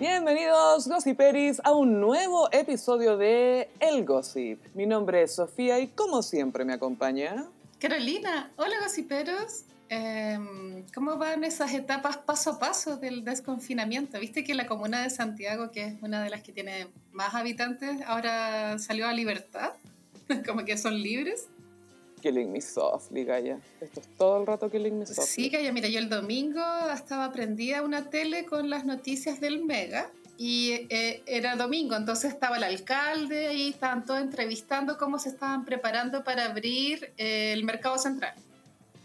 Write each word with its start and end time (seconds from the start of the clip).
Bienvenidos, 0.00 0.86
Gossiperis, 0.86 1.60
a 1.64 1.72
un 1.72 2.00
nuevo 2.00 2.48
episodio 2.52 3.16
de 3.16 3.68
El 3.80 4.04
Gossip. 4.04 4.60
Mi 4.74 4.86
nombre 4.86 5.22
es 5.22 5.34
Sofía 5.34 5.80
y 5.80 5.88
como 5.88 6.22
siempre 6.22 6.64
me 6.64 6.72
acompaña... 6.72 7.46
Carolina, 7.80 8.52
hola 8.54 8.76
Gossiperos. 8.80 9.64
Em, 9.88 10.84
¿Cómo 10.94 11.16
van 11.16 11.42
esas 11.42 11.74
etapas 11.74 12.16
paso 12.16 12.52
a 12.52 12.58
paso 12.60 12.96
del 12.96 13.24
desconfinamiento? 13.24 14.20
Viste 14.20 14.44
que 14.44 14.54
la 14.54 14.68
comuna 14.68 15.02
de 15.02 15.10
Santiago, 15.10 15.72
que 15.72 15.86
es 15.86 15.94
una 16.00 16.22
de 16.22 16.30
las 16.30 16.42
que 16.42 16.52
tiene 16.52 16.86
más 17.10 17.34
habitantes, 17.34 18.00
ahora 18.06 18.78
salió 18.78 19.08
a 19.08 19.12
libertad, 19.12 19.72
como 20.46 20.64
que 20.64 20.78
son 20.78 20.94
libres. 20.94 21.48
Killing 22.18 22.52
me 22.52 22.60
softly, 22.60 23.24
Gaya. 23.24 23.58
Esto 23.80 24.00
es 24.00 24.08
todo 24.16 24.40
el 24.40 24.46
rato 24.46 24.70
killing 24.70 24.98
me 24.98 25.06
softly. 25.06 25.44
Sí, 25.44 25.48
Gaya, 25.48 25.72
mira, 25.72 25.88
yo 25.88 25.98
el 25.98 26.08
domingo 26.08 26.62
estaba 26.94 27.32
prendida 27.32 27.82
una 27.82 28.10
tele 28.10 28.44
con 28.44 28.70
las 28.70 28.84
noticias 28.84 29.40
del 29.40 29.64
Mega 29.64 30.10
y 30.38 30.86
eh, 30.88 31.22
era 31.26 31.56
domingo, 31.56 31.96
entonces 31.96 32.32
estaba 32.32 32.58
el 32.58 32.64
alcalde 32.64 33.54
y 33.54 33.70
estaban 33.70 34.04
todos 34.04 34.20
entrevistando 34.20 34.96
cómo 34.96 35.18
se 35.18 35.30
estaban 35.30 35.64
preparando 35.64 36.22
para 36.22 36.44
abrir 36.44 37.12
eh, 37.16 37.52
el 37.52 37.64
mercado 37.64 37.98
central. 37.98 38.34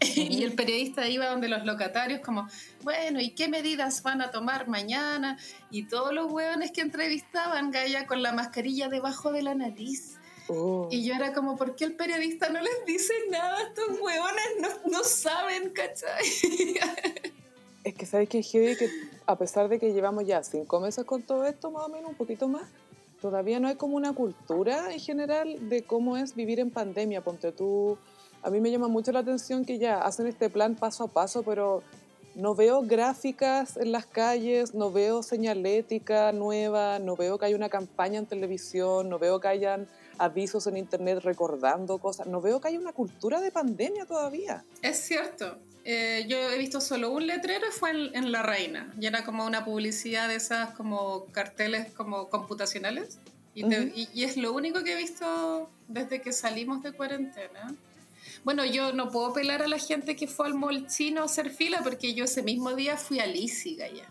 y 0.00 0.42
el 0.44 0.52
periodista 0.52 1.08
iba 1.08 1.26
donde 1.26 1.48
los 1.48 1.64
locatarios 1.64 2.20
como, 2.20 2.48
bueno, 2.82 3.20
¿y 3.20 3.30
qué 3.30 3.48
medidas 3.48 4.02
van 4.02 4.22
a 4.22 4.30
tomar 4.30 4.68
mañana? 4.68 5.38
Y 5.70 5.84
todos 5.84 6.12
los 6.12 6.30
hueones 6.30 6.70
que 6.72 6.82
entrevistaban, 6.82 7.70
Gaia, 7.70 8.06
con 8.06 8.22
la 8.22 8.32
mascarilla 8.32 8.88
debajo 8.88 9.32
de 9.32 9.42
la 9.42 9.54
nariz. 9.54 10.18
Oh. 10.48 10.88
Y 10.90 11.04
yo 11.04 11.14
era 11.14 11.32
como, 11.32 11.56
¿por 11.56 11.74
qué 11.74 11.84
el 11.84 11.96
periodista 11.96 12.50
no 12.50 12.60
les 12.60 12.84
dice 12.86 13.12
nada? 13.30 13.62
Estos 13.62 13.98
hueones 14.00 14.44
no, 14.60 14.90
no 14.90 15.04
saben, 15.04 15.70
¿cachai? 15.70 16.24
es 17.84 17.94
que 17.94 18.06
sabes 18.06 18.28
que 18.28 18.42
heavy 18.42 18.76
que 18.76 18.88
a 19.26 19.36
pesar 19.36 19.68
de 19.68 19.78
que 19.78 19.92
llevamos 19.92 20.26
ya 20.26 20.42
cinco 20.42 20.80
meses 20.80 21.04
con 21.04 21.22
todo 21.22 21.46
esto, 21.46 21.70
más 21.70 21.86
o 21.86 21.88
menos, 21.88 22.10
un 22.10 22.16
poquito 22.16 22.48
más, 22.48 22.68
todavía 23.20 23.58
no 23.58 23.68
hay 23.68 23.76
como 23.76 23.96
una 23.96 24.12
cultura 24.12 24.92
en 24.92 25.00
general 25.00 25.68
de 25.68 25.82
cómo 25.82 26.16
es 26.16 26.34
vivir 26.34 26.60
en 26.60 26.70
pandemia. 26.70 27.22
Ponte 27.22 27.52
tú 27.52 27.98
a 28.44 28.50
mí 28.50 28.60
me 28.60 28.70
llama 28.70 28.88
mucho 28.88 29.10
la 29.10 29.20
atención 29.20 29.64
que 29.64 29.78
ya 29.78 30.02
hacen 30.02 30.26
este 30.26 30.50
plan 30.50 30.74
paso 30.74 31.04
a 31.04 31.08
paso, 31.08 31.42
pero 31.42 31.82
no 32.34 32.54
veo 32.54 32.82
gráficas 32.82 33.78
en 33.78 33.90
las 33.90 34.04
calles, 34.04 34.74
no 34.74 34.92
veo 34.92 35.22
señalética 35.22 36.30
nueva, 36.32 36.98
no 36.98 37.16
veo 37.16 37.38
que 37.38 37.46
haya 37.46 37.56
una 37.56 37.70
campaña 37.70 38.18
en 38.18 38.26
televisión, 38.26 39.08
no 39.08 39.18
veo 39.18 39.40
que 39.40 39.48
hayan 39.48 39.88
avisos 40.18 40.66
en 40.66 40.76
internet 40.76 41.20
recordando 41.22 41.98
cosas, 41.98 42.26
no 42.26 42.40
veo 42.40 42.60
que 42.60 42.68
haya 42.68 42.78
una 42.78 42.92
cultura 42.92 43.40
de 43.40 43.50
pandemia 43.50 44.06
todavía. 44.06 44.64
Es 44.82 44.98
cierto. 45.00 45.58
Eh, 45.84 46.24
yo 46.28 46.38
he 46.50 46.56
visto 46.58 46.80
solo 46.80 47.10
un 47.10 47.26
letrero 47.26 47.66
y 47.68 47.72
fue 47.72 47.90
en, 47.90 48.32
La 48.32 48.42
Reina. 48.42 48.92
Y 48.98 49.06
era 49.06 49.24
como 49.24 49.44
una 49.44 49.64
publicidad 49.64 50.28
de 50.28 50.36
esas 50.36 50.70
como 50.70 51.26
carteles 51.26 51.92
como 51.92 52.30
computacionales. 52.30 53.18
y, 53.54 54.08
y 54.12 54.24
es 54.24 54.36
lo 54.36 54.52
único 54.52 54.82
que 54.82 54.94
he 54.94 54.96
visto 54.96 55.68
desde 55.88 56.20
que 56.22 56.32
salimos 56.32 56.82
de 56.82 56.92
cuarentena. 56.92 57.74
Bueno, 58.42 58.64
yo 58.64 58.92
no 58.92 59.10
puedo 59.10 59.32
pelar 59.32 59.62
a 59.62 59.68
la 59.68 59.78
gente 59.78 60.16
que 60.16 60.26
fue 60.26 60.46
al 60.46 60.54
mall 60.54 60.86
chino 60.86 61.22
a 61.22 61.24
hacer 61.24 61.50
fila 61.50 61.80
porque 61.82 62.14
yo 62.14 62.24
ese 62.24 62.42
mismo 62.42 62.74
día 62.74 62.96
fui 62.96 63.20
a 63.20 63.26
Lísiga 63.26 63.86
ya. 63.88 64.08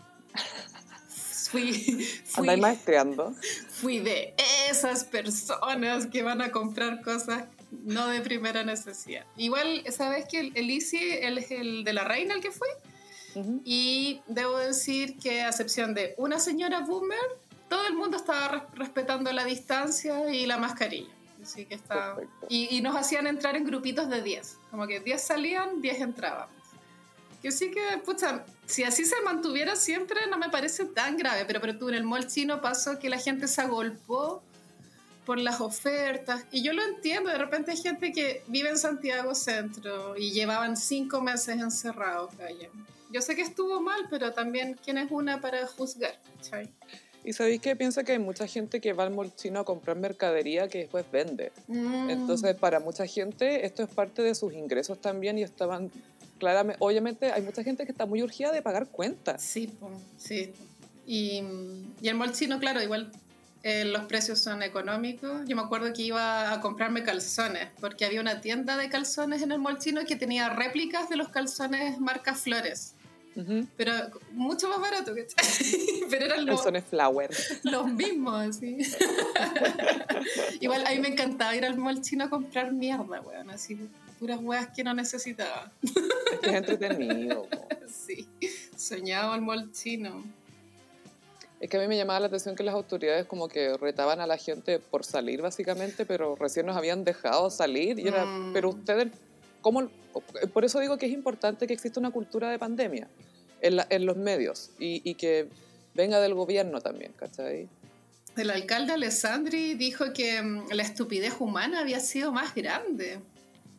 Fui, 1.54 1.72
fui, 2.24 2.56
maestreando? 2.56 3.34
Fui 3.68 4.00
de 4.00 4.34
esas 4.68 5.04
personas 5.04 6.06
que 6.06 6.22
van 6.22 6.42
a 6.42 6.50
comprar 6.50 7.02
cosas 7.02 7.44
no 7.70 8.08
de 8.08 8.20
primera 8.20 8.64
necesidad. 8.64 9.24
Igual, 9.36 9.84
¿sabes 9.90 10.26
que 10.28 10.52
el 10.54 10.70
Easy 10.70 10.98
él 11.20 11.38
es 11.38 11.50
el 11.50 11.84
de 11.84 11.92
la 11.92 12.04
reina 12.04 12.34
el 12.34 12.40
que 12.40 12.50
fui? 12.50 12.68
Y 13.64 14.20
debo 14.28 14.58
decir 14.58 15.18
que 15.18 15.42
a 15.42 15.48
excepción 15.48 15.92
de 15.92 16.14
una 16.18 16.38
señora 16.38 16.80
boomer, 16.80 17.18
todo 17.68 17.84
el 17.88 17.94
mundo 17.94 18.16
estaba 18.16 18.68
respetando 18.74 19.32
la 19.32 19.44
distancia 19.44 20.32
y 20.32 20.46
la 20.46 20.56
mascarilla 20.56 21.10
que 21.68 21.74
está... 21.74 22.16
Y, 22.48 22.80
nos 22.80 22.96
hacían 22.96 23.26
entrar 23.26 23.56
en 23.56 23.64
grupitos 23.64 24.08
de 24.08 24.22
10. 24.22 24.58
Como 24.70 24.86
que 24.86 25.00
10 25.00 25.22
salían, 25.22 25.80
10 25.80 26.00
entrábamos. 26.00 26.54
Que 27.44 27.52
sí 27.52 27.70
que, 27.70 27.98
pucha, 27.98 28.42
si 28.64 28.84
así 28.84 29.04
se 29.04 29.20
mantuviera 29.20 29.76
siempre 29.76 30.18
no 30.30 30.38
me 30.38 30.48
parece 30.48 30.86
tan 30.86 31.18
grave, 31.18 31.44
pero, 31.44 31.60
pero 31.60 31.76
tú 31.76 31.90
en 31.90 31.94
el 31.94 32.02
mall 32.02 32.26
chino 32.26 32.62
pasó 32.62 32.98
que 32.98 33.10
la 33.10 33.18
gente 33.18 33.48
se 33.48 33.60
agolpó 33.60 34.42
por 35.26 35.38
las 35.38 35.60
ofertas. 35.60 36.46
Y 36.50 36.62
yo 36.62 36.72
lo 36.72 36.82
entiendo, 36.82 37.28
de 37.28 37.36
repente 37.36 37.72
hay 37.72 37.76
gente 37.76 38.12
que 38.12 38.42
vive 38.46 38.70
en 38.70 38.78
Santiago 38.78 39.34
Centro 39.34 40.16
y 40.16 40.30
llevaban 40.32 40.78
cinco 40.78 41.20
meses 41.20 41.60
encerrados 41.60 42.32
allá. 42.40 42.70
Yo 43.12 43.20
sé 43.20 43.36
que 43.36 43.42
estuvo 43.42 43.78
mal, 43.78 44.06
pero 44.08 44.32
también, 44.32 44.80
¿quién 44.82 44.96
es 44.96 45.10
una 45.10 45.42
para 45.42 45.66
juzgar? 45.66 46.18
¿sabes? 46.40 46.70
Y 47.24 47.32
sabéis 47.32 47.60
que 47.62 47.74
piensa 47.76 48.04
que 48.04 48.12
hay 48.12 48.18
mucha 48.18 48.46
gente 48.46 48.80
que 48.82 48.92
va 48.94 49.04
al 49.04 49.10
mall 49.10 49.34
chino 49.34 49.60
a 49.60 49.64
comprar 49.64 49.98
mercadería 49.98 50.68
que 50.68 50.78
después 50.78 51.04
vende. 51.10 51.52
Mm. 51.68 52.10
Entonces, 52.10 52.54
para 52.54 52.80
mucha 52.80 53.06
gente, 53.06 53.64
esto 53.64 53.82
es 53.82 53.88
parte 53.88 54.22
de 54.22 54.34
sus 54.34 54.52
ingresos 54.52 55.00
también 55.00 55.38
y 55.38 55.42
estaban 55.42 55.90
claramente, 56.38 56.78
obviamente, 56.80 57.32
hay 57.32 57.42
mucha 57.42 57.62
gente 57.62 57.84
que 57.84 57.92
está 57.92 58.06
muy 58.06 58.22
urgida 58.22 58.52
de 58.52 58.62
pagar 58.62 58.88
cuentas. 58.88 59.42
Sí, 59.42 59.72
sí. 60.16 60.52
Y, 61.06 61.42
y, 62.00 62.08
el 62.08 62.14
mall 62.14 62.32
chino, 62.32 62.58
claro, 62.58 62.82
igual 62.82 63.12
eh, 63.62 63.86
los 63.86 64.04
precios 64.04 64.40
son 64.40 64.62
económicos. 64.62 65.42
Yo 65.46 65.56
me 65.56 65.62
acuerdo 65.62 65.92
que 65.94 66.02
iba 66.02 66.52
a 66.52 66.60
comprarme 66.60 67.02
calzones, 67.02 67.68
porque 67.80 68.04
había 68.04 68.20
una 68.20 68.42
tienda 68.42 68.76
de 68.76 68.90
calzones 68.90 69.40
en 69.40 69.52
el 69.52 69.58
mall 69.58 69.78
chino 69.78 70.02
que 70.06 70.16
tenía 70.16 70.50
réplicas 70.50 71.08
de 71.08 71.16
los 71.16 71.30
calzones 71.30 71.98
marca 71.98 72.34
Flores. 72.34 72.94
Pero 73.76 73.92
mucho 74.32 74.68
más 74.68 74.80
barato, 74.80 75.14
que 75.14 75.26
Pero 76.10 76.26
eran 76.26 76.46
los, 76.46 76.62
flower. 76.88 77.30
los 77.64 77.86
mismos, 77.92 78.34
así. 78.34 78.76
Igual 80.60 80.86
a 80.86 80.90
mí 80.90 81.00
me 81.00 81.08
encantaba 81.08 81.56
ir 81.56 81.64
al 81.64 81.76
mall 81.76 82.00
chino 82.00 82.24
a 82.24 82.30
comprar 82.30 82.72
mierda, 82.72 83.20
weón, 83.22 83.50
así, 83.50 83.76
puras 84.18 84.38
weas 84.42 84.68
que 84.68 84.84
no 84.84 84.94
necesitaba. 84.94 85.70
Es 85.82 86.38
que 86.40 86.50
es 86.50 86.54
entretenido. 86.54 87.46
Sí, 87.86 88.28
soñaba 88.76 89.38
mall 89.38 89.70
chino. 89.72 90.24
Es 91.60 91.70
que 91.70 91.76
a 91.76 91.80
mí 91.80 91.86
me 91.86 91.96
llamaba 91.96 92.20
la 92.20 92.26
atención 92.26 92.56
que 92.56 92.62
las 92.62 92.74
autoridades 92.74 93.24
como 93.24 93.48
que 93.48 93.76
retaban 93.78 94.20
a 94.20 94.26
la 94.26 94.36
gente 94.36 94.78
por 94.78 95.04
salir 95.04 95.40
básicamente, 95.40 96.04
pero 96.04 96.34
recién 96.34 96.66
nos 96.66 96.76
habían 96.76 97.04
dejado 97.04 97.50
salir 97.50 97.98
y 97.98 98.08
era, 98.08 98.26
mm. 98.26 98.52
pero 98.52 98.70
ustedes 98.70 99.08
¿cómo, 99.64 99.88
por 100.52 100.64
eso 100.66 100.78
digo 100.78 100.98
que 100.98 101.06
es 101.06 101.12
importante 101.12 101.66
que 101.66 101.72
exista 101.72 101.98
una 101.98 102.10
cultura 102.10 102.50
de 102.50 102.58
pandemia 102.58 103.08
en, 103.62 103.80
en 103.88 104.04
los 104.04 104.16
medios 104.18 104.70
y, 104.78 105.00
y, 105.08 105.14
que 105.14 105.48
venga 105.94 106.20
del 106.20 106.34
gobierno 106.34 106.82
también, 106.82 107.12
¿cachai? 107.16 107.66
El 108.36 108.50
alcalde 108.50 108.92
Alessandri 108.92 109.74
dijo 109.74 110.12
que 110.12 110.42
mm, 110.42 110.72
la 110.72 110.82
estupidez 110.82 111.36
humana 111.38 111.80
había 111.80 112.00
sido 112.00 112.30
más 112.30 112.54
grande. 112.54 113.20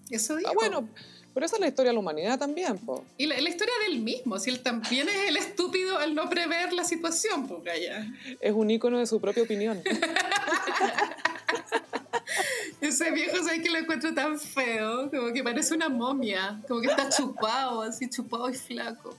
Eso 0.09 0.33
ah, 0.33 0.37
dijo. 0.37 0.49
Ah, 0.51 0.53
bueno, 0.53 0.89
pero 1.33 1.45
esa 1.45 1.57
es 1.57 1.59
la 1.59 1.67
historia 1.67 1.89
de 1.89 1.95
la 1.95 1.99
humanidad 1.99 2.39
también, 2.39 2.77
po. 2.77 3.03
Y 3.17 3.25
la, 3.25 3.37
historia 3.37 3.73
del 3.87 3.99
mismo, 3.99 4.39
si 4.39 4.49
él 4.49 4.61
también 4.61 5.09
es 5.09 5.27
el 5.27 5.35
estúpido 5.35 5.97
al 5.97 6.15
no 6.15 6.29
prever 6.29 6.71
la 6.71 6.85
situación, 6.85 7.45
pues, 7.47 7.61
ya. 7.81 8.07
Es 8.39 8.53
un 8.53 8.71
ícono 8.71 8.99
de 8.99 9.05
su 9.05 9.19
propia 9.19 9.43
opinión. 9.43 9.81
Ese 12.81 13.11
viejo, 13.11 13.37
¿sabes 13.43 13.61
que 13.61 13.69
lo 13.69 13.79
encuentro 13.79 14.13
tan 14.13 14.39
feo? 14.39 15.09
Como 15.09 15.33
que 15.33 15.43
parece 15.43 15.73
una 15.73 15.89
momia. 15.89 16.61
Como 16.67 16.79
que 16.81 16.87
está 16.87 17.09
chupado, 17.09 17.81
así 17.81 18.09
chupado 18.09 18.49
y 18.49 18.53
flaco. 18.53 19.15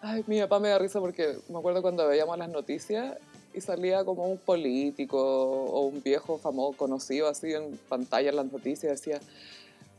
Ay, 0.00 0.22
mi 0.26 0.40
papá 0.42 0.60
me 0.60 0.68
da 0.68 0.78
risa 0.78 1.00
porque 1.00 1.38
me 1.48 1.58
acuerdo 1.58 1.80
cuando 1.80 2.06
veíamos 2.06 2.36
las 2.38 2.50
noticias 2.50 3.16
y 3.54 3.60
salía 3.60 4.04
como 4.04 4.26
un 4.26 4.38
político 4.38 5.18
o 5.18 5.86
un 5.86 6.02
viejo 6.02 6.38
famoso 6.38 6.76
conocido 6.76 7.28
así 7.28 7.52
en 7.52 7.78
pantalla 7.88 8.30
en 8.30 8.36
las 8.36 8.50
noticias 8.50 8.84
y 8.84 8.88
decía, 8.88 9.20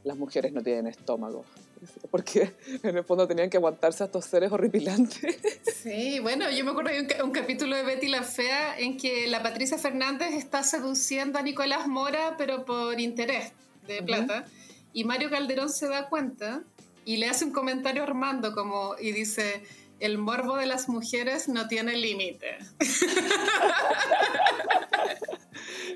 las 0.03 0.17
mujeres 0.17 0.53
no 0.53 0.61
tienen 0.61 0.87
estómago 0.87 1.45
porque 2.11 2.53
en 2.83 2.97
el 2.97 3.03
fondo 3.03 3.27
tenían 3.27 3.49
que 3.49 3.57
aguantarse 3.57 4.03
a 4.03 4.05
estos 4.07 4.25
seres 4.25 4.51
horripilantes. 4.51 5.37
Sí, 5.85 6.19
bueno, 6.19 6.49
yo 6.49 6.65
me 6.65 6.71
acuerdo 6.71 6.89
de 6.89 7.21
un, 7.21 7.29
capítulo 7.29 7.75
de 7.75 7.83
Betty 7.83 8.07
la 8.07 8.23
Fea 8.23 8.79
en 8.79 8.97
que 8.97 9.27
la 9.27 9.43
Patricia 9.43 9.77
Fernández 9.77 10.33
está 10.33 10.63
seduciendo 10.63 11.37
a 11.37 11.43
Nicolás 11.43 11.87
Mora, 11.87 12.33
pero 12.39 12.65
por 12.65 12.99
interés 12.99 13.51
de 13.85 14.01
plata, 14.01 14.45
y 14.93 15.03
Mario 15.03 15.29
Calderón 15.29 15.69
se 15.69 15.87
da 15.87 16.09
cuenta 16.09 16.63
y 17.05 17.17
le 17.17 17.27
hace 17.27 17.45
un 17.45 17.51
comentario 17.51 18.01
a 18.01 18.05
Armando 18.05 18.55
como, 18.55 18.95
y 18.99 19.11
dice, 19.11 19.61
el 19.99 20.17
morbo 20.17 20.57
de 20.57 20.65
las 20.65 20.89
mujeres 20.89 21.47
no 21.47 21.67
tiene 21.67 21.95
límite. 21.95 22.57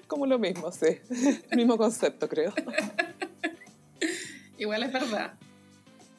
Como 0.07 0.25
lo 0.25 0.39
mismo, 0.39 0.71
sí. 0.71 0.99
El 1.49 1.57
mismo 1.57 1.77
concepto, 1.77 2.27
creo. 2.27 2.53
Igual 4.57 4.83
es 4.83 4.91
verdad. 4.91 5.33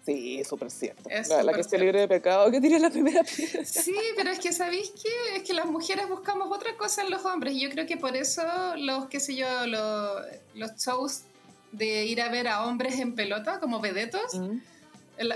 Sí, 0.04 0.42
súper 0.44 0.70
cierto. 0.70 1.08
la, 1.42 1.52
que 1.52 1.60
esté 1.60 1.78
libre 1.78 2.00
de 2.00 2.08
pecado, 2.08 2.50
que 2.50 2.60
tiene 2.60 2.78
la 2.80 2.90
primera 2.90 3.22
piedra. 3.22 3.64
Sí, 3.64 3.94
pero 4.16 4.30
es 4.30 4.38
que 4.38 4.52
¿sabéis 4.52 4.90
qué? 4.90 5.36
Es 5.36 5.42
que 5.42 5.52
las 5.52 5.66
mujeres 5.66 6.08
buscamos 6.08 6.50
otra 6.50 6.76
cosa 6.76 7.02
en 7.02 7.10
los 7.10 7.24
hombres. 7.24 7.54
Y 7.54 7.60
yo 7.60 7.70
creo 7.70 7.86
que 7.86 7.96
por 7.96 8.16
eso 8.16 8.42
los, 8.76 9.06
qué 9.06 9.20
sé 9.20 9.36
yo, 9.36 9.66
los, 9.66 10.22
los 10.54 10.72
shows 10.76 11.24
de 11.72 12.06
ir 12.06 12.22
a 12.22 12.28
ver 12.28 12.48
a 12.48 12.64
hombres 12.64 12.98
en 12.98 13.14
pelota, 13.14 13.60
como 13.60 13.80
vedetos, 13.80 14.40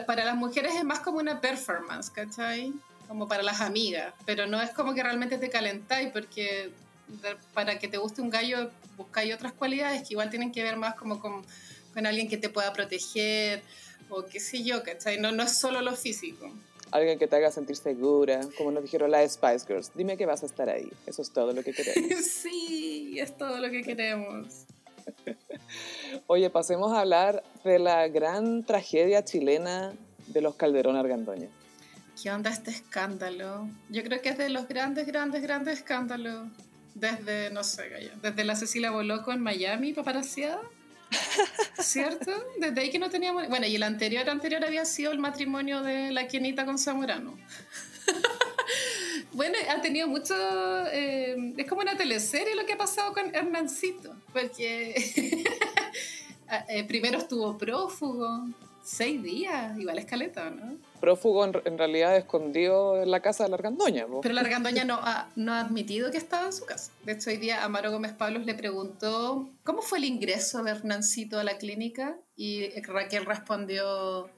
para 0.06 0.24
las 0.24 0.36
mujeres 0.36 0.74
es 0.76 0.84
más 0.84 1.00
como 1.00 1.18
una 1.18 1.40
performance, 1.40 2.10
¿cachai? 2.10 2.72
como 3.08 3.28
para 3.28 3.42
las 3.42 3.60
amigas, 3.60 4.14
pero 4.24 4.46
no 4.46 4.60
es 4.60 4.70
como 4.70 4.94
que 4.94 5.02
realmente 5.02 5.38
te 5.38 5.50
calentáis, 5.50 6.10
porque 6.10 6.70
para 7.52 7.78
que 7.78 7.88
te 7.88 7.98
guste 7.98 8.22
un 8.22 8.30
gallo 8.30 8.70
buscáis 8.96 9.34
otras 9.34 9.52
cualidades 9.52 10.02
que 10.02 10.14
igual 10.14 10.30
tienen 10.30 10.52
que 10.52 10.62
ver 10.62 10.76
más 10.76 10.94
como 10.94 11.20
con, 11.20 11.44
con 11.92 12.06
alguien 12.06 12.28
que 12.28 12.36
te 12.36 12.48
pueda 12.48 12.72
proteger 12.72 13.62
o 14.08 14.24
qué 14.24 14.40
sé 14.40 14.62
yo, 14.62 14.82
¿cachai? 14.82 15.18
No, 15.18 15.32
no 15.32 15.42
es 15.42 15.58
solo 15.58 15.80
lo 15.80 15.94
físico. 15.94 16.50
Alguien 16.90 17.18
que 17.18 17.26
te 17.26 17.36
haga 17.36 17.50
sentir 17.50 17.76
segura, 17.76 18.40
como 18.56 18.70
nos 18.70 18.82
dijeron 18.82 19.10
las 19.10 19.32
Spice 19.32 19.66
Girls. 19.66 19.90
Dime 19.94 20.16
que 20.16 20.26
vas 20.26 20.42
a 20.44 20.46
estar 20.46 20.68
ahí. 20.68 20.88
Eso 21.06 21.22
es 21.22 21.30
todo 21.30 21.52
lo 21.52 21.62
que 21.64 21.72
queremos. 21.72 22.24
sí, 22.42 23.16
es 23.18 23.36
todo 23.36 23.58
lo 23.58 23.70
que 23.70 23.82
queremos. 23.82 24.66
Oye, 26.26 26.50
pasemos 26.50 26.92
a 26.92 27.00
hablar 27.00 27.42
de 27.64 27.78
la 27.78 28.08
gran 28.08 28.64
tragedia 28.64 29.24
chilena 29.24 29.92
de 30.28 30.40
los 30.40 30.54
Calderón 30.54 30.96
Argandoña. 30.96 31.48
¿Qué 32.20 32.30
onda 32.30 32.50
este 32.50 32.70
escándalo? 32.70 33.68
Yo 33.90 34.02
creo 34.02 34.20
que 34.22 34.30
es 34.30 34.38
de 34.38 34.48
los 34.48 34.68
grandes, 34.68 35.06
grandes, 35.06 35.42
grandes 35.42 35.78
escándalos. 35.78 36.48
Desde, 36.94 37.50
no 37.50 37.64
sé, 37.64 38.12
desde 38.22 38.44
la 38.44 38.54
Cecilia 38.54 38.92
Boloco 38.92 39.32
en 39.32 39.40
Miami, 39.40 39.92
paparaciada. 39.92 40.60
¿Cierto? 41.78 42.30
Desde 42.60 42.80
ahí 42.80 42.90
que 42.90 43.00
no 43.00 43.10
teníamos... 43.10 43.48
Bueno, 43.48 43.66
y 43.66 43.74
el 43.74 43.82
anterior, 43.82 44.28
anterior 44.30 44.64
había 44.64 44.84
sido 44.84 45.10
el 45.10 45.18
matrimonio 45.18 45.82
de 45.82 46.12
la 46.12 46.28
Quienita 46.28 46.64
con 46.64 46.78
Zamorano. 46.78 47.36
Bueno, 49.34 49.58
ha 49.68 49.80
tenido 49.80 50.08
mucho... 50.08 50.34
Eh, 50.92 51.54
es 51.56 51.68
como 51.68 51.82
una 51.82 51.96
teleserie 51.96 52.54
lo 52.54 52.64
que 52.64 52.74
ha 52.74 52.78
pasado 52.78 53.12
con 53.12 53.34
Hernancito, 53.34 54.14
porque 54.32 54.94
eh, 56.68 56.84
primero 56.84 57.18
estuvo 57.18 57.58
prófugo, 57.58 58.46
seis 58.84 59.22
días, 59.22 59.76
igual 59.78 59.98
escaleta, 59.98 60.50
¿no? 60.50 60.76
Prófugo 61.00 61.44
en, 61.44 61.78
realidad 61.78 62.16
escondido 62.16 63.02
en 63.02 63.10
la 63.10 63.20
casa 63.20 63.44
de 63.44 63.50
la 63.50 63.56
Argandoña. 63.56 64.06
Pero 64.22 64.34
la 64.34 64.40
Argandoña 64.42 64.84
no 64.84 64.94
ha, 64.94 65.28
no 65.36 65.52
ha 65.52 65.60
admitido 65.60 66.10
que 66.10 66.18
estaba 66.18 66.46
en 66.46 66.52
su 66.52 66.64
casa. 66.64 66.92
De 67.04 67.12
hecho, 67.12 67.30
hoy 67.30 67.38
día 67.38 67.64
Amaro 67.64 67.90
Gómez 67.90 68.12
Pablos 68.12 68.46
le 68.46 68.54
preguntó 68.54 69.48
cómo 69.64 69.82
fue 69.82 69.98
el 69.98 70.04
ingreso 70.04 70.62
de 70.62 70.70
Hernancito 70.70 71.38
a 71.38 71.44
la 71.44 71.58
clínica 71.58 72.16
y 72.36 72.68
Raquel 72.82 73.24
respondió, 73.26 74.28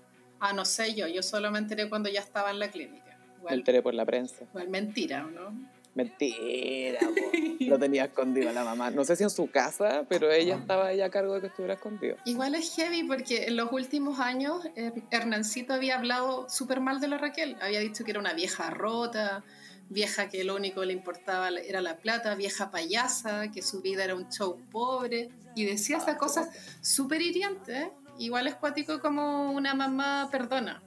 ah, 0.41 0.53
no 0.53 0.65
sé 0.65 0.95
yo, 0.95 1.07
yo 1.07 1.23
solo 1.23 1.51
me 1.51 1.59
enteré 1.59 1.89
cuando 1.89 2.09
ya 2.09 2.21
estaba 2.21 2.51
en 2.51 2.61
la 2.61 2.71
clínica. 2.71 3.06
Me 3.49 3.55
enteré 3.55 3.83
por 3.83 3.95
la 3.95 4.05
prensa. 4.05 4.45
Igual 4.45 4.69
mentira, 4.69 5.23
¿no? 5.23 5.77
Mentira, 5.97 7.01
lo 7.61 7.79
tenía 7.79 8.05
escondido 8.05 8.53
la 8.53 8.65
mamá. 8.65 8.91
No 8.91 9.03
sé 9.03 9.17
si 9.17 9.23
en 9.23 9.31
su 9.31 9.51
casa, 9.51 10.05
pero 10.11 10.31
ella 10.31 10.57
estaba 10.57 10.89
ahí 10.89 11.01
a 11.01 11.09
cargo 11.09 11.35
de 11.35 11.41
que 11.41 11.47
estuviera 11.47 11.73
escondido. 11.73 12.17
Igual 12.27 12.55
es 12.55 12.77
heavy 12.77 13.05
porque 13.05 13.47
en 13.47 13.57
los 13.57 13.73
últimos 13.73 14.21
años 14.21 14.61
eh, 14.77 14.93
Hernancito 15.11 15.73
había 15.73 15.97
hablado 15.97 16.51
súper 16.51 16.81
mal 16.81 17.01
de 17.01 17.09
la 17.09 17.17
Raquel. 17.17 17.57
Había 17.63 17.81
dicho 17.81 18.05
que 18.05 18.11
era 18.11 18.21
una 18.21 18.35
vieja 18.35 18.69
rota, 18.69 19.43
vieja 19.89 20.29
que 20.29 20.45
lo 20.45 20.55
único 20.55 20.83
que 20.83 20.89
le 20.89 20.93
importaba 20.93 21.49
era 21.49 21.81
la 21.81 21.97
plata, 21.97 22.35
vieja 22.35 22.71
payasa, 22.71 23.51
que 23.51 23.63
su 23.63 23.81
vida 23.81 24.05
era 24.05 24.15
un 24.15 24.29
show 24.29 24.61
pobre. 24.71 25.31
Y 25.55 25.65
decía 25.65 25.97
estas 25.97 26.17
cosas 26.17 26.51
súper 26.83 27.23
hirientes. 27.23 27.89
Igual 28.19 28.49
es 28.49 28.55
cuático 28.57 29.01
como 29.01 29.51
una 29.51 29.73
mamá 29.73 30.29
perdona. 30.31 30.83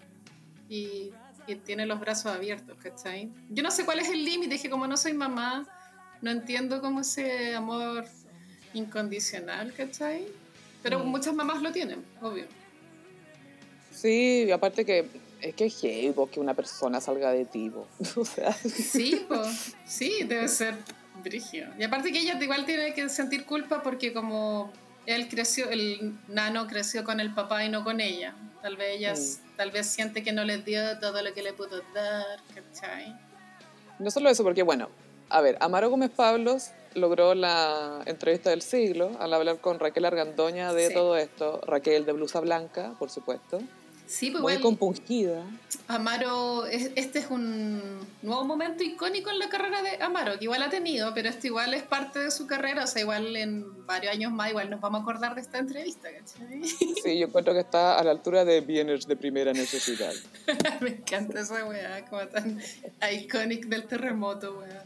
Y 0.69 1.09
que 1.49 1.55
tiene 1.55 1.87
los 1.87 1.99
brazos 1.99 2.27
abiertos, 2.27 2.77
¿cachai? 2.77 3.27
Yo 3.49 3.63
no 3.63 3.71
sé 3.71 3.83
cuál 3.83 3.97
es 3.97 4.09
el 4.09 4.23
límite, 4.23 4.53
dije 4.53 4.69
como 4.69 4.85
no 4.85 4.95
soy 4.97 5.13
mamá, 5.13 5.67
no 6.21 6.29
entiendo 6.29 6.79
cómo 6.79 7.01
ese 7.01 7.55
amor 7.55 8.05
incondicional, 8.75 9.73
¿cachai? 9.73 10.27
Pero 10.83 10.99
mm. 10.99 11.07
muchas 11.07 11.33
mamás 11.33 11.63
lo 11.63 11.71
tienen, 11.71 12.05
obvio. 12.21 12.45
Sí, 13.91 14.45
y 14.47 14.51
aparte 14.51 14.85
que 14.85 15.07
es 15.41 15.55
que 15.55 15.65
es 15.65 15.75
que 16.31 16.39
una 16.39 16.53
persona 16.53 17.01
salga 17.01 17.31
de 17.31 17.45
ti, 17.45 17.71
o 18.15 18.25
sea. 18.25 18.53
Sí, 18.53 19.25
sí, 19.87 20.23
debe 20.27 20.47
ser 20.47 20.75
brigio. 21.23 21.67
Y 21.79 21.83
aparte 21.83 22.11
que 22.11 22.19
ella 22.19 22.37
igual 22.39 22.63
tiene 22.67 22.93
que 22.93 23.09
sentir 23.09 23.45
culpa 23.45 23.81
porque 23.81 24.13
como 24.13 24.71
él 25.15 25.27
creció, 25.27 25.69
el 25.69 26.17
nano 26.27 26.67
creció 26.67 27.03
con 27.03 27.19
el 27.19 27.33
papá 27.33 27.65
y 27.65 27.69
no 27.69 27.83
con 27.83 27.99
ella. 27.99 28.35
Tal 28.61 28.75
vez 28.75 28.97
ella, 28.97 29.13
mm. 29.13 29.57
tal 29.57 29.71
vez 29.71 29.87
siente 29.87 30.23
que 30.23 30.31
no 30.31 30.43
le 30.43 30.59
dio 30.59 30.99
todo 30.99 31.21
lo 31.21 31.33
que 31.33 31.41
le 31.41 31.53
pudo 31.53 31.81
dar, 31.93 32.39
¿cachai? 32.53 33.15
No 33.97 34.11
solo 34.11 34.29
eso, 34.29 34.43
porque 34.43 34.63
bueno, 34.63 34.89
a 35.29 35.41
ver, 35.41 35.57
Amaro 35.61 35.89
Gómez 35.89 36.11
Pablos 36.11 36.71
logró 36.93 37.35
la 37.35 38.01
entrevista 38.05 38.49
del 38.49 38.61
siglo 38.61 39.11
al 39.19 39.33
hablar 39.33 39.59
con 39.59 39.79
Raquel 39.79 40.05
Argandoña 40.05 40.73
de 40.73 40.89
todo 40.89 41.17
esto. 41.17 41.61
Raquel 41.65 42.05
de 42.05 42.13
blusa 42.13 42.39
blanca, 42.39 42.95
por 42.99 43.09
supuesto. 43.09 43.61
Sí, 44.09 44.31
pues 44.31 44.41
muy 44.41 44.59
compungida. 44.59 45.45
Amaro, 45.87 46.65
este 46.65 47.19
es 47.19 47.27
un 47.29 47.79
nuevo 48.23 48.43
momento 48.43 48.83
icónico 48.83 49.29
en 49.29 49.37
la 49.37 49.49
carrera 49.49 49.83
de 49.83 50.01
Amaro, 50.01 50.39
que 50.39 50.45
igual 50.45 50.63
ha 50.63 50.69
tenido, 50.69 51.13
pero 51.13 51.29
esto 51.29 51.45
igual 51.45 51.75
es 51.75 51.83
parte 51.83 52.17
de 52.17 52.31
su 52.31 52.47
carrera, 52.47 52.85
o 52.85 52.87
sea, 52.87 53.03
igual 53.03 53.35
en 53.35 53.85
varios 53.85 54.11
años 54.11 54.31
más, 54.31 54.49
igual 54.49 54.71
nos 54.71 54.81
vamos 54.81 55.01
a 55.01 55.03
acordar 55.03 55.35
de 55.35 55.41
esta 55.41 55.59
entrevista, 55.59 56.09
¿cachai? 56.11 56.63
Sí, 57.03 57.19
yo 57.19 57.27
encuentro 57.27 57.53
que 57.53 57.59
está 57.59 57.99
a 57.99 58.03
la 58.03 58.09
altura 58.09 58.45
de 58.45 58.61
bienes 58.61 59.05
de 59.05 59.15
primera 59.15 59.53
necesidad. 59.53 60.13
Me 60.81 60.89
encanta 60.89 61.41
esa 61.41 61.63
weá, 61.65 62.03
como 62.05 62.27
tan 62.27 62.59
icónico 63.13 63.69
del 63.69 63.85
terremoto, 63.85 64.59
weá. 64.59 64.85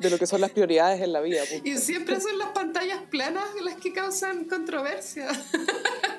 De 0.00 0.08
lo 0.08 0.18
que 0.18 0.26
son 0.26 0.40
las 0.40 0.52
prioridades 0.52 1.02
en 1.02 1.12
la 1.12 1.20
vida. 1.20 1.42
Y 1.64 1.76
siempre 1.76 2.18
son 2.18 2.38
las 2.38 2.48
pantallas 2.48 3.02
planas 3.10 3.44
las 3.62 3.74
que 3.74 3.92
causan 3.92 4.44
controversia. 4.44 5.28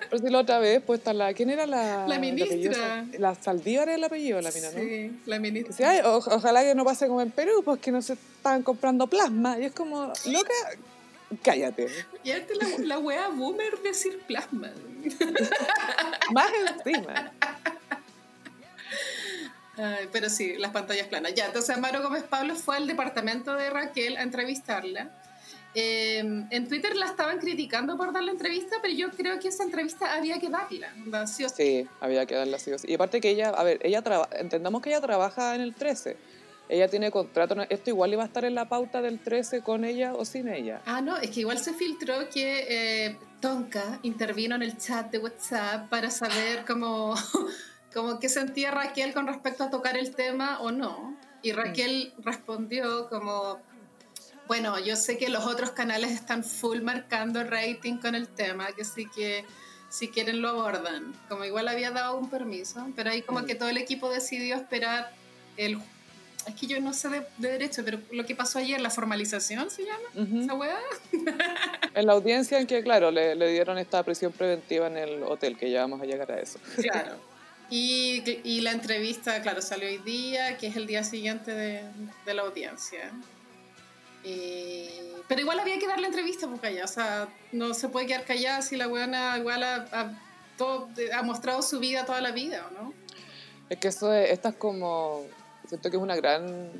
Pero 0.09 0.23
si 0.23 0.29
la 0.29 0.39
otra 0.39 0.59
vez, 0.59 0.81
pues 0.85 0.99
está 0.99 1.13
la. 1.13 1.33
¿Quién 1.33 1.49
era 1.49 1.65
la. 1.65 2.07
La 2.07 2.19
ministra. 2.19 3.05
La, 3.17 3.35
Saldívar 3.35 3.89
era 3.89 3.95
el 3.95 4.03
apellido, 4.03 4.41
la 4.41 4.51
mina, 4.51 4.71
¿no? 4.71 4.79
Sí, 4.79 5.19
la 5.25 5.39
ministra. 5.39 5.75
Sí, 5.75 6.01
ojalá 6.03 6.63
que 6.63 6.75
no 6.75 6.85
pase 6.85 7.07
como 7.07 7.21
en 7.21 7.31
Perú, 7.31 7.61
pues 7.63 7.79
que 7.79 7.91
no 7.91 8.01
se 8.01 8.13
estaban 8.13 8.63
comprando 8.63 9.07
plasma. 9.07 9.59
Y 9.59 9.65
es 9.65 9.71
como, 9.71 10.11
loca, 10.25 10.53
cállate. 11.43 11.87
Y 12.23 12.31
ahorita 12.31 12.53
la, 12.55 12.85
la 12.85 12.99
wea 12.99 13.29
boomer 13.29 13.79
decir 13.83 14.19
plasma. 14.27 14.71
Más 16.31 16.51
encima. 16.85 17.31
pero 20.11 20.29
sí, 20.29 20.55
las 20.57 20.71
pantallas 20.71 21.07
planas. 21.07 21.33
Ya, 21.35 21.45
entonces 21.45 21.75
Amaro 21.75 22.01
Gómez 22.01 22.23
Pablo 22.23 22.55
fue 22.55 22.77
al 22.77 22.87
departamento 22.87 23.53
de 23.55 23.69
Raquel 23.69 24.17
a 24.17 24.23
entrevistarla 24.23 25.11
Em, 25.79 26.47
en 26.49 26.67
Twitter 26.67 26.95
la 26.95 27.05
estaban 27.05 27.37
criticando 27.37 27.97
por 27.97 28.11
dar 28.11 28.23
la 28.23 28.31
entrevista, 28.31 28.77
pero 28.81 28.95
yo 28.95 29.11
creo 29.11 29.39
que 29.39 29.49
esa 29.49 29.63
entrevista 29.63 30.11
había 30.15 30.39
que 30.39 30.49
darla. 30.49 31.27
Sí, 31.27 31.45
sí, 31.55 31.87
había 31.99 32.25
que 32.25 32.33
darla 32.33 32.57
sí, 32.57 32.71
Y 32.85 32.95
aparte 32.95 33.21
que 33.21 33.29
ella, 33.29 33.49
a 33.49 33.63
ver, 33.63 33.79
ella 33.83 34.01
entendamos 34.39 34.81
que 34.81 34.89
ella 34.89 35.01
trabaja 35.01 35.53
en 35.53 35.61
el 35.61 35.75
13. 35.75 36.17
Ella 36.67 36.87
tiene 36.87 37.11
contrato, 37.11 37.55
esto 37.69 37.91
igual 37.91 38.11
iba 38.11 38.23
a 38.23 38.25
estar 38.25 38.43
en 38.43 38.55
la 38.55 38.67
pauta 38.67 39.03
del 39.03 39.19
13 39.19 39.61
con 39.61 39.85
ella 39.85 40.15
o 40.15 40.25
sin 40.25 40.47
ella. 40.47 40.81
Ah, 40.87 40.99
no, 40.99 41.15
es 41.17 41.29
que 41.29 41.41
igual 41.41 41.59
se 41.59 41.75
filtró 41.75 42.27
que 42.27 42.65
eh, 42.67 43.17
Tonka 43.39 43.99
intervino 44.01 44.55
en 44.55 44.63
el 44.63 44.79
chat 44.79 45.11
de 45.11 45.19
WhatsApp 45.19 45.89
para 45.89 46.09
saber 46.09 46.65
cómo, 46.65 47.13
cómo 47.93 48.19
qué 48.19 48.29
sentía 48.29 48.71
Raquel 48.71 49.13
con 49.13 49.27
respecto 49.27 49.63
a 49.63 49.69
tocar 49.69 49.95
el 49.95 50.15
tema 50.15 50.59
o 50.59 50.71
no. 50.71 51.15
Y. 51.43 51.51
Raquel 51.51 52.13
respondió 52.17 53.07
como, 53.09 53.61
bueno, 54.47 54.79
yo 54.79 54.95
sé 54.95 55.17
que 55.17 55.29
los 55.29 55.45
otros 55.45 55.71
canales 55.71 56.11
están 56.11 56.43
full 56.43 56.81
marcando 56.81 57.43
rating 57.43 57.97
con 57.97 58.15
el 58.15 58.27
tema, 58.27 58.67
que 58.71 58.85
sí 58.85 59.07
que 59.13 59.45
si 59.89 60.09
quieren 60.09 60.41
lo 60.41 60.49
abordan. 60.49 61.13
Como 61.29 61.45
igual 61.45 61.67
había 61.67 61.91
dado 61.91 62.17
un 62.17 62.29
permiso, 62.29 62.87
pero 62.95 63.11
ahí 63.11 63.21
como 63.21 63.41
mm. 63.41 63.45
que 63.45 63.55
todo 63.55 63.69
el 63.69 63.77
equipo 63.77 64.09
decidió 64.09 64.55
esperar 64.55 65.11
el... 65.57 65.79
Es 66.45 66.55
que 66.55 66.65
yo 66.65 66.79
no 66.79 66.93
sé 66.93 67.09
de, 67.09 67.25
derecho, 67.39 67.83
pero 67.83 67.99
lo 68.11 68.25
que 68.25 68.33
pasó 68.33 68.59
ayer, 68.59 68.79
la 68.79 68.89
formalización 68.89 69.69
se 69.69 69.83
llama, 69.83 70.43
esa 70.43 70.53
weá. 70.53 70.79
en 71.93 72.05
la 72.05 72.13
audiencia 72.13 72.57
en 72.57 72.67
que, 72.67 72.81
claro, 72.83 73.11
le, 73.11 73.35
dieron 73.51 73.77
esta 73.77 74.01
prisión 74.03 74.31
preventiva 74.31 74.87
en 74.87 74.95
el 74.95 75.23
hotel, 75.23 75.57
que 75.57 75.69
ya 75.69 75.81
vamos 75.81 76.01
a 76.01 76.05
llegar 76.05 76.31
a 76.31 76.39
eso. 76.39 76.57
Claro. 76.77 77.17
Y, 77.69 78.23
y 78.45 78.61
la 78.61 78.71
entrevista, 78.71 79.41
claro, 79.41 79.61
salió 79.61 79.89
hoy 79.89 79.97
día, 79.97 80.57
que 80.57 80.67
es 80.67 80.77
el 80.77 80.87
día 80.87 81.03
siguiente 81.03 81.51
de, 81.51 81.81
de 82.25 82.33
la 82.33 82.43
audiencia. 82.43 83.11
Eh, 84.29 85.21
pero 85.27 85.41
igual 85.41 85.59
había 85.59 85.79
que 85.79 85.87
darle 85.87 86.07
entrevista 86.07 86.47
porque 86.47 86.67
allá, 86.67 86.85
o 86.85 86.87
sea, 86.87 87.27
no 87.51 87.73
se 87.73 87.89
puede 87.89 88.07
quedar 88.07 88.25
callada 88.25 88.61
si 88.61 88.75
la 88.75 88.87
buena 88.87 89.37
igual 89.37 89.63
ha, 89.63 90.11
todo, 90.57 90.89
ha 91.13 91.23
mostrado 91.23 91.61
su 91.61 91.79
vida 91.79 92.05
toda 92.05 92.21
la 92.21 92.31
vida, 92.31 92.69
¿no? 92.73 92.93
Es 93.69 93.77
que 93.77 93.89
eso 93.89 94.13
es, 94.13 94.31
esta 94.31 94.49
es 94.49 94.55
como, 94.55 95.25
siento 95.67 95.89
que 95.89 95.97
es 95.97 96.03
una 96.03 96.15
gran 96.15 96.71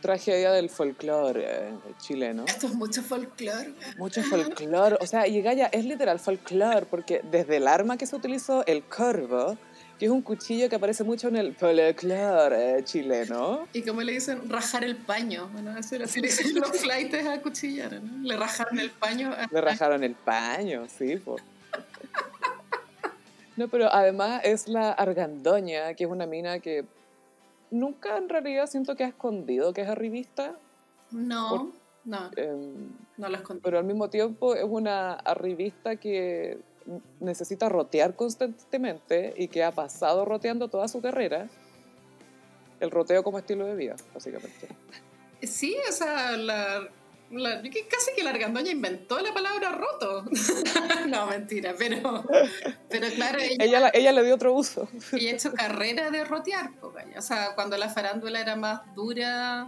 tragedia 0.00 0.52
del 0.52 0.70
folclore 0.70 1.44
eh, 1.44 1.72
chileno. 1.98 2.44
Esto 2.46 2.66
es 2.66 2.74
mucho 2.74 3.02
folclore. 3.02 3.74
Mucho 3.96 4.22
folclore, 4.22 4.96
o 5.00 5.06
sea, 5.06 5.26
y 5.26 5.40
Gaya 5.42 5.66
es 5.66 5.84
literal 5.84 6.18
folclore 6.20 6.86
porque 6.86 7.20
desde 7.30 7.56
el 7.56 7.66
arma 7.66 7.96
que 7.96 8.06
se 8.06 8.16
utilizó, 8.16 8.64
el 8.66 8.84
corvo, 8.84 9.58
que 9.98 10.06
es 10.06 10.10
un 10.10 10.22
cuchillo 10.22 10.68
que 10.68 10.76
aparece 10.76 11.02
mucho 11.02 11.28
en 11.28 11.36
el 11.36 11.54
folclore 11.54 12.84
chileno. 12.84 13.66
Y 13.72 13.82
como 13.82 14.00
le 14.02 14.12
dicen, 14.12 14.48
rajar 14.48 14.84
el 14.84 14.96
paño. 14.96 15.48
Bueno, 15.52 15.76
eso 15.76 15.96
era 15.96 16.04
así, 16.04 16.20
le 16.20 16.28
dicen 16.28 16.54
los 16.54 16.70
flightes 16.80 17.26
a 17.26 17.40
cuchillar, 17.42 18.00
¿no? 18.00 18.22
Le 18.22 18.36
rajaron 18.36 18.78
el 18.78 18.90
paño. 18.90 19.34
Le 19.50 19.60
rajaron 19.60 20.04
el 20.04 20.14
paño, 20.14 20.86
sí, 20.88 21.16
pues. 21.16 21.42
No, 23.56 23.66
pero 23.66 23.92
además 23.92 24.42
es 24.44 24.68
la 24.68 24.92
argandoña, 24.92 25.94
que 25.94 26.04
es 26.04 26.10
una 26.10 26.26
mina 26.26 26.60
que 26.60 26.84
nunca 27.72 28.16
en 28.16 28.28
realidad 28.28 28.68
siento 28.68 28.94
que 28.94 29.02
ha 29.02 29.08
escondido 29.08 29.72
que 29.72 29.80
es 29.80 29.88
arribista. 29.88 30.54
No, 31.10 31.72
no. 32.04 32.30
Em, 32.36 32.92
no 33.16 33.28
lo. 33.28 33.38
Pero 33.60 33.78
al 33.78 33.84
mismo 33.84 34.08
tiempo 34.10 34.54
es 34.54 34.64
una 34.64 35.14
arribista 35.14 35.96
que 35.96 36.58
necesita 37.20 37.68
rotear 37.68 38.14
constantemente 38.14 39.34
y 39.36 39.48
que 39.48 39.64
ha 39.64 39.72
pasado 39.72 40.24
roteando 40.24 40.68
toda 40.68 40.88
su 40.88 41.00
carrera. 41.00 41.48
El 42.80 42.90
roteo 42.90 43.22
como 43.22 43.38
estilo 43.38 43.66
de 43.66 43.74
vida, 43.74 43.96
básicamente. 44.14 44.68
Sí, 45.42 45.76
o 45.88 45.92
sea, 45.92 46.36
la, 46.36 46.88
casi 47.90 48.12
que 48.16 48.22
la 48.22 48.30
argandoña 48.30 48.70
inventó 48.70 49.20
la 49.20 49.34
palabra 49.34 49.72
roto. 49.72 50.24
no, 51.08 51.26
mentira, 51.26 51.74
pero, 51.76 52.24
pero 52.88 53.08
claro. 53.14 53.38
Ella, 53.40 53.90
ella, 53.92 54.12
le 54.12 54.24
dio 54.24 54.34
otro 54.34 54.52
uso. 54.52 54.88
ella 55.12 55.32
ha 55.32 55.34
hecho 55.34 55.52
carrera 55.52 56.10
de 56.10 56.24
rotear. 56.24 56.70
O 57.16 57.22
sea, 57.22 57.54
cuando 57.54 57.76
la 57.76 57.88
farándula 57.88 58.40
era 58.40 58.56
más 58.56 58.94
dura, 58.94 59.66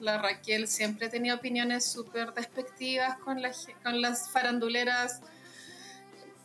la 0.00 0.18
Raquel 0.18 0.68
siempre 0.68 1.08
tenía 1.08 1.34
opiniones 1.34 1.84
súper 1.84 2.32
despectivas 2.32 3.18
con, 3.18 3.40
con 3.82 4.00
las 4.00 4.30
faranduleras 4.30 5.20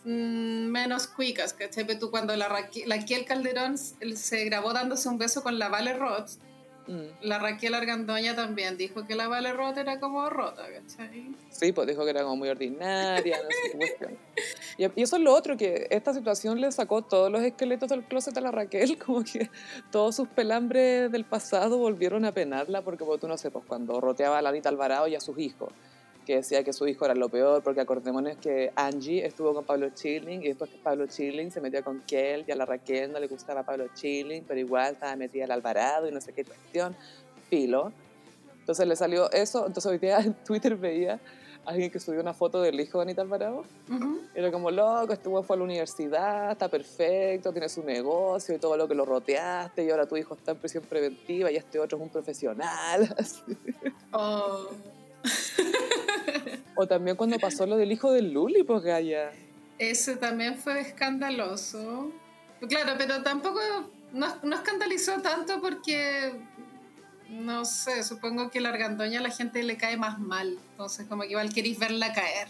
menos 0.06 1.08
cuicas, 1.08 1.54
¿cachai? 1.54 1.86
Tú 1.98 2.12
cuando 2.12 2.36
la 2.36 2.50
Raquel, 2.50 2.88
la 2.88 3.04
Calderón 3.26 3.78
se 3.78 4.46
grabó 4.46 4.74
dándose 4.74 5.08
un 5.10 5.18
beso 5.18 5.44
con 5.44 5.60
la 5.60 5.70
Vale 5.70 5.94
Roth, 5.94 6.32
Mm. 6.88 7.28
La 7.28 7.40
Raquel 7.40 7.74
Argandoña 7.74 8.36
también 8.36 8.76
dijo 8.76 9.08
que 9.08 9.16
la 9.16 9.28
Vale 9.28 9.54
Rota 9.54 9.80
era 9.82 10.00
como 10.00 10.30
rota, 10.30 10.64
¿cachai? 10.64 11.34
Sí, 11.50 11.72
pues 11.72 11.88
dijo 11.88 12.04
que 12.04 12.10
era 12.10 12.24
como 12.24 12.36
muy 12.36 12.50
ordinaria, 12.50 13.38
no 13.38 13.50
sé 13.50 13.72
qué 13.72 13.78
cuestión. 13.78 14.18
Y, 14.78 15.02
eso 15.02 15.16
es 15.16 15.22
lo 15.22 15.34
otro, 15.34 15.56
que 15.56 15.88
esta 15.92 16.14
situación 16.14 16.60
le 16.60 16.72
sacó 16.72 17.02
todos 17.02 17.32
los 17.32 17.42
esqueletos 17.42 17.90
del 17.90 18.04
closet 18.04 18.38
a 18.38 18.42
la 18.42 18.52
Raquel, 18.52 18.98
como 19.06 19.24
que 19.24 19.50
todos 19.92 20.16
sus 20.16 20.28
pelambres 20.28 21.12
del 21.12 21.24
pasado 21.26 21.78
volvieron 21.78 22.26
a 22.26 22.34
penarla, 22.34 22.82
porque 22.82 23.06
pues, 23.06 23.20
tú 23.20 23.28
no 23.28 23.38
sé, 23.38 23.50
pues 23.50 23.64
cuando 23.66 24.02
roteaba 24.02 24.40
a 24.40 24.42
la 24.42 24.50
Anita 24.50 24.70
Alvarado 24.70 25.08
y 25.08 25.16
a 25.16 25.22
sus 25.22 25.38
hijos 25.40 25.72
que 26.24 26.38
decía 26.38 26.64
que 26.64 26.74
su 26.74 26.88
hijo 26.88 27.06
era 27.06 27.16
lo 27.16 27.30
peor, 27.30 27.62
porque 27.64 27.82
acordémonos 27.82 28.38
que 28.38 28.72
Angie 28.76 29.26
estuvo 29.26 29.54
con 29.54 29.66
Pablo 29.66 29.90
Chilling 29.90 30.42
y 30.42 30.48
después 30.48 30.70
que 30.70 30.78
Pablo 30.78 31.08
Chilling 31.08 31.52
se 31.52 31.62
metió 31.62 31.84
con 31.84 32.02
Kel 32.02 32.46
y 32.48 32.52
a 32.52 32.56
la 32.56 32.66
Raquel 32.66 33.12
no 33.12 33.20
le 33.20 33.28
gustaba 33.28 33.64
Pablo 33.64 33.88
Chilling, 33.94 34.44
pero 34.48 34.60
igual 34.60 34.94
estaba 34.94 35.16
metida 35.16 35.46
al 35.46 35.52
Alvarado 35.52 36.08
y 36.08 36.12
no 36.12 36.22
sé 36.22 36.34
qué 36.34 36.44
cuestión, 36.46 36.96
filo. 37.50 37.92
Entonces 38.60 38.88
le 38.88 38.96
salió 38.96 39.30
eso, 39.32 39.68
entonces 39.68 39.92
hoy 39.92 39.98
día 39.98 40.20
en 40.22 40.34
Twitter 40.34 40.76
veía 40.76 41.20
a 41.66 41.72
alguien 41.72 41.92
que 41.92 42.00
subió 42.00 42.22
una 42.22 42.34
foto 42.34 42.62
del 42.62 42.80
hijo 42.80 43.00
de 43.00 43.04
Anita 43.04 43.22
Alvarado. 43.22 43.64
Era 44.34 44.52
como, 44.52 44.72
loco, 44.72 45.14
estuvo 45.14 45.44
fue 45.44 45.56
a 45.56 45.60
la 45.60 45.64
universidad, 45.66 46.52
está 46.52 46.70
perfecto, 46.70 47.52
tiene 47.52 47.70
su 47.70 47.84
negocio 47.84 48.56
y 48.56 48.60
todo 48.60 48.78
lo 48.78 48.88
que 48.88 48.96
lo 48.96 49.06
roteaste 49.06 49.84
y 49.84 49.90
ahora 49.90 50.06
tu 50.06 50.18
hijo 50.18 50.36
está 50.36 50.52
en 50.52 50.58
prisión 50.58 50.84
preventiva 50.84 51.52
y 51.52 51.58
este 51.58 51.80
otro 51.80 51.98
es 51.98 52.04
un 52.04 52.10
profesional. 52.10 53.16
Oh. 54.16 54.68
o 56.76 56.88
también 56.88 57.16
cuando 57.16 57.38
pasó 57.40 57.66
lo 57.66 57.78
del 57.78 57.92
hijo 57.92 58.12
de 58.12 58.22
Luli, 58.22 58.64
pues 58.64 58.84
Gaya. 58.84 59.32
Ese 59.80 60.16
también 60.16 60.58
fue 60.58 60.80
escandaloso. 60.80 62.12
Claro, 62.68 62.94
pero 62.98 63.24
tampoco 63.24 63.60
no, 64.14 64.28
no 64.44 64.56
escandalizó 64.56 65.22
tanto 65.22 65.60
porque, 65.62 66.34
no 67.30 67.66
sé, 67.66 68.04
supongo 68.04 68.50
que 68.50 68.62
la 68.62 68.70
argandoña 68.70 69.20
a 69.20 69.24
la 69.24 69.32
gente 69.32 69.64
le 69.64 69.78
cae 69.78 69.98
más 69.98 70.20
mal. 70.20 70.58
Entonces, 70.72 71.08
como 71.08 71.24
que 71.24 71.30
igual 71.30 71.54
queréis 71.54 71.80
verla 71.80 72.14
caer. 72.14 72.48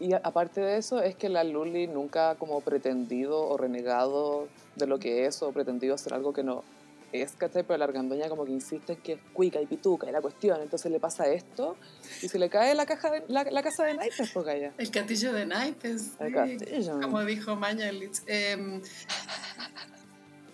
Y 0.00 0.14
aparte 0.14 0.60
de 0.60 0.78
eso, 0.78 1.00
es 1.00 1.14
que 1.14 1.28
la 1.28 1.44
Luli 1.44 1.86
nunca 1.86 2.34
como 2.34 2.60
pretendido 2.60 3.46
o 3.48 3.56
renegado 3.56 4.48
de 4.74 4.86
lo 4.86 4.98
que 4.98 5.26
es 5.26 5.42
o 5.42 5.52
pretendido 5.52 5.94
hacer 5.94 6.14
algo 6.14 6.32
que 6.32 6.42
no 6.42 6.64
es, 7.12 7.32
¿cachai? 7.32 7.62
Pero 7.62 7.78
la 7.78 7.84
argandoña 7.84 8.28
como 8.28 8.44
que 8.44 8.52
insiste 8.52 8.94
en 8.94 9.00
que 9.00 9.12
es 9.12 9.20
cuica 9.32 9.60
y 9.60 9.66
pituca 9.66 10.08
y 10.08 10.12
la 10.12 10.20
cuestión, 10.20 10.60
entonces 10.62 10.90
le 10.90 11.00
pasa 11.00 11.26
esto 11.28 11.76
y 12.22 12.28
se 12.28 12.38
le 12.38 12.48
cae 12.48 12.74
la, 12.74 12.86
caja 12.86 13.10
de, 13.10 13.24
la, 13.28 13.62
casa 13.62 13.84
de 13.84 13.94
naipes, 13.94 14.30
pues 14.32 14.46
allá. 14.46 14.72
El 14.78 14.90
castillo 14.90 15.32
de 15.32 15.46
naipes. 15.46 16.12
El 16.20 16.32
castillo. 16.32 17.00
Como 17.00 17.24
dijo 17.24 17.56
Mañalich. 17.56 18.22
Eh, 18.26 18.80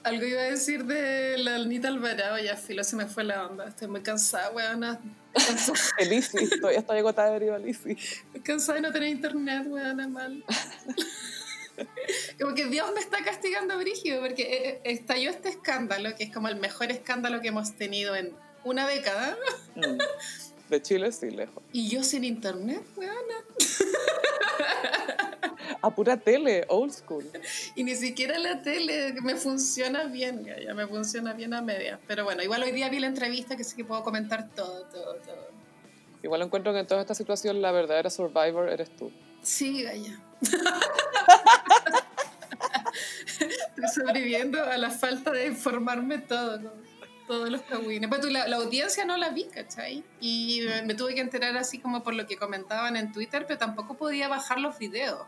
algo 0.09 0.25
iba 0.25 0.41
a 0.41 0.45
decir 0.45 0.85
de 0.85 1.39
la 1.39 1.57
Anita 1.57 1.89
Alvarado, 1.89 2.39
ya 2.39 2.57
filo, 2.57 2.83
se 2.85 2.97
me 2.97 3.07
fue 3.07 3.25
la 3.25 3.47
onda. 3.47 3.69
Estoy 3.69 3.89
muy 3.89 4.01
cansada, 4.01 4.51
weona. 4.51 5.01
Elisi, 5.99 6.49
todavía 6.61 6.81
estoy 6.81 6.99
agotada 6.99 7.31
de 7.31 7.37
arriba, 7.37 7.57
Elisi. 7.57 7.97
Cansada 8.43 8.77
de 8.77 8.83
no 8.83 8.93
tener 8.93 9.09
internet, 9.09 9.67
weona, 9.67 10.09
mal. 10.09 10.45
como 12.41 12.55
que 12.55 12.67
Dios 12.67 12.91
me 12.95 13.01
está 13.01 13.23
castigando 13.25 13.79
brígido 13.79 14.21
porque 14.21 14.43
eh, 14.43 14.69
eh, 14.69 14.81
estalló 14.85 15.31
este 15.31 15.49
escándalo, 15.51 16.15
que 16.17 16.25
es 16.25 16.33
como 16.33 16.49
el 16.49 16.57
mejor 16.57 16.91
escándalo 16.91 17.41
que 17.41 17.49
hemos 17.49 17.75
tenido 17.77 18.15
en 18.17 18.33
una 18.65 18.87
década. 18.87 19.37
Mm. 19.77 19.99
De 20.69 20.83
Chile 20.83 21.11
sí, 21.13 21.31
lejos. 21.31 21.63
Y 21.73 21.89
yo 21.89 22.03
sin 22.03 22.25
internet, 22.25 22.83
weona. 22.97 23.45
A 25.81 25.95
pura 25.95 26.17
tele, 26.17 26.65
old 26.69 26.93
school. 26.93 27.25
Y 27.75 27.85
ni 27.85 27.95
siquiera 27.95 28.39
la 28.39 28.63
tele 28.63 29.15
me 29.23 29.37
funciona 29.37 30.05
bien, 30.05 30.45
ya 30.45 30.75
me 30.75 30.87
funciona 30.87 31.33
bien 31.33 31.55
a 31.55 31.63
media. 31.63 32.01
Pero 32.07 32.25
bueno, 32.25 32.43
igual 32.43 32.63
hoy 32.65 32.73
día 32.73 32.89
vi 32.89 32.99
la 32.99 33.07
entrevista 33.07 33.57
que 33.57 33.65
sí 33.65 33.77
que 33.77 33.85
puedo 33.85 34.03
comentar 34.03 34.51
todo, 34.55 34.85
todo, 34.87 35.15
todo. 35.17 35.49
Igual 36.23 36.43
encuentro 36.43 36.73
que 36.73 36.81
en 36.81 36.87
toda 36.87 37.01
esta 37.01 37.15
situación 37.15 37.63
la 37.63 37.71
verdadera 37.71 38.11
survivor 38.11 38.69
eres 38.69 38.91
tú. 38.97 39.13
Sí, 39.43 39.85
Gaya. 39.85 40.21
Estoy 43.79 44.05
sobreviviendo 44.05 44.61
a 44.63 44.77
la 44.77 44.91
falta 44.91 45.31
de 45.31 45.47
informarme 45.47 46.19
todo, 46.19 46.73
todos 47.29 47.49
los 47.49 47.63
cagüines. 47.63 48.11
Pero 48.11 48.29
la, 48.29 48.57
audiencia 48.57 49.05
no 49.05 49.17
la 49.17 49.31
vi, 49.31 49.45
¿cachai? 49.45 50.03
Y 50.21 50.63
me, 50.85 50.95
tuve 50.95 51.15
que 51.15 51.21
enterar 51.21 51.57
así 51.57 51.79
como 51.79 52.03
por 52.03 52.15
lo 52.15 52.27
que 52.27 52.37
comentaban 52.37 52.97
en 52.97 53.13
Twitter, 53.13 53.45
pero 53.47 53.57
tampoco 53.57 53.95
podía 53.95 54.27
bajar 54.27 54.59
los 54.59 54.79
videos. 54.79 55.27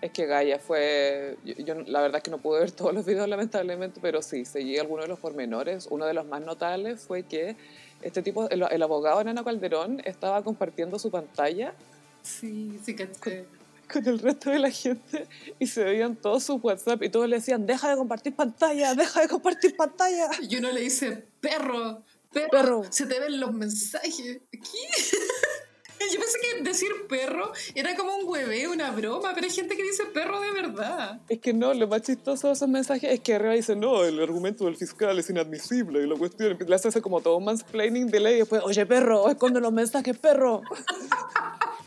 Es 0.00 0.10
que 0.10 0.24
Gaia 0.24 0.58
fue, 0.58 1.36
yo, 1.44 1.74
la 1.86 2.00
verdad 2.00 2.18
es 2.18 2.22
que 2.22 2.30
no 2.30 2.38
pude 2.38 2.60
ver 2.60 2.70
todos 2.70 2.94
los 2.94 3.04
videos 3.04 3.28
lamentablemente, 3.28 4.00
pero 4.00 4.22
sí, 4.22 4.46
seguí 4.46 4.78
algunos 4.78 5.04
de 5.04 5.08
los 5.08 5.18
pormenores. 5.18 5.86
Uno 5.90 6.06
de 6.06 6.14
los 6.14 6.26
más 6.26 6.40
notables 6.40 7.02
fue 7.02 7.24
que 7.24 7.56
este 8.00 8.22
tipo, 8.22 8.48
el, 8.48 8.62
el 8.70 8.82
abogado 8.82 9.22
Nana 9.22 9.44
Calderón 9.44 10.00
estaba 10.04 10.42
compartiendo 10.42 10.98
su 10.98 11.10
pantalla. 11.10 11.74
Sí, 12.22 12.80
sí, 12.82 12.96
caché 12.96 13.44
con 13.84 14.06
el 14.06 14.18
resto 14.18 14.50
de 14.50 14.58
la 14.58 14.70
gente 14.70 15.26
y 15.58 15.66
se 15.66 15.84
veían 15.84 16.16
todos 16.16 16.44
sus 16.44 16.62
WhatsApp 16.62 17.02
y 17.02 17.08
todos 17.08 17.28
le 17.28 17.36
decían, 17.36 17.66
deja 17.66 17.90
de 17.90 17.96
compartir 17.96 18.34
pantalla, 18.34 18.94
deja 18.94 19.20
de 19.20 19.28
compartir 19.28 19.76
pantalla. 19.76 20.28
Y 20.42 20.56
uno 20.56 20.72
le 20.72 20.80
dice, 20.80 21.26
perro, 21.40 22.02
perro, 22.32 22.82
se 22.90 23.06
te 23.06 23.20
ven 23.20 23.40
los 23.40 23.52
mensajes. 23.52 24.40
¿Qué? 24.50 24.58
Yo 26.12 26.20
pensé 26.20 26.38
que 26.40 26.62
decir 26.62 26.90
perro 27.08 27.52
era 27.74 27.94
como 27.96 28.14
un 28.16 28.28
hueve, 28.28 28.68
una 28.68 28.90
broma, 28.90 29.32
pero 29.34 29.46
hay 29.46 29.52
gente 29.52 29.76
que 29.76 29.82
dice 29.82 30.04
perro 30.06 30.40
de 30.40 30.52
verdad. 30.52 31.20
Es 31.28 31.38
que 31.40 31.52
no, 31.52 31.72
lo 31.72 31.88
más 31.88 32.02
chistoso 32.02 32.48
de 32.48 32.54
esos 32.54 32.68
mensajes 32.68 33.10
es 33.10 33.20
que 33.20 33.34
arriba 33.34 33.54
dice, 33.54 33.74
no, 33.74 34.04
el 34.04 34.20
argumento 34.22 34.64
del 34.66 34.76
fiscal 34.76 35.18
es 35.18 35.30
inadmisible 35.30 36.02
y 36.02 36.06
la 36.06 36.16
cuestión 36.16 36.58
le 36.66 36.74
hace 36.74 37.00
como 37.00 37.20
todo 37.20 37.36
un 37.36 37.44
mansplaining 37.44 38.08
de 38.08 38.20
ley 38.20 38.34
y 38.34 38.38
después, 38.40 38.62
oye 38.64 38.84
perro, 38.86 39.30
esconde 39.30 39.60
los 39.60 39.72
mensajes, 39.72 40.18
perro. 40.18 40.62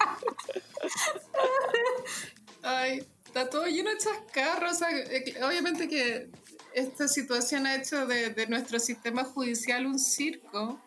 Ay, 2.63 3.05
está 3.25 3.49
todo 3.49 3.65
lleno 3.65 3.89
de 3.89 3.97
chascarros. 3.97 4.81
Eh, 4.81 5.35
obviamente 5.43 5.87
que 5.87 6.29
esta 6.73 7.07
situación 7.07 7.65
ha 7.65 7.75
hecho 7.75 8.05
de, 8.05 8.47
nuestro 8.47 8.79
sistema 8.79 9.23
judicial 9.23 9.85
un 9.85 9.99
circo. 9.99 10.79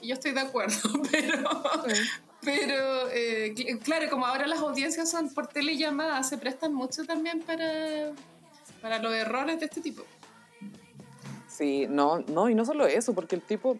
Y 0.00 0.08
yo 0.08 0.14
estoy 0.14 0.32
de 0.32 0.40
acuerdo, 0.40 0.76
pero, 1.10 1.50
pero 2.40 3.08
eh, 3.12 3.54
claro, 3.84 4.10
como 4.10 4.26
ahora 4.26 4.46
las 4.46 4.58
audiencias 4.58 5.10
son 5.10 5.32
por 5.32 5.46
telellamada, 5.46 6.22
se 6.24 6.38
prestan 6.38 6.74
mucho 6.74 7.04
también 7.04 7.40
para, 7.40 8.12
para 8.80 8.98
los 8.98 9.14
errores 9.14 9.60
de 9.60 9.66
este 9.66 9.80
tipo. 9.80 10.02
Sí, 11.48 11.86
no, 11.88 12.20
no, 12.20 12.48
y 12.48 12.54
no 12.54 12.64
solo 12.64 12.86
eso, 12.86 13.14
porque 13.14 13.36
el 13.36 13.42
tipo 13.42 13.78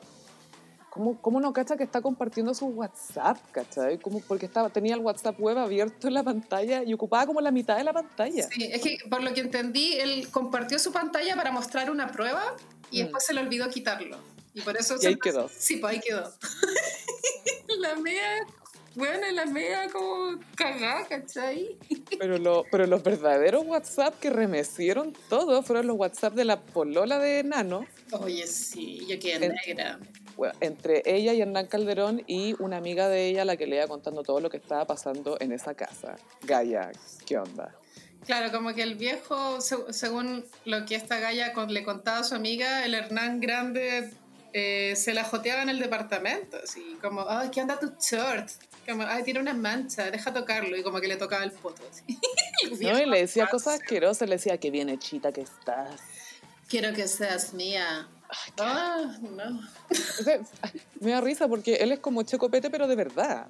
¿Cómo, 0.93 1.19
¿Cómo, 1.23 1.41
no 1.41 1.55
cacha 1.55 1.75
que 1.79 1.85
está 1.85 2.03
compartiendo 2.03 2.53
su 2.53 2.67
WhatsApp, 2.67 3.39
cachai? 3.51 3.97
Como 3.97 4.21
porque 4.21 4.45
estaba, 4.45 4.69
tenía 4.69 4.95
el 4.95 5.01
WhatsApp 5.01 5.41
web 5.41 5.57
abierto 5.57 6.07
en 6.07 6.13
la 6.13 6.23
pantalla 6.23 6.83
y 6.85 6.93
ocupaba 6.93 7.25
como 7.25 7.41
la 7.41 7.51
mitad 7.51 7.79
de 7.79 7.85
la 7.85 7.95
pantalla. 7.95 8.47
Sí, 8.51 8.69
es 8.71 8.83
que 8.83 8.99
por 9.09 9.23
lo 9.23 9.33
que 9.33 9.41
entendí, 9.41 9.95
él 9.95 10.29
compartió 10.31 10.79
su 10.79 10.93
pantalla 10.93 11.35
para 11.35 11.51
mostrar 11.51 11.91
una 11.91 12.13
prueba 12.13 12.43
y 12.91 12.99
mm. 12.99 13.05
después 13.05 13.25
se 13.25 13.33
le 13.33 13.41
olvidó 13.41 13.71
quitarlo. 13.71 14.19
Y 14.53 14.61
por 14.61 14.77
eso... 14.77 14.97
Y 15.01 15.07
ahí 15.07 15.17
quedó. 15.17 15.49
Sí, 15.49 15.77
pues 15.77 15.95
ahí 15.95 16.01
quedó. 16.01 16.31
la 17.79 17.97
mea, 17.97 18.47
bueno, 18.95 19.31
la 19.33 19.47
mea 19.47 19.89
como 19.89 20.39
cagada, 20.57 21.07
¿cachai? 21.07 21.79
pero, 22.19 22.37
lo, 22.37 22.67
pero 22.71 22.87
los 22.87 23.03
verdaderos 23.03 23.65
WhatsApp 23.65 24.21
que 24.21 24.29
remecieron 24.29 25.15
todo 25.31 25.63
fueron 25.63 25.87
los 25.87 25.97
WhatsApp 25.97 26.35
de 26.35 26.45
la 26.45 26.61
polola 26.61 27.19
de 27.19 27.45
Nano. 27.45 27.87
Oye, 28.11 28.47
sí, 28.47 29.07
yo 29.09 29.19
quedé 29.19 29.49
negra 29.49 29.99
entre 30.61 31.03
ella 31.05 31.33
y 31.33 31.41
Hernán 31.41 31.67
Calderón 31.67 32.23
y 32.27 32.55
una 32.59 32.77
amiga 32.77 33.09
de 33.09 33.27
ella 33.27 33.45
la 33.45 33.57
que 33.57 33.67
le 33.67 33.77
iba 33.77 33.87
contando 33.87 34.23
todo 34.23 34.41
lo 34.41 34.51
que 34.51 34.57
estaba 34.57 34.87
pasando 34.87 35.37
en 35.41 35.53
esa 35.53 35.75
casa. 35.75 36.17
Gaia, 36.43 36.91
¿qué 37.27 37.39
onda? 37.39 37.75
Claro, 38.25 38.53
como 38.53 38.73
que 38.73 38.83
el 38.83 38.95
viejo, 38.95 39.61
según 39.61 40.45
lo 40.65 40.87
que 40.87 40.95
esta 40.95 41.19
galla 41.19 41.53
le 41.69 41.83
contaba 41.83 42.19
a 42.19 42.25
su 42.25 42.35
amiga, 42.35 42.85
el 42.85 42.95
Hernán 42.95 43.41
Grande 43.41 44.11
eh, 44.53 44.95
se 44.97 45.13
la 45.13 45.25
joteaba 45.25 45.63
en 45.63 45.71
el 45.71 45.81
departamento, 45.81 46.59
así 46.63 46.99
como, 47.01 47.25
ay, 47.29 47.49
¿qué 47.51 47.63
onda 47.63 47.81
tu 47.81 47.93
short? 48.01 48.49
Como, 48.87 49.03
ay, 49.03 49.25
tiene 49.25 49.41
una 49.41 49.55
mancha, 49.55 50.11
deja 50.11 50.33
tocarlo, 50.33 50.77
y 50.77 50.83
como 50.83 51.01
que 51.01 51.09
le 51.09 51.17
tocaba 51.17 51.43
el 51.43 51.51
poto. 51.51 51.83
no, 52.81 53.01
y 53.01 53.07
le 53.07 53.21
decía 53.21 53.47
cosas 53.47 53.81
asquerosas, 53.81 54.29
le 54.29 54.37
decía, 54.37 54.59
que 54.59 54.71
bien 54.71 54.89
hechita 54.89 55.33
que 55.33 55.41
estás. 55.41 56.01
Quiero 56.69 56.93
que 56.93 57.09
seas 57.09 57.55
mía. 57.55 58.09
Ah, 58.59 59.17
no. 59.21 59.61
me 61.01 61.11
da 61.11 61.21
risa 61.21 61.49
porque 61.49 61.75
él 61.77 61.93
es 61.93 62.01
como 62.01 62.23
Checopete, 62.23 62.71
pero 62.71 62.87
de 62.87 62.97
verdad. 62.97 63.47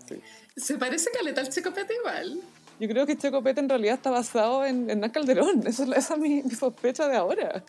Se 0.57 0.77
parece 0.77 1.11
caleta 1.11 1.41
al 1.41 1.49
Checopete 1.49 1.95
igual. 1.95 2.41
Yo 2.81 2.89
creo 2.89 3.07
que 3.07 3.17
Checopete 3.17 3.61
en 3.61 3.69
realidad 3.69 3.95
está 3.95 4.11
basado 4.11 4.65
en, 4.65 4.91
en 4.91 5.09
Calderón. 5.11 5.65
Esa, 5.67 5.85
es 5.85 6.19
mi, 6.19 6.43
sospecha 6.51 7.07
de 7.09 7.17
ahora. 7.17 7.65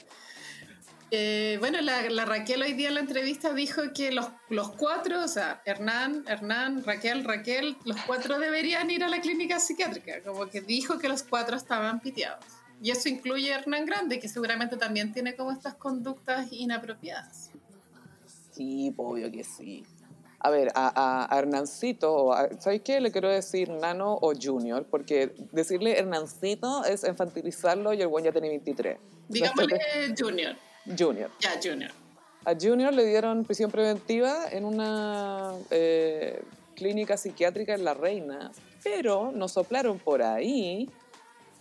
Eh, 1.12 1.58
bueno, 1.60 1.80
la, 1.82 2.26
Raquel 2.26 2.64
hoy 2.64 2.74
día 2.74 2.88
en 2.88 2.96
la 2.96 3.02
entrevista 3.02 3.54
dijo 3.54 3.82
que 3.94 4.12
los, 4.12 4.30
los, 4.50 4.72
cuatro, 4.72 5.24
o 5.24 5.28
sea, 5.28 5.62
Hernán, 5.66 6.24
Hernán, 6.28 6.84
Raquel, 6.84 7.24
Raquel, 7.24 7.78
los 7.86 8.02
cuatro 8.08 8.40
deberían 8.40 8.90
ir 8.90 9.04
a 9.04 9.08
la 9.08 9.22
clínica 9.22 9.60
psiquiátrica. 9.60 10.24
Como 10.24 10.48
que 10.50 10.62
dijo 10.62 10.98
que 10.98 11.08
los 11.08 11.22
cuatro 11.22 11.56
estaban 11.56 12.00
piteados. 12.00 12.44
Y 12.84 12.92
eso 12.92 13.08
incluye 13.08 13.54
a 13.54 13.60
Hernán 13.60 13.86
Grande, 13.86 14.20
que 14.20 14.28
seguramente 14.28 14.76
también 14.76 15.14
tiene 15.14 15.38
como 15.38 15.54
estas 15.54 15.74
conductas 15.76 16.52
inapropiadas. 16.52 17.50
Sí, 18.52 18.94
obvio 18.98 19.32
que 19.32 19.46
sí. 19.46 19.86
A 20.40 20.50
ver, 20.50 20.70
a, 20.76 21.34
a, 21.34 21.40
Hernancito, 21.40 22.36
¿sabes 22.60 22.82
qué? 22.82 23.00
Le 23.00 23.10
quiero 23.14 23.30
decir 23.30 23.70
Nano 23.70 24.16
o 24.22 24.34
Junior, 24.36 24.86
porque 24.92 25.34
decirle 25.54 25.98
Hernancito 25.98 26.84
es 26.84 27.06
infantilizarlo 27.06 27.94
y 27.94 28.02
el 28.02 28.10
buen 28.10 28.26
ya 28.26 28.34
tiene 28.34 28.50
23. 28.50 28.98
Digámosle 29.30 29.80
Junior. 30.20 30.58
Junior. 30.86 31.32
Ya, 31.40 31.58
Junior. 31.64 31.92
A 32.44 32.54
Junior 32.54 32.94
le 32.94 33.06
dieron 33.06 33.46
prisión 33.46 33.72
preventiva 33.72 34.50
en 34.52 34.66
una 34.66 35.54
eh, 35.72 36.44
clínica 36.76 37.16
psiquiátrica 37.16 37.76
en 37.76 37.86
La 37.86 37.94
Reina, 37.94 38.52
pero 38.84 39.32
nos 39.32 39.54
soplaron 39.54 40.00
por 40.00 40.22
ahí 40.22 40.90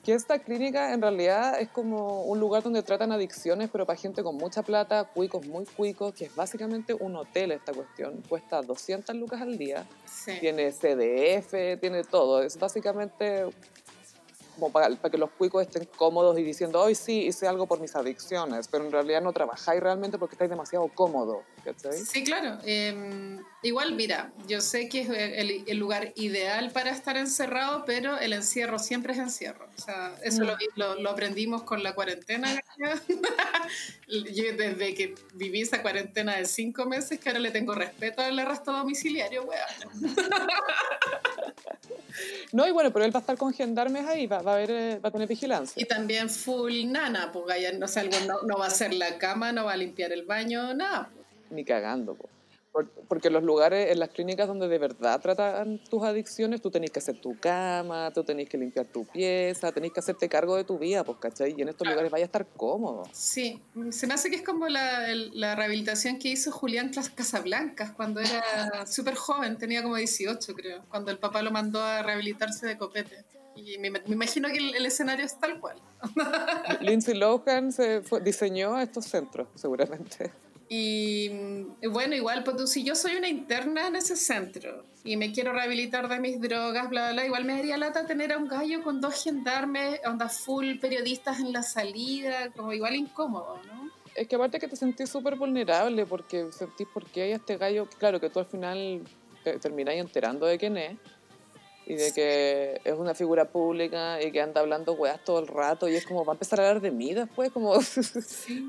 que 0.02 0.14
esta 0.14 0.38
clínica 0.40 0.92
en 0.92 1.00
realidad 1.00 1.60
es 1.60 1.68
como 1.68 2.22
un 2.24 2.40
lugar 2.40 2.62
donde 2.62 2.82
tratan 2.82 3.12
adicciones, 3.12 3.68
pero 3.70 3.86
para 3.86 3.98
gente 3.98 4.22
con 4.22 4.36
mucha 4.36 4.62
plata, 4.62 5.04
cuicos 5.04 5.46
muy 5.46 5.64
cuicos, 5.64 6.12
que 6.12 6.24
es 6.24 6.34
básicamente 6.34 6.92
un 6.94 7.14
hotel 7.14 7.52
esta 7.52 7.72
cuestión. 7.72 8.20
Cuesta 8.28 8.62
200 8.62 9.14
lucas 9.14 9.40
al 9.40 9.56
día, 9.56 9.86
tiene 10.40 10.72
CDF, 10.72 11.80
tiene 11.80 12.02
todo. 12.02 12.42
Es 12.42 12.58
básicamente 12.58 13.46
como 14.62 14.72
para, 14.72 15.10
que 15.10 15.18
los 15.18 15.30
cuicos 15.30 15.62
estén 15.62 15.88
cómodos 15.96 16.38
y 16.38 16.44
diciendo, 16.44 16.80
hoy 16.80 16.94
sí 16.94 17.26
hice 17.26 17.48
algo 17.48 17.66
por 17.66 17.80
mis 17.80 17.96
adicciones, 17.96 18.68
pero 18.68 18.84
en 18.84 18.92
realidad 18.92 19.20
no 19.20 19.32
trabajáis 19.32 19.82
realmente 19.82 20.18
porque 20.18 20.36
estáis 20.36 20.50
demasiado 20.50 20.86
cómodo. 20.86 21.42
Sí, 22.06 22.22
claro. 22.22 22.58
Em, 22.64 23.42
igual, 23.62 23.96
mira, 23.96 24.32
yo 24.46 24.60
sé 24.60 24.88
que 24.88 25.00
es 25.00 25.08
el, 25.66 25.76
lugar 25.78 26.12
ideal 26.14 26.70
para 26.70 26.90
estar 26.90 27.16
encerrado, 27.16 27.84
pero 27.84 28.18
el 28.18 28.34
encierro 28.34 28.78
siempre 28.78 29.14
es 29.14 29.18
encierro. 29.18 29.68
O 29.76 29.80
sea, 29.80 30.14
eso 30.22 30.44
lo, 30.44 30.54
mm. 30.54 31.02
lo, 31.02 31.10
aprendimos 31.10 31.64
con 31.64 31.82
la 31.82 31.96
cuarentena. 31.96 32.48
yo 34.08 34.44
desde 34.56 34.94
que 34.94 35.16
viví 35.34 35.62
esa 35.62 35.82
cuarentena 35.82 36.36
de 36.36 36.44
cinco 36.44 36.86
meses, 36.86 37.18
que 37.18 37.28
ahora 37.30 37.40
le 37.40 37.50
tengo 37.50 37.74
respeto 37.74 38.22
al 38.22 38.38
arresto 38.38 38.70
domiciliario, 38.70 39.42
weón. 39.42 40.14
No, 42.52 42.66
y 42.66 42.70
bueno, 42.70 42.92
pero 42.92 43.04
él 43.04 43.14
va 43.14 43.18
a 43.18 43.22
estar 43.22 43.36
con 43.36 43.52
gendarmes 43.52 44.06
ahí, 44.06 44.26
va, 44.26 44.42
va 44.42 44.51
a, 44.54 44.62
eh, 44.62 45.00
va 45.04 45.08
a 45.08 45.12
tener 45.12 45.28
vigilancia. 45.28 45.80
Y 45.80 45.86
también 45.86 46.30
full 46.30 46.84
nana, 46.86 47.30
porque 47.32 47.54
allá 47.54 47.72
no, 47.72 47.86
no, 48.26 48.42
no 48.42 48.58
va 48.58 48.64
a 48.64 48.68
hacer 48.68 48.94
la 48.94 49.18
cama, 49.18 49.52
no 49.52 49.64
va 49.64 49.72
a 49.72 49.76
limpiar 49.76 50.12
el 50.12 50.24
baño, 50.24 50.74
nada. 50.74 51.10
Ni 51.50 51.64
cagando, 51.64 52.14
pues. 52.14 52.32
Porque 53.06 53.28
los 53.28 53.42
lugares, 53.42 53.90
en 53.90 53.98
las 53.98 54.08
clínicas 54.08 54.48
donde 54.48 54.66
de 54.66 54.78
verdad 54.78 55.20
tratan 55.20 55.78
tus 55.90 56.02
adicciones, 56.02 56.62
tú 56.62 56.70
tenés 56.70 56.90
que 56.90 57.00
hacer 57.00 57.20
tu 57.20 57.38
cama, 57.38 58.10
tú 58.14 58.24
tenés 58.24 58.48
que 58.48 58.56
limpiar 58.56 58.86
tu 58.86 59.04
pieza, 59.04 59.70
tenés 59.72 59.92
que 59.92 60.00
hacerte 60.00 60.26
cargo 60.26 60.56
de 60.56 60.64
tu 60.64 60.78
vida, 60.78 61.04
pues, 61.04 61.18
¿cachai? 61.18 61.54
Y 61.56 61.60
en 61.60 61.68
estos 61.68 61.86
lugares 61.86 62.10
vaya 62.10 62.24
a 62.24 62.26
estar 62.26 62.46
cómodo. 62.46 63.02
Sí, 63.12 63.60
se 63.90 64.06
me 64.06 64.14
hace 64.14 64.30
que 64.30 64.36
es 64.36 64.42
como 64.42 64.68
la, 64.68 65.06
la 65.34 65.54
rehabilitación 65.54 66.18
que 66.18 66.28
hizo 66.28 66.50
Julián 66.50 66.90
Casablancas 67.14 67.92
cuando 67.92 68.20
era 68.20 68.42
súper 68.86 69.16
joven, 69.16 69.58
tenía 69.58 69.82
como 69.82 69.96
18 69.96 70.54
creo, 70.54 70.82
cuando 70.88 71.10
el 71.10 71.18
papá 71.18 71.42
lo 71.42 71.50
mandó 71.50 71.82
a 71.82 72.02
rehabilitarse 72.02 72.66
de 72.66 72.78
copete. 72.78 73.26
Y 73.54 73.78
me, 73.78 73.92
imagino 74.06 74.48
que 74.48 74.58
el, 74.58 74.86
escenario 74.86 75.24
es 75.24 75.38
tal 75.38 75.60
cual. 75.60 75.76
Lindsay 76.80 77.14
Lohan 77.14 77.72
se 77.72 78.02
diseñó 78.22 78.78
estos 78.80 79.06
centros, 79.06 79.48
seguramente. 79.54 80.32
Y 80.74 81.28
bueno, 81.86 82.14
igual, 82.14 82.44
pues 82.44 82.70
si 82.70 82.82
yo 82.82 82.94
soy 82.94 83.16
una 83.16 83.28
interna 83.28 83.88
en 83.88 83.96
ese 83.96 84.16
centro 84.16 84.84
y 85.04 85.18
me 85.18 85.30
quiero 85.30 85.52
rehabilitar 85.52 86.08
de 86.08 86.18
mis 86.18 86.40
drogas, 86.40 86.88
bla, 86.88 87.02
bla, 87.02 87.12
bla, 87.12 87.26
igual 87.26 87.44
me 87.44 87.56
daría 87.56 87.76
lata 87.76 88.06
tener 88.06 88.32
a 88.32 88.38
un 88.38 88.48
gallo 88.48 88.82
con 88.82 88.98
dos 88.98 89.22
gendarmes, 89.22 90.00
onda 90.06 90.30
full 90.30 90.78
periodistas 90.78 91.40
en 91.40 91.52
la 91.52 91.62
salida, 91.62 92.50
como 92.56 92.72
igual 92.72 92.96
incómodo, 92.96 93.60
¿no? 93.66 93.90
Es 94.14 94.26
que 94.28 94.36
aparte 94.36 94.58
que 94.58 94.68
te 94.68 94.76
sentís 94.76 95.10
súper 95.10 95.36
vulnerable 95.36 96.06
porque 96.06 96.50
sentís 96.52 96.86
por 96.88 97.04
qué 97.04 97.22
hay 97.22 97.32
este 97.32 97.58
gallo, 97.58 97.86
claro 97.98 98.18
que 98.18 98.30
tú 98.30 98.38
al 98.38 98.46
final 98.46 99.02
te 99.44 99.58
terminás 99.58 99.96
enterando 99.96 100.46
de 100.46 100.56
quién 100.56 100.78
es, 100.78 100.96
y 101.92 101.96
de 101.96 102.12
que 102.12 102.80
es 102.84 102.94
una 102.94 103.14
figura 103.14 103.44
pública 103.44 104.22
y 104.22 104.32
que 104.32 104.40
anda 104.40 104.60
hablando 104.60 104.94
weas 104.94 105.22
todo 105.24 105.40
el 105.40 105.46
rato 105.46 105.88
y 105.88 105.94
es 105.94 106.06
como 106.06 106.24
va 106.24 106.32
a 106.32 106.34
empezar 106.34 106.60
a 106.60 106.68
hablar 106.68 106.82
de 106.82 106.90
mí 106.90 107.12
después, 107.12 107.50
como 107.50 107.80
sí. 107.82 108.66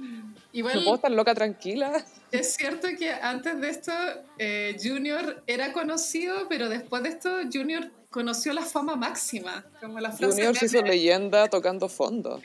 Igual, 0.51 0.83
puedo 0.83 0.95
estar 0.95 1.11
loca 1.11 1.33
tranquila. 1.33 2.05
Es 2.31 2.55
cierto 2.55 2.87
que 2.97 3.11
antes 3.11 3.59
de 3.59 3.69
esto 3.69 3.91
eh, 4.37 4.75
Junior 4.81 5.43
era 5.47 5.71
conocido, 5.71 6.47
pero 6.49 6.69
después 6.69 7.03
de 7.03 7.09
esto 7.09 7.29
Junior 7.51 7.89
conoció 8.13 8.53
la 8.53 8.61
fama 8.61 8.95
máxima. 8.95 9.65
Como 9.81 9.99
la 9.99 10.11
Junior 10.11 10.55
se 10.55 10.67
hizo 10.67 10.81
leyenda 10.83 11.49
tocando 11.49 11.89
fondo. 11.89 12.39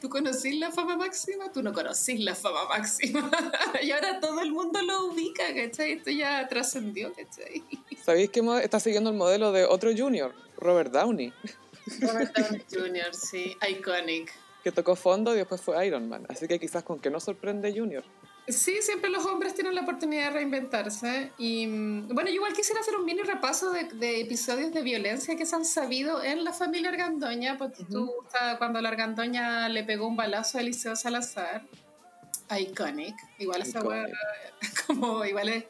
¿Tú 0.00 0.08
conocís 0.08 0.58
la 0.58 0.72
fama 0.72 0.96
máxima? 0.96 1.52
Tú 1.52 1.62
no 1.62 1.72
conocís 1.72 2.18
la 2.18 2.34
fama 2.34 2.64
máxima. 2.68 3.30
y 3.82 3.92
ahora 3.92 4.18
todo 4.18 4.40
el 4.40 4.50
mundo 4.50 4.82
lo 4.82 5.06
ubica, 5.06 5.44
¿cachai? 5.54 5.92
Esto 5.92 6.10
ya 6.10 6.48
trascendió, 6.48 7.12
¿cachai? 7.14 7.62
¿Sabéis 8.04 8.30
que 8.30 8.40
está 8.62 8.80
siguiendo 8.80 9.10
el 9.10 9.16
modelo 9.16 9.52
de 9.52 9.64
otro 9.64 9.90
Junior? 9.96 10.34
Robert 10.56 10.92
Downey. 10.92 11.32
Robert 12.00 12.36
Downey 12.36 12.64
Jr., 12.68 13.14
sí, 13.14 13.56
iconic. 13.70 14.32
Que 14.64 14.72
tocó 14.72 14.96
fondo 14.96 15.32
y 15.32 15.38
después 15.38 15.60
fue 15.60 15.86
Iron 15.86 16.08
Man. 16.08 16.26
Así 16.28 16.48
que 16.48 16.58
quizás 16.58 16.82
con 16.82 16.98
que 16.98 17.08
no 17.08 17.20
sorprende 17.20 17.72
Junior. 17.72 18.04
Sí, 18.52 18.78
siempre 18.82 19.10
los 19.10 19.24
hombres 19.26 19.54
tienen 19.54 19.74
la 19.74 19.82
oportunidad 19.82 20.24
de 20.24 20.30
reinventarse. 20.30 21.32
Y 21.38 21.66
mm, 21.66 22.08
bueno, 22.08 22.30
igual 22.30 22.52
quisiera 22.52 22.80
hacer 22.80 22.96
un 22.96 23.04
mini 23.04 23.22
repaso 23.22 23.72
de, 23.72 24.20
episodios 24.20 24.72
de 24.72 24.82
violencia 24.82 25.36
que 25.36 25.46
se 25.46 25.56
han 25.56 25.64
sabido 25.64 26.22
en 26.22 26.44
la 26.44 26.52
familia 26.52 26.90
Argandoña. 26.90 27.58
Porque 27.58 27.84
tú, 27.84 28.12
cuando 28.58 28.80
la 28.80 28.88
Argandoña 28.88 29.68
le 29.68 29.84
pegó 29.84 30.06
un 30.06 30.16
balazo 30.16 30.58
a 30.58 30.60
Eliseo 30.60 30.96
Salazar, 30.96 31.62
iconic. 32.58 33.14
Igual 33.38 33.62
esa 33.62 33.80
como 34.86 35.24
igual 35.24 35.66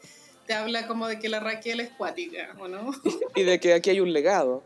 te 0.47 0.53
habla 0.53 0.87
como 0.87 1.07
de 1.07 1.19
que 1.19 1.29
la 1.29 1.39
Raquel 1.39 1.79
es 1.79 1.91
cuática, 1.91 2.55
¿o 2.59 2.67
no? 2.67 2.91
y 3.35 3.43
de 3.43 3.59
que 3.59 3.73
aquí 3.73 3.91
hay 3.91 3.99
un 3.99 4.11
legado. 4.11 4.63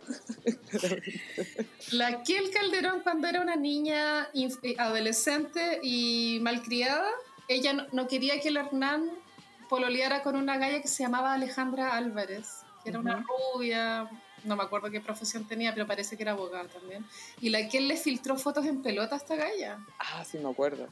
la 1.92 2.12
Raquel 2.12 2.50
Calderón 2.50 3.02
cuando 3.02 3.28
era 3.28 3.42
una 3.42 3.56
niña 3.56 4.30
eh, 4.34 4.76
adolescente 4.78 5.80
y 5.84 6.40
malcriada 6.42 7.10
ella 7.48 7.88
no, 7.92 8.08
quería 8.08 8.40
que 8.40 8.50
el 8.50 8.58
Hernán 8.58 9.10
pololeara 9.70 10.24
con 10.24 10.36
una 10.36 10.58
galla 10.58 10.82
que 10.82 10.88
se 10.88 11.04
llamaba 11.04 11.34
Alejandra 11.34 11.96
Álvarez, 11.96 12.62
que 12.84 12.90
era 12.90 13.00
una 13.00 13.26
rubia, 13.54 14.10
no 14.46 14.56
me 14.56 14.64
acuerdo 14.64 14.90
qué 14.90 15.02
profesión 15.02 15.48
tenía, 15.48 15.74
pero 15.74 15.88
parece 15.88 16.16
que 16.16 16.24
era 16.24 16.32
abogada 16.32 16.68
también. 16.68 17.06
Y 17.42 17.50
la 17.50 17.68
que 17.68 17.80
él 17.80 17.88
le 17.88 17.98
filtró 17.98 18.38
fotos 18.38 18.66
en 18.66 18.82
pelota 18.82 19.16
a 19.16 19.18
esta 19.18 19.36
galla. 19.36 19.80
Ah, 20.00 20.24
sí, 20.24 20.38
me 20.38 20.50
acuerdo. 20.50 20.88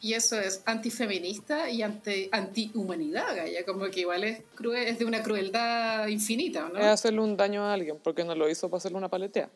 Y 0.00 0.14
eso 0.14 0.40
es 0.40 0.62
antifeminista 0.64 1.68
y 1.70 1.82
anti, 1.82 2.28
antihumanidad, 2.32 3.36
galla. 3.36 3.64
Como 3.64 3.86
que 3.90 4.00
igual 4.00 4.24
es, 4.24 4.42
cruel, 4.54 4.88
es 4.88 4.98
de 4.98 5.04
una 5.04 5.22
crueldad 5.22 6.06
infinita, 6.08 6.68
¿no? 6.68 6.78
Es 6.78 6.86
hacerle 6.86 7.20
un 7.20 7.36
daño 7.36 7.64
a 7.64 7.74
alguien, 7.74 7.98
porque 8.02 8.24
no 8.24 8.34
lo 8.34 8.48
hizo 8.48 8.68
para 8.68 8.78
hacerle 8.78 8.98
una 8.98 9.08
paletea. 9.08 9.50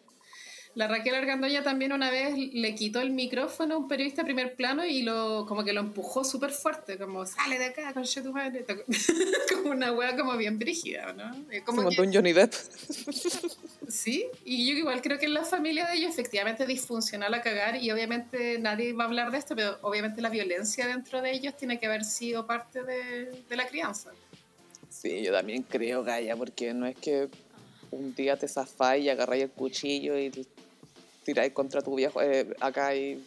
La 0.76 0.86
Raquel 0.86 1.16
Argandoña 1.16 1.64
también 1.64 1.92
una 1.92 2.10
vez 2.12 2.36
le 2.36 2.74
quitó 2.76 3.00
el 3.00 3.10
micrófono 3.10 3.74
a 3.74 3.78
un 3.78 3.88
periodista 3.88 4.22
a 4.22 4.24
primer 4.24 4.54
plano 4.54 4.86
y 4.86 5.02
lo 5.02 5.44
como 5.48 5.64
que 5.64 5.72
lo 5.72 5.80
empujó 5.80 6.22
súper 6.22 6.52
fuerte, 6.52 6.96
como 6.96 7.26
sale 7.26 7.58
de 7.58 7.66
acá 7.66 7.92
con 7.92 8.04
tu 8.04 8.32
madre. 8.32 8.64
como 9.52 9.72
una 9.72 9.92
wea 9.92 10.16
como 10.16 10.36
bien 10.36 10.60
brígida, 10.60 11.12
¿no? 11.12 11.44
Como 11.64 11.88
un 11.88 12.14
Johnny 12.14 12.32
Depp. 12.32 12.52
sí, 13.88 14.26
y 14.44 14.70
yo 14.70 14.78
igual 14.78 15.02
creo 15.02 15.18
que 15.18 15.26
en 15.26 15.34
la 15.34 15.44
familia 15.44 15.86
de 15.86 15.96
ellos 15.96 16.12
efectivamente 16.12 16.64
disfuncional 16.66 17.34
a 17.34 17.42
cagar 17.42 17.82
y 17.82 17.90
obviamente 17.90 18.60
nadie 18.60 18.92
va 18.92 19.04
a 19.04 19.06
hablar 19.08 19.32
de 19.32 19.38
esto, 19.38 19.56
pero 19.56 19.76
obviamente 19.82 20.22
la 20.22 20.30
violencia 20.30 20.86
dentro 20.86 21.20
de 21.20 21.32
ellos 21.32 21.56
tiene 21.56 21.80
que 21.80 21.86
haber 21.86 22.04
sido 22.04 22.46
parte 22.46 22.84
de, 22.84 23.42
de 23.48 23.56
la 23.56 23.66
crianza. 23.66 24.12
Sí, 24.88 25.22
yo 25.22 25.32
también 25.32 25.64
creo, 25.64 26.04
Gaya, 26.04 26.36
porque 26.36 26.72
no 26.74 26.86
es 26.86 26.96
que 26.96 27.28
un 27.90 28.14
día 28.14 28.36
te 28.36 28.46
zafáis 28.46 29.04
y 29.04 29.08
agarráis 29.08 29.44
el 29.44 29.50
cuchillo 29.50 30.16
y 30.16 30.30
tiráis 31.30 31.52
contra 31.52 31.80
tu 31.80 31.94
viejo. 31.94 32.20
Eh, 32.20 32.48
acá 32.60 32.88
hay. 32.88 33.24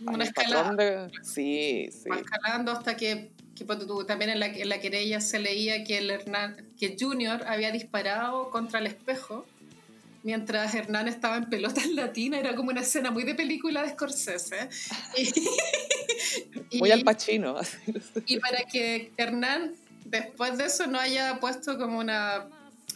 Una 0.00 0.24
escalada. 0.24 1.10
Sí, 1.22 1.88
escalando 2.04 2.72
hasta 2.72 2.96
que, 2.96 3.30
que 3.54 3.64
también 4.06 4.30
en 4.30 4.40
la, 4.40 4.46
en 4.46 4.68
la 4.68 4.78
querella 4.78 5.20
se 5.20 5.38
leía 5.38 5.84
que, 5.84 5.98
el 5.98 6.10
Hernán, 6.10 6.68
que 6.78 6.96
Junior 6.98 7.42
había 7.46 7.72
disparado 7.72 8.50
contra 8.50 8.80
el 8.80 8.86
espejo 8.86 9.46
mientras 10.22 10.74
Hernán 10.74 11.08
estaba 11.08 11.36
en 11.36 11.48
pelotas 11.48 11.86
latina, 11.86 12.38
era 12.38 12.56
como 12.56 12.70
una 12.70 12.80
escena 12.80 13.10
muy 13.10 13.22
de 13.22 13.34
película 13.34 13.82
de 13.82 13.90
Scorsese. 13.90 14.68
muy 16.80 16.90
al 16.90 17.04
pachino. 17.04 17.56
y 18.26 18.38
para 18.40 18.64
que 18.64 19.12
Hernán 19.16 19.74
después 20.04 20.58
de 20.58 20.66
eso 20.66 20.86
no 20.86 20.98
haya 20.98 21.38
puesto 21.40 21.78
como 21.78 21.98
una 21.98 22.48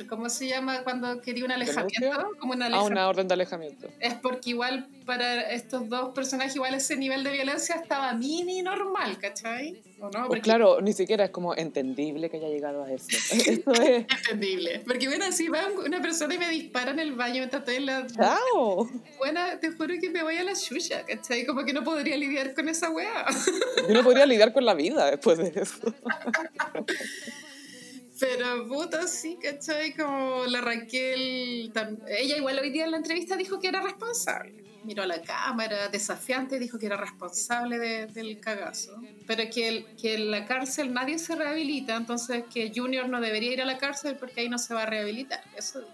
¿cómo 0.07 0.29
se 0.29 0.49
llama 0.49 0.83
cuando 0.83 1.21
quería 1.21 1.45
un 1.45 1.53
alejamiento? 1.53 2.31
Como 2.39 2.53
una, 2.53 2.67
ah, 2.67 2.83
una 2.83 3.09
orden 3.09 3.29
de 3.29 3.35
alejamiento. 3.35 3.89
Es 4.01 4.15
porque 4.15 4.51
igual 4.51 4.87
para 5.07 5.51
estos 5.51 5.89
dos 5.89 6.15
personajes, 6.15 6.55
igual 6.55 6.75
ese 6.75 6.97
nivel 6.97 7.25
de 7.25 7.33
violencia 7.33 7.77
estaba 7.77 8.13
mini 8.15 8.63
normal, 8.63 9.19
¿cachai? 9.19 9.83
¿O 10.01 10.09
no? 10.11 10.29
Pues 10.29 10.41
claro, 10.43 10.81
ni 10.81 10.93
siquiera 10.93 11.25
es 11.25 11.31
como 11.31 11.55
entendible 11.57 12.31
que 12.31 12.37
haya 12.37 12.49
llegado 12.49 12.85
a 12.85 12.93
eso. 12.93 13.09
Eso 13.33 13.73
es... 13.73 14.07
entendible. 14.19 14.83
Porque 14.87 15.09
bueno, 15.09 15.31
si 15.33 15.49
va 15.49 15.67
una 15.85 16.01
persona 16.01 16.35
y 16.35 16.39
me 16.39 16.49
dispara 16.49 16.93
en 16.93 17.01
el 17.01 17.13
baño 17.13 17.35
mientras 17.35 17.61
estoy 17.61 17.77
en 17.77 17.87
la... 17.87 18.07
¡Chao! 18.07 18.89
Bueno, 19.19 19.41
te 19.61 19.71
juro 19.73 19.95
que 20.01 20.11
me 20.11 20.23
voy 20.23 20.37
a 20.37 20.45
la 20.45 20.55
chucha, 20.55 21.05
¿cachai? 21.05 21.45
Como 21.45 21.65
que 21.65 21.73
no 21.73 21.85
podría 21.85 22.17
lidiar 22.17 22.55
con 22.55 22.69
esa 22.69 22.91
wea. 22.91 23.27
Yo 23.89 23.95
no 23.95 24.03
podría 24.03 24.27
lidiar 24.27 24.53
con 24.53 24.65
la 24.65 24.75
vida 24.75 25.11
después 25.11 25.39
de 25.39 25.53
eso. 25.61 25.81
Pero 28.21 28.67
puta, 28.69 29.09
sí, 29.09 29.39
¿cachai? 29.43 29.95
Como 29.95 30.45
la 30.47 30.61
Raquel. 30.61 31.73
Ella 32.07 32.37
igual 32.37 32.59
hoy 32.59 32.71
día 32.71 32.85
en 32.85 32.91
la 32.91 32.99
entrevista 32.99 33.37
dijo 33.37 33.59
que 33.59 33.69
era 33.69 33.81
responsable. 33.81 34.63
Miró 34.85 35.03
a 35.03 35.07
la 35.07 35.21
cámara, 35.21 35.89
desafiante, 35.89 36.59
dijo 36.59 36.79
que 36.79 36.87
era 36.87 36.97
responsable 36.97 37.79
del 37.79 38.41
cagazo. 38.41 38.95
Pero 39.27 39.45
que, 39.51 39.87
que 40.01 40.15
en 40.15 40.31
la 40.31 40.47
cárcel 40.47 40.93
nadie 40.93 41.19
se 41.19 41.35
rehabilita, 41.35 41.97
entonces 41.97 42.45
que 42.53 42.73
Junior 42.75 43.09
no 43.09 43.21
debería 43.21 43.53
ir 43.53 43.63
a 43.63 43.67
la 43.67 43.79
cárcel 43.79 44.17
porque 44.17 44.43
ahí 44.43 44.49
no 44.49 44.59
se 44.59 44.73
va 44.75 44.83
a 44.83 44.87
rehabilitar. 44.87 45.43
Eso 45.57 45.85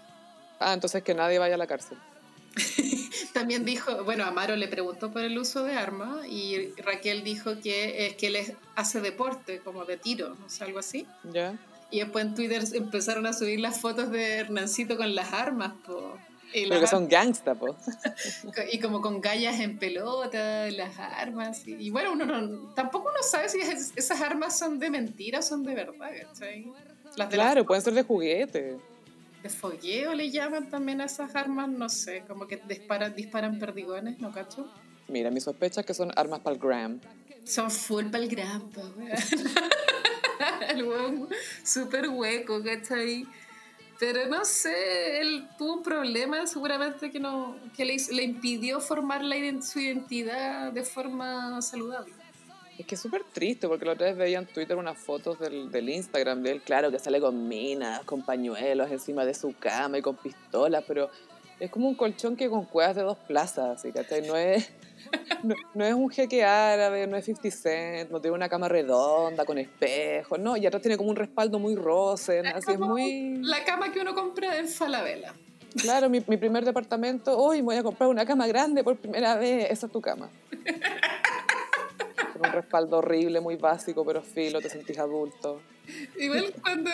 Ah, 0.59 0.73
entonces 0.73 1.03
que 1.03 1.13
nadie 1.13 1.39
vaya 1.39 1.55
a 1.55 1.57
la 1.57 1.67
cárcel. 1.67 1.97
También 3.33 3.63
dijo, 3.65 4.03
bueno, 4.03 4.25
Amaro 4.25 4.55
le 4.55 4.67
preguntó 4.67 5.11
por 5.11 5.21
el 5.21 5.37
uso 5.37 5.63
de 5.63 5.75
armas 5.75 6.25
y 6.27 6.71
Raquel 6.77 7.23
dijo 7.23 7.59
que 7.61 8.07
es 8.07 8.15
que 8.15 8.27
él 8.27 8.55
hace 8.75 9.01
deporte, 9.01 9.59
como 9.59 9.85
de 9.85 9.97
tiro, 9.97 10.35
o 10.45 10.49
sea, 10.49 10.65
algo 10.65 10.79
así. 10.79 11.05
Ya. 11.31 11.55
Y 11.89 11.99
después 11.99 12.25
en 12.25 12.35
Twitter 12.35 12.63
empezaron 12.73 13.25
a 13.25 13.33
subir 13.33 13.59
las 13.59 13.79
fotos 13.79 14.11
de 14.11 14.37
Hernancito 14.37 14.97
con 14.97 15.15
las 15.15 15.31
armas, 15.33 15.73
po. 15.85 16.17
Y 16.53 16.69
que 16.69 16.87
son 16.87 17.07
gangsta, 17.07 17.55
po. 17.55 17.75
y 18.71 18.79
como 18.79 19.01
con 19.01 19.21
gallas 19.21 19.59
en 19.59 19.77
pelota, 19.77 20.69
las 20.71 20.97
armas. 20.97 21.67
Y, 21.67 21.89
bueno, 21.89 22.13
uno 22.13 22.25
no, 22.25 22.73
tampoco 22.73 23.09
uno 23.09 23.21
sabe 23.21 23.49
si 23.49 23.59
esas 23.59 24.21
armas 24.21 24.57
son 24.57 24.79
de 24.79 24.89
mentira 24.89 25.39
o 25.39 25.41
son 25.41 25.63
de 25.63 25.75
verdad, 25.75 26.09
¿cachai? 26.21 26.71
claro, 27.29 27.65
pueden 27.65 27.83
ser 27.83 27.93
de 27.93 28.03
juguete. 28.03 28.77
De 29.43 29.49
fogueo 29.49 30.13
le 30.13 30.29
llaman 30.29 30.69
también 30.69 31.01
a 31.01 31.05
esas 31.05 31.35
armas, 31.35 31.69
no 31.69 31.89
sé, 31.89 32.23
como 32.27 32.47
que 32.47 32.61
disparan, 32.67 33.15
disparan 33.15 33.59
perdigones, 33.59 34.19
¿no 34.19 34.31
cacho? 34.31 34.67
Mira, 35.07 35.31
mi 35.31 35.39
sospecha 35.39 35.81
es 35.81 35.85
que 35.85 35.93
son 35.93 36.11
armas 36.15 36.39
para 36.41 36.55
el 36.55 36.61
gram. 36.61 36.99
Son 37.43 37.71
full 37.71 38.05
para 38.07 38.23
el 38.23 38.29
gram, 38.29 38.69
po, 38.71 38.81
el 40.69 40.83
huevo 40.83 41.27
súper 41.63 42.09
hueco, 42.09 42.63
¿cachai? 42.63 43.25
Pero 43.99 44.27
no 44.27 44.45
sé, 44.45 45.21
él 45.21 45.47
tuvo 45.57 45.75
un 45.75 45.83
problema 45.83 46.45
seguramente 46.45 47.09
que, 47.09 47.19
no, 47.19 47.55
que 47.75 47.83
le, 47.83 47.97
le 48.11 48.23
impidió 48.23 48.79
formar 48.79 49.23
la, 49.23 49.35
su 49.61 49.79
identidad 49.79 50.71
de 50.71 50.83
forma 50.83 51.61
saludable. 51.61 52.13
Es 52.77 52.85
que 52.85 52.93
es 52.93 53.01
súper 53.01 53.23
triste, 53.23 53.67
porque 53.67 53.85
la 53.85 53.93
otra 53.93 54.05
vez 54.05 54.15
veía 54.15 54.37
en 54.37 54.45
Twitter 54.45 54.77
unas 54.77 54.99
fotos 54.99 55.39
del, 55.39 55.71
del, 55.71 55.89
Instagram 55.89 56.43
de 56.43 56.51
él, 56.51 56.61
claro, 56.61 56.91
que 56.91 56.99
sale 56.99 57.19
con 57.19 57.47
minas, 57.47 58.03
con 58.03 58.23
pañuelos 58.23 58.91
encima 58.91 59.25
de 59.25 59.33
su 59.33 59.55
cama 59.57 59.97
y 59.97 60.03
con 60.03 60.15
pistolas, 60.15 60.83
pero 60.87 61.09
es 61.59 61.71
como 61.71 61.87
un 61.87 61.95
colchón 61.95 62.35
que 62.35 62.49
con 62.49 62.65
cuevas 62.65 62.95
de 62.95 63.01
dos 63.01 63.17
plazas, 63.17 63.81
¿sí? 63.81 63.91
¿cachai? 63.91 64.27
No 64.27 64.35
es, 64.35 64.69
no, 65.73 65.85
es 65.85 65.93
un 65.93 66.09
jeque 66.09 66.43
árabe, 66.43 67.07
no 67.07 67.17
es 67.17 67.25
50 67.25 67.51
Cent, 67.55 68.11
no 68.11 68.19
tiene 68.19 68.35
una 68.35 68.49
cama 68.49 68.67
redonda 68.67 69.45
con 69.45 69.57
espejos, 69.57 70.39
no, 70.39 70.57
y 70.57 70.65
atrás 70.65 70.81
tiene 70.81 70.97
como 70.97 71.09
un 71.09 71.15
respaldo 71.15 71.59
muy 71.59 71.75
roce, 71.75 72.39
así 72.39 72.71
es 72.71 72.79
muy... 72.79 73.37
La 73.41 73.63
cama 73.63 73.91
que 73.91 73.99
uno 73.99 74.13
compra 74.13 74.57
en 74.57 74.67
Falabella. 74.67 75.33
Claro, 75.75 76.09
mi, 76.09 76.23
mi 76.27 76.37
primer 76.37 76.65
departamento, 76.65 77.37
hoy 77.37 77.61
voy 77.61 77.75
a 77.75 77.83
comprar 77.83 78.09
una 78.09 78.25
cama 78.25 78.47
grande 78.47 78.83
por 78.83 78.97
primera 78.97 79.35
vez, 79.35 79.69
esa 79.69 79.85
es 79.85 79.91
tu 79.91 80.01
cama. 80.01 80.29
Con 82.33 82.45
un 82.45 82.51
respaldo 82.51 82.97
horrible, 82.97 83.39
muy 83.41 83.55
básico, 83.55 84.05
pero 84.05 84.21
filo, 84.21 84.61
te 84.61 84.69
sentís 84.69 84.97
adulto. 84.97 85.61
Igual 86.19 86.53
cuando, 86.61 86.91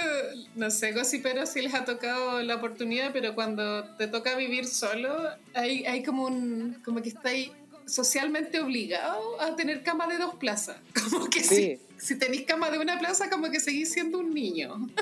no 0.56 0.70
sé, 0.70 0.94
pero 1.22 1.46
si 1.46 1.62
les 1.62 1.74
ha 1.74 1.84
tocado 1.84 2.42
la 2.44 2.56
oportunidad, 2.56 3.12
pero 3.12 3.34
cuando 3.34 3.84
te 3.96 4.08
toca 4.08 4.36
vivir 4.36 4.66
solo, 4.66 5.30
hay, 5.54 5.86
hay 5.86 6.04
como 6.04 6.26
un, 6.26 6.82
como 6.86 7.02
que 7.02 7.10
está 7.10 7.30
ahí 7.30 7.52
socialmente 7.86 8.60
obligado 8.60 9.42
a 9.42 9.56
tener 9.56 9.84
cama 9.84 10.08
de 10.08 10.18
dos 10.18 10.36
plazas. 10.36 10.78
Como 11.12 11.30
que 11.30 11.44
si, 11.44 11.80
si 11.98 12.18
tenéis 12.18 12.46
cama 12.46 12.70
de 12.70 12.80
una 12.80 13.00
plaza, 13.00 13.30
como 13.30 13.50
que 13.50 13.60
seguís 13.60 13.92
siendo 13.92 14.20
un 14.20 14.34
niño. 14.34 14.90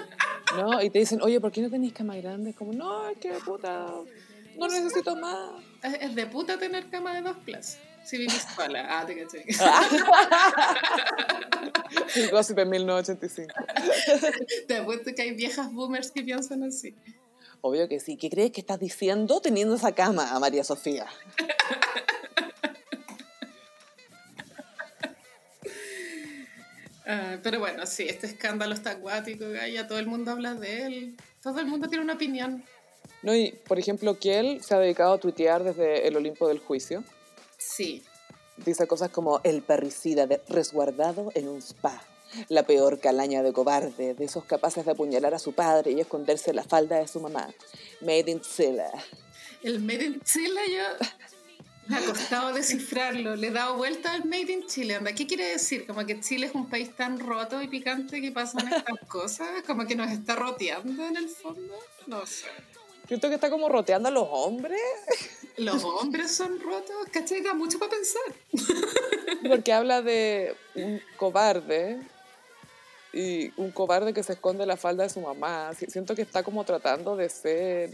No, 0.58 0.82
y 0.82 0.90
te 0.90 1.00
dicen, 1.00 1.22
oye, 1.22 1.40
¿por 1.40 1.50
qué 1.50 1.62
no 1.62 1.70
tenéis 1.70 1.94
cama 1.94 2.14
grande? 2.18 2.54
Como, 2.54 2.74
no, 2.74 3.08
es 3.08 3.18
que 3.20 3.32
puta, 3.46 3.88
no 4.58 4.68
necesito 4.68 5.16
más. 5.16 5.64
Es 6.02 6.14
de 6.14 6.26
puta 6.26 6.58
tener 6.58 6.90
cama 6.90 7.16
de 7.16 7.22
dos 7.22 7.38
plazas. 7.38 7.80
Si 8.04 8.18
vivís 8.18 8.46
sola. 8.56 8.86
Ah, 8.90 9.06
te 9.06 9.16
caché. 9.16 9.46
El 12.16 12.32
gossip 12.32 12.58
en 12.60 12.70
1985. 12.70 13.54
Te 14.68 14.78
apuesto 14.78 15.12
que 15.16 15.22
hay 15.22 15.32
viejas 15.32 15.72
boomers 15.72 16.12
que 16.12 16.24
piensan 16.24 16.64
así. 16.64 16.96
Obvio 17.62 17.88
que 17.88 18.00
sí. 18.00 18.18
¿Qué 18.18 18.30
crees 18.30 18.52
que 18.52 18.62
estás 18.62 18.80
diciendo 18.80 19.40
teniendo 19.40 19.76
esa 19.76 19.94
cama 19.94 20.32
a 20.32 20.40
María 20.40 20.64
Sofía? 20.64 21.06
Ah, 27.14 27.40
pero 27.44 27.60
bueno, 27.60 27.86
sí, 27.86 28.04
este 28.08 28.26
escándalo 28.26 28.74
está 28.74 28.92
acuático, 28.92 29.44
ya 29.52 29.86
todo 29.86 30.00
el 30.00 30.08
mundo 30.08 30.32
habla 30.32 30.54
de 30.54 30.84
él, 30.84 31.18
todo 31.44 31.60
el 31.60 31.66
mundo 31.66 31.90
tiene 31.90 32.06
una 32.06 32.14
opinión. 32.14 32.64
No, 33.22 33.36
y 33.36 33.52
por 33.52 33.78
ejemplo, 33.78 34.18
él 34.24 34.64
se 34.64 34.74
ha 34.74 34.80
dedicado 34.80 35.16
a 35.16 35.18
tuitear 35.20 35.62
desde 35.62 36.08
el 36.08 36.16
Olimpo 36.16 36.48
del 36.48 36.60
Juicio. 36.60 37.04
Sí. 37.58 38.02
Dice 38.56 38.88
cosas 38.88 39.10
como 39.10 39.42
el 39.44 39.62
parricida 39.62 40.26
resguardado 40.48 41.34
en 41.36 41.50
un 41.50 41.62
spa, 41.62 42.02
la 42.48 42.64
peor 42.64 43.02
calaña 43.02 43.44
de 43.44 43.52
cobarde, 43.52 44.14
de 44.14 44.24
esos 44.24 44.46
capaces 44.46 44.86
de 44.86 44.92
apuñalar 44.92 45.34
a 45.34 45.40
su 45.40 45.52
padre 45.52 45.92
y 45.92 46.00
esconderse 46.00 46.52
en 46.52 46.56
la 46.56 46.64
falda 46.64 46.98
de 46.98 47.10
su 47.10 47.20
mamá. 47.20 47.54
Made 48.00 48.32
in 48.32 48.40
Chile. 48.40 48.86
El 49.64 49.82
Made 49.82 50.06
in 50.06 50.22
Chile 50.22 50.62
yo 50.70 51.08
me 51.92 51.98
ha 51.98 52.06
costado 52.06 52.54
descifrarlo. 52.54 53.36
Le 53.36 53.48
he 53.48 53.52
dado 53.52 53.76
vuelta 53.76 54.14
al 54.14 54.26
Made 54.26 54.52
in 54.52 54.66
Chile. 54.66 55.00
¿Qué 55.16 55.28
quiere 55.28 55.46
decir? 55.46 55.86
Como 55.86 56.06
que 56.06 56.20
Chile 56.22 56.48
es 56.48 56.56
un 56.56 56.70
país 56.70 56.96
tan 56.96 57.20
roto 57.20 57.62
y 57.62 57.68
picante 57.68 58.22
que 58.22 58.32
pasan 58.32 58.68
estas 58.72 59.00
cosas. 59.08 59.50
Como 59.68 59.86
que 59.86 59.96
nos 59.96 60.10
está 60.10 60.36
roteando 60.36 61.06
en 61.06 61.18
el 61.18 61.28
fondo. 61.28 61.78
No 62.08 62.26
sé. 62.26 62.48
Siento 63.08 63.28
que 63.28 63.36
está 63.36 63.50
como 63.50 63.68
roteando 63.68 64.08
a 64.08 64.12
los 64.12 64.26
hombres. 64.32 64.80
Los 65.58 65.84
hombres 66.02 66.34
son 66.34 66.60
rotos, 66.62 66.96
¿cachai? 67.12 67.42
Da 67.42 67.54
mucho 67.54 67.78
para 67.78 67.92
pensar. 67.92 68.22
Porque 69.50 69.74
habla 69.74 70.02
de 70.02 70.56
un 70.76 71.02
cobarde 71.18 72.00
y 73.12 73.52
un 73.58 73.72
cobarde 73.72 74.14
que 74.14 74.24
se 74.24 74.34
esconde 74.34 74.64
en 74.64 74.70
la 74.70 74.78
falda 74.78 75.04
de 75.04 75.10
su 75.10 75.20
mamá. 75.20 75.72
Siento 75.74 76.16
que 76.16 76.22
está 76.22 76.42
como 76.42 76.64
tratando 76.64 77.18
de 77.18 77.28
ser, 77.28 77.92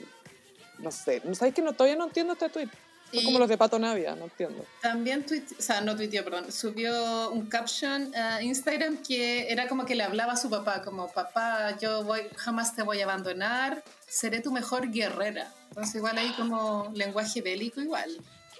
no 0.78 0.92
sé, 0.92 1.22
¿sabes 1.34 1.56
que 1.56 1.64
no, 1.64 1.74
todavía 1.74 1.96
no 1.96 2.06
entiendo 2.06 2.34
este 2.34 2.50
tweet? 2.50 2.70
Son 3.14 3.24
como 3.24 3.40
los 3.40 3.50
de 3.50 3.58
Pato 3.58 3.80
Navia, 3.80 4.16
no 4.16 4.26
entiendo. 4.26 4.66
También 4.82 5.26
o 5.30 5.62
sea, 5.62 5.82
no 5.82 5.96
tuiteó, 5.96 6.24
perdón, 6.24 6.52
subió 6.52 7.32
un 7.32 7.48
caption 7.48 8.14
a 8.16 8.42
Instagram 8.42 8.98
que 9.02 9.52
era 9.52 9.68
como 9.68 9.86
que 9.86 9.96
le 9.96 10.04
hablaba 10.04 10.34
a 10.34 10.38
su 10.38 10.50
papá, 10.50 10.82
como 10.82 11.12
papá, 11.12 11.78
yo 11.78 12.04
voy, 12.04 12.22
jamás 12.36 12.76
te 12.76 12.84
voy 12.84 13.00
a 13.02 13.06
abandonar, 13.06 13.84
seré 14.08 14.42
tu 14.42 14.52
mejor 14.52 14.92
guerrera. 14.92 15.54
Entonces 15.70 15.96
igual 15.96 16.18
ahí 16.18 16.34
como 16.36 16.92
lenguaje 16.94 17.42
bélico 17.42 17.82
igual, 17.82 18.10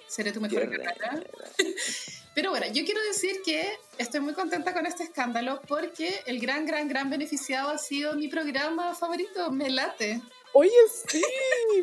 seré 0.06 0.32
tu 0.32 0.40
mejor 0.40 0.68
guerrera. 0.68 0.94
Pero 2.38 2.50
bueno, 2.50 2.66
yo 2.66 2.84
quiero 2.84 3.02
decir 3.02 3.42
que 3.44 3.68
estoy 3.98 4.20
muy 4.20 4.32
contenta 4.32 4.72
con 4.72 4.86
este 4.86 5.02
escándalo 5.02 5.60
porque 5.66 6.22
el 6.24 6.38
gran, 6.38 6.66
gran, 6.66 6.86
gran 6.86 7.10
beneficiado 7.10 7.70
ha 7.70 7.78
sido 7.78 8.14
mi 8.14 8.28
programa 8.28 8.94
favorito, 8.94 9.50
Me 9.50 9.68
Late. 9.68 10.22
Oye, 10.52 10.70
sí, 11.08 11.22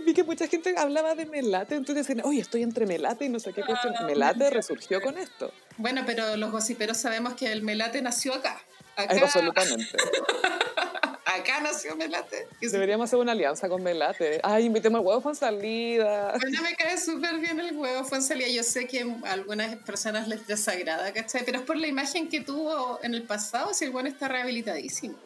vi 0.05 0.13
que 0.13 0.23
mucha 0.23 0.47
gente 0.47 0.73
hablaba 0.77 1.15
de 1.15 1.25
Melate, 1.25 1.75
entonces 1.75 2.07
decían, 2.07 2.25
oye, 2.25 2.41
estoy 2.41 2.63
entre 2.63 2.85
Melate 2.85 3.25
y 3.25 3.29
no 3.29 3.39
sé 3.39 3.53
qué 3.53 3.63
cuestión. 3.63 3.93
Ah, 3.97 4.05
Melate 4.05 4.49
resurgió 4.49 5.01
con 5.01 5.17
esto. 5.17 5.51
Bueno, 5.77 6.03
pero 6.05 6.35
los 6.35 6.51
gossiperos 6.51 6.97
sabemos 6.97 7.35
que 7.35 7.51
el 7.51 7.61
Melate 7.61 8.01
nació 8.01 8.33
acá. 8.33 8.61
acá. 8.95 9.15
Absolutamente. 9.21 9.97
acá 11.25 11.59
nació 11.61 11.95
Melate. 11.95 12.47
Deberíamos 12.61 13.09
hacer 13.09 13.19
una 13.19 13.33
alianza 13.33 13.69
con 13.69 13.83
Melate. 13.83 14.39
Ay, 14.43 14.65
invitemos 14.65 14.99
al 14.99 15.05
huevo 15.05 15.21
con 15.21 15.35
salida. 15.35 16.33
Bueno, 16.39 16.61
me 16.61 16.75
cae 16.75 16.97
súper 16.97 17.39
bien 17.39 17.59
el 17.59 17.75
huevo 17.75 18.07
con 18.07 18.21
salida. 18.21 18.47
Yo 18.49 18.63
sé 18.63 18.87
que 18.87 19.05
a 19.23 19.31
algunas 19.31 19.75
personas 19.77 20.27
les 20.27 20.47
desagrada, 20.47 21.11
¿cachai? 21.13 21.43
Pero 21.45 21.59
es 21.59 21.65
por 21.65 21.77
la 21.77 21.87
imagen 21.87 22.29
que 22.29 22.41
tuvo 22.41 22.99
en 23.03 23.13
el 23.13 23.23
pasado, 23.23 23.73
si 23.73 23.85
el 23.85 23.91
huevo 23.91 24.07
está 24.07 24.27
rehabilitadísimo, 24.27 25.17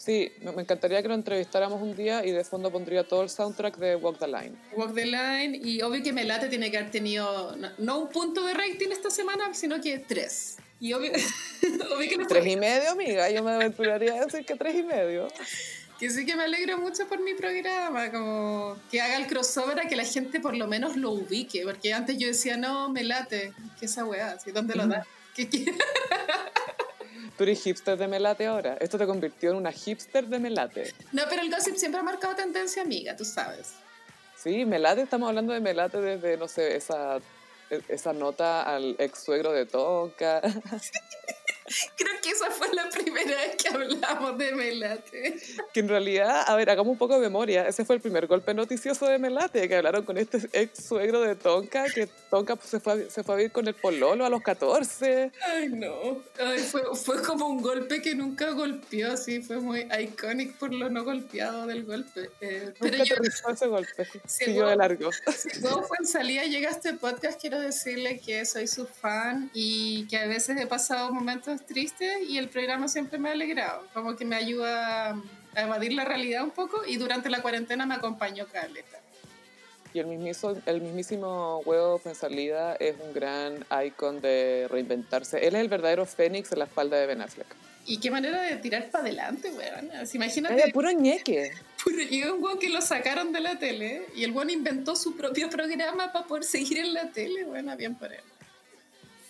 Sí, 0.00 0.32
me 0.40 0.62
encantaría 0.62 1.02
que 1.02 1.08
lo 1.08 1.14
entrevistáramos 1.14 1.82
un 1.82 1.94
día 1.94 2.24
y 2.24 2.30
de 2.30 2.42
fondo 2.42 2.72
pondría 2.72 3.06
todo 3.06 3.22
el 3.22 3.28
soundtrack 3.28 3.76
de 3.76 3.96
Walk 3.96 4.18
the 4.18 4.28
Line. 4.28 4.52
Walk 4.72 4.94
the 4.94 5.04
Line, 5.04 5.60
y 5.62 5.82
obvio 5.82 6.02
que 6.02 6.10
Melate 6.10 6.48
tiene 6.48 6.70
que 6.70 6.78
haber 6.78 6.90
tenido, 6.90 7.54
no, 7.76 7.98
un 7.98 8.08
punto 8.08 8.46
de 8.46 8.54
rating 8.54 8.88
esta 8.92 9.10
semana, 9.10 9.52
sino 9.52 9.78
que 9.78 9.98
tres. 9.98 10.56
Y 10.80 10.94
obvio, 10.94 11.12
que 12.08 12.24
Tres 12.26 12.46
y 12.46 12.56
medio, 12.56 12.92
amiga, 12.92 13.28
yo 13.28 13.44
me 13.44 13.50
aventuraría 13.50 14.14
a 14.14 14.24
decir 14.24 14.46
que 14.46 14.56
tres 14.56 14.74
y 14.74 14.84
medio. 14.84 15.28
Que 15.98 16.08
sí 16.08 16.24
que 16.24 16.34
me 16.34 16.44
alegro 16.44 16.78
mucho 16.78 17.06
por 17.06 17.20
mi 17.20 17.34
programa, 17.34 18.10
como 18.10 18.78
que 18.90 19.02
haga 19.02 19.18
el 19.18 19.26
crossover 19.26 19.80
a 19.80 19.86
que 19.86 19.96
la 19.96 20.06
gente 20.06 20.40
por 20.40 20.56
lo 20.56 20.66
menos 20.66 20.96
lo 20.96 21.10
ubique, 21.10 21.62
porque 21.66 21.92
antes 21.92 22.16
yo 22.16 22.28
decía, 22.28 22.56
no, 22.56 22.88
Melate, 22.88 23.52
¿qué 23.78 23.84
esa 23.84 24.06
weá? 24.06 24.38
¿Dónde 24.54 24.76
lo 24.76 24.86
da? 24.86 25.06
¿Qué 25.36 25.46
Tú 27.40 27.44
eres 27.44 27.62
hipster 27.62 27.96
de 27.96 28.06
melate 28.06 28.44
ahora. 28.44 28.76
Esto 28.80 28.98
te 28.98 29.06
convirtió 29.06 29.52
en 29.52 29.56
una 29.56 29.72
hipster 29.72 30.26
de 30.26 30.38
melate. 30.38 30.92
No, 31.10 31.22
pero 31.30 31.40
el 31.40 31.50
gossip 31.50 31.74
siempre 31.74 31.98
ha 31.98 32.02
marcado 32.02 32.34
tendencia 32.34 32.82
amiga, 32.82 33.16
tú 33.16 33.24
sabes. 33.24 33.76
Sí, 34.36 34.66
melate, 34.66 35.00
estamos 35.00 35.26
hablando 35.26 35.54
de 35.54 35.60
melate 35.60 36.02
desde, 36.02 36.36
no 36.36 36.48
sé, 36.48 36.76
esa, 36.76 37.16
e, 37.70 37.80
esa 37.88 38.12
nota 38.12 38.60
al 38.60 38.94
ex 38.98 39.20
suegro 39.20 39.52
de 39.52 39.64
Tonka. 39.64 40.42
Creo 41.96 42.12
que 42.22 42.30
esa 42.30 42.50
fue 42.50 42.72
la 42.74 42.88
primera 42.88 43.36
vez 43.36 43.56
que 43.56 43.68
hablamos 43.68 44.38
de 44.38 44.52
Melate. 44.52 45.36
Que 45.72 45.80
en 45.80 45.88
realidad, 45.88 46.44
a 46.46 46.56
ver, 46.56 46.70
hagamos 46.70 46.92
un 46.92 46.98
poco 46.98 47.14
de 47.14 47.20
memoria. 47.20 47.66
Ese 47.66 47.84
fue 47.84 47.96
el 47.96 48.02
primer 48.02 48.26
golpe 48.26 48.54
noticioso 48.54 49.06
de 49.06 49.18
Melate, 49.18 49.68
que 49.68 49.76
hablaron 49.76 50.04
con 50.04 50.18
este 50.18 50.38
ex 50.52 50.84
suegro 50.84 51.20
de 51.20 51.36
Tonka, 51.36 51.84
que 51.84 52.08
Tonka 52.30 52.56
pues, 52.56 52.68
se, 52.68 52.80
fue 52.80 52.92
a, 52.92 53.10
se 53.10 53.22
fue 53.22 53.34
a 53.34 53.38
vivir 53.38 53.52
con 53.52 53.66
el 53.68 53.74
pololo 53.74 54.24
a 54.24 54.30
los 54.30 54.42
14. 54.42 55.32
Ay, 55.42 55.68
no. 55.68 56.22
Ay, 56.38 56.60
fue, 56.60 56.82
fue 56.94 57.22
como 57.22 57.48
un 57.48 57.62
golpe 57.62 58.02
que 58.02 58.14
nunca 58.14 58.50
golpeó, 58.50 59.12
así. 59.12 59.42
Fue 59.42 59.58
muy 59.58 59.86
icónico 60.00 60.58
por 60.58 60.72
lo 60.72 60.88
no 60.90 61.04
golpeado 61.04 61.66
del 61.66 61.84
golpe. 61.84 62.30
Eh, 62.40 62.72
pero 62.78 62.98
nunca 62.98 63.04
yo, 63.04 63.50
ese 63.52 63.66
golpe. 63.66 64.06
Si 64.26 64.44
Siguió 64.44 64.66
de 64.66 64.76
largo. 64.76 65.10
Si 65.12 65.60
fue 65.60 65.98
en 65.98 66.06
salida 66.06 66.44
llega 66.44 66.68
a 66.68 66.72
este 66.72 66.94
podcast, 66.94 67.40
quiero 67.40 67.60
decirle 67.60 68.20
que 68.20 68.44
soy 68.44 68.66
su 68.66 68.86
fan 68.86 69.50
y 69.54 70.06
que 70.08 70.18
a 70.18 70.26
veces 70.26 70.58
he 70.60 70.66
pasado 70.66 71.12
momentos 71.12 71.59
triste 71.66 72.22
y 72.24 72.38
el 72.38 72.48
programa 72.48 72.88
siempre 72.88 73.18
me 73.18 73.28
ha 73.28 73.32
alegrado, 73.32 73.86
como 73.92 74.16
que 74.16 74.24
me 74.24 74.36
ayuda 74.36 75.10
a 75.54 75.62
evadir 75.62 75.92
la 75.92 76.04
realidad 76.04 76.44
un 76.44 76.50
poco 76.50 76.82
y 76.86 76.96
durante 76.96 77.30
la 77.30 77.42
cuarentena 77.42 77.86
me 77.86 77.94
acompañó 77.94 78.46
Carleta. 78.46 78.98
Y 79.92 79.98
el, 79.98 80.06
mismísimo, 80.06 80.56
el 80.66 80.80
mismísimo 80.80 81.62
huevo 81.64 82.00
salida 82.14 82.76
es 82.76 82.94
un 83.04 83.12
gran 83.12 83.64
icon 83.84 84.20
de 84.20 84.68
reinventarse. 84.70 85.38
Él 85.46 85.56
es 85.56 85.60
el 85.62 85.68
verdadero 85.68 86.06
fénix 86.06 86.52
en 86.52 86.60
la 86.60 86.66
espalda 86.66 86.96
de 86.96 87.06
Ben 87.06 87.20
Affleck. 87.20 87.48
Y 87.86 87.98
qué 87.98 88.10
manera 88.10 88.40
de 88.42 88.56
tirar 88.56 88.88
para 88.90 89.04
adelante, 89.04 89.50
weón. 89.50 89.90
Imagínate. 90.12 90.70
puro 90.72 90.92
ñeque. 90.92 91.50
y 92.10 92.22
un 92.22 92.42
weón 92.42 92.58
que 92.58 92.68
lo 92.68 92.80
sacaron 92.82 93.32
de 93.32 93.40
la 93.40 93.58
tele 93.58 94.02
y 94.14 94.22
el 94.22 94.30
weón 94.30 94.50
inventó 94.50 94.94
su 94.94 95.16
propio 95.16 95.50
programa 95.50 96.12
para 96.12 96.24
poder 96.24 96.44
seguir 96.44 96.78
en 96.78 96.94
la 96.94 97.10
tele. 97.10 97.44
Bueno, 97.44 97.76
bien 97.76 97.96
por 97.96 98.12
él. 98.12 98.20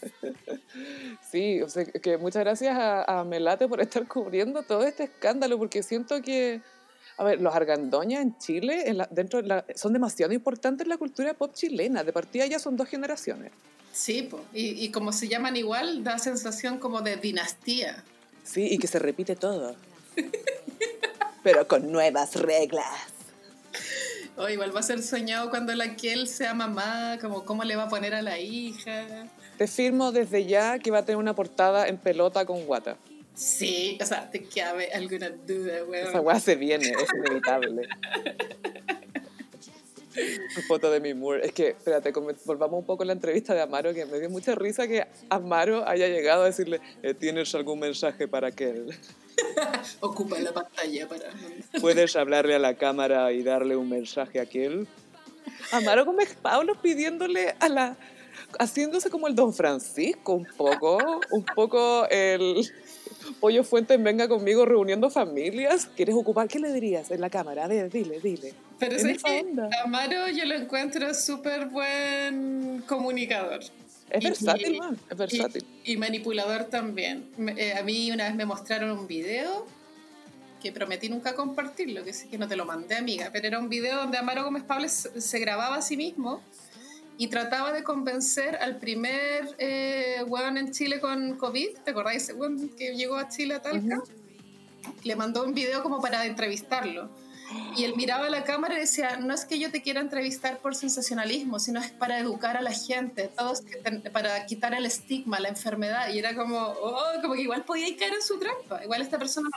Sí, 1.31 1.63
o 1.63 1.69
sea, 1.69 1.85
que 1.85 2.17
muchas 2.17 2.43
gracias 2.43 2.77
a, 2.77 3.25
Melate 3.25 3.69
por 3.69 3.81
estar 3.81 4.07
cubriendo 4.09 4.63
todo 4.63 4.85
este 4.85 5.05
escándalo, 5.05 5.59
porque 5.59 5.83
siento 5.83 6.21
que, 6.23 6.61
a 7.17 7.25
ver, 7.25 7.41
los 7.41 7.55
argandoñas 7.55 8.23
en 8.23 8.37
Chile, 8.39 8.89
en 8.89 8.99
dentro 9.11 9.41
son 9.75 9.93
demasiado 9.93 10.33
importantes 10.33 10.85
en 10.85 10.89
la 10.89 10.97
cultura 10.97 11.35
pop 11.35 11.53
chilena. 11.55 12.03
De 12.03 12.13
partida 12.13 12.47
ya 12.47 12.59
son 12.59 12.77
dos 12.77 12.89
generaciones. 12.89 13.53
Sí, 13.93 14.29
y, 14.53 14.85
y 14.85 14.91
como 14.91 15.13
se 15.13 15.29
llaman 15.29 15.57
igual, 15.57 16.03
da 16.03 16.19
sensación 16.19 16.79
como 16.79 17.01
de 17.03 17.17
dinastía. 17.17 18.03
Sí, 18.43 18.67
y 18.71 18.79
que 18.79 18.87
se 18.87 18.99
repite 18.99 19.37
todo. 19.37 19.77
Pero 21.43 21.67
con 21.69 21.91
nuevas 21.91 22.35
reglas. 22.37 22.87
O 24.37 24.49
igual 24.49 24.75
va 24.75 24.81
a 24.81 24.83
ser 24.83 25.03
soñado 25.03 25.51
cuando 25.51 25.75
la 25.75 25.97
Kiel 25.97 26.27
sea 26.27 26.55
mamá, 26.55 27.19
como 27.21 27.45
cómo 27.45 27.65
le 27.65 27.77
va 27.77 27.85
a 27.85 27.89
poner 27.89 28.15
a 28.15 28.23
la 28.23 28.39
hija. 28.39 29.29
Te 29.61 29.67
firmo 29.67 30.11
desde 30.11 30.47
ya 30.47 30.79
que 30.79 30.91
va 30.91 31.01
a 31.01 31.05
tener 31.05 31.19
una 31.19 31.35
portada 31.35 31.87
en 31.87 31.99
pelota 31.99 32.47
con 32.47 32.65
guata. 32.65 32.97
Sí, 33.35 33.99
o 34.01 34.07
sea, 34.07 34.31
te 34.31 34.45
cabe 34.45 34.91
alguna 34.91 35.29
duda, 35.29 35.85
weón. 35.85 36.09
Esa 36.09 36.21
weá 36.23 36.41
se 36.41 36.57
viene, 36.57 36.89
es 36.89 37.09
inevitable. 37.15 37.87
foto 40.67 40.91
de 40.91 41.01
mi 41.01 41.13
Moore. 41.13 41.45
Es 41.45 41.53
que, 41.53 41.69
espérate, 41.69 42.11
volvamos 42.47 42.81
un 42.81 42.87
poco 42.87 43.03
a 43.03 43.07
la 43.07 43.13
entrevista 43.13 43.53
de 43.53 43.61
Amaro, 43.61 43.93
que 43.93 44.07
me 44.07 44.19
dio 44.19 44.31
mucha 44.31 44.55
risa 44.55 44.89
que 44.89 45.07
Amaro 45.29 45.87
haya 45.87 46.09
llegado 46.09 46.45
a 46.45 46.47
decirle, 46.47 46.81
eh, 47.03 47.13
¿tienes 47.13 47.55
algún 47.55 47.81
mensaje 47.81 48.27
para 48.27 48.49
aquel? 48.49 48.99
Ocupa 50.01 50.39
la 50.39 50.55
pantalla 50.55 51.07
para... 51.07 51.25
¿Puedes 51.83 52.17
hablarle 52.17 52.55
a 52.55 52.59
la 52.59 52.77
cámara 52.77 53.31
y 53.31 53.43
darle 53.43 53.77
un 53.77 53.91
mensaje 53.91 54.39
a 54.39 54.45
aquel? 54.45 54.89
Amaro 55.71 56.07
Gómez 56.07 56.35
Pablo 56.41 56.81
pidiéndole 56.81 57.55
a 57.61 57.69
la 57.69 57.99
haciéndose 58.59 59.11
como 59.11 59.29
el 59.29 59.35
Don 59.35 59.53
Francisco 59.53 60.35
un 60.35 60.47
poco, 60.57 61.21
un 61.31 61.45
poco 61.45 62.07
el 62.09 62.69
Pollo 63.39 63.65
Fuentes 63.65 64.03
venga 64.03 64.29
conmigo 64.29 64.65
reuniendo 64.65 65.11
familias. 65.11 65.87
¿Quieres 65.97 66.15
ocupar? 66.15 66.49
¿Qué 66.49 66.59
le 66.59 66.73
dirías 66.73 67.11
en 67.11 67.21
la 67.21 67.31
cámara? 67.31 67.65
A 67.65 67.69
ver, 67.69 67.91
dile, 67.91 68.21
dile. 68.21 68.55
Pero 68.79 68.97
es 68.97 69.23
que 69.23 69.47
Amaro 69.85 70.29
yo 70.29 70.45
lo 70.47 70.55
encuentro 70.55 71.13
súper 71.15 71.67
buen 71.67 72.83
comunicador. 72.87 73.61
Es 74.11 74.25
versátil, 74.25 74.79
man, 74.79 74.99
es 75.09 75.17
versátil. 75.17 75.65
Y, 75.85 75.97
manipulador 75.97 76.65
también. 76.65 77.29
Eh, 77.57 77.75
a 77.75 77.83
mí 77.83 78.11
una 78.11 78.25
vez 78.25 78.35
me 78.35 78.45
mostraron 78.45 78.91
un 78.91 79.07
video 79.07 79.67
que 80.61 80.73
prometí 80.73 81.09
nunca 81.09 81.35
compartirlo, 81.35 82.05
que 82.05 82.13
sí 82.13 82.29
que 82.29 82.37
no 82.37 82.49
te 82.49 82.57
lo 82.57 82.65
mandé, 82.65 82.97
amiga, 82.97 83.31
pero 83.33 83.47
era 83.47 83.59
un 83.59 83.69
video 83.69 83.97
donde 83.99 84.19
Amaro 84.19 84.45
Gómez 84.45 84.65
Pablo 84.65 84.89
se 84.89 85.39
grababa 85.39 85.77
a 85.77 85.83
sí 85.83 85.97
mismo 85.97 86.43
y 87.21 87.27
trataba 87.29 87.71
de 87.71 87.85
convencer 87.85 88.57
al 88.57 88.79
primer 88.79 89.55
eh, 89.59 90.25
en 90.57 90.73
Chile 90.73 91.01
con 91.01 91.37
COVID, 91.37 91.69
¿te 91.85 91.91
acordáis 91.91 92.23
ese 92.23 92.33
weón 92.33 92.71
que 92.71 92.97
llegó 92.97 93.17
a 93.17 93.29
Chile 93.29 93.57
a 93.57 93.61
Talca? 93.61 94.03
Le 95.05 95.17
mandó 95.17 95.45
un 95.45 95.53
video 95.53 95.83
como 95.83 96.01
para 96.01 96.25
entrevistarlo. 96.25 97.11
Y 97.77 97.85
él 97.85 97.93
miraba 97.95 98.29
a 98.29 98.31
la 98.31 98.43
cámara 98.45 98.75
y 98.75 98.81
decía, 98.81 99.19
no 99.19 99.35
es 99.35 99.45
que 99.45 99.59
yo 99.59 99.71
te 99.71 99.83
quiera 99.83 100.01
entrevistar 100.01 100.61
por 100.61 100.75
sensacionalismo, 100.75 101.59
sino 101.59 101.79
es 101.79 101.91
para 101.91 102.19
educar 102.19 102.57
a 102.57 102.63
la 102.63 102.73
gente, 102.73 103.29
todos 103.37 103.65
para 104.15 104.47
quitar 104.47 104.73
el 104.73 104.87
estigma, 104.87 105.41
la 105.41 105.51
enfermedad. 105.51 106.09
Y 106.15 106.19
era 106.21 106.35
como, 106.35 106.57
oh, 106.57 107.21
como 107.21 107.35
que 107.35 107.43
igual 107.43 107.65
podía 107.65 107.95
caer 107.99 108.15
en 108.15 108.23
su 108.23 108.39
trampa. 108.39 108.83
Igual 108.83 109.03
esta 109.03 109.19
persona 109.19 109.51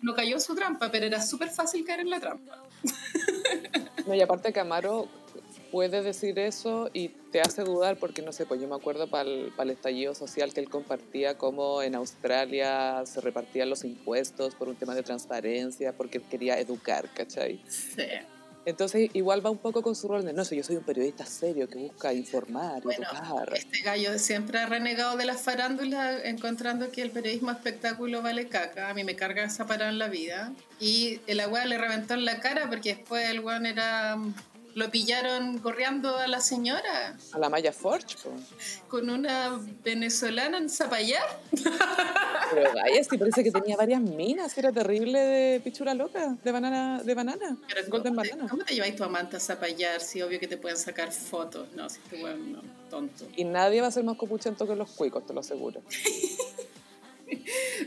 no 0.00 0.14
cayó 0.14 0.36
en 0.36 0.40
su 0.40 0.54
trampa, 0.54 0.90
pero 0.90 1.04
era 1.04 1.20
súper 1.20 1.50
fácil 1.50 1.84
caer 1.84 2.00
en 2.00 2.08
la 2.08 2.18
trampa. 2.18 2.62
No, 4.06 4.14
y 4.14 4.22
aparte 4.22 4.54
Camaro 4.54 5.06
puede 5.70 6.02
decir 6.02 6.38
eso 6.38 6.90
y 6.92 7.08
te 7.08 7.40
hace 7.40 7.62
dudar 7.62 7.96
porque, 7.96 8.22
no 8.22 8.32
sé, 8.32 8.46
pues 8.46 8.60
yo 8.60 8.68
me 8.68 8.74
acuerdo 8.74 9.08
para 9.08 9.28
el, 9.28 9.52
el, 9.56 9.70
estallido 9.70 10.14
social 10.14 10.52
que 10.52 10.60
él 10.60 10.68
compartía 10.68 11.38
cómo 11.38 11.82
en 11.82 11.94
Australia 11.94 13.02
se 13.06 13.20
repartían 13.20 13.70
los 13.70 13.84
impuestos 13.84 14.54
por 14.54 14.68
un 14.68 14.76
tema 14.76 14.94
de 14.94 15.02
transparencia, 15.02 15.92
porque 15.92 16.20
quería 16.20 16.58
educar, 16.58 17.08
¿cachai? 17.14 17.60
Sí. 17.68 18.02
Entonces 18.66 19.10
igual 19.14 19.44
va 19.44 19.50
un 19.50 19.58
poco 19.58 19.82
con 19.82 19.96
su 19.96 20.06
rol 20.06 20.24
de, 20.24 20.32
no 20.32 20.44
sé, 20.44 20.54
yo 20.54 20.62
soy 20.62 20.76
un 20.76 20.84
periodista 20.84 21.24
serio 21.24 21.68
que 21.68 21.78
busca 21.78 22.12
informar 22.12 22.82
y 22.84 22.94
educar. 22.94 23.50
Este 23.54 23.80
gallo 23.80 24.18
siempre 24.18 24.58
ha 24.58 24.66
renegado 24.66 25.16
de 25.16 25.24
las 25.24 25.40
farándulas 25.40 26.20
encontrando 26.24 26.90
que 26.90 27.00
el 27.00 27.10
periodismo 27.10 27.50
espectáculo 27.50 28.20
vale 28.20 28.48
caca. 28.48 28.90
A 28.90 28.94
mí 28.94 29.02
me 29.02 29.16
carga 29.16 29.44
esa 29.44 29.66
parada 29.66 29.90
en 29.90 29.98
la 29.98 30.08
vida. 30.08 30.52
Y 30.78 31.20
el 31.26 31.40
agua 31.40 31.64
le 31.64 31.78
reventó 31.78 32.14
en 32.14 32.26
la 32.26 32.40
cara 32.40 32.68
porque 32.68 32.96
después 32.96 33.28
el 33.28 33.40
guan 33.40 33.64
era 33.64 34.18
lo 34.74 34.90
pillaron 34.90 35.58
corriendo 35.58 36.16
a 36.16 36.26
la 36.26 36.40
señora. 36.40 37.16
A 37.32 37.38
la 37.38 37.48
Maya 37.48 37.72
Forge, 37.72 38.16
Con 38.88 39.10
una 39.10 39.58
venezolana 39.84 40.58
en 40.58 40.68
Zapallar. 40.68 41.22
Pero 42.52 42.72
vaya, 42.74 43.04
sí 43.04 43.18
parece 43.18 43.44
que 43.44 43.50
tenía 43.50 43.76
varias 43.76 44.00
minas, 44.00 44.56
era 44.56 44.72
terrible 44.72 45.18
de 45.18 45.60
pichura 45.60 45.94
loca, 45.94 46.36
de 46.42 46.52
banana, 46.52 47.02
de 47.02 47.14
banana, 47.14 47.56
golden 47.88 48.14
¿cómo 48.14 48.22
banana. 48.22 48.44
Te, 48.44 48.50
¿Cómo 48.50 48.64
te 48.64 48.74
lleváis 48.74 48.96
tu 48.96 49.04
amante 49.04 49.36
a 49.36 49.40
Zapallar 49.40 50.00
si 50.00 50.22
obvio 50.22 50.40
que 50.40 50.48
te 50.48 50.56
pueden 50.56 50.78
sacar 50.78 51.12
fotos? 51.12 51.68
No, 51.74 51.88
si 51.88 51.98
este 51.98 52.20
bueno, 52.20 52.62
tonto. 52.88 53.26
Y 53.36 53.44
nadie 53.44 53.80
va 53.80 53.88
a 53.88 53.90
ser 53.92 54.04
más 54.04 54.16
copuchento 54.16 54.66
que 54.66 54.74
los 54.74 54.90
cuicos, 54.90 55.26
te 55.26 55.32
lo 55.32 55.40
aseguro. 55.40 55.82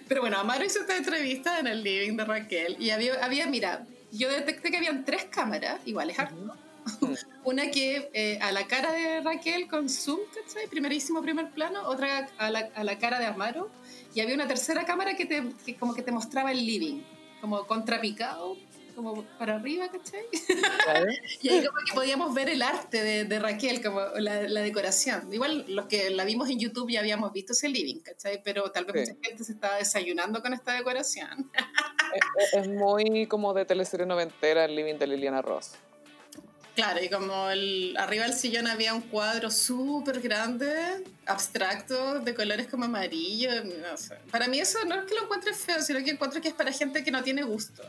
Pero 0.08 0.22
bueno, 0.22 0.38
Amaro 0.38 0.64
hizo 0.64 0.80
esta 0.80 0.96
entrevista 0.96 1.60
en 1.60 1.68
el 1.68 1.84
living 1.84 2.16
de 2.16 2.26
Raquel 2.26 2.78
y 2.80 2.92
había, 2.92 3.24
había 3.24 3.46
mira, 3.48 3.86
yo 4.12 4.30
detecté 4.30 4.72
que 4.72 4.78
habían 4.78 5.04
tres 5.04 5.26
cámaras, 5.26 5.82
iguales 5.86 6.18
harto. 6.18 6.56
Una 7.44 7.70
que 7.72 8.10
eh, 8.14 8.40
a 8.42 8.52
la 8.52 8.68
cara 8.68 8.92
de 8.92 9.22
Raquel 9.22 9.68
con 9.68 9.90
zoom, 9.90 10.20
¿cachai? 10.34 10.68
Primerísimo 10.68 11.22
primer 11.22 11.52
plano, 11.52 11.88
otra 11.88 12.30
a 12.38 12.50
la, 12.50 12.70
a 12.76 12.84
la, 12.84 12.98
cara 12.98 13.20
de 13.20 13.26
Amaro, 13.26 13.70
y 14.14 14.22
había 14.22 14.36
una 14.36 14.48
tercera 14.48 14.86
cámara 14.86 15.16
que, 15.16 15.26
te, 15.26 15.44
como 15.80 15.94
que 15.94 16.02
te 16.02 16.12
mostraba 16.12 16.52
el 16.52 16.66
living. 16.66 17.02
como 17.42 17.66
contrapicado, 17.68 18.56
como 18.96 19.24
para 19.38 19.56
arriba, 19.56 19.90
¿cachai? 19.90 20.24
y 21.42 21.50
ahí 21.50 21.66
como 21.66 21.78
que 21.86 21.94
podíamos 21.94 22.34
ver 22.34 22.50
el 22.50 22.62
arte 22.62 23.04
de, 23.04 23.26
de 23.26 23.40
Raquel, 23.40 23.82
como 23.82 24.00
la, 24.20 24.44
la, 24.44 24.62
decoración. 24.62 25.34
Igual 25.34 25.66
los 25.68 25.88
que 25.88 26.10
la 26.12 26.26
vimos 26.26 26.50
en 26.50 26.60
YouTube 26.60 26.92
ya 26.92 27.00
habíamos 27.00 27.34
visto 27.34 27.54
ese 27.54 27.70
living, 27.70 28.00
¿cachai? 28.00 28.42
Pero 28.44 28.72
tal 28.72 28.86
vez 28.86 29.10
mucha 29.10 29.28
gente 29.28 29.44
se 29.44 29.54
estaba 29.54 29.78
desayunando 29.78 30.42
con 30.42 30.54
esta 30.54 30.74
decoración. 30.74 31.52
es, 32.38 32.54
es, 32.54 32.68
muy 32.68 33.28
como 33.28 33.54
de 33.54 33.66
teleserie 33.66 34.06
noventera 34.06 34.66
el 34.66 34.76
living 34.76 34.96
de 34.96 35.08
Liliana 35.08 35.42
Ross. 35.42 35.74
Claro, 36.76 37.04
y 37.04 37.10
como 37.10 37.50
el, 37.52 37.96
arriba 38.00 38.26
del 38.26 38.34
sillón 38.34 38.68
había 38.68 38.96
un 38.96 39.02
cuadro 39.02 39.52
súper 39.52 40.22
grande, 40.22 41.04
abstracto, 41.28 42.20
de 42.20 42.34
colores 42.34 42.68
como 42.68 42.86
amarillo. 42.86 43.64
No 43.64 43.96
sé. 43.96 44.16
Para 44.32 44.48
mí 44.48 44.60
eso 44.60 44.80
no 44.86 44.96
es 44.96 45.06
que 45.06 45.14
lo 45.14 45.24
encuentre 45.24 45.54
feo, 45.54 45.82
sino 45.82 46.04
que 46.04 46.10
encuentro 46.10 46.42
que 46.42 46.48
es 46.48 46.54
para 46.54 46.72
gente 46.72 47.04
que 47.04 47.12
no 47.12 47.22
tiene 47.22 47.44
gusto. 47.44 47.84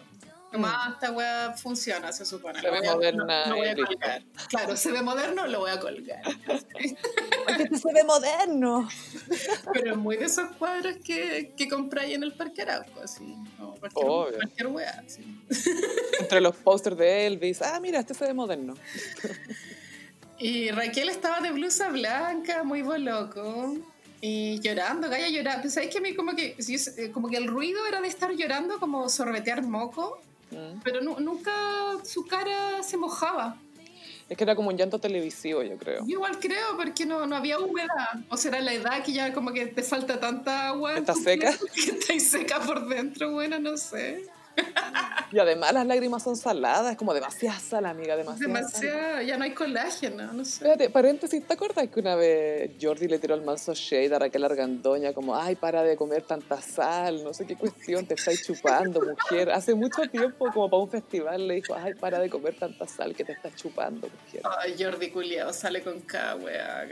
Como, 0.55 0.69
mm. 0.69 0.93
esta 0.93 1.11
weá 1.11 1.53
funciona, 1.55 2.13
se 2.13 2.25
supone. 2.25 2.61
Se 2.61 2.71
ve 2.71 2.81
moderna. 2.81 3.47
Lo, 3.47 3.57
voy 3.57 3.67
a 3.67 3.75
colgar. 3.75 4.23
Claro, 4.49 4.77
se 4.77 4.93
ve 4.93 5.03
moderno, 5.03 5.49
lo 5.49 5.59
voy 5.59 5.73
a 5.73 5.81
colgar. 5.81 6.23
Porque 6.47 7.77
se 7.77 7.93
ve 7.93 8.05
moderno. 8.05 8.89
Pero 9.73 9.91
es 9.91 9.97
muy 9.97 10.17
de 10.17 10.27
esos 10.27 10.55
cuadros 10.57 10.99
que, 11.05 11.55
que 11.57 11.69
compráis 11.69 12.15
en 12.15 12.23
el 12.23 12.35
Parque 12.35 12.63
Arauco, 12.63 13.01
así. 13.01 13.35
O 13.61 13.75
cualquier, 13.75 14.37
cualquier 14.37 14.67
weá, 14.69 15.03
así. 15.05 15.25
Entre 16.21 16.41
los 16.41 16.55
pósters 16.55 16.97
de 16.99 17.27
Elvis. 17.27 17.61
Ah, 17.61 17.81
mira, 17.81 17.99
este 17.99 18.15
se 18.15 18.25
ve 18.25 18.33
moderno. 18.33 18.75
Y 20.39 20.71
Raquel 20.71 21.09
estaba 21.09 21.41
de 21.41 21.51
blusa 21.51 21.89
blanca, 21.89 22.63
muy 22.63 22.83
loco. 23.01 23.75
Y 24.21 24.61
llorando, 24.61 25.11
Gaya 25.11 25.29
llorando. 25.31 25.69
¿Sabes 25.69 25.91
que 25.91 25.99
a 25.99 26.01
mí 26.01 26.15
como 26.15 26.37
que, 26.37 26.57
como 27.13 27.29
que 27.29 27.39
el 27.39 27.49
ruido 27.49 27.85
era 27.89 28.01
de 28.01 28.07
estar 28.07 28.31
llorando, 28.31 28.79
como 28.79 29.09
sorbetear 29.09 29.65
moco? 29.65 30.21
Mm. 30.55 30.81
Pero 30.83 31.01
nunca 31.01 31.53
su 32.05 32.27
cara 32.27 32.83
se 32.83 32.97
mojaba. 32.97 33.59
Es 34.29 34.39
que 34.39 34.45
era 34.45 34.57
como 34.57 34.71
un 34.71 34.77
llanto 34.77 34.99
televisivo, 34.99 35.63
yo 35.63 35.77
creo. 35.77 36.01
Yo 36.07 36.15
igual 36.15 36.39
creo, 36.39 36.77
porque 36.77 37.05
no, 37.05 37.27
no 37.27 37.37
había 37.37 37.59
humedad. 37.59 38.21
O 38.31 38.37
será 38.37 38.61
la 38.61 38.73
edad 38.73 39.05
que 39.05 39.13
ya 39.13 39.35
como 39.35 39.53
que 39.53 39.67
te 39.67 39.83
falta 39.83 40.19
tanta 40.19 40.69
agua. 40.69 40.97
¿Está 40.97 41.15
seca? 41.15 41.53
Que 41.75 41.81
está 41.91 42.19
seca 42.19 42.61
por 42.61 42.89
dentro, 42.89 43.33
bueno, 43.33 43.59
no 43.59 43.77
sé. 43.77 44.25
Y 45.33 45.39
además 45.41 45.73
las 45.73 45.85
lágrimas 45.85 46.23
son 46.23 46.37
saladas, 46.37 46.93
es 46.93 46.97
como 46.97 47.13
demasiada 47.13 47.59
sal, 47.59 47.87
amiga, 47.87 48.15
demasiada. 48.15 48.55
Demasiada, 48.55 49.23
ya 49.23 49.37
no 49.37 49.43
hay 49.43 49.53
colágeno, 49.53 50.33
no 50.33 50.45
sé. 50.45 50.53
Espérate, 50.65 50.91
paréntesis, 50.91 51.45
¿te 51.45 51.55
acuerdas 51.55 51.89
que 51.89 51.99
una 51.99 52.15
vez 52.15 52.71
Jordi 52.81 53.09
le 53.09 53.19
tiró 53.19 53.35
el 53.35 53.43
manso 53.43 53.75
shade 53.75 54.15
a 54.15 54.21
Raquel 54.21 54.45
Argandoña 54.45 55.13
como, 55.13 55.35
ay, 55.35 55.57
para 55.57 55.83
de 55.83 55.97
comer 55.97 56.23
tanta 56.23 56.63
sal, 56.63 57.25
no 57.25 57.35
sé 57.35 57.47
qué 57.47 57.57
cuestión, 57.57 58.07
te 58.07 58.15
estáis 58.15 58.47
chupando, 58.47 59.01
mujer? 59.01 59.51
Hace 59.51 59.75
mucho 59.75 60.03
tiempo, 60.03 60.47
como 60.53 60.71
para 60.71 60.83
un 60.83 60.91
festival, 60.91 61.49
le 61.49 61.55
dijo, 61.55 61.75
ay, 61.75 61.95
para 61.95 62.21
de 62.21 62.31
comer 62.31 62.57
tanta 62.57 62.87
sal 62.87 63.13
que 63.13 63.25
te 63.25 63.33
estás 63.33 63.57
chupando, 63.57 64.09
mujer. 64.09 64.43
Ay, 64.61 64.77
Jordi 64.79 65.11
culiao, 65.11 65.53
sale 65.53 65.83
con 65.83 66.01
cada 66.03 66.37
wea. 66.37 66.87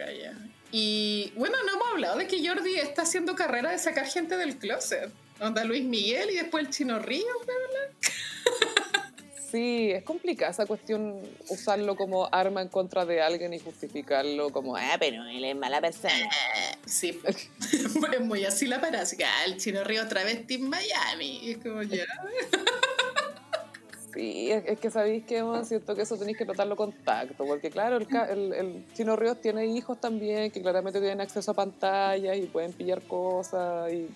Y 0.72 1.32
bueno, 1.36 1.58
no 1.64 1.74
hemos 1.74 1.88
hablado 1.92 2.18
de 2.18 2.26
que 2.26 2.44
Jordi 2.44 2.74
está 2.76 3.02
haciendo 3.02 3.36
carrera 3.36 3.70
de 3.70 3.78
sacar 3.78 4.06
gente 4.06 4.36
del 4.36 4.56
closet. 4.56 5.12
Onda 5.40 5.64
Luis 5.64 5.84
Miguel 5.84 6.30
y 6.30 6.36
después 6.36 6.66
el 6.66 6.72
Chino 6.72 6.98
Río, 6.98 7.26
¿verdad? 7.40 7.92
Sí, 9.52 9.90
es 9.90 10.02
complicada 10.02 10.50
esa 10.50 10.64
cuestión, 10.64 11.20
usarlo 11.50 11.94
como 11.94 12.26
arma 12.32 12.62
en 12.62 12.68
contra 12.68 13.04
de 13.04 13.20
alguien 13.20 13.52
y 13.52 13.58
justificarlo 13.58 14.48
como, 14.48 14.76
ah, 14.76 14.96
pero 14.98 15.26
él 15.26 15.44
es 15.44 15.54
mala 15.54 15.80
persona. 15.80 16.14
Sí, 16.86 17.20
es 18.14 18.20
muy 18.22 18.46
así 18.46 18.66
la 18.66 18.80
parásita. 18.80 19.26
Ah, 19.28 19.44
el 19.44 19.58
Chino 19.58 19.84
Río 19.84 20.04
otra 20.04 20.24
vez 20.24 20.46
Team 20.46 20.62
Miami. 20.62 21.50
es 21.50 21.58
como 21.58 21.82
ya. 21.82 22.06
Sí, 24.14 24.50
es, 24.50 24.78
que 24.78 24.90
sabéis 24.90 25.24
que 25.24 25.42
siento 25.64 25.94
que 25.94 26.02
eso 26.02 26.16
tenéis 26.16 26.38
que 26.38 26.46
tratarlo 26.46 26.74
con 26.74 26.92
tacto, 26.92 27.44
porque 27.44 27.70
claro, 27.70 27.98
el, 27.98 28.06
el, 28.30 28.52
el, 28.54 28.84
Chino 28.94 29.16
Ríos 29.16 29.40
tiene 29.40 29.66
hijos 29.66 30.00
también 30.00 30.50
que 30.50 30.62
claramente 30.62 30.98
tienen 30.98 31.20
acceso 31.20 31.50
a 31.50 31.54
pantallas 31.54 32.38
y 32.38 32.42
pueden 32.42 32.72
pillar 32.72 33.02
cosas 33.02 33.92
y 33.92 34.08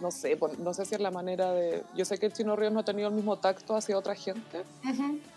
no 0.00 0.10
sé, 0.10 0.38
no 0.58 0.74
sé 0.74 0.86
si 0.86 0.94
es 0.94 1.00
la 1.00 1.10
manera 1.10 1.52
de... 1.52 1.82
Yo 1.94 2.04
sé 2.04 2.18
que 2.18 2.26
el 2.26 2.32
Chino 2.32 2.56
Ríos 2.56 2.72
no 2.72 2.80
ha 2.80 2.84
tenido 2.84 3.08
el 3.08 3.14
mismo 3.14 3.38
tacto 3.38 3.76
hacia 3.76 3.98
otra 3.98 4.14
gente. 4.14 4.62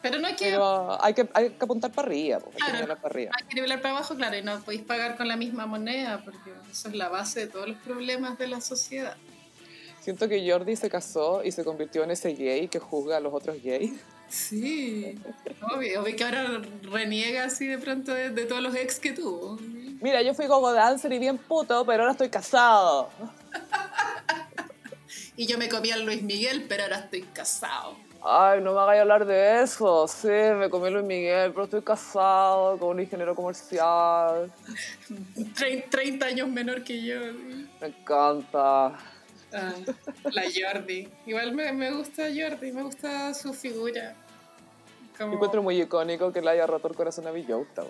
Pero 0.01 0.19
no 0.19 0.27
hay 0.27 0.35
que... 0.35 0.45
Pero 0.45 1.03
hay 1.03 1.13
que, 1.13 1.29
hay 1.33 1.49
que 1.49 1.65
apuntar 1.65 1.91
para 1.91 2.07
arriba. 2.07 2.39
hay 2.61 2.79
que 2.79 2.87
para 2.87 2.99
arriba. 3.03 3.31
Hay 3.39 3.47
que 3.47 3.55
nivelar 3.55 3.81
para 3.81 3.97
abajo, 3.97 4.15
claro, 4.15 4.37
y 4.37 4.41
no 4.41 4.59
podéis 4.61 4.83
pagar 4.83 5.17
con 5.17 5.27
la 5.27 5.35
misma 5.35 5.65
moneda, 5.65 6.21
porque 6.23 6.51
eso 6.71 6.87
es 6.87 6.95
la 6.95 7.09
base 7.09 7.41
de 7.41 7.47
todos 7.47 7.67
los 7.67 7.77
problemas 7.77 8.37
de 8.37 8.47
la 8.47 8.61
sociedad. 8.61 9.17
Siento 9.99 10.27
que 10.27 10.49
Jordi 10.49 10.75
se 10.75 10.89
casó 10.89 11.43
y 11.43 11.51
se 11.51 11.63
convirtió 11.63 12.03
en 12.03 12.11
ese 12.11 12.33
gay 12.33 12.67
que 12.67 12.79
juzga 12.79 13.17
a 13.17 13.19
los 13.19 13.33
otros 13.33 13.61
gays. 13.61 13.93
Sí, 14.29 15.15
obvio, 15.61 16.01
obvio 16.01 16.15
que 16.15 16.23
ahora 16.23 16.61
reniega 16.81 17.45
así 17.45 17.67
de 17.67 17.77
pronto 17.77 18.13
de, 18.13 18.31
de 18.31 18.45
todos 18.45 18.61
los 18.61 18.75
ex 18.75 18.99
que 18.99 19.13
tuvo. 19.13 19.57
Mira, 20.01 20.21
yo 20.21 20.33
fui 20.33 20.47
gogo 20.47 20.73
dancer 20.73 21.13
y 21.13 21.19
bien 21.19 21.37
puto, 21.37 21.85
pero 21.85 22.03
ahora 22.03 22.11
estoy 22.11 22.29
casado. 22.29 23.09
Y 25.35 25.47
yo 25.47 25.57
me 25.57 25.69
comí 25.69 25.91
al 25.91 26.05
Luis 26.05 26.21
Miguel, 26.21 26.65
pero 26.67 26.83
ahora 26.83 26.97
estoy 26.97 27.21
casado. 27.21 27.97
Ay, 28.25 28.61
no 28.61 28.73
me 28.73 28.79
hagáis 28.79 29.01
hablar 29.01 29.25
de 29.25 29.63
eso. 29.63 30.07
Sí, 30.07 30.27
me 30.27 30.69
comí 30.69 30.89
Luis 30.89 31.03
Miguel, 31.03 31.51
pero 31.51 31.65
estoy 31.65 31.81
casado 31.81 32.77
con 32.77 32.89
un 32.89 33.01
ingeniero 33.01 33.35
comercial. 33.35 34.51
30 35.89 36.25
años 36.25 36.47
menor 36.47 36.83
que 36.83 37.03
yo. 37.03 37.19
Me 37.81 37.87
encanta. 37.87 38.97
Ah, 39.51 39.73
la 40.31 40.43
Jordi. 40.43 41.09
Igual 41.25 41.53
me, 41.53 41.71
me, 41.73 41.91
gusta 41.91 42.23
Jordi, 42.33 42.71
me 42.71 42.83
gusta 42.83 43.33
su 43.33 43.53
figura. 43.53 44.15
Como... 45.17 45.33
Encuentro 45.33 45.61
muy 45.61 45.81
icónico 45.81 46.31
que 46.31 46.41
le 46.41 46.51
haya 46.51 46.65
roto 46.65 46.87
el 46.87 46.95
corazón 46.95 47.27
a 47.27 47.31
Villota, 47.31 47.83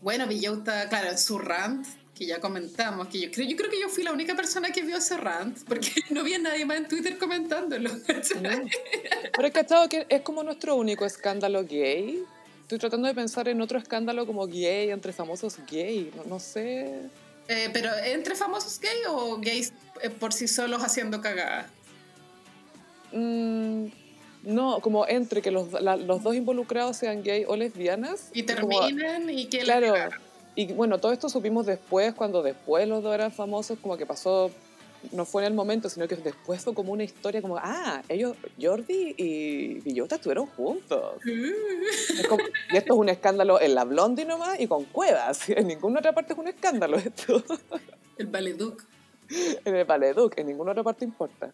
Bueno, 0.00 0.26
Villota, 0.26 0.88
claro, 0.88 1.08
en 1.08 1.18
su 1.18 1.38
rant 1.38 1.86
que 2.14 2.26
ya 2.26 2.40
comentamos, 2.40 3.08
que 3.08 3.20
yo 3.20 3.30
creo, 3.30 3.48
yo 3.48 3.56
creo 3.56 3.70
que 3.70 3.80
yo 3.80 3.88
fui 3.88 4.04
la 4.04 4.12
única 4.12 4.36
persona 4.36 4.70
que 4.70 4.82
vio 4.82 4.96
ese 4.96 5.16
rant, 5.16 5.58
porque 5.66 5.90
no 6.10 6.20
había 6.20 6.38
nadie 6.38 6.64
más 6.64 6.76
en 6.78 6.88
Twitter 6.88 7.18
comentándolo. 7.18 7.90
Pero 8.06 9.48
es 9.48 9.52
cachado 9.52 9.88
que 9.88 10.06
es 10.08 10.22
como 10.22 10.42
nuestro 10.42 10.76
único 10.76 11.04
escándalo 11.04 11.64
gay. 11.64 12.22
Estoy 12.62 12.78
tratando 12.78 13.08
de 13.08 13.14
pensar 13.14 13.48
en 13.48 13.60
otro 13.60 13.78
escándalo 13.78 14.26
como 14.26 14.46
gay, 14.46 14.90
entre 14.90 15.12
famosos 15.12 15.58
gay, 15.70 16.10
no, 16.16 16.24
no 16.24 16.40
sé. 16.40 17.00
Eh, 17.48 17.68
pero 17.72 17.90
entre 18.04 18.36
famosos 18.36 18.80
gay 18.80 18.96
o 19.08 19.36
gays 19.38 19.72
eh, 20.00 20.08
por 20.08 20.32
sí 20.32 20.48
solos 20.48 20.82
haciendo 20.82 21.20
cagada. 21.20 21.68
Mm, 23.12 23.86
no, 24.44 24.80
como 24.80 25.06
entre 25.06 25.42
que 25.42 25.50
los, 25.50 25.72
la, 25.72 25.96
los 25.96 26.22
dos 26.22 26.34
involucrados 26.34 26.96
sean 26.96 27.22
gay 27.22 27.44
o 27.46 27.56
lesbianas. 27.56 28.30
Y 28.32 28.44
terminen 28.44 29.28
y 29.30 29.46
que... 29.46 29.58
Claro. 29.58 29.94
Y 30.54 30.72
bueno, 30.72 30.98
todo 30.98 31.12
esto 31.12 31.28
supimos 31.28 31.66
después, 31.66 32.14
cuando 32.14 32.42
después 32.42 32.86
los 32.88 33.02
dos 33.02 33.14
eran 33.14 33.32
famosos, 33.32 33.78
como 33.80 33.96
que 33.96 34.06
pasó, 34.06 34.50
no 35.12 35.24
fue 35.24 35.42
en 35.42 35.48
el 35.48 35.54
momento, 35.54 35.88
sino 35.88 36.06
que 36.06 36.16
después 36.16 36.62
fue 36.62 36.74
como 36.74 36.92
una 36.92 37.02
historia 37.02 37.42
como, 37.42 37.56
ah, 37.58 38.02
ellos, 38.08 38.36
Jordi 38.60 39.14
y 39.16 39.80
Villota 39.80 40.16
estuvieron 40.16 40.46
juntos. 40.46 41.20
y 41.24 42.76
esto 42.76 42.94
es 42.94 42.98
un 42.98 43.08
escándalo 43.08 43.60
en 43.60 43.74
la 43.74 43.84
Blondie 43.84 44.24
nomás 44.24 44.60
y 44.60 44.66
con 44.66 44.84
Cuevas. 44.84 45.48
En 45.48 45.66
ninguna 45.66 45.98
otra 45.98 46.12
parte 46.12 46.32
es 46.32 46.38
un 46.38 46.48
escándalo 46.48 46.96
esto. 46.96 47.42
El 48.16 48.26
Valeduc. 48.28 48.84
En 49.64 49.74
el 49.74 49.84
Valeduc, 49.84 50.38
en 50.38 50.46
ninguna 50.46 50.72
otra 50.72 50.84
parte 50.84 51.04
importa. 51.04 51.52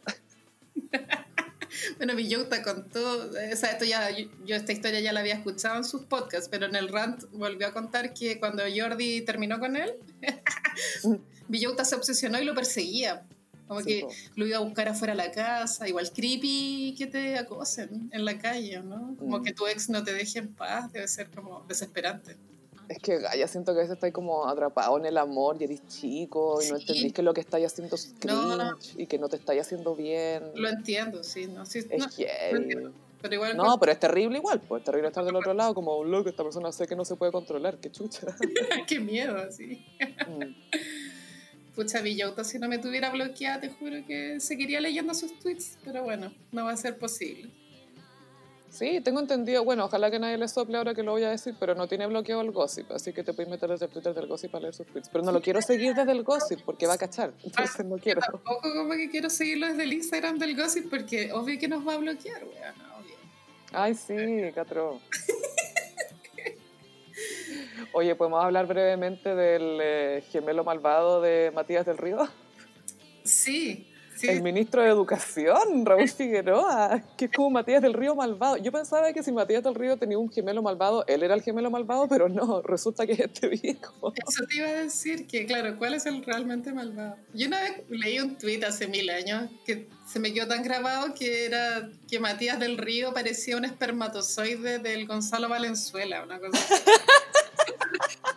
Bueno, 1.96 2.16
Villota 2.16 2.62
contó, 2.62 3.28
o 3.30 3.56
sea, 3.56 3.70
esto 3.70 3.84
ya, 3.84 4.10
yo, 4.10 4.56
esta 4.56 4.72
historia 4.72 5.00
ya 5.00 5.12
la 5.12 5.20
había 5.20 5.34
escuchado 5.34 5.76
en 5.76 5.84
sus 5.84 6.04
podcasts, 6.04 6.48
pero 6.50 6.66
en 6.66 6.76
el 6.76 6.88
rant 6.88 7.24
volvió 7.32 7.68
a 7.68 7.72
contar 7.72 8.14
que 8.14 8.38
cuando 8.38 8.62
Jordi 8.74 9.22
terminó 9.22 9.58
con 9.58 9.76
él, 9.76 9.94
Villota 11.48 11.84
se 11.84 11.96
obsesionó 11.96 12.40
y 12.40 12.44
lo 12.44 12.54
perseguía. 12.54 13.24
Como 13.66 13.84
que 13.84 14.04
lo 14.34 14.48
iba 14.48 14.56
a 14.56 14.62
buscar 14.62 14.88
afuera 14.88 15.12
de 15.12 15.18
la 15.18 15.30
casa, 15.30 15.86
igual 15.86 16.10
creepy 16.10 16.96
que 16.98 17.06
te 17.06 17.38
acosen 17.38 18.10
en 18.12 18.24
la 18.24 18.36
calle, 18.36 18.82
¿no? 18.82 19.14
Como 19.16 19.38
mm. 19.38 19.44
que 19.44 19.52
tu 19.52 19.68
ex 19.68 19.88
no 19.88 20.02
te 20.02 20.12
deje 20.12 20.40
en 20.40 20.52
paz, 20.52 20.92
debe 20.92 21.06
ser 21.06 21.30
como 21.30 21.64
desesperante. 21.68 22.36
Es 22.90 22.98
que 22.98 23.20
ya 23.38 23.46
siento 23.46 23.72
que 23.72 23.78
a 23.78 23.82
veces 23.82 23.94
estáis 23.94 24.12
como 24.12 24.48
atrapado 24.48 24.98
en 24.98 25.06
el 25.06 25.16
amor 25.16 25.56
y 25.60 25.64
eres 25.64 25.86
chico 25.86 26.60
y 26.60 26.68
no 26.70 26.76
entendís 26.76 27.12
que 27.12 27.22
lo 27.22 27.32
que 27.32 27.40
estáis 27.40 27.66
haciendo 27.66 27.94
es 27.94 28.12
cringe 28.18 28.96
y 28.96 29.06
que 29.06 29.16
no 29.16 29.28
te 29.28 29.36
estáis 29.36 29.60
haciendo 29.60 29.94
bien. 29.94 30.42
Lo 30.56 30.68
entiendo, 30.68 31.22
sí. 31.22 31.46
No, 31.46 31.64
sí 31.66 31.78
es 31.78 31.86
no, 31.86 32.92
pero 33.22 33.34
igual 33.34 33.56
no, 33.56 33.78
pero 33.78 33.92
es 33.92 34.00
terrible 34.00 34.38
igual, 34.38 34.60
pues 34.66 34.80
es 34.80 34.86
terrible 34.86 35.06
estar 35.06 35.24
del 35.24 35.36
otro 35.36 35.54
lado 35.54 35.72
como, 35.72 36.02
loco, 36.02 36.30
esta 36.30 36.42
persona 36.42 36.72
sé 36.72 36.88
que 36.88 36.96
no 36.96 37.04
se 37.04 37.14
puede 37.14 37.30
controlar, 37.30 37.78
qué 37.78 37.92
chucha. 37.92 38.26
qué 38.88 38.98
miedo, 38.98 39.36
sí. 39.52 39.86
mm. 40.26 41.74
Pucha, 41.76 42.00
Villauta, 42.00 42.42
si 42.42 42.58
no 42.58 42.66
me 42.66 42.78
tuviera 42.78 43.10
bloqueada, 43.10 43.60
te 43.60 43.68
juro 43.68 44.04
que 44.04 44.40
seguiría 44.40 44.80
leyendo 44.80 45.14
sus 45.14 45.38
tweets, 45.38 45.78
pero 45.84 46.02
bueno, 46.02 46.32
no 46.50 46.64
va 46.64 46.72
a 46.72 46.76
ser 46.76 46.98
posible. 46.98 47.50
Sí, 48.70 49.00
tengo 49.00 49.18
entendido. 49.18 49.64
Bueno, 49.64 49.86
ojalá 49.86 50.10
que 50.10 50.18
nadie 50.20 50.38
le 50.38 50.46
sople 50.46 50.78
ahora 50.78 50.94
que 50.94 51.02
lo 51.02 51.10
voy 51.10 51.24
a 51.24 51.30
decir, 51.30 51.56
pero 51.58 51.74
no 51.74 51.88
tiene 51.88 52.06
bloqueado 52.06 52.40
el 52.40 52.52
gossip, 52.52 52.92
así 52.92 53.12
que 53.12 53.24
te 53.24 53.34
puedes 53.34 53.50
meter 53.50 53.68
desde 53.68 53.86
el 53.86 53.90
Twitter 53.90 54.14
del 54.14 54.28
gossip 54.28 54.52
para 54.52 54.62
leer 54.62 54.74
sus 54.74 54.86
tweets. 54.86 55.08
Pero 55.08 55.24
no 55.24 55.32
lo 55.32 55.42
quiero 55.42 55.60
seguir 55.60 55.94
desde 55.94 56.12
el 56.12 56.22
gossip 56.22 56.60
porque 56.64 56.86
va 56.86 56.94
a 56.94 56.98
cachar, 56.98 57.32
entonces 57.42 57.84
no 57.84 57.98
quiero. 57.98 58.20
Tampoco 58.20 58.72
como 58.72 58.92
que 58.92 59.10
quiero 59.10 59.28
seguirlo 59.28 59.66
desde 59.66 59.82
el 59.82 59.92
Instagram 59.92 60.38
del 60.38 60.56
gossip 60.56 60.88
porque 60.88 61.32
obvio 61.32 61.58
que 61.58 61.66
nos 61.66 61.86
va 61.86 61.94
a 61.94 61.98
bloquear, 61.98 62.44
weón. 62.44 62.90
Ay, 63.72 63.94
sí, 63.94 64.14
Catro. 64.54 65.00
Oye, 67.92 68.14
¿podemos 68.14 68.42
hablar 68.42 68.66
brevemente 68.66 69.34
del 69.34 69.78
eh, 69.82 70.24
gemelo 70.30 70.62
malvado 70.64 71.20
de 71.20 71.50
Matías 71.52 71.84
del 71.86 71.98
Río? 71.98 72.28
Sí, 73.24 73.89
el 74.22 74.42
ministro 74.42 74.82
de 74.82 74.88
Educación, 74.88 75.84
Raúl 75.84 76.08
Figueroa, 76.08 77.02
que 77.16 77.26
es 77.26 77.30
como 77.32 77.50
Matías 77.50 77.82
del 77.82 77.94
Río 77.94 78.14
malvado. 78.14 78.56
Yo 78.56 78.72
pensaba 78.72 79.12
que 79.12 79.22
si 79.22 79.32
Matías 79.32 79.62
del 79.62 79.74
Río 79.74 79.96
tenía 79.96 80.18
un 80.18 80.30
gemelo 80.30 80.62
malvado, 80.62 81.04
él 81.06 81.22
era 81.22 81.34
el 81.34 81.42
gemelo 81.42 81.70
malvado, 81.70 82.08
pero 82.08 82.28
no, 82.28 82.62
resulta 82.62 83.06
que 83.06 83.12
es 83.12 83.20
este 83.20 83.48
viejo. 83.48 84.12
Eso 84.28 84.44
te 84.48 84.56
iba 84.56 84.68
a 84.68 84.72
decir, 84.72 85.26
que 85.26 85.46
claro, 85.46 85.76
¿cuál 85.78 85.94
es 85.94 86.06
el 86.06 86.24
realmente 86.24 86.72
malvado? 86.72 87.16
Yo 87.34 87.46
una 87.46 87.60
vez 87.60 87.82
leí 87.88 88.18
un 88.18 88.36
tuit 88.36 88.62
hace 88.64 88.88
mil 88.88 89.08
años 89.10 89.50
que 89.64 89.88
se 90.06 90.18
me 90.18 90.32
quedó 90.32 90.48
tan 90.48 90.62
grabado 90.62 91.14
que 91.14 91.46
era 91.46 91.88
que 92.08 92.18
Matías 92.18 92.58
del 92.58 92.78
Río 92.78 93.14
parecía 93.14 93.56
un 93.56 93.64
espermatozoide 93.64 94.78
del 94.78 95.06
Gonzalo 95.06 95.48
Valenzuela, 95.48 96.22
una 96.24 96.38
cosa 96.40 96.58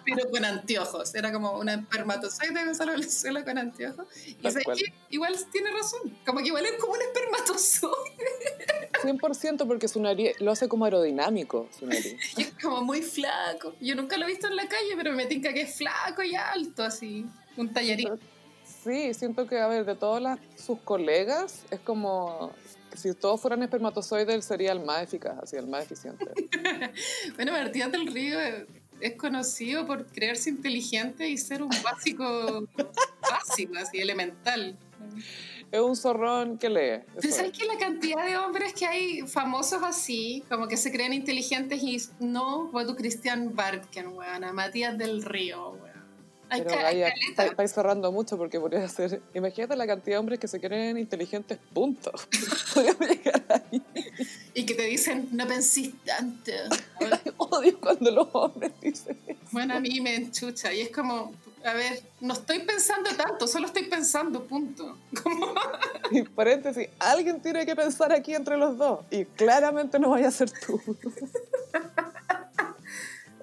pero 0.05 0.29
con 0.29 0.43
anteojos. 0.45 1.13
Era 1.15 1.31
como 1.31 1.57
una 1.57 1.75
espermatozoide 1.75 2.53
de 2.53 2.65
Gonzalo 2.65 2.91
Valenzuela 2.93 3.43
con 3.43 3.57
anteojos. 3.57 4.05
Y 4.41 4.51
sé 4.51 4.61
que 4.61 4.93
igual 5.09 5.35
tiene 5.51 5.71
razón. 5.71 6.17
Como 6.25 6.39
que 6.39 6.47
igual 6.47 6.65
es 6.65 6.73
como 6.79 6.93
un 6.93 7.01
espermatozoide. 7.01 8.89
100% 9.03 9.67
porque 9.67 9.87
su 9.87 10.01
nariz 10.01 10.39
lo 10.39 10.51
hace 10.51 10.67
como 10.67 10.85
aerodinámico, 10.85 11.67
su 11.77 11.85
nariz. 11.85 12.15
es 12.37 12.53
como 12.61 12.81
muy 12.81 13.01
flaco. 13.01 13.75
Yo 13.79 13.95
nunca 13.95 14.17
lo 14.17 14.25
he 14.25 14.27
visto 14.27 14.47
en 14.47 14.55
la 14.55 14.67
calle, 14.67 14.93
pero 14.95 15.13
me 15.13 15.25
tinca 15.25 15.53
que 15.53 15.61
es 15.61 15.75
flaco 15.75 16.23
y 16.23 16.35
alto, 16.35 16.83
así. 16.83 17.25
Un 17.57 17.71
tallarín. 17.73 18.19
Sí, 18.83 19.13
siento 19.13 19.47
que, 19.47 19.59
a 19.59 19.67
ver, 19.67 19.85
de 19.85 19.95
todas 19.95 20.39
sus 20.55 20.79
colegas, 20.79 21.63
es 21.71 21.79
como 21.79 22.53
si 22.95 23.13
todos 23.13 23.41
fueran 23.41 23.63
espermatozoides, 23.63 24.35
él 24.35 24.43
sería 24.43 24.71
el 24.71 24.81
más 24.81 25.03
eficaz, 25.03 25.37
así, 25.41 25.55
el 25.55 25.67
más 25.67 25.85
eficiente. 25.85 26.25
bueno, 27.35 27.51
Martín 27.51 27.91
del 27.91 28.07
Río 28.07 28.37
es 29.03 29.15
conocido 29.15 29.85
por 29.85 30.05
creerse 30.05 30.49
inteligente 30.49 31.27
y 31.27 31.37
ser 31.37 31.61
un 31.61 31.69
básico, 31.83 32.67
básico, 33.21 33.73
así, 33.77 33.99
elemental. 33.99 34.77
Es 35.71 35.79
un 35.81 35.95
zorrón 35.95 36.57
que 36.57 36.69
lee. 36.69 37.29
¿Sabes 37.29 37.51
que 37.51 37.65
la 37.65 37.77
cantidad 37.77 38.25
de 38.25 38.37
hombres 38.37 38.73
que 38.73 38.85
hay 38.85 39.27
famosos 39.27 39.83
así, 39.83 40.43
como 40.49 40.67
que 40.67 40.77
se 40.77 40.91
creen 40.91 41.13
inteligentes 41.13 41.83
y 41.83 41.97
no? 42.19 42.69
Fue 42.71 42.85
tu 42.85 42.95
Christian 42.95 43.53
Barken, 43.55 44.09
weón, 44.09 44.55
Matías 44.55 44.97
del 44.97 45.23
Río, 45.23 45.71
weón. 45.71 45.92
Pero 46.57 47.49
estáis 47.49 47.71
cerrando 47.71 48.11
mucho 48.11 48.37
porque 48.37 48.59
podría 48.59 48.87
ser. 48.87 49.21
Imagínate 49.33 49.75
la 49.75 49.87
cantidad 49.87 50.15
de 50.15 50.19
hombres 50.19 50.39
que 50.39 50.47
se 50.47 50.59
creen 50.59 50.97
inteligentes, 50.97 51.57
punto. 51.73 52.11
Podríamos 52.73 53.07
llegar 53.07 53.43
ahí. 53.49 53.81
Y 54.53 54.65
que 54.65 54.75
te 54.75 54.83
dicen, 54.83 55.29
no 55.31 55.47
pensís 55.47 55.93
tanto. 56.05 56.51
Odio 57.37 57.79
cuando 57.79 58.11
los 58.11 58.27
hombres 58.33 58.71
dicen 58.81 59.17
eso. 59.27 59.39
Bueno, 59.51 59.75
a 59.75 59.79
mí 59.79 59.99
me 60.01 60.15
enchucha. 60.15 60.73
Y 60.73 60.81
es 60.81 60.89
como, 60.89 61.31
a 61.65 61.73
ver, 61.73 62.01
no 62.19 62.33
estoy 62.33 62.59
pensando 62.59 63.09
tanto, 63.15 63.47
solo 63.47 63.67
estoy 63.67 63.83
pensando, 63.83 64.43
punto. 64.43 64.97
Y 66.11 66.21
paréntesis, 66.23 66.89
alguien 66.99 67.41
tiene 67.41 67.65
que 67.65 67.75
pensar 67.75 68.11
aquí 68.11 68.35
entre 68.35 68.57
los 68.57 68.77
dos. 68.77 68.99
Y 69.09 69.25
claramente 69.25 69.97
no 69.97 70.09
vaya 70.09 70.27
a 70.27 70.31
ser 70.31 70.51
tú. 70.51 70.79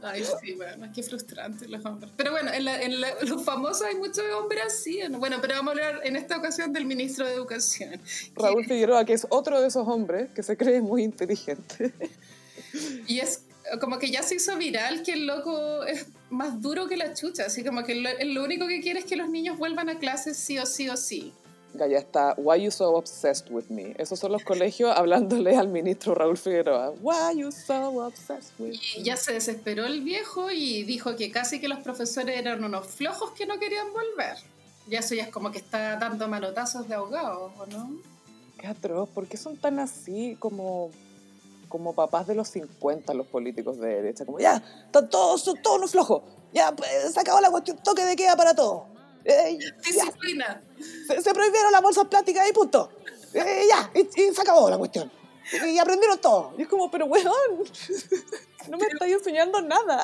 Ay, 0.02 0.24
sí, 0.24 0.54
bueno, 0.54 0.90
qué 0.94 1.02
frustrante 1.02 1.68
los 1.68 1.84
hombres. 1.84 2.12
Pero 2.16 2.32
bueno, 2.32 2.50
en, 2.52 3.00
los 3.28 3.44
famosos 3.44 3.82
hay 3.82 3.96
muchos 3.96 4.24
hombres 4.38 4.62
así. 4.66 5.00
Bueno, 5.10 5.38
pero 5.40 5.54
vamos 5.54 5.68
a 5.68 5.70
hablar 5.72 6.00
en 6.04 6.16
esta 6.16 6.36
ocasión 6.36 6.72
del 6.72 6.84
ministro 6.84 7.26
de 7.26 7.34
Educación. 7.34 8.00
Raúl 8.34 8.64
Figueroa, 8.64 9.04
que 9.04 9.12
es 9.12 9.26
otro 9.30 9.60
de 9.60 9.68
esos 9.68 9.86
hombres 9.86 10.30
que 10.34 10.42
se 10.42 10.56
cree 10.56 10.80
muy 10.80 11.02
inteligente. 11.02 11.92
Y 13.06 13.18
es 13.20 13.42
como 13.80 13.98
que 13.98 14.10
ya 14.10 14.22
se 14.22 14.36
hizo 14.36 14.56
viral 14.56 15.02
que 15.02 15.12
el 15.12 15.26
loco 15.26 15.84
es 15.84 16.06
más 16.30 16.60
duro 16.60 16.88
que 16.88 16.96
la 16.96 17.14
chucha. 17.14 17.46
Así 17.46 17.64
como 17.64 17.84
que 17.84 17.94
lo, 17.94 18.10
lo 18.24 18.44
único 18.44 18.66
que 18.66 18.80
quiere 18.80 19.00
es 19.00 19.04
que 19.04 19.16
los 19.16 19.28
niños 19.28 19.58
vuelvan 19.58 19.88
a 19.88 19.98
clases 19.98 20.36
sí 20.36 20.58
o 20.58 20.66
sí 20.66 20.88
o 20.88 20.96
sí. 20.96 21.32
Ya 21.74 21.98
está, 21.98 22.34
why 22.36 22.60
you 22.60 22.70
so 22.70 22.96
obsessed 22.96 23.48
with 23.50 23.64
me? 23.68 23.94
Esos 23.96 24.18
son 24.18 24.32
los 24.32 24.42
colegios 24.42 24.92
hablándole 24.96 25.56
al 25.56 25.68
ministro 25.68 26.14
Raúl 26.14 26.36
Figueroa. 26.36 26.92
Why 27.00 27.38
you 27.38 27.52
so 27.52 28.04
obsessed 28.04 28.52
with 28.58 28.74
y 28.96 29.02
ya 29.02 29.16
se 29.16 29.32
desesperó 29.32 29.86
el 29.86 30.02
viejo 30.02 30.50
y 30.50 30.82
dijo 30.82 31.16
que 31.16 31.30
casi 31.30 31.60
que 31.60 31.68
los 31.68 31.78
profesores 31.78 32.36
eran 32.36 32.64
unos 32.64 32.86
flojos 32.86 33.30
que 33.32 33.46
no 33.46 33.58
querían 33.58 33.92
volver. 33.92 34.36
Ya 34.88 34.98
eso 34.98 35.14
ya 35.14 35.24
es 35.24 35.28
como 35.30 35.52
que 35.52 35.58
está 35.58 35.96
dando 35.96 36.26
malotazos 36.26 36.88
de 36.88 36.94
ahogados, 36.94 37.52
¿o 37.58 37.66
no? 37.66 37.90
Qué 38.58 38.66
atroz, 38.66 39.08
¿por 39.08 39.26
qué 39.26 39.36
son 39.36 39.56
tan 39.56 39.78
así 39.78 40.36
como, 40.40 40.90
como 41.68 41.94
papás 41.94 42.26
de 42.26 42.34
los 42.34 42.48
50 42.48 43.14
los 43.14 43.26
políticos 43.28 43.78
de 43.78 43.88
derecha? 43.88 44.26
Como 44.26 44.40
ya, 44.40 44.62
están 44.86 45.08
todos, 45.08 45.44
todos 45.62 45.78
unos 45.78 45.92
flojos. 45.92 46.22
Ya, 46.52 46.72
pues, 46.72 46.90
se 47.14 47.20
acabó 47.20 47.40
la 47.40 47.50
cuestión, 47.50 47.78
toque 47.78 48.04
de 48.04 48.16
queda 48.16 48.36
para 48.36 48.54
todos 48.54 48.89
Disciplina. 49.84 50.62
Se, 51.22 51.34
prohibieron 51.34 51.72
las 51.72 51.82
bolsas 51.82 52.06
plásticas 52.06 52.48
y 52.48 52.52
punto. 52.52 52.90
Eh, 53.34 53.64
ya, 53.68 53.90
y, 53.94 54.34
se 54.34 54.40
acabó 54.40 54.70
la 54.70 54.78
cuestión. 54.78 55.10
Y 55.66 55.78
aprendieron 55.78 56.20
todo. 56.20 56.54
Y 56.58 56.62
es 56.62 56.68
como, 56.68 56.90
pero 56.90 57.06
weón, 57.06 57.64
no 58.70 58.78
me 58.78 58.86
estáis 58.86 59.14
enseñando 59.14 59.60
nada. 59.60 60.02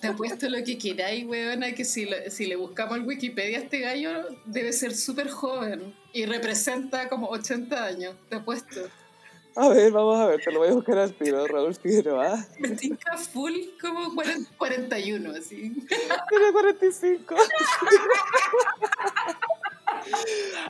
Te 0.00 0.08
apuesto 0.08 0.48
lo 0.48 0.62
que 0.64 0.78
queráis, 0.78 1.26
weona, 1.26 1.72
que 1.74 1.84
si, 1.84 2.08
si 2.30 2.46
le 2.46 2.56
buscamos 2.56 2.98
en 2.98 3.06
Wikipedia 3.06 3.58
a 3.58 3.62
este 3.62 3.80
gallo, 3.80 4.28
debe 4.44 4.72
ser 4.72 4.94
súper 4.94 5.28
joven 5.28 5.94
y 6.12 6.26
representa 6.26 7.08
como 7.08 7.28
80 7.28 7.84
años. 7.84 8.16
Te 8.28 8.36
apuesto. 8.36 8.88
A 9.60 9.68
ver, 9.70 9.90
vamos 9.90 10.20
a 10.20 10.26
ver, 10.26 10.40
te 10.40 10.52
lo 10.52 10.60
voy 10.60 10.68
a 10.68 10.72
buscar 10.72 10.98
al 10.98 11.12
tiro, 11.14 11.44
Raúl 11.48 11.74
Figueroa. 11.74 12.46
Me 12.60 12.68
tinca 12.76 13.16
full 13.16 13.52
como 13.80 14.14
41, 14.56 15.32
así. 15.32 15.72
Tiene 16.28 16.52
45. 16.52 17.34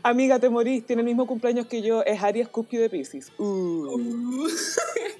Amiga, 0.02 0.38
te 0.38 0.48
morís, 0.48 0.86
tiene 0.86 1.02
el 1.02 1.06
mismo 1.06 1.26
cumpleaños 1.26 1.66
que 1.66 1.82
yo, 1.82 2.02
es 2.02 2.22
Aries 2.22 2.48
Cúspide 2.48 2.80
de 2.80 2.88
Pisces. 2.88 3.30
Uh. 3.36 3.44
Uh, 3.44 4.48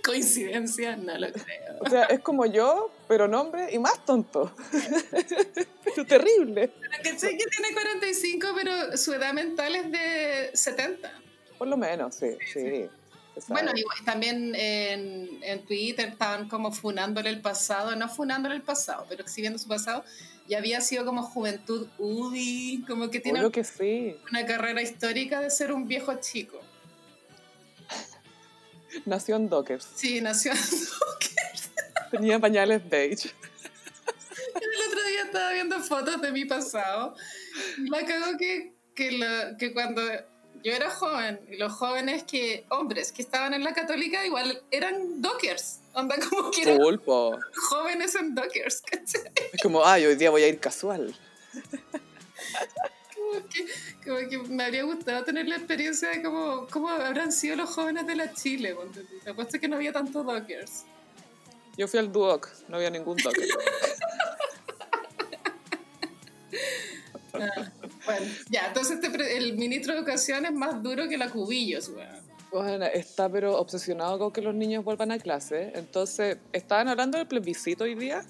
coincidencia, 0.02 0.96
no 0.96 1.18
lo 1.18 1.30
creo. 1.30 1.76
O 1.80 1.90
sea, 1.90 2.04
es 2.04 2.20
como 2.20 2.46
yo, 2.46 2.90
pero 3.06 3.28
nombre 3.28 3.68
y 3.70 3.78
más 3.78 4.02
tonto. 4.06 4.50
pero 5.84 6.06
terrible. 6.06 6.72
Pero 6.80 7.02
que 7.02 7.18
sé 7.18 7.36
que 7.36 7.44
tiene 7.44 7.74
45, 7.74 8.48
pero 8.56 8.96
su 8.96 9.12
edad 9.12 9.34
mental 9.34 9.76
es 9.76 9.92
de 9.92 10.50
70. 10.54 11.12
Por 11.58 11.68
lo 11.68 11.76
menos, 11.76 12.14
sí, 12.14 12.38
sí. 12.50 12.88
Bueno, 13.46 13.72
y 13.74 14.04
también 14.04 14.54
en, 14.54 15.38
en, 15.42 15.64
Twitter 15.64 16.08
estaban 16.08 16.48
como 16.48 16.72
funándole 16.72 17.30
el 17.30 17.40
pasado, 17.40 17.94
no 17.94 18.08
funándole 18.08 18.56
el 18.56 18.62
pasado, 18.62 19.06
pero 19.08 19.22
exhibiendo 19.22 19.58
su 19.58 19.68
pasado. 19.68 20.04
Y 20.48 20.54
había 20.54 20.80
sido 20.80 21.04
como 21.04 21.22
juventud 21.22 21.88
UDI, 21.98 22.84
como 22.86 23.10
que 23.10 23.20
tiene 23.20 23.50
que 23.50 23.64
sí. 23.64 24.16
una 24.30 24.46
carrera 24.46 24.80
histórica 24.80 25.40
de 25.40 25.50
ser 25.50 25.72
un 25.72 25.86
viejo 25.86 26.14
chico. 26.20 26.60
Nació 29.04 29.36
en 29.36 29.48
Dockers. 29.48 29.86
Sí, 29.94 30.20
nació 30.20 30.52
en 30.52 30.58
Dockers. 30.58 31.70
Tenía 32.10 32.38
pañales 32.38 32.88
beige. 32.88 33.30
El 34.54 34.88
otro 34.88 35.02
día 35.04 35.22
estaba 35.24 35.52
viendo 35.52 35.78
fotos 35.80 36.20
de 36.20 36.32
mi 36.32 36.46
pasado. 36.46 37.14
La 37.90 38.04
cago 38.06 38.38
que, 38.38 38.74
que, 38.94 39.20
que 39.58 39.72
cuando 39.72 40.02
yo 40.62 40.72
era 40.72 40.90
joven 40.90 41.40
y 41.50 41.56
los 41.56 41.72
jóvenes 41.72 42.24
que, 42.24 42.64
hombres 42.70 43.12
que 43.12 43.22
estaban 43.22 43.54
en 43.54 43.64
la 43.64 43.72
católica 43.74 44.24
igual 44.26 44.62
eran 44.70 45.20
dockers. 45.22 45.80
Onda 45.94 46.16
como 46.28 46.50
que 46.50 46.62
eran 46.62 46.78
jóvenes 47.68 48.14
en 48.14 48.34
dockers, 48.34 48.82
Es 49.52 49.62
como, 49.62 49.84
ay, 49.84 50.06
hoy 50.06 50.16
día 50.16 50.30
voy 50.30 50.42
a 50.42 50.48
ir 50.48 50.58
casual. 50.60 51.14
como, 53.14 53.48
que, 53.48 53.66
como 54.04 54.18
que 54.28 54.38
me 54.48 54.64
habría 54.64 54.84
gustado 54.84 55.24
tener 55.24 55.48
la 55.48 55.56
experiencia 55.56 56.10
de 56.10 56.22
cómo, 56.22 56.66
cómo 56.70 56.88
habrán 56.88 57.32
sido 57.32 57.56
los 57.56 57.70
jóvenes 57.70 58.06
de 58.06 58.16
la 58.16 58.32
Chile. 58.32 58.76
Te 59.24 59.30
apuesto 59.30 59.58
que 59.58 59.68
no 59.68 59.76
había 59.76 59.92
tantos 59.92 60.24
dockers. 60.24 60.84
Yo 61.76 61.86
fui 61.86 62.00
al 62.00 62.10
Duoc, 62.10 62.48
no 62.68 62.76
había 62.76 62.90
ningún 62.90 63.16
docker. 63.16 63.48
ah. 67.34 67.70
Bueno, 68.08 68.26
ya, 68.48 68.68
entonces 68.68 68.98
este 69.02 69.36
el 69.36 69.56
ministro 69.56 69.92
de 69.92 69.98
Educación 69.98 70.46
es 70.46 70.52
más 70.52 70.82
duro 70.82 71.08
que 71.08 71.18
la 71.18 71.28
cubillos, 71.28 71.92
Bueno, 72.50 72.86
está 72.86 73.28
pero 73.28 73.58
obsesionado 73.58 74.18
con 74.18 74.32
que 74.32 74.40
los 74.40 74.54
niños 74.54 74.82
vuelvan 74.82 75.12
a 75.12 75.18
clase. 75.18 75.72
Entonces, 75.74 76.38
estaban 76.52 76.88
hablando 76.88 77.18
del 77.18 77.26
plebiscito 77.26 77.84
hoy 77.84 77.94
día 77.94 78.24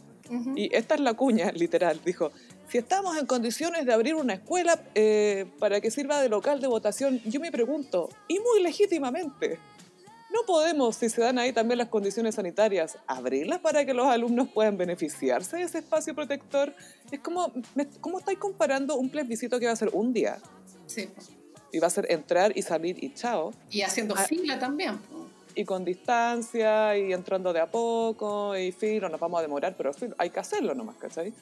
y 0.56 0.74
esta 0.74 0.96
es 0.96 1.00
la 1.00 1.14
cuña, 1.14 1.52
literal. 1.54 2.00
Dijo, 2.04 2.32
si 2.68 2.78
estamos 2.78 3.16
en 3.16 3.26
condiciones 3.26 3.86
de 3.86 3.92
abrir 3.92 4.14
una 4.14 4.34
escuela 4.34 4.80
eh, 4.94 5.46
para 5.58 5.80
que 5.80 5.90
sirva 5.90 6.20
de 6.20 6.28
local 6.28 6.60
de 6.60 6.66
votación, 6.66 7.20
yo 7.24 7.40
me 7.40 7.52
pregunto, 7.52 8.08
y 8.26 8.38
muy 8.40 8.62
legítimamente, 8.62 9.58
¿no 10.30 10.42
podemos, 10.46 10.96
si 10.96 11.08
se 11.08 11.20
dan 11.20 11.38
ahí 11.38 11.52
también 11.52 11.78
las 11.78 11.88
condiciones 11.88 12.34
sanitarias, 12.34 12.98
abrirlas 13.06 13.60
para 13.60 13.84
que 13.84 13.94
los 13.94 14.06
alumnos 14.06 14.48
puedan 14.48 14.76
beneficiarse 14.76 15.56
de 15.56 15.62
ese 15.62 15.78
espacio 15.78 16.14
protector. 16.14 16.74
Es 17.10 17.20
como, 17.20 17.52
¿cómo 18.00 18.18
estáis 18.18 18.38
comparando 18.38 18.96
un 18.96 19.10
plebiscito 19.10 19.58
que 19.58 19.66
va 19.66 19.72
a 19.72 19.76
ser 19.76 19.90
un 19.92 20.12
día? 20.12 20.38
Sí. 20.86 21.08
Y 21.72 21.78
va 21.78 21.86
a 21.86 21.90
ser 21.90 22.10
entrar 22.10 22.56
y 22.56 22.62
salir 22.62 23.02
y 23.02 23.12
chao. 23.14 23.52
Y 23.70 23.82
haciendo 23.82 24.14
ah, 24.16 24.24
fila 24.24 24.58
también. 24.58 24.98
Y 25.54 25.64
con 25.64 25.84
distancia 25.84 26.96
y 26.96 27.12
entrando 27.12 27.52
de 27.52 27.60
a 27.60 27.70
poco 27.70 28.56
y 28.56 28.72
filo, 28.72 29.08
nos 29.08 29.20
vamos 29.20 29.38
a 29.38 29.42
demorar, 29.42 29.74
pero 29.76 29.90
hay 30.16 30.30
que 30.30 30.40
hacerlo 30.40 30.74
nomás, 30.74 30.96
¿cachai? 30.96 31.32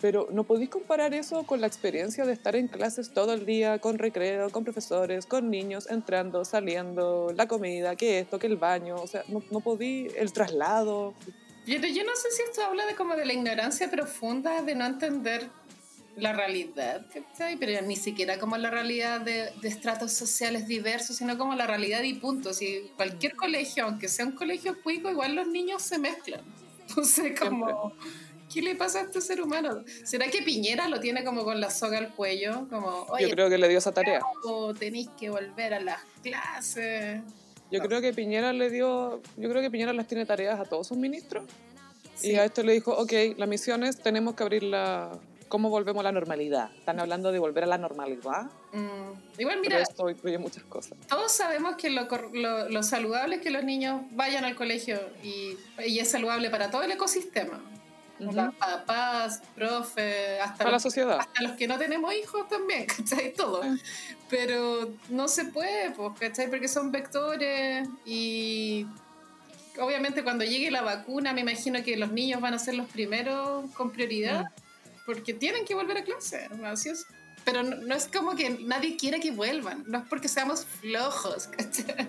Pero 0.00 0.28
no 0.30 0.44
podéis 0.44 0.68
comparar 0.68 1.14
eso 1.14 1.44
con 1.44 1.60
la 1.60 1.66
experiencia 1.66 2.26
de 2.26 2.32
estar 2.32 2.54
en 2.54 2.68
clases 2.68 3.12
todo 3.12 3.32
el 3.32 3.46
día, 3.46 3.78
con 3.78 3.98
recreo, 3.98 4.50
con 4.50 4.62
profesores, 4.62 5.24
con 5.24 5.50
niños, 5.50 5.88
entrando, 5.90 6.44
saliendo, 6.44 7.32
la 7.34 7.48
comida, 7.48 7.96
que 7.96 8.18
esto, 8.18 8.38
que 8.38 8.46
el 8.46 8.56
baño, 8.56 8.96
o 8.96 9.06
sea, 9.06 9.24
no, 9.28 9.42
no 9.50 9.60
podí, 9.60 10.08
el 10.16 10.32
traslado. 10.32 11.14
Yo, 11.66 11.78
yo 11.78 12.04
no 12.04 12.14
sé 12.14 12.30
si 12.30 12.42
esto 12.42 12.62
habla 12.62 12.84
de 12.86 12.94
como 12.94 13.16
de 13.16 13.24
la 13.24 13.32
ignorancia 13.32 13.90
profunda, 13.90 14.62
de 14.62 14.74
no 14.74 14.84
entender 14.84 15.48
la 16.16 16.32
realidad, 16.32 17.06
¿cachai? 17.12 17.56
Pero 17.56 17.80
ni 17.86 17.96
siquiera 17.96 18.38
como 18.38 18.56
la 18.56 18.70
realidad 18.70 19.20
de, 19.20 19.50
de, 19.60 19.68
estratos 19.68 20.12
sociales 20.12 20.66
diversos, 20.66 21.16
sino 21.16 21.36
como 21.36 21.54
la 21.54 21.66
realidad 21.66 22.02
y 22.02 22.14
puntos. 22.14 22.62
Y 22.62 22.90
cualquier 22.96 23.36
colegio, 23.36 23.84
aunque 23.84 24.08
sea 24.08 24.24
un 24.24 24.32
colegio 24.32 24.80
cuico, 24.82 25.10
igual 25.10 25.34
los 25.34 25.46
niños 25.46 25.82
se 25.82 25.98
mezclan. 25.98 26.40
Entonces, 26.88 27.38
como... 27.38 27.92
¿qué 28.52 28.62
le 28.62 28.74
pasa 28.74 29.00
a 29.00 29.02
este 29.02 29.20
ser 29.20 29.42
humano? 29.42 29.84
¿Será 30.04 30.28
que 30.28 30.42
Piñera 30.42 30.88
lo 30.88 31.00
tiene 31.00 31.24
como 31.24 31.44
con 31.44 31.60
la 31.60 31.70
soga 31.70 31.98
al 31.98 32.14
cuello? 32.14 32.66
Como, 32.68 33.06
Yo 33.18 33.30
creo 33.30 33.48
que 33.48 33.58
le 33.58 33.68
dio 33.68 33.78
esa 33.78 33.92
tarea. 33.92 34.20
O 34.44 34.74
tenéis 34.74 35.08
que 35.18 35.30
volver 35.30 35.74
a 35.74 35.80
las 35.80 36.00
clases. 36.22 37.22
Yo 37.70 37.80
creo 37.80 38.00
que 38.00 38.12
Piñera 38.12 38.52
le 38.52 38.70
dio, 38.70 39.20
yo 39.36 39.50
creo 39.50 39.60
que 39.60 39.70
Piñera 39.70 39.92
las 39.92 40.06
tiene 40.06 40.24
tareas 40.24 40.60
a 40.60 40.64
todos 40.64 40.86
sus 40.86 40.96
ministros. 40.96 41.44
Y 42.22 42.36
a 42.36 42.44
esto 42.44 42.62
le 42.62 42.72
dijo, 42.72 42.92
ok, 42.92 43.12
la 43.36 43.46
misión 43.46 43.84
es, 43.84 44.00
tenemos 44.00 44.34
que 44.34 44.42
abrir 44.42 44.62
la... 44.62 45.18
¿Cómo 45.48 45.70
volvemos 45.70 46.00
a 46.00 46.04
la 46.04 46.12
normalidad? 46.12 46.72
Están 46.76 46.98
hablando 46.98 47.30
de 47.30 47.38
volver 47.38 47.64
a 47.64 47.66
la 47.68 47.78
normalidad. 47.78 48.46
Mm. 48.72 49.38
Igual, 49.40 49.60
mira. 49.60 49.80
esto 49.80 50.10
incluye 50.10 50.38
muchas 50.38 50.64
cosas. 50.64 50.98
Todos 51.08 51.30
sabemos 51.30 51.76
que 51.76 51.88
lo, 51.88 52.08
lo, 52.68 52.82
saludable 52.82 53.36
es 53.36 53.42
que 53.42 53.50
los 53.50 53.62
niños 53.62 54.02
vayan 54.10 54.44
al 54.44 54.56
colegio 54.56 54.98
y, 55.22 55.56
y 55.86 56.00
es 56.00 56.10
saludable 56.10 56.50
para 56.50 56.72
todo 56.72 56.82
el 56.82 56.90
ecosistema 56.90 57.62
papás, 58.58 59.42
profes, 59.54 60.40
hasta, 60.40 60.70
los, 60.70 60.82
sociedad. 60.82 61.18
hasta 61.20 61.42
los 61.42 61.52
que 61.52 61.66
no 61.66 61.78
tenemos 61.78 62.12
hijos 62.14 62.48
también, 62.48 62.86
¿cachai? 62.96 63.32
Todo. 63.32 63.62
Ah. 63.62 63.76
Pero 64.28 64.92
no 65.08 65.28
se 65.28 65.46
puede, 65.46 65.90
pues, 65.90 66.12
¿cachai? 66.18 66.48
Porque 66.48 66.68
son 66.68 66.90
vectores 66.90 67.88
y 68.04 68.86
obviamente 69.80 70.24
cuando 70.24 70.44
llegue 70.44 70.70
la 70.70 70.82
vacuna 70.82 71.32
me 71.32 71.42
imagino 71.42 71.82
que 71.82 71.96
los 71.96 72.10
niños 72.10 72.40
van 72.40 72.54
a 72.54 72.58
ser 72.58 72.74
los 72.74 72.86
primeros 72.88 73.70
con 73.72 73.90
prioridad 73.90 74.44
mm. 74.44 75.04
porque 75.04 75.34
tienen 75.34 75.64
que 75.64 75.74
volver 75.74 75.98
a 75.98 76.04
clase, 76.04 76.48
así 76.64 76.88
es. 76.88 77.06
Pero 77.44 77.62
no, 77.62 77.76
no, 77.76 77.94
es 77.94 78.08
como 78.08 78.34
que 78.34 78.50
nadie 78.50 78.96
quiera 78.96 79.20
que 79.20 79.30
vuelvan, 79.30 79.84
no 79.86 79.98
es 79.98 80.04
porque 80.08 80.28
seamos 80.28 80.64
flojos, 80.64 81.46
¿cachai? 81.56 82.08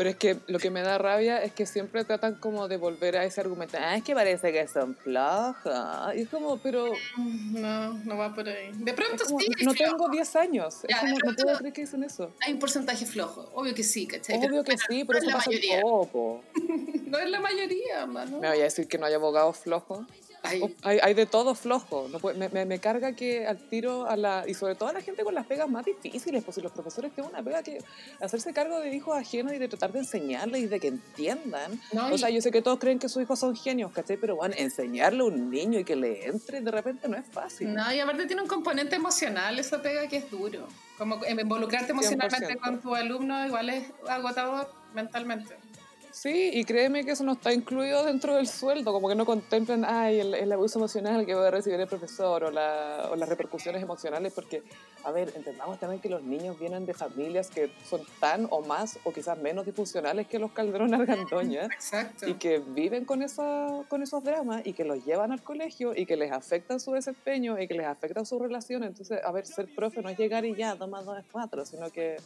Pero 0.00 0.08
es 0.08 0.16
que 0.16 0.38
lo 0.46 0.58
que 0.58 0.70
me 0.70 0.80
da 0.80 0.96
rabia 0.96 1.44
es 1.44 1.52
que 1.52 1.66
siempre 1.66 2.06
tratan 2.06 2.36
como 2.36 2.68
de 2.68 2.78
volver 2.78 3.18
a 3.18 3.24
ese 3.26 3.42
argumento. 3.42 3.76
Ah, 3.78 3.96
es 3.96 4.02
que 4.02 4.14
parece 4.14 4.50
que 4.50 4.66
son 4.66 4.96
flojos. 4.96 6.16
Y 6.16 6.22
es 6.22 6.28
como, 6.30 6.56
pero... 6.56 6.90
No, 7.18 7.92
no 7.92 8.16
va 8.16 8.34
por 8.34 8.48
ahí. 8.48 8.70
De 8.76 8.94
pronto 8.94 9.26
sí. 9.26 9.46
No 9.62 9.74
tengo 9.74 10.08
10 10.08 10.32
10 10.52 10.84
Es 10.88 10.96
como, 10.96 11.18
no 11.18 11.34
puedo 11.34 11.58
creer 11.58 11.74
que 11.74 11.82
dicen 11.82 12.02
eso. 12.02 12.32
Hay 12.40 12.54
un 12.54 12.58
porcentaje 12.58 13.04
flojo. 13.04 13.50
Obvio 13.52 13.74
que 13.74 13.82
sí, 13.82 14.06
¿cachai? 14.06 14.38
Obvio 14.38 14.64
que 14.64 14.78
sí, 14.78 15.04
pero 15.04 15.18
eso 15.18 15.32
pasa 15.32 15.50
poco. 15.82 16.44
no 17.04 17.18
es 17.18 17.28
la 17.28 17.40
mayoría, 17.40 18.06
mano. 18.06 18.40
Me 18.40 18.48
voy 18.48 18.60
a 18.60 18.62
decir 18.62 18.88
que 18.88 18.96
no 18.96 19.04
hay 19.04 19.12
abogados 19.12 19.58
flojos. 19.58 20.06
Hay, 20.42 20.76
hay, 20.82 21.14
de 21.14 21.26
todo 21.26 21.54
flojo. 21.54 22.08
No 22.08 22.18
me, 22.34 22.64
me, 22.64 22.78
carga 22.78 23.12
que 23.14 23.46
al 23.46 23.58
tiro 23.68 24.08
a 24.08 24.16
la. 24.16 24.44
Y 24.46 24.54
sobre 24.54 24.74
todo 24.74 24.88
a 24.88 24.92
la 24.92 25.00
gente 25.00 25.22
con 25.22 25.34
las 25.34 25.46
pegas 25.46 25.68
más 25.68 25.84
difíciles, 25.84 26.42
pues 26.42 26.54
si 26.54 26.60
los 26.60 26.72
profesores 26.72 27.12
tienen 27.12 27.32
una 27.32 27.42
pega 27.42 27.62
que 27.62 27.78
hacerse 28.20 28.52
cargo 28.52 28.80
de 28.80 28.94
hijos 28.94 29.16
ajenos 29.16 29.52
y 29.52 29.58
de 29.58 29.68
tratar 29.68 29.92
de 29.92 30.00
enseñarles 30.00 30.62
y 30.62 30.66
de 30.66 30.80
que 30.80 30.88
entiendan. 30.88 31.80
o 32.10 32.18
sea, 32.18 32.30
yo 32.30 32.40
sé 32.40 32.50
que 32.50 32.62
todos 32.62 32.78
creen 32.78 32.98
que 32.98 33.08
sus 33.08 33.22
hijos 33.22 33.38
son 33.38 33.54
genios, 33.54 33.92
¿cachai? 33.92 34.16
Pero 34.16 34.36
bueno, 34.36 34.54
enseñarle 34.56 35.20
a 35.20 35.24
un 35.24 35.50
niño 35.50 35.78
y 35.78 35.84
que 35.84 35.96
le 35.96 36.26
entre 36.26 36.60
de 36.60 36.70
repente 36.70 37.08
no 37.08 37.16
es 37.16 37.26
fácil. 37.26 37.72
No, 37.74 37.92
y 37.92 38.00
aparte 38.00 38.26
tiene 38.26 38.42
un 38.42 38.48
componente 38.48 38.96
emocional 38.96 39.58
esa 39.58 39.82
pega 39.82 40.06
que 40.08 40.18
es 40.18 40.30
duro. 40.30 40.66
Como 40.98 41.20
involucrarte 41.26 41.92
emocionalmente 41.92 42.56
con 42.56 42.80
tu 42.80 42.94
alumno 42.94 43.46
igual 43.46 43.70
es 43.70 43.86
agotador 44.06 44.70
mentalmente. 44.94 45.56
Sí, 46.12 46.50
y 46.52 46.64
créeme 46.64 47.04
que 47.04 47.12
eso 47.12 47.24
no 47.24 47.32
está 47.32 47.52
incluido 47.52 48.04
dentro 48.04 48.34
del 48.34 48.48
sueldo, 48.48 48.92
como 48.92 49.08
que 49.08 49.14
no 49.14 49.24
contemplan 49.24 49.84
ay, 49.84 50.20
el, 50.20 50.52
abuso 50.52 50.78
emocional 50.78 51.24
que 51.24 51.32
a 51.32 51.50
recibir 51.50 51.78
el 51.78 51.86
profesor 51.86 52.44
o, 52.44 52.50
la, 52.50 53.08
o, 53.10 53.16
las 53.16 53.28
repercusiones 53.28 53.82
emocionales, 53.82 54.32
porque, 54.32 54.62
a 55.04 55.12
ver, 55.12 55.32
entendamos 55.36 55.78
también 55.78 56.00
que 56.00 56.08
los 56.08 56.22
niños 56.22 56.58
vienen 56.58 56.84
de 56.84 56.94
familias 56.94 57.48
que 57.50 57.72
son 57.88 58.00
tan 58.18 58.48
o 58.50 58.60
más 58.62 58.98
o 59.04 59.12
quizás 59.12 59.38
menos 59.38 59.66
disfuncionales 59.66 60.26
que 60.26 60.38
los 60.38 60.50
Calderón 60.52 60.94
Argandoña 60.94 61.68
y 62.26 62.34
que 62.34 62.58
viven 62.58 63.04
con, 63.04 63.22
esa, 63.22 63.84
con 63.88 64.02
esos 64.02 64.24
dramas 64.24 64.62
y 64.64 64.72
que 64.72 64.84
los 64.84 65.04
llevan 65.04 65.30
al 65.30 65.42
colegio 65.42 65.94
y 65.94 66.06
que 66.06 66.16
les 66.16 66.32
afectan 66.32 66.80
su 66.80 66.92
desempeño 66.92 67.60
y 67.60 67.68
que 67.68 67.74
les 67.74 67.86
afectan 67.86 68.26
su 68.26 68.38
relación. 68.38 68.82
Entonces, 68.82 69.20
a 69.24 69.30
ver, 69.30 69.46
ser 69.46 69.72
profe 69.74 70.02
no 70.02 70.08
es 70.08 70.18
llegar 70.18 70.44
y 70.44 70.56
ya, 70.56 70.74
toma 70.76 71.02
dos, 71.02 71.18
cuatro, 71.30 71.64
sino 71.64 71.90
que 71.90 72.16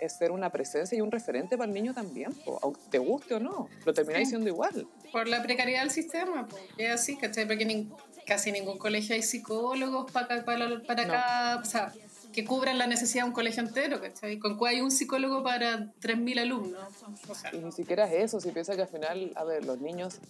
es 0.00 0.16
ser 0.16 0.30
una 0.30 0.50
presencia 0.50 0.96
y 0.96 1.00
un 1.00 1.10
referente 1.10 1.56
para 1.56 1.68
el 1.68 1.74
niño 1.74 1.94
también, 1.94 2.34
aunque 2.62 2.80
te 2.90 2.98
guste 2.98 3.34
o 3.34 3.40
no, 3.40 3.68
lo 3.84 3.94
termináis 3.94 4.28
siendo 4.28 4.48
igual. 4.48 4.86
Por 5.12 5.28
la 5.28 5.42
precariedad 5.42 5.82
del 5.82 5.90
sistema, 5.90 6.46
es 6.76 6.90
así, 6.90 7.16
¿cachai? 7.16 7.46
Porque 7.46 7.86
casi 8.26 8.52
ningún 8.52 8.78
colegio 8.78 9.14
hay 9.14 9.22
psicólogos 9.22 10.10
para, 10.12 10.44
para, 10.44 10.82
para 10.82 11.02
acá, 11.02 11.60
o 11.62 11.64
sea, 11.64 11.92
que 12.32 12.44
cubran 12.44 12.78
la 12.78 12.86
necesidad 12.86 13.24
de 13.24 13.28
un 13.28 13.34
colegio 13.34 13.62
entero, 13.62 14.00
¿cachai? 14.00 14.38
Con 14.38 14.56
cuál 14.56 14.74
hay 14.74 14.80
un 14.80 14.90
psicólogo 14.90 15.42
para 15.42 15.92
3.000 16.00 16.40
alumnos. 16.40 16.86
y 17.52 17.58
ni 17.58 17.72
siquiera 17.72 18.06
es 18.06 18.24
eso, 18.24 18.40
si 18.40 18.50
piensas 18.50 18.76
que 18.76 18.82
al 18.82 18.88
final, 18.88 19.32
a 19.34 19.44
ver, 19.44 19.64
los 19.64 19.80
niños 19.80 20.20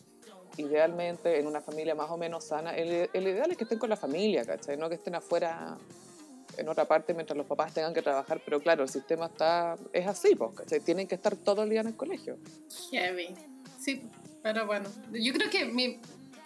idealmente 0.57 1.39
en 1.39 1.47
una 1.47 1.61
familia 1.61 1.95
más 1.95 2.11
o 2.11 2.17
menos 2.17 2.45
sana, 2.45 2.75
el, 2.77 3.11
el 3.13 3.29
ideal 3.29 3.51
es 3.51 3.57
que 3.57 3.65
estén 3.65 3.79
con 3.79 3.91
la 3.91 3.97
familia, 3.97 4.45
¿cachai? 4.45 4.77
No 4.77 4.89
que 4.89 4.97
estén 4.97 5.15
afuera 5.15 5.77
en 6.59 6.69
otra 6.69 6.87
parte 6.87 7.15
mientras 7.15 7.37
los 7.37 7.47
papás 7.47 7.73
tengan 7.73 7.95
que 7.95 8.03
trabajar, 8.03 8.41
pero 8.45 8.61
claro, 8.61 8.83
el 8.83 8.89
sistema 8.89 9.27
está 9.27 9.77
es 9.93 10.07
así, 10.07 10.35
porque 10.35 10.81
tienen 10.81 11.07
que 11.07 11.15
estar 11.15 11.37
todo 11.37 11.63
el 11.63 11.71
día 11.71 11.81
en 11.81 11.89
el 11.89 11.97
colegio. 11.97 12.39
Heavy. 12.91 13.35
Sí, 13.79 14.03
pero 14.43 14.67
bueno, 14.67 14.89
yo 15.13 15.33
creo 15.33 15.51
que, 15.51 15.67
mi, 15.67 16.01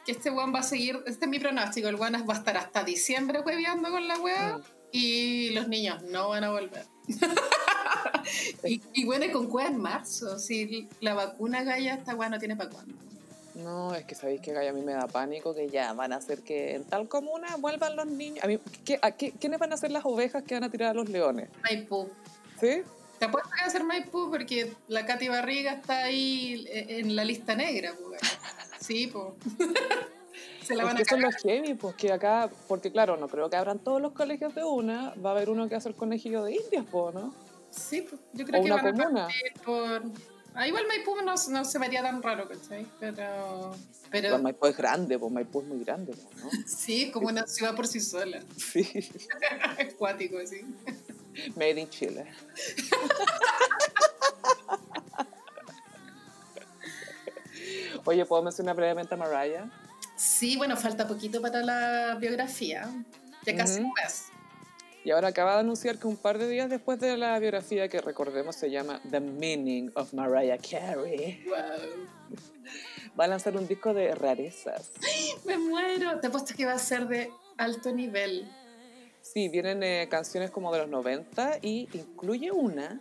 que 0.05 0.13
este 0.13 0.31
Juan 0.31 0.55
va 0.55 0.61
a 0.61 0.63
seguir, 0.63 1.03
este 1.07 1.25
es 1.25 1.31
mi 1.31 1.39
pronóstico, 1.39 1.89
el 1.89 1.97
Juan 1.97 2.15
va 2.29 2.35
a 2.35 2.39
estar 2.39 2.57
hasta 2.57 2.85
diciembre 2.85 3.41
hueveando 3.41 3.91
con 3.91 4.07
la 4.07 4.19
wea 4.21 4.59
mm. 4.59 4.63
y 4.93 5.51
los 5.51 5.69
niños 5.69 6.03
no 6.03 6.29
van 6.29 6.45
a 6.45 6.51
volver. 6.51 6.85
y, 8.65 8.81
y, 8.93 9.05
bueno, 9.05 9.27
con 9.33 9.49
cueva 9.49 9.71
en 9.71 9.81
marzo, 9.81 10.39
si 10.39 10.89
la 11.01 11.15
vacuna 11.15 11.65
Gaya 11.65 11.95
esta 11.95 12.15
weá 12.15 12.29
no 12.29 12.39
tiene 12.39 12.57
para 12.57 12.71
cuándo. 12.71 13.12
No, 13.55 13.95
es 13.95 14.05
que 14.05 14.15
sabéis 14.15 14.41
que 14.41 14.57
a 14.57 14.73
mí 14.73 14.83
me 14.83 14.93
da 14.93 15.07
pánico 15.07 15.55
que 15.55 15.69
ya 15.69 15.93
van 15.93 16.13
a 16.13 16.17
hacer 16.17 16.43
que 16.43 16.75
en 16.75 16.85
tal 16.85 17.09
comuna 17.09 17.57
vuelvan 17.59 17.97
los 17.97 18.07
niños. 18.07 18.43
A 18.43 18.47
mí, 18.47 18.59
¿qué, 18.85 18.99
a 19.03 19.11
qué, 19.13 19.33
¿Quiénes 19.33 19.59
van 19.59 19.73
a 19.73 19.77
ser 19.77 19.91
las 19.91 20.05
ovejas 20.05 20.43
que 20.43 20.55
van 20.55 20.65
a 20.65 20.71
tirar 20.71 20.91
a 20.91 20.95
los 20.95 21.09
leones? 21.09 21.49
Maipú. 21.63 22.09
¿Sí? 22.61 22.83
Te 23.19 23.27
apuesto 23.27 23.51
que 23.51 23.61
va 23.61 23.67
a 23.67 23.71
ser 23.71 23.85
Maipú 23.85 24.31
porque 24.31 24.73
la 24.89 25.07
Katy 25.07 25.29
Barriga 25.29 25.73
está 25.73 26.05
ahí 26.05 26.67
en 26.71 27.15
la 27.15 27.25
lista 27.25 27.55
negra. 27.55 27.95
Pues. 28.03 28.21
Sí, 28.81 29.07
pues. 29.07 29.35
Se 30.63 30.77
la 30.77 30.85
van 30.85 30.97
a 30.97 31.05
son 31.05 31.21
los 31.21 31.35
heavy, 31.37 31.75
pues 31.75 31.97
que 31.97 32.13
acá, 32.13 32.49
porque 32.69 32.93
claro, 32.93 33.17
no 33.17 33.29
creo 33.29 33.51
que 33.51 33.57
abran 33.57 33.81
todos 33.81 34.01
los 34.01 34.13
colegios 34.13 34.55
de 34.55 34.63
una, 34.65 35.13
va 35.15 35.31
a 35.31 35.33
haber 35.33 35.51
uno 35.51 35.69
que 35.69 35.75
a 35.75 35.81
ser 35.81 35.95
conejillo 35.95 36.45
de 36.45 36.53
indias, 36.53 36.85
pues, 36.91 37.15
¿no? 37.15 37.35
Sí, 37.71 38.03
pues 38.03 38.21
yo 38.33 38.45
creo 38.45 38.63
que 38.63 38.71
van 38.71 39.17
a 39.19 39.29
por 39.65 40.03
Ah, 40.55 40.69
igual 40.69 40.87
Maipú 40.87 41.17
no, 41.17 41.35
no, 41.35 41.65
se 41.65 41.79
vería 41.79 42.03
tan 42.03 42.23
raro, 42.23 42.47
¿cachai? 42.47 42.87
Pero. 43.01 43.75
pero... 44.11 44.39
Maipú 44.39 44.67
es 44.67 44.77
grande, 44.77 45.19
pues 45.19 45.33
Maipú 45.33 45.61
es 45.61 45.67
muy 45.67 45.83
grande, 45.85 46.15
¿no? 46.15 46.51
sí, 46.67 47.11
como 47.11 47.29
una 47.29 47.47
ciudad 47.47 47.75
por 47.75 47.87
sí 47.87 48.01
sola. 48.01 48.43
Sí. 48.57 49.11
Acuático, 49.79 50.39
así. 50.39 50.63
Made 51.57 51.81
in 51.81 51.89
Chile. 51.89 52.27
Oye, 58.05 58.27
¿puedo 58.27 58.43
mencionar 58.43 58.77
brevemente 58.77 59.15
a 59.15 59.17
Mariah? 59.17 59.71
Sí, 60.17 60.57
bueno, 60.57 60.77
falta 60.77 61.07
poquito 61.07 61.41
para 61.41 61.63
la 61.63 62.17
biografía. 62.21 62.91
Ya 63.47 63.57
casi 63.57 63.81
un 63.81 63.93
mes. 63.93 64.32
Y 65.05 65.11
ahora 65.11 65.29
acaba 65.29 65.55
de 65.55 65.61
anunciar 65.61 65.99
que 65.99 66.07
un 66.07 66.17
par 66.17 66.39
de 66.39 66.49
días 66.49 66.71
después 66.71 67.01
de 67.01 67.17
la 67.17 67.39
biografía, 67.39 67.89
que 67.89 68.01
recordemos 68.01 68.55
se 68.55 68.71
llama 68.71 69.01
The 69.11 69.21
Meaning 69.21 69.93
of 69.95 70.13
Mariah 70.13 70.59
Carey, 70.59 71.45
va 73.19 73.25
a 73.25 73.29
lanzar 73.29 73.57
un 73.57 73.67
disco 73.67 73.93
de 73.95 74.15
rarezas. 74.15 74.93
Me 75.45 75.59
muero, 75.59 76.21
te 76.21 76.29
apuesto 76.29 76.55
que 76.57 76.67
va 76.67 76.75
a 76.75 76.79
ser 76.79 77.09
de 77.09 77.31
alto 77.57 77.93
nivel. 77.93 78.49
Sí, 79.23 79.49
vienen 79.49 79.83
eh, 79.83 80.09
canciones 80.11 80.51
como 80.51 80.73
de 80.73 80.79
los 80.79 80.89
90 80.89 81.59
y 81.63 81.89
incluye 81.95 82.51
una 82.53 83.01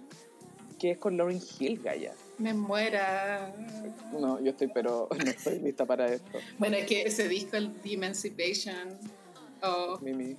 que 0.79 0.91
es 0.91 0.97
con 0.97 1.15
Lauryn 1.15 1.39
Hill, 1.59 1.79
Gaya. 1.83 2.13
Me 2.39 2.55
muera. 2.55 3.53
No, 4.13 4.41
yo 4.41 4.49
estoy, 4.49 4.69
pero 4.73 5.07
no 5.23 5.29
estoy 5.29 5.59
lista 5.59 5.85
para 5.85 6.11
esto. 6.11 6.39
Bueno, 6.57 6.77
es 6.77 6.87
que 6.87 7.03
ese 7.03 7.27
disco, 7.27 7.57
el 7.57 7.71
The 7.81 7.93
Emancipation. 7.93 8.97
Oh. 9.61 9.99
Mimi. 10.01 10.35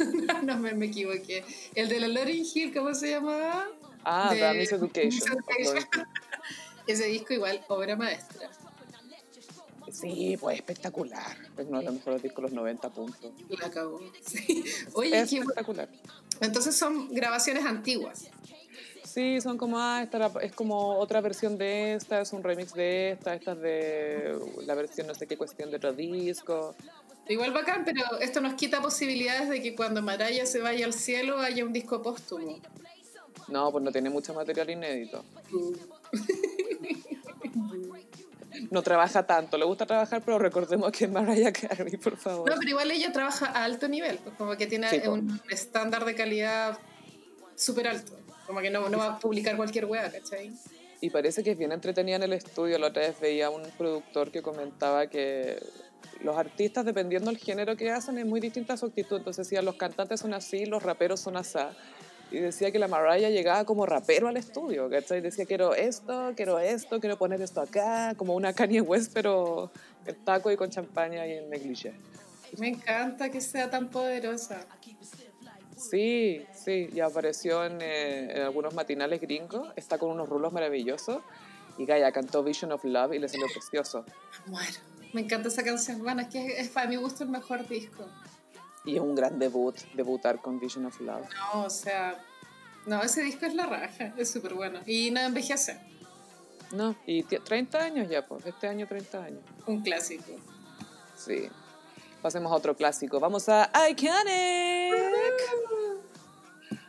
no, 0.44 0.58
me, 0.58 0.72
me, 0.72 0.86
equivoqué. 0.86 1.44
El 1.74 1.88
de 1.88 2.00
la 2.00 2.08
Lauryn 2.08 2.44
Hill, 2.44 2.72
¿cómo 2.72 2.94
se 2.94 3.10
llamaba? 3.10 3.68
Ah, 4.04 4.30
The 4.32 4.54
Miss 4.54 4.72
Education. 4.72 5.44
ese 6.86 7.06
disco 7.06 7.34
igual, 7.34 7.64
obra 7.68 7.96
maestra. 7.96 8.50
Sí, 9.90 10.36
pues 10.40 10.56
espectacular. 10.56 11.36
Es 11.58 11.66
uno 11.66 11.78
de 11.78 11.84
los 11.84 11.94
mejores 11.94 12.22
discos 12.22 12.44
de 12.44 12.50
los 12.50 12.52
90 12.52 12.90
puntos. 12.90 13.32
La 13.48 13.66
acabó. 13.66 14.00
Sí. 14.22 14.64
Oye, 14.94 15.18
es 15.18 15.32
espectacular. 15.32 15.88
Entonces 16.40 16.76
son 16.76 17.12
grabaciones 17.12 17.64
antiguas. 17.64 18.28
Sí, 19.04 19.40
son 19.40 19.58
como, 19.58 19.78
ah, 19.78 20.02
esta 20.02 20.30
es 20.40 20.52
como 20.52 20.96
otra 20.98 21.20
versión 21.20 21.58
de 21.58 21.94
esta, 21.94 22.20
es 22.20 22.32
un 22.32 22.44
remix 22.44 22.72
de 22.74 23.10
esta, 23.10 23.34
esta 23.34 23.52
es 23.52 23.60
de 23.60 24.38
la 24.66 24.74
versión 24.76 25.08
no 25.08 25.16
sé 25.16 25.26
qué 25.26 25.36
cuestión 25.36 25.70
de 25.70 25.78
otro 25.78 25.92
disco. 25.92 26.76
Igual 27.30 27.52
bacán, 27.52 27.84
pero 27.84 28.18
esto 28.18 28.40
nos 28.40 28.54
quita 28.54 28.82
posibilidades 28.82 29.48
de 29.48 29.62
que 29.62 29.76
cuando 29.76 30.02
Maraya 30.02 30.44
se 30.46 30.58
vaya 30.60 30.84
al 30.84 30.92
cielo 30.92 31.38
haya 31.38 31.64
un 31.64 31.72
disco 31.72 32.02
póstumo. 32.02 32.58
No, 33.46 33.70
pues 33.70 33.84
no 33.84 33.92
tiene 33.92 34.10
mucho 34.10 34.34
material 34.34 34.68
inédito. 34.68 35.24
Mm. 35.52 35.72
no 38.72 38.82
trabaja 38.82 39.24
tanto, 39.24 39.56
le 39.56 39.64
gusta 39.64 39.86
trabajar, 39.86 40.22
pero 40.24 40.40
recordemos 40.40 40.90
que 40.90 41.04
es 41.04 41.10
Mariah 41.12 41.52
Carey, 41.52 41.96
por 41.98 42.16
favor. 42.16 42.50
No, 42.50 42.56
pero 42.58 42.70
igual 42.70 42.90
ella 42.90 43.12
trabaja 43.12 43.46
a 43.46 43.62
alto 43.62 43.86
nivel, 43.86 44.18
pues 44.18 44.34
como 44.34 44.56
que 44.56 44.66
tiene 44.66 44.88
un 45.08 45.40
estándar 45.50 46.04
de 46.04 46.16
calidad 46.16 46.80
súper 47.54 47.86
alto. 47.86 48.18
Como 48.48 48.60
que 48.60 48.70
no, 48.70 48.88
no, 48.88 48.98
va 48.98 49.06
a 49.06 49.18
publicar 49.20 49.56
cualquier 49.56 49.84
wea, 49.84 50.10
¿cachai? 50.10 50.52
Y 51.00 51.10
parece 51.10 51.44
que 51.44 51.52
es 51.52 51.58
bien 51.58 51.70
entretenida 51.70 52.16
en 52.16 52.24
el 52.24 52.32
estudio. 52.32 52.76
La 52.76 52.88
otra 52.88 53.02
vez 53.02 53.20
veía 53.20 53.50
un 53.50 53.62
productor 53.78 54.32
que 54.32 54.42
comentaba 54.42 55.06
que 55.06 55.60
los 56.22 56.36
artistas, 56.36 56.84
dependiendo 56.84 57.30
del 57.30 57.38
género 57.38 57.76
que 57.76 57.90
hacen, 57.90 58.18
es 58.18 58.26
muy 58.26 58.40
distinta 58.40 58.76
su 58.76 58.86
actitud. 58.86 59.18
Entonces 59.18 59.46
decía, 59.46 59.62
los 59.62 59.76
cantantes 59.76 60.20
son 60.20 60.34
así, 60.34 60.66
los 60.66 60.82
raperos 60.82 61.20
son 61.20 61.36
así 61.36 61.58
y 62.30 62.38
decía 62.38 62.70
que 62.70 62.78
la 62.78 62.88
Mariah 62.88 63.30
llegaba 63.30 63.64
como 63.64 63.86
rapero 63.86 64.28
al 64.28 64.36
estudio, 64.36 64.88
¿cachai? 64.88 65.20
Decía, 65.20 65.46
quiero 65.46 65.74
esto, 65.74 66.32
quiero 66.36 66.58
esto, 66.58 67.00
quiero 67.00 67.18
poner 67.18 67.42
esto 67.42 67.60
acá, 67.60 68.14
como 68.16 68.34
una 68.34 68.52
Kanye 68.52 68.80
West, 68.80 69.12
pero 69.12 69.70
en 70.06 70.16
taco 70.24 70.50
y 70.50 70.56
con 70.56 70.70
champaña 70.70 71.26
y 71.26 71.32
en 71.32 71.50
negligé. 71.50 71.92
Me 72.58 72.68
encanta 72.68 73.30
que 73.30 73.40
sea 73.40 73.68
tan 73.68 73.88
poderosa. 73.88 74.66
Sí, 75.76 76.44
sí, 76.52 76.88
ya 76.92 77.06
apareció 77.06 77.64
en, 77.64 77.80
eh, 77.80 78.32
en 78.36 78.42
algunos 78.42 78.74
matinales 78.74 79.20
gringos, 79.20 79.72
está 79.76 79.98
con 79.98 80.10
unos 80.10 80.28
rulos 80.28 80.52
maravillosos 80.52 81.22
y 81.78 81.86
Gaia 81.86 82.12
cantó 82.12 82.44
Vision 82.44 82.72
of 82.72 82.84
Love 82.84 83.14
y 83.14 83.18
le 83.18 83.28
salió 83.28 83.46
precioso. 83.46 84.04
Bueno, 84.46 84.76
me 85.12 85.22
encanta 85.22 85.48
esa 85.48 85.62
canción, 85.62 86.02
bueno, 86.02 86.22
es 86.22 86.28
que 86.28 86.60
es 86.60 86.68
para 86.68 86.88
mi 86.88 86.96
gusto 86.96 87.24
el 87.24 87.30
mejor 87.30 87.66
disco. 87.68 88.06
Y 88.84 88.96
es 88.96 89.00
un 89.00 89.14
gran 89.14 89.38
debut, 89.38 89.76
debutar 89.94 90.40
con 90.40 90.58
Vision 90.58 90.86
of 90.86 91.00
Love. 91.00 91.28
No, 91.34 91.64
o 91.64 91.70
sea, 91.70 92.18
no, 92.86 93.02
ese 93.02 93.22
disco 93.22 93.46
es 93.46 93.54
la 93.54 93.66
raja, 93.66 94.14
es 94.16 94.30
súper 94.30 94.54
bueno. 94.54 94.80
Y 94.86 95.10
no 95.10 95.20
envejece. 95.20 95.78
No, 96.72 96.96
y 97.04 97.24
30 97.24 97.78
años 97.78 98.08
ya, 98.08 98.24
pues, 98.26 98.46
este 98.46 98.68
año 98.68 98.86
30 98.86 99.24
años. 99.24 99.42
Un 99.66 99.82
clásico. 99.82 100.32
Sí. 101.16 101.50
Pasemos 102.22 102.52
a 102.52 102.54
otro 102.54 102.76
clásico. 102.76 103.18
Vamos 103.18 103.48
a 103.48 103.70
Iconic. 103.90 104.94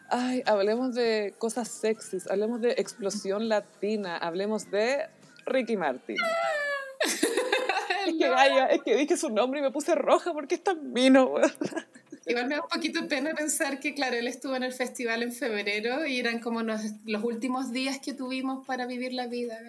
Ay, 0.09 0.43
hablemos 0.45 0.93
de 0.93 1.33
cosas 1.37 1.69
sexys, 1.69 2.27
hablemos 2.29 2.59
de 2.59 2.71
explosión 2.71 3.47
latina, 3.47 4.17
hablemos 4.17 4.69
de 4.69 5.07
Ricky 5.45 5.77
Martin. 5.77 6.17
Es, 8.11 8.17
que, 8.17 8.75
es 8.75 8.81
que 8.83 8.95
dije 8.95 9.17
su 9.17 9.29
nombre 9.29 9.59
y 9.59 9.63
me 9.63 9.71
puse 9.71 9.95
roja 9.95 10.33
porque 10.33 10.55
es 10.55 10.63
tan 10.63 10.91
mino. 10.91 11.35
Igual 12.25 12.47
me 12.47 12.55
da 12.55 12.61
un 12.61 12.69
poquito 12.69 13.07
pena 13.07 13.33
pensar 13.33 13.79
que, 13.79 13.93
claro, 13.93 14.15
él 14.15 14.27
estuvo 14.27 14.55
en 14.55 14.63
el 14.63 14.73
festival 14.73 15.23
en 15.23 15.33
febrero 15.33 16.05
y 16.05 16.19
eran 16.19 16.39
como 16.39 16.61
los, 16.61 16.81
últimos 17.23 17.71
días 17.71 17.99
que 17.99 18.13
tuvimos 18.13 18.65
para 18.65 18.85
vivir 18.85 19.13
la 19.13 19.27
vida. 19.27 19.59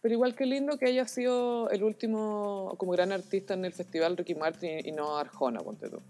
Pero 0.00 0.14
igual 0.14 0.34
que 0.34 0.46
lindo 0.46 0.78
que 0.78 0.86
haya 0.86 1.06
sido 1.06 1.70
el 1.70 1.84
último 1.84 2.74
como 2.78 2.92
gran 2.92 3.12
artista 3.12 3.54
en 3.54 3.64
el 3.64 3.72
festival 3.72 4.16
Ricky 4.16 4.34
Martin 4.34 4.80
y 4.84 4.92
no 4.92 5.18
Arjona, 5.18 5.60
ponte 5.60 5.88
tú. 5.88 6.00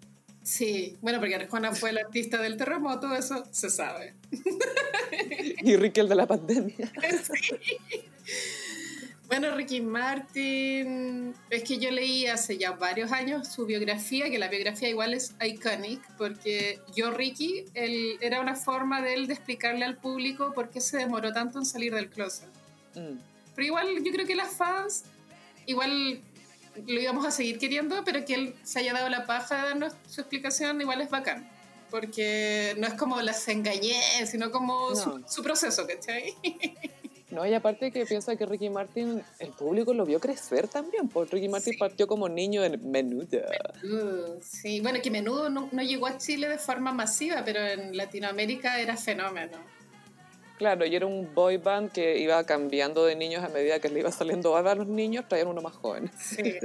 Sí, 0.42 0.96
bueno, 1.02 1.20
porque 1.20 1.34
Arjona 1.34 1.72
fue 1.72 1.90
el 1.90 1.98
artista 1.98 2.40
del 2.40 2.56
terremoto, 2.56 3.14
eso 3.14 3.44
se 3.50 3.68
sabe. 3.70 4.14
y 5.62 5.76
Ricky 5.76 6.00
el 6.00 6.08
de 6.08 6.14
la 6.14 6.26
pandemia. 6.26 6.92
sí. 7.22 8.02
Bueno, 9.32 9.50
Ricky 9.56 9.80
Martin, 9.80 11.34
es 11.48 11.64
que 11.64 11.78
yo 11.78 11.90
leí 11.90 12.26
hace 12.26 12.58
ya 12.58 12.72
varios 12.72 13.12
años 13.12 13.48
su 13.48 13.64
biografía, 13.64 14.28
que 14.28 14.38
la 14.38 14.48
biografía 14.48 14.90
igual 14.90 15.14
es 15.14 15.34
iconic, 15.42 16.02
porque 16.18 16.80
yo, 16.94 17.10
Ricky, 17.12 17.64
él, 17.72 18.18
era 18.20 18.42
una 18.42 18.54
forma 18.54 19.00
de 19.00 19.14
él 19.14 19.26
de 19.28 19.32
explicarle 19.32 19.86
al 19.86 19.96
público 19.96 20.52
por 20.52 20.68
qué 20.68 20.82
se 20.82 20.98
demoró 20.98 21.32
tanto 21.32 21.58
en 21.58 21.64
salir 21.64 21.94
del 21.94 22.10
closet. 22.10 22.50
Mm. 22.94 23.16
Pero 23.54 23.66
igual 23.66 24.04
yo 24.04 24.12
creo 24.12 24.26
que 24.26 24.34
las 24.34 24.54
fans, 24.54 25.04
igual 25.64 26.20
lo 26.86 27.00
íbamos 27.00 27.24
a 27.24 27.30
seguir 27.30 27.58
queriendo, 27.58 28.04
pero 28.04 28.26
que 28.26 28.34
él 28.34 28.54
se 28.64 28.80
haya 28.80 28.92
dado 28.92 29.08
la 29.08 29.24
paja 29.24 29.56
de 29.56 29.62
darnos 29.62 29.94
su 30.10 30.20
explicación, 30.20 30.78
igual 30.82 31.00
es 31.00 31.08
bacán. 31.08 31.48
Porque 31.90 32.74
no 32.76 32.86
es 32.86 32.92
como 32.92 33.18
las 33.22 33.48
engañé, 33.48 34.26
sino 34.26 34.50
como 34.50 34.94
su, 34.94 35.24
su 35.26 35.42
proceso, 35.42 35.86
¿cachai? 35.86 36.34
No, 37.32 37.46
y 37.46 37.54
aparte 37.54 37.90
que 37.90 38.04
piensa 38.04 38.36
que 38.36 38.44
Ricky 38.44 38.68
Martin, 38.68 39.22
el 39.38 39.48
público 39.52 39.94
lo 39.94 40.04
vio 40.04 40.20
crecer 40.20 40.68
también, 40.68 41.08
porque 41.08 41.36
Ricky 41.36 41.48
Martin 41.48 41.78
partió 41.78 42.06
como 42.06 42.28
niño 42.28 42.62
en 42.62 42.90
Menudo. 42.90 43.40
sí, 44.42 44.82
bueno, 44.82 44.98
que 45.02 45.10
Menudo 45.10 45.48
no, 45.48 45.70
llegó 45.82 46.06
a 46.06 46.18
Chile 46.18 46.46
de 46.46 46.58
forma 46.58 46.92
masiva, 46.92 47.42
pero 47.42 47.60
en 47.60 47.96
Latinoamérica 47.96 48.78
era 48.78 48.98
fenómeno. 48.98 49.56
Claro, 50.58 50.84
y 50.84 50.94
era 50.94 51.06
un 51.06 51.34
boy 51.34 51.56
band 51.56 51.90
que 51.90 52.18
iba 52.18 52.44
cambiando 52.44 53.06
de 53.06 53.16
niños 53.16 53.42
a 53.42 53.48
medida 53.48 53.80
que 53.80 53.88
le 53.88 54.00
iba 54.00 54.12
saliendo 54.12 54.54
a 54.54 54.74
los 54.74 54.86
niños, 54.86 55.26
traían 55.26 55.48
uno 55.48 55.62
más 55.62 55.72
joven. 55.72 56.10
Sí, 56.20 56.58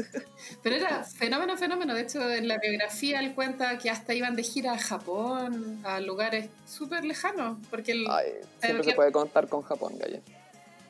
pero 0.61 0.76
era 0.76 1.05
fenómeno, 1.05 1.57
fenómeno. 1.57 1.95
De 1.95 2.01
hecho, 2.01 2.30
en 2.30 2.49
la 2.49 2.57
biografía 2.57 3.22
él 3.22 3.34
cuenta 3.34 3.78
que 3.78 3.89
hasta 3.89 4.13
iban 4.13 4.36
de 4.36 4.43
gira 4.43 4.74
a 4.74 4.78
Japón, 4.78 5.80
a 5.86 6.01
lugares 6.01 6.49
súper 6.68 7.05
lejanos. 7.05 7.57
Porque 7.72 7.93
Ay, 8.09 8.34
siempre 8.59 8.84
se 8.84 8.93
puede 8.93 9.13
contar 9.13 9.47
con 9.47 9.61
Japón, 9.61 9.97
Gaya. 9.97 10.22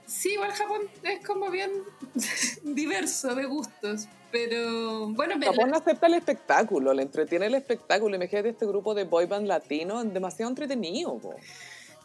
Sí, 0.07 0.33
igual 0.33 0.51
Japón 0.53 0.81
es 1.03 1.25
como 1.25 1.51
bien 1.51 1.69
diverso 2.63 3.35
de 3.35 3.45
gustos, 3.45 4.07
pero 4.31 5.07
bueno... 5.09 5.35
Japón 5.43 5.73
acepta 5.75 6.07
el 6.07 6.13
espectáculo, 6.13 6.93
le 6.93 7.03
entretiene 7.03 7.47
el 7.47 7.55
espectáculo. 7.55 8.15
Imagínate 8.15 8.49
este 8.49 8.65
grupo 8.65 8.95
de 8.95 9.03
boy 9.03 9.25
band 9.25 9.47
latino, 9.47 10.03
demasiado 10.05 10.49
entretenido. 10.49 11.19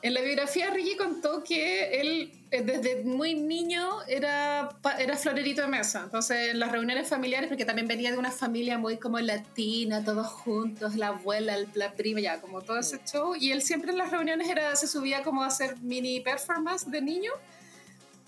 En 0.03 0.15
la 0.15 0.21
biografía 0.21 0.69
Ricky 0.71 0.97
contó 0.97 1.45
que 1.45 2.01
él 2.01 2.33
eh, 2.51 2.63
desde 2.63 3.05
muy 3.05 3.35
niño 3.35 4.03
era, 4.09 4.77
era 4.99 5.17
florerito 5.17 5.63
de 5.63 5.69
mesa. 5.69 6.03
Entonces 6.03 6.51
en 6.51 6.59
las 6.59 6.73
reuniones 6.73 7.09
familiares, 7.09 7.49
porque 7.49 7.65
también 7.65 7.87
venía 7.87 8.11
de 8.11 8.19
una 8.19 8.33
familia 8.33 8.79
muy 8.79 8.97
como 8.97 9.21
latina, 9.21 10.05
todos 10.05 10.27
juntos, 10.27 10.97
la 10.97 11.09
abuela, 11.09 11.57
la 11.75 11.93
prima, 11.93 12.19
ya 12.19 12.41
como 12.41 12.63
todo 12.63 12.81
ese 12.81 12.97
mm. 12.97 13.05
show. 13.05 13.37
Y 13.37 13.53
él 13.53 13.63
siempre 13.63 13.93
en 13.93 13.99
las 13.99 14.11
reuniones 14.11 14.49
era, 14.49 14.75
se 14.75 14.89
subía 14.89 15.23
como 15.23 15.45
a 15.45 15.47
hacer 15.47 15.77
mini 15.81 16.19
performance 16.19 16.91
de 16.91 17.01
niño 17.01 17.31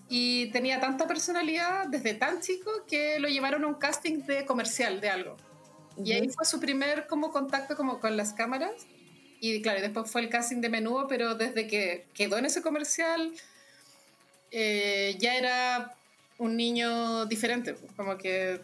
y 0.08 0.50
tenía 0.50 0.80
tanta 0.80 1.06
personalidad 1.06 1.86
desde 1.88 2.14
tan 2.14 2.40
chico 2.40 2.70
que 2.86 3.18
lo 3.18 3.28
llevaron 3.28 3.64
a 3.64 3.66
un 3.66 3.74
casting 3.74 4.20
de 4.26 4.44
comercial 4.44 5.00
de 5.00 5.08
algo. 5.08 5.36
Y 6.02 6.12
ahí 6.12 6.28
fue 6.28 6.44
su 6.44 6.60
primer 6.60 7.06
como 7.06 7.30
contacto 7.30 7.76
como 7.76 8.00
con 8.00 8.16
las 8.16 8.32
cámaras. 8.32 8.86
Y 9.40 9.62
claro, 9.62 9.80
después 9.80 10.10
fue 10.10 10.22
el 10.22 10.28
casting 10.28 10.60
de 10.60 10.68
menudo, 10.68 11.06
pero 11.06 11.34
desde 11.34 11.66
que 11.66 12.06
quedó 12.14 12.38
en 12.38 12.46
ese 12.46 12.62
comercial 12.62 13.32
eh, 14.50 15.16
ya 15.18 15.36
era 15.36 15.94
un 16.38 16.56
niño 16.56 17.26
diferente, 17.26 17.76
como 17.96 18.18
que 18.18 18.60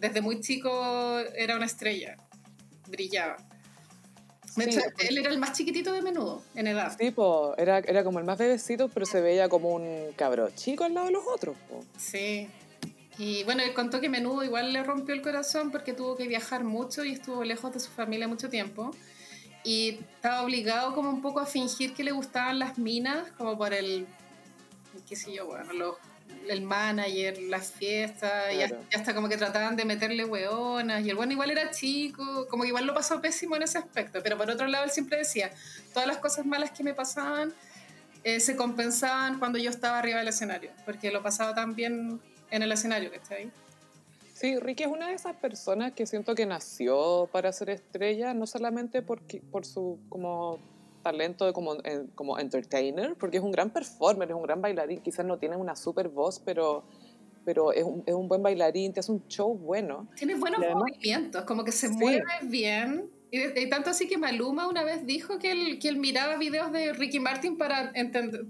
desde 0.00 0.20
muy 0.20 0.40
chico 0.40 1.18
era 1.36 1.56
una 1.56 1.66
estrella, 1.66 2.16
brillaba 2.88 3.36
él 4.56 5.18
era 5.18 5.30
el 5.30 5.38
más 5.38 5.56
chiquitito 5.56 5.92
de 5.92 6.02
menudo 6.02 6.42
en 6.54 6.66
edad. 6.66 6.96
Sí, 6.98 7.14
era, 7.56 7.78
era 7.78 8.04
como 8.04 8.18
el 8.18 8.24
más 8.24 8.38
bebecito, 8.38 8.88
pero 8.88 9.06
se 9.06 9.20
veía 9.20 9.48
como 9.48 9.70
un 9.70 10.12
cabro 10.16 10.50
chico 10.50 10.84
al 10.84 10.94
lado 10.94 11.06
de 11.06 11.12
los 11.12 11.24
otros. 11.26 11.56
Sí. 11.96 12.48
Y 13.18 13.44
bueno, 13.44 13.62
él 13.62 13.74
contó 13.74 14.00
que 14.00 14.08
menudo 14.08 14.42
igual 14.42 14.72
le 14.72 14.82
rompió 14.82 15.14
el 15.14 15.22
corazón 15.22 15.70
porque 15.70 15.92
tuvo 15.92 16.16
que 16.16 16.26
viajar 16.26 16.64
mucho 16.64 17.04
y 17.04 17.12
estuvo 17.12 17.44
lejos 17.44 17.72
de 17.72 17.80
su 17.80 17.90
familia 17.90 18.28
mucho 18.28 18.48
tiempo. 18.48 18.90
Y 19.64 20.00
estaba 20.14 20.42
obligado 20.42 20.94
como 20.94 21.10
un 21.10 21.22
poco 21.22 21.40
a 21.40 21.46
fingir 21.46 21.94
que 21.94 22.04
le 22.04 22.10
gustaban 22.10 22.58
las 22.58 22.78
minas, 22.78 23.30
como 23.38 23.56
por 23.56 23.72
el, 23.72 24.06
qué 25.08 25.14
sé 25.14 25.32
yo, 25.32 25.46
bueno, 25.46 25.72
los 25.72 25.96
el 26.48 26.62
manager, 26.62 27.38
las 27.42 27.72
fiestas, 27.72 28.52
y 28.54 28.94
hasta 28.94 29.14
como 29.14 29.28
que 29.28 29.36
trataban 29.36 29.76
de 29.76 29.84
meterle 29.84 30.24
hueonas, 30.24 31.04
y 31.04 31.10
el 31.10 31.16
bueno 31.16 31.32
igual 31.32 31.50
era 31.50 31.70
chico, 31.70 32.46
como 32.48 32.62
que 32.62 32.68
igual 32.68 32.86
lo 32.86 32.94
pasó 32.94 33.20
pésimo 33.20 33.56
en 33.56 33.62
ese 33.62 33.78
aspecto, 33.78 34.20
pero 34.22 34.36
por 34.36 34.50
otro 34.50 34.66
lado 34.66 34.84
él 34.84 34.90
siempre 34.90 35.18
decía, 35.18 35.50
todas 35.92 36.08
las 36.08 36.18
cosas 36.18 36.46
malas 36.46 36.70
que 36.70 36.82
me 36.82 36.94
pasaban 36.94 37.52
eh, 38.24 38.38
se 38.38 38.56
compensaban 38.56 39.38
cuando 39.38 39.58
yo 39.58 39.70
estaba 39.70 39.98
arriba 39.98 40.18
del 40.18 40.28
escenario, 40.28 40.70
porque 40.84 41.10
lo 41.10 41.22
pasaba 41.22 41.54
tan 41.54 41.74
bien 41.74 42.20
en 42.50 42.62
el 42.62 42.70
escenario, 42.70 43.10
que 43.10 43.16
está 43.16 43.34
ahí. 43.34 43.50
Sí, 44.34 44.58
Ricky 44.58 44.84
es 44.84 44.88
una 44.88 45.08
de 45.08 45.14
esas 45.14 45.36
personas 45.36 45.92
que 45.92 46.06
siento 46.06 46.34
que 46.34 46.46
nació 46.46 47.28
para 47.32 47.52
ser 47.52 47.70
estrella, 47.70 48.34
no 48.34 48.46
solamente 48.46 49.02
porque, 49.02 49.40
por 49.40 49.64
su 49.64 49.98
como 50.08 50.58
talento 51.02 51.46
de 51.46 51.52
como, 51.52 51.76
como 52.14 52.38
entertainer, 52.38 53.14
porque 53.18 53.38
es 53.38 53.42
un 53.42 53.52
gran 53.52 53.70
performer, 53.70 54.30
es 54.30 54.36
un 54.36 54.42
gran 54.42 54.60
bailarín, 54.60 55.00
quizás 55.00 55.26
no 55.26 55.38
tiene 55.38 55.56
una 55.56 55.76
super 55.76 56.08
voz, 56.08 56.40
pero, 56.44 56.84
pero 57.44 57.72
es, 57.72 57.84
un, 57.84 58.02
es 58.06 58.14
un 58.14 58.28
buen 58.28 58.42
bailarín, 58.42 58.92
te 58.92 59.00
hace 59.00 59.12
un 59.12 59.26
show 59.28 59.54
bueno. 59.54 60.08
Tiene 60.16 60.34
buenos 60.36 60.60
movimientos, 60.74 61.44
como 61.44 61.64
que 61.64 61.72
se 61.72 61.88
mueve 61.88 62.24
bien 62.44 63.10
y, 63.34 63.66
tanto 63.70 63.88
así 63.88 64.06
que 64.06 64.18
Maluma 64.18 64.68
una 64.68 64.84
vez 64.84 65.06
dijo 65.06 65.38
que 65.38 65.52
él, 65.52 65.78
que 65.78 65.88
él 65.88 65.96
miraba 65.96 66.36
videos 66.36 66.70
de 66.70 66.92
Ricky 66.92 67.18
Martin 67.18 67.56
para, 67.56 67.90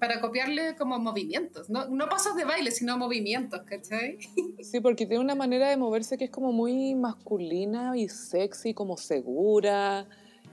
para 0.01 0.21
copiarle 0.21 0.75
como 0.75 0.99
movimientos. 0.99 1.71
No, 1.71 1.87
no 1.87 2.09
pasos 2.09 2.35
de 2.35 2.45
baile, 2.45 2.73
sino 2.73 2.99
movimientos, 2.99 3.63
¿cachai? 3.63 4.19
Sí, 4.61 4.81
porque 4.81 5.07
tiene 5.07 5.23
una 5.23 5.37
manera 5.37 5.71
de 5.71 5.77
moverse 5.77 6.19
que 6.19 6.25
es 6.25 6.31
como 6.31 6.53
muy 6.53 6.97
masculina 6.97 7.97
y 7.97 8.09
sexy, 8.09 8.75
como 8.75 8.97
segura. 8.97 10.09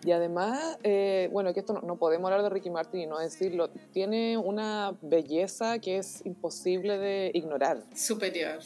Y 0.05 0.11
además, 0.11 0.77
eh, 0.83 1.29
bueno, 1.31 1.53
que 1.53 1.59
esto 1.59 1.73
no, 1.73 1.81
no, 1.81 1.97
podemos 1.97 2.31
hablar 2.31 2.43
de 2.43 2.49
Ricky 2.49 2.69
Martin 2.69 3.01
y 3.01 3.07
no 3.07 3.19
decirlo, 3.19 3.69
tiene 3.91 4.37
una 4.37 4.97
belleza 5.01 5.79
que 5.79 5.97
es 5.97 6.25
imposible 6.25 6.97
de 6.97 7.31
ignorar. 7.33 7.83
Superior. 7.95 8.59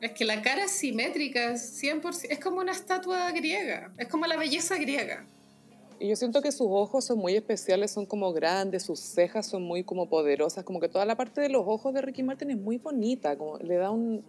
Es 0.00 0.12
que 0.12 0.24
la 0.24 0.40
cara 0.42 0.64
es 0.64 0.72
simétrica, 0.72 1.52
100%, 1.52 2.26
es 2.30 2.40
como 2.40 2.60
una 2.60 2.72
estatua 2.72 3.30
griega, 3.32 3.92
es 3.98 4.08
como 4.08 4.26
la 4.26 4.36
belleza 4.36 4.76
griega. 4.78 5.26
Y 5.98 6.08
yo 6.08 6.16
siento 6.16 6.40
que 6.40 6.50
sus 6.50 6.66
ojos 6.70 7.04
son 7.04 7.18
muy 7.18 7.36
especiales, 7.36 7.90
son 7.90 8.06
como 8.06 8.32
grandes, 8.32 8.84
sus 8.84 8.98
cejas 8.98 9.46
son 9.46 9.62
muy 9.62 9.84
como 9.84 10.08
poderosas, 10.08 10.64
como 10.64 10.80
que 10.80 10.88
toda 10.88 11.04
la 11.04 11.14
parte 11.14 11.42
de 11.42 11.50
los 11.50 11.64
ojos 11.66 11.92
de 11.92 12.00
Ricky 12.00 12.22
Martin 12.22 12.50
es 12.50 12.56
muy 12.56 12.78
bonita, 12.78 13.36
como 13.36 13.58
le 13.58 13.76
da 13.76 13.90
un, 13.90 14.24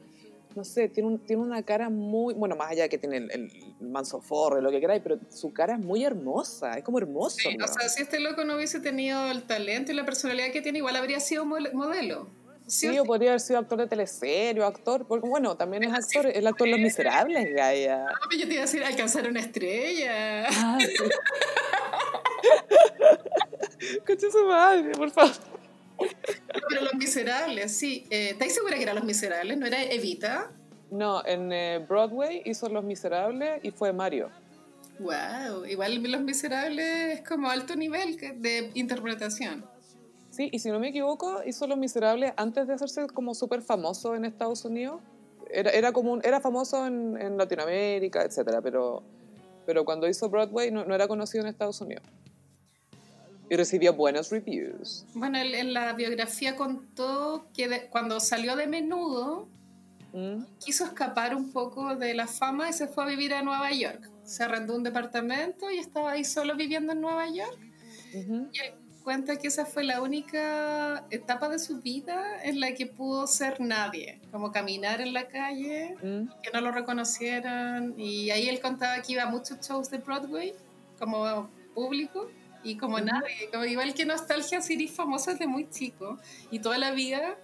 no 0.56 0.64
sé, 0.64 0.89
tiene, 0.89 1.10
un, 1.10 1.20
tiene 1.20 1.41
una 1.41 1.64
cara 1.64 1.89
muy, 1.89 2.34
bueno, 2.34 2.56
más 2.56 2.72
allá 2.72 2.84
de 2.84 2.89
que 2.89 2.97
tiene 2.97 3.18
el, 3.18 3.32
el 3.32 3.52
manso 3.82 4.22
forro 4.22 4.60
y 4.60 4.62
lo 4.62 4.72
que 4.72 4.80
queráis, 4.80 5.02
pero 5.04 5.20
su 5.30 5.54
cara 5.54 5.74
es 5.74 5.80
muy 5.80 6.04
hermosa, 6.04 6.78
es 6.78 6.84
como 6.84 6.97
hermoso. 6.97 7.38
Sí, 7.38 7.58
o 7.62 7.68
sea, 7.68 7.89
si 7.89 8.04
este 8.04 8.20
loco 8.20 8.43
no 8.43 8.56
hubiese 8.56 8.80
tenido 8.80 9.30
el 9.30 9.43
talento 9.43 9.91
y 9.91 9.95
la 9.95 10.06
personalidad 10.06 10.52
que 10.52 10.62
tiene, 10.62 10.80
igual 10.80 10.95
habría 10.95 11.20
sido 11.20 11.45
modelo. 11.45 12.28
Sí, 12.68 12.97
o 12.97 13.04
podría 13.04 13.32
haber 13.32 13.41
sido 13.41 13.60
actor 13.60 13.80
de 13.80 13.88
teleserie 13.88 14.62
o 14.62 14.66
actor, 14.66 15.06
porque 15.06 15.28
bueno, 15.28 15.58
también 15.58 15.84
es 15.84 15.93
actor, 15.93 16.32
el 16.34 16.47
actor 16.47 16.68
de 16.68 16.72
Los 16.72 16.80
Miserables, 16.80 17.54
Gaia. 17.54 18.06
No, 18.06 18.38
yo 18.38 18.47
te 18.47 18.54
iba 18.54 18.62
a 18.62 18.66
decir 18.66 18.82
alcanzar 18.84 19.28
una 19.28 19.41
estrella. 19.41 20.47
Ah, 20.47 20.78
sí. 20.80 20.88
su 24.32 24.45
madre, 24.45 24.91
por 24.91 25.12
favor. 25.12 25.32
Pero 26.70 26.82
Los 26.82 26.93
Miserables, 26.95 27.76
sí. 27.76 28.06
Eh, 28.10 28.30
¿Estás 28.32 28.54
segura 28.54 28.76
que 28.76 28.84
eran 28.84 28.95
Los 28.95 29.06
Miserables? 29.06 29.58
¿No 29.58 29.66
era 29.66 29.84
Evita? 29.84 30.52
No, 30.89 31.26
en 31.26 31.52
eh, 31.54 31.86
Broadway 31.88 32.41
hizo 32.45 32.68
Los 32.70 32.84
Miserables 32.84 33.60
y 33.64 33.72
fue 33.72 33.93
Mario. 33.93 34.30
Wow, 34.99 35.66
igual 35.66 36.02
Los 36.04 36.22
Miserables 36.22 37.20
es 37.20 37.28
como 37.28 37.49
alto 37.49 37.76
nivel 37.76 38.18
de 38.18 38.72
interpretación. 38.76 39.66
Sí, 40.30 40.49
y 40.52 40.60
si 40.60 40.70
no 40.70 40.80
me 40.80 40.89
equivoco, 40.89 41.41
hizo 41.45 41.68
Los 41.68 41.78
Miserables 41.78 42.34
antes 42.38 42.68
de 42.68 42.74
hacerse 42.74 43.08
como 43.08 43.34
súper 43.36 43.62
famoso 43.62 44.16
en 44.16 44.26
Estados 44.26 44.64
Unidos. 44.64 45.02
Era, 45.49 45.72
era, 45.72 45.91
como 45.91 46.22
era 46.22 46.39
famoso 46.39 46.88
en, 46.88 47.18
en, 47.20 47.38
Latinoamérica, 47.38 48.24
etcétera, 48.24 48.62
pero, 48.62 49.04
pero 49.66 49.84
cuando 49.84 50.08
hizo 50.08 50.30
Broadway 50.30 50.72
no, 50.72 50.86
no, 50.86 50.95
era 50.95 51.10
conocido 51.10 51.43
en 51.43 51.49
Estados 51.49 51.82
Unidos. 51.82 52.06
Y 53.52 53.58
recibió 53.58 53.93
buenos 53.93 54.30
reviews. 54.30 55.06
Bueno, 55.14 55.38
en 55.38 55.74
la 55.74 55.91
biografía 55.91 56.56
contó 56.56 57.49
que 57.54 57.89
cuando 57.89 58.22
salió 58.22 58.56
de 58.56 58.66
menudo, 58.66 59.49
¿Mm? 60.14 60.45
quiso 60.64 60.86
escapar 60.86 61.36
un 61.36 61.52
poco 61.52 61.97
de 61.97 62.14
la 62.14 62.28
fama 62.28 62.70
y 62.70 62.74
se 62.74 62.88
fue 62.88 63.04
a 63.04 63.08
vivir 63.08 63.34
a 63.34 63.41
Nueva 63.41 63.70
York. 63.74 64.10
Se 64.24 64.45
arrendó 64.45 64.74
un 64.74 64.84
departamento 64.84 65.70
y 65.70 65.80
estaba 65.80 66.12
ahí 66.12 66.24
solo 66.24 66.56
viviendo 66.56 66.93
en 66.93 67.02
Nueva 67.02 67.28
York. 67.28 67.60
Uh 68.14 68.47
Y 68.54 69.04
cuenta 69.04 69.36
que 69.36 69.49
esa 69.49 69.66
fue 69.66 69.84
la 69.84 70.02
única 70.02 71.06
etapa 71.10 71.49
de 71.49 71.60
su 71.60 71.82
vida 71.82 72.41
en 72.45 72.62
la 72.62 72.74
que 72.74 72.86
pudo 72.86 73.28
ser 73.28 73.60
nadie, 73.60 74.22
como 74.32 74.54
caminar 74.54 75.02
en 75.02 75.12
la 75.12 75.28
calle, 75.28 75.97
mm. 76.02 76.41
que 76.41 76.52
no 76.54 76.62
lo 76.62 76.72
reconocieran. 76.72 77.95
Y 77.99 78.30
ahí 78.30 78.47
él 78.47 78.62
contaba 78.62 79.02
que 79.02 79.12
iba 79.12 79.24
a 79.24 79.30
muchos 79.30 79.60
shows 79.60 79.89
de 79.89 79.97
Broadway 79.97 80.54
como 80.97 81.49
público 81.76 82.30
y 82.64 82.78
como 82.78 82.99
nadie, 82.99 83.49
como 83.51 83.66
igual 83.66 83.93
que 83.93 84.05
Nostalgia 84.05 84.62
City 84.62 84.88
famosa 84.88 85.32
desde 85.32 85.47
muy 85.47 85.70
chico 85.70 86.18
y 86.49 86.59
toda 86.59 86.78
la 86.78 86.91
vida 86.91 87.38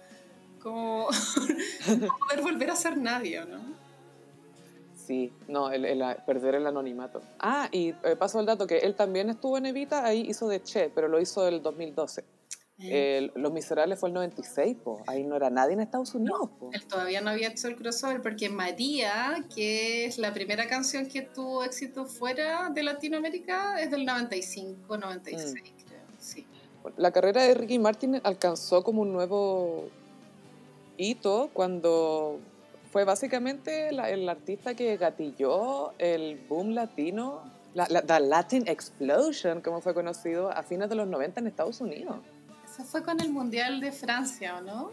como 0.60 1.08
poder 1.86 2.42
volver 2.42 2.70
a 2.70 2.76
ser 2.76 2.96
nadie, 2.96 3.44
¿no? 3.44 3.60
Sí, 4.94 5.32
no, 5.48 5.70
el, 5.70 5.82
perder 6.26 6.56
el 6.56 6.66
anonimato. 6.66 7.22
Ah, 7.38 7.68
y 7.72 7.94
eh, 8.04 8.16
paso 8.18 8.40
el 8.40 8.46
dato 8.46 8.66
que 8.66 8.78
él 8.78 8.94
también 8.94 9.30
estuvo 9.30 9.56
en 9.56 9.64
Evita, 9.64 10.04
ahí 10.04 10.26
hizo 10.28 10.48
de 10.48 10.62
Che, 10.62 10.90
pero 10.94 11.08
lo 11.08 11.18
hizo 11.18 11.48
el 11.48 11.62
2012. 11.62 12.24
Eh. 12.80 13.30
Los 13.34 13.52
Miserables 13.52 13.98
fue 13.98 14.08
el 14.08 14.14
96, 14.14 14.76
po. 14.84 15.02
ahí 15.06 15.24
no 15.24 15.34
era 15.34 15.50
nadie 15.50 15.72
en 15.74 15.80
Estados 15.80 16.14
Unidos. 16.14 16.50
po. 16.58 16.70
Él 16.72 16.86
todavía 16.86 17.20
no 17.20 17.30
había 17.30 17.48
hecho 17.48 17.66
el 17.68 17.76
crossover 17.76 18.22
porque 18.22 18.48
María, 18.48 19.44
que 19.54 20.04
es 20.04 20.18
la 20.18 20.32
primera 20.32 20.68
canción 20.68 21.06
que 21.08 21.22
tuvo 21.22 21.64
éxito 21.64 22.06
fuera 22.06 22.70
de 22.70 22.82
Latinoamérica, 22.84 23.80
es 23.80 23.90
del 23.90 24.04
95, 24.04 24.96
96, 24.96 25.52
mm. 25.52 25.86
creo. 25.86 26.00
Sí. 26.18 26.46
La 26.96 27.10
carrera 27.10 27.42
de 27.42 27.54
Ricky 27.54 27.78
Martin 27.78 28.20
alcanzó 28.22 28.84
como 28.84 29.02
un 29.02 29.12
nuevo 29.12 29.88
hito 30.96 31.50
cuando 31.52 32.38
fue 32.92 33.04
básicamente 33.04 33.88
el 33.88 34.28
artista 34.28 34.74
que 34.74 34.96
gatilló 34.96 35.92
el 35.98 36.38
boom 36.48 36.70
latino, 36.70 37.42
la, 37.74 37.86
la, 37.88 38.20
Latin 38.20 38.66
Explosion, 38.66 39.60
como 39.60 39.80
fue 39.80 39.94
conocido 39.94 40.50
a 40.50 40.62
fines 40.62 40.88
de 40.88 40.94
los 40.94 41.06
90 41.06 41.40
en 41.40 41.46
Estados 41.48 41.80
Unidos. 41.80 42.16
Eso 42.78 42.86
fue 42.86 43.02
con 43.02 43.20
el 43.20 43.30
Mundial 43.30 43.80
de 43.80 43.90
Francia, 43.90 44.56
¿o 44.56 44.60
no? 44.60 44.92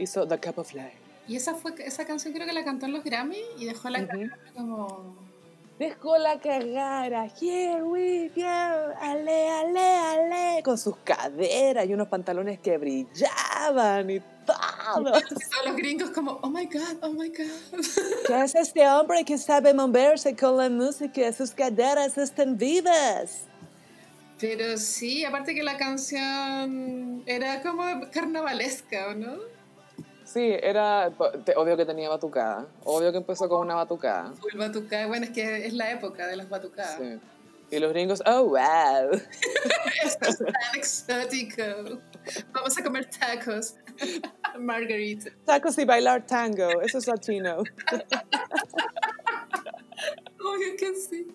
Hizo 0.00 0.26
The 0.26 0.40
Cup 0.40 0.58
of 0.58 0.74
Life. 0.74 0.98
Y 1.28 1.36
esa, 1.36 1.54
fue, 1.54 1.72
esa 1.78 2.04
canción 2.04 2.34
creo 2.34 2.44
que 2.44 2.52
la 2.52 2.64
cantó 2.64 2.86
en 2.86 2.92
los 2.92 3.04
Grammy 3.04 3.38
y 3.56 3.66
dejó 3.66 3.88
la 3.88 4.00
uh 4.00 4.56
como... 4.56 5.24
Dejó 5.78 6.18
la 6.18 6.40
cagara, 6.40 7.26
here 7.40 7.82
we 7.82 8.30
go, 8.34 8.42
ale, 8.42 9.50
ale, 9.50 9.80
ale, 9.80 10.62
con 10.62 10.76
sus 10.76 10.96
caderas 10.98 11.86
y 11.86 11.94
unos 11.94 12.08
pantalones 12.08 12.58
que 12.60 12.78
brillaban 12.78 14.10
y 14.10 14.20
todos 14.46 15.22
los 15.64 15.76
gringos 15.76 16.10
como, 16.10 16.38
oh 16.42 16.48
my 16.48 16.66
God, 16.66 16.98
oh 17.02 17.10
my 17.10 17.28
God. 17.28 17.80
¿Qué 18.26 18.42
es 18.42 18.54
este 18.56 18.88
hombre 18.88 19.24
que 19.24 19.38
sabe 19.38 19.72
moverse 19.72 20.34
con 20.36 20.56
la 20.56 20.68
música? 20.68 21.32
Sus 21.32 21.52
caderas 21.52 22.18
están 22.18 22.56
vivas. 22.56 23.48
Pero 24.40 24.76
sí, 24.78 25.24
aparte 25.24 25.54
que 25.54 25.62
la 25.62 25.76
canción 25.76 27.22
era 27.26 27.62
como 27.62 27.84
carnavalesca, 28.10 29.14
¿no? 29.14 29.38
Sí, 30.24 30.56
era, 30.62 31.12
obvio 31.56 31.76
que 31.76 31.84
tenía 31.84 32.08
batucada, 32.08 32.66
obvio 32.84 33.12
que 33.12 33.18
empezó 33.18 33.48
con 33.48 33.60
una 33.60 33.74
batucada. 33.74 34.32
Full 34.32 34.58
batucada, 34.58 35.06
bueno, 35.06 35.26
es 35.26 35.32
que 35.32 35.66
es 35.66 35.74
la 35.74 35.90
época 35.92 36.26
de 36.26 36.36
las 36.36 36.48
batucadas. 36.48 36.98
Sí. 36.98 37.20
Y 37.70 37.78
los 37.78 37.92
gringos, 37.92 38.22
oh, 38.26 38.44
wow. 38.44 39.10
Esto 40.04 40.28
es 40.28 40.38
tan 40.38 40.74
exótico. 40.76 42.00
Vamos 42.52 42.78
a 42.78 42.82
comer 42.82 43.08
tacos. 43.10 43.74
Margarita. 44.58 45.30
Tacos 45.44 45.78
y 45.78 45.84
bailar 45.84 46.26
tango, 46.26 46.80
eso 46.82 46.98
es 46.98 47.06
latino. 47.06 47.58
Obvio 50.40 50.76
que 50.78 50.94
sí. 50.94 51.26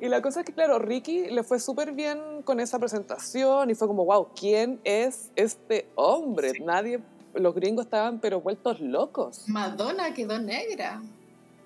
Y 0.00 0.08
la 0.08 0.22
cosa 0.22 0.40
es 0.40 0.46
que, 0.46 0.52
claro, 0.52 0.78
Ricky 0.78 1.28
le 1.28 1.42
fue 1.42 1.58
súper 1.58 1.92
bien 1.92 2.42
con 2.44 2.60
esa 2.60 2.78
presentación 2.78 3.70
y 3.70 3.74
fue 3.74 3.88
como, 3.88 4.04
wow, 4.04 4.28
¿quién 4.38 4.80
es 4.84 5.32
este 5.34 5.88
hombre? 5.96 6.52
Nadie, 6.64 7.00
los 7.34 7.54
gringos 7.54 7.86
estaban 7.86 8.20
pero 8.20 8.40
vueltos 8.40 8.80
locos. 8.80 9.48
Madonna 9.48 10.14
quedó 10.14 10.38
negra. 10.38 11.02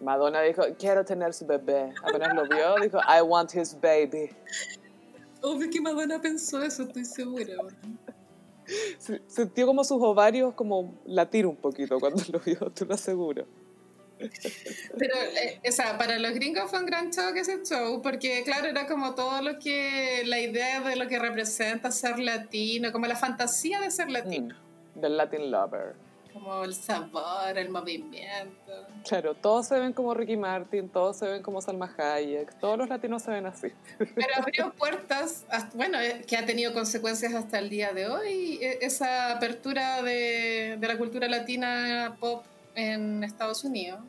Madonna 0.00 0.40
dijo, 0.40 0.62
quiero 0.78 1.04
tener 1.04 1.34
su 1.34 1.46
bebé. 1.46 1.92
Apenas 2.02 2.34
lo 2.34 2.48
vio, 2.48 2.76
dijo, 2.82 2.98
I 3.00 3.20
want 3.20 3.54
his 3.54 3.78
baby. 3.78 4.30
Obvio 5.42 5.70
que 5.70 5.80
Madonna 5.80 6.20
pensó 6.20 6.62
eso, 6.62 6.84
estoy 6.84 7.04
segura. 7.04 7.54
Sintió 9.26 9.66
como 9.66 9.84
sus 9.84 10.00
ovarios 10.00 10.54
como 10.54 10.94
latir 11.04 11.46
un 11.46 11.56
poquito 11.56 12.00
cuando 12.00 12.22
lo 12.32 12.40
vio, 12.40 12.70
te 12.70 12.86
lo 12.86 12.94
aseguro. 12.94 13.44
Pero, 14.98 15.14
eh, 15.42 15.60
o 15.68 15.72
sea, 15.72 15.98
para 15.98 16.18
los 16.18 16.32
gringos 16.32 16.70
fue 16.70 16.80
un 16.80 16.86
gran 16.86 17.10
show 17.12 17.32
ese 17.34 17.62
show, 17.64 18.00
porque 18.02 18.42
claro, 18.44 18.68
era 18.68 18.86
como 18.86 19.14
todo 19.14 19.42
lo 19.42 19.58
que, 19.58 20.22
la 20.26 20.40
idea 20.40 20.80
de 20.80 20.96
lo 20.96 21.08
que 21.08 21.18
representa 21.18 21.90
ser 21.90 22.18
latino, 22.18 22.92
como 22.92 23.06
la 23.06 23.16
fantasía 23.16 23.80
de 23.80 23.90
ser 23.90 24.10
latino. 24.10 24.54
Mm, 24.94 25.00
del 25.00 25.16
Latin 25.16 25.50
Lover. 25.50 25.94
como 26.32 26.64
el 26.64 26.74
sabor, 26.74 27.56
el 27.56 27.68
movimiento. 27.68 28.72
Claro, 29.06 29.34
todos 29.34 29.66
se 29.66 29.78
ven 29.78 29.92
como 29.92 30.14
Ricky 30.14 30.36
Martin, 30.36 30.88
todos 30.88 31.18
se 31.18 31.26
ven 31.26 31.42
como 31.42 31.60
Salma 31.60 31.94
Hayek, 31.96 32.58
todos 32.58 32.78
los 32.78 32.88
latinos 32.88 33.22
se 33.22 33.30
ven 33.30 33.46
así. 33.46 33.68
Pero 33.98 34.28
abrió 34.36 34.72
puertas, 34.72 35.44
bueno, 35.74 36.00
eh, 36.00 36.24
que 36.26 36.36
ha 36.36 36.46
tenido 36.46 36.72
consecuencias 36.72 37.34
hasta 37.34 37.58
el 37.58 37.68
día 37.68 37.92
de 37.92 38.08
hoy, 38.08 38.58
e, 38.62 38.78
esa 38.80 39.32
apertura 39.32 40.02
de, 40.02 40.76
de 40.78 40.88
la 40.88 40.96
cultura 40.96 41.28
latina 41.28 42.16
pop 42.18 42.44
en 42.74 43.24
Estados 43.24 43.64
Unidos. 43.64 44.00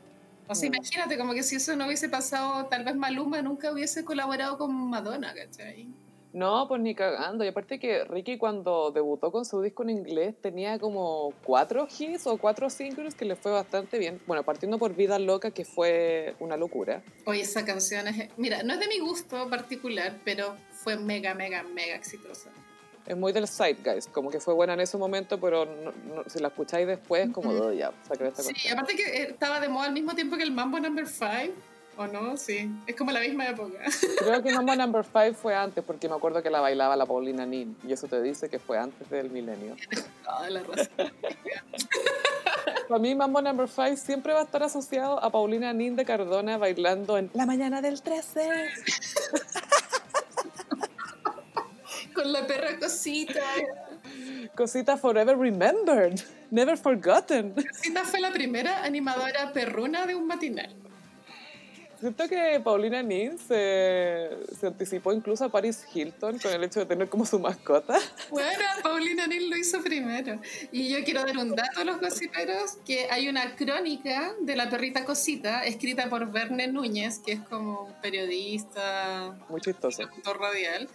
O 0.47 0.55
sea, 0.55 0.69
mm. 0.69 0.73
imagínate, 0.75 1.17
como 1.17 1.33
que 1.33 1.43
si 1.43 1.55
eso 1.55 1.75
no 1.75 1.85
hubiese 1.85 2.09
pasado, 2.09 2.65
tal 2.65 2.83
vez 2.83 2.95
Maluma 2.95 3.41
nunca 3.41 3.71
hubiese 3.71 4.03
colaborado 4.03 4.57
con 4.57 4.73
Madonna, 4.89 5.33
¿cachai? 5.33 5.87
No, 6.33 6.67
pues 6.67 6.81
ni 6.81 6.95
cagando. 6.95 7.45
Y 7.45 7.49
aparte 7.49 7.79
que 7.79 8.03
Ricky 8.05 8.39
cuando 8.39 8.91
debutó 8.91 9.31
con 9.31 9.45
su 9.45 9.61
disco 9.61 9.83
en 9.83 9.91
inglés 9.91 10.35
tenía 10.41 10.79
como 10.79 11.31
cuatro 11.43 11.87
hits 11.87 12.25
o 12.25 12.37
cuatro 12.37 12.71
singles 12.71 13.13
que 13.13 13.23
le 13.23 13.35
fue 13.35 13.51
bastante 13.51 13.99
bien. 13.99 14.19
Bueno, 14.25 14.43
partiendo 14.43 14.79
por 14.79 14.95
Vida 14.95 15.19
Loca, 15.19 15.51
que 15.51 15.63
fue 15.63 16.35
una 16.39 16.57
locura. 16.57 17.03
Oye, 17.25 17.41
esa 17.41 17.63
canción 17.65 18.07
es... 18.07 18.29
Mira, 18.35 18.63
no 18.63 18.73
es 18.73 18.79
de 18.79 18.87
mi 18.87 18.97
gusto 18.97 19.47
particular, 19.47 20.19
pero 20.25 20.55
fue 20.71 20.97
mega, 20.97 21.35
mega, 21.35 21.61
mega 21.61 21.95
exitosa. 21.95 22.49
Es 23.05 23.17
muy 23.17 23.33
del 23.33 23.45
guys 23.83 24.07
como 24.07 24.29
que 24.29 24.39
fue 24.39 24.53
buena 24.53 24.73
en 24.73 24.79
ese 24.79 24.97
momento, 24.97 25.39
pero 25.39 25.67
si 26.27 26.39
la 26.39 26.47
escucháis 26.47 26.87
después, 26.87 27.29
como 27.31 27.51
uh 27.51 27.71
ya, 27.73 27.91
esta 28.09 28.43
Sí, 28.43 28.69
aparte 28.69 28.95
que 28.95 29.03
eh, 29.03 29.27
estaba 29.31 29.59
de 29.59 29.67
moda 29.67 29.87
al 29.87 29.93
mismo 29.93 30.15
tiempo 30.15 30.37
que 30.37 30.43
el 30.43 30.51
Mambo 30.51 30.79
Number 30.79 31.07
5 31.07 31.53
¿O 31.95 32.07
no? 32.07 32.37
Sí. 32.37 32.71
Es 32.87 32.95
como 32.95 33.11
la 33.11 33.19
misma 33.19 33.47
época. 33.47 33.77
Creo 34.17 34.41
que 34.41 34.51
Mambo 34.51 34.75
Number 34.75 35.03
5 35.03 35.35
fue 35.35 35.55
antes, 35.55 35.83
porque 35.83 36.09
me 36.09 36.15
acuerdo 36.15 36.41
que 36.41 36.49
la 36.49 36.59
bailaba 36.59 36.95
la 36.95 37.05
Paulina 37.05 37.45
Nin. 37.45 37.77
Y 37.87 37.93
eso 37.93 38.07
te 38.07 38.21
dice 38.21 38.49
que 38.49 38.57
fue 38.57 38.79
antes 38.79 39.09
del 39.09 39.29
milenio. 39.29 39.75
Toda 40.23 40.49
la 40.49 40.63
razón. 40.63 40.89
Para 42.87 42.99
mí, 42.99 43.13
Mambo 43.15 43.41
Number 43.41 43.69
5 43.69 43.95
siempre 43.97 44.33
va 44.33 44.41
a 44.41 44.43
estar 44.43 44.63
asociado 44.63 45.23
a 45.23 45.29
Paulina 45.29 45.71
Nin 45.71 45.95
de 45.95 46.05
Cardona 46.05 46.57
bailando 46.57 47.17
en 47.17 47.29
La 47.33 47.45
Mañana 47.45 47.81
del 47.81 48.01
13. 48.01 48.49
Con 52.13 52.31
la 52.31 52.45
perra 52.45 52.77
cosita. 52.79 53.41
Cosita 54.55 54.97
Forever 54.97 55.37
Remembered. 55.37 56.19
Never 56.51 56.77
Forgotten. 56.77 57.53
Cosita 57.53 58.03
fue 58.03 58.19
la 58.19 58.31
primera 58.31 58.83
animadora 58.83 59.51
perruna 59.53 60.05
de 60.05 60.15
un 60.15 60.27
matinal. 60.27 60.75
Siento 62.03 62.27
que 62.27 62.59
Paulina 62.61 63.01
Nin 63.01 63.37
se, 63.39 64.29
se, 64.59 64.67
anticipó 64.67 65.13
incluso 65.13 65.45
a 65.45 65.49
Paris 65.49 65.85
Hilton 65.93 66.37
con 66.37 66.51
el 66.51 66.61
hecho 66.65 66.81
de 66.81 66.85
tener 66.85 67.07
como 67.07 67.25
su 67.25 67.39
mascota. 67.39 67.97
Bueno, 68.29 68.65
Paulina 68.83 69.25
Nin 69.25 69.49
lo 69.49 69.55
hizo 69.55 69.81
primero. 69.81 70.37
Y 70.73 70.89
yo 70.89 71.01
quiero 71.05 71.23
dar 71.23 71.37
un 71.37 71.55
dato 71.55 71.79
a 71.79 71.85
los 71.85 71.99
cosiperos, 71.99 72.73
que 72.85 73.07
hay 73.09 73.29
una 73.29 73.55
crónica 73.55 74.33
de 74.41 74.53
la 74.57 74.69
perrita 74.69 75.05
cosita 75.05 75.63
escrita 75.63 76.09
por 76.09 76.29
Verne 76.29 76.67
Núñez, 76.67 77.19
que 77.19 77.31
es 77.31 77.39
como 77.39 77.83
un 77.83 77.93
periodista... 78.01 79.37
Muy 79.47 79.61
chistoso. 79.61 80.03
radial. 80.37 80.89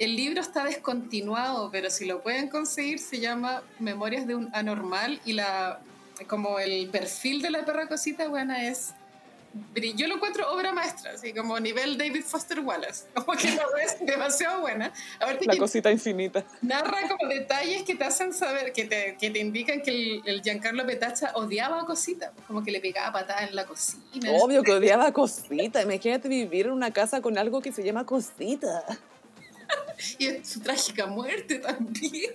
El 0.00 0.16
libro 0.16 0.40
está 0.40 0.64
descontinuado, 0.64 1.70
pero 1.70 1.90
si 1.90 2.06
lo 2.06 2.22
pueden 2.22 2.48
conseguir 2.48 2.98
se 2.98 3.20
llama 3.20 3.62
Memorias 3.78 4.26
de 4.26 4.34
un 4.34 4.48
anormal 4.54 5.20
y 5.26 5.34
la 5.34 5.80
como 6.26 6.58
el 6.58 6.88
perfil 6.88 7.42
de 7.42 7.50
la 7.50 7.64
perra 7.64 7.86
cosita, 7.86 8.26
buena, 8.28 8.66
es 8.66 8.94
yo 9.96 10.06
lo 10.06 10.14
encuentro 10.14 10.50
obra 10.52 10.72
maestra, 10.72 11.12
así 11.12 11.34
como 11.34 11.58
nivel 11.58 11.98
David 11.98 12.22
Foster 12.22 12.60
Wallace, 12.60 13.06
como 13.14 13.36
que 13.36 13.50
no 13.50 13.62
es 13.82 13.98
demasiado 14.00 14.60
buena. 14.60 14.92
la 15.20 15.56
cosita 15.56 15.90
infinita. 15.90 16.44
Narra 16.62 17.08
como 17.08 17.28
detalles 17.28 17.82
que 17.82 17.94
te 17.94 18.04
hacen 18.04 18.32
saber, 18.32 18.72
que 18.72 18.84
te, 18.84 19.16
que 19.20 19.30
te 19.30 19.38
indican 19.38 19.82
que 19.82 19.90
el, 19.90 20.22
el, 20.24 20.42
Giancarlo 20.42 20.86
Petacha 20.86 21.32
odiaba 21.34 21.80
a 21.80 21.84
Cosita, 21.84 22.32
como 22.46 22.62
que 22.62 22.70
le 22.70 22.80
pegaba 22.80 23.12
patada 23.12 23.44
en 23.44 23.54
la 23.54 23.66
cocina. 23.66 24.30
Obvio 24.40 24.62
que 24.62 24.72
odiaba 24.72 25.06
a 25.06 25.12
Cosita, 25.12 25.82
imagínate 25.82 26.28
vivir 26.28 26.66
en 26.66 26.72
una 26.72 26.92
casa 26.92 27.20
con 27.20 27.36
algo 27.36 27.60
que 27.60 27.72
se 27.72 27.82
llama 27.82 28.06
Cosita. 28.06 28.84
Y 30.18 30.44
su 30.44 30.60
trágica 30.60 31.06
muerte 31.06 31.58
también. 31.58 32.34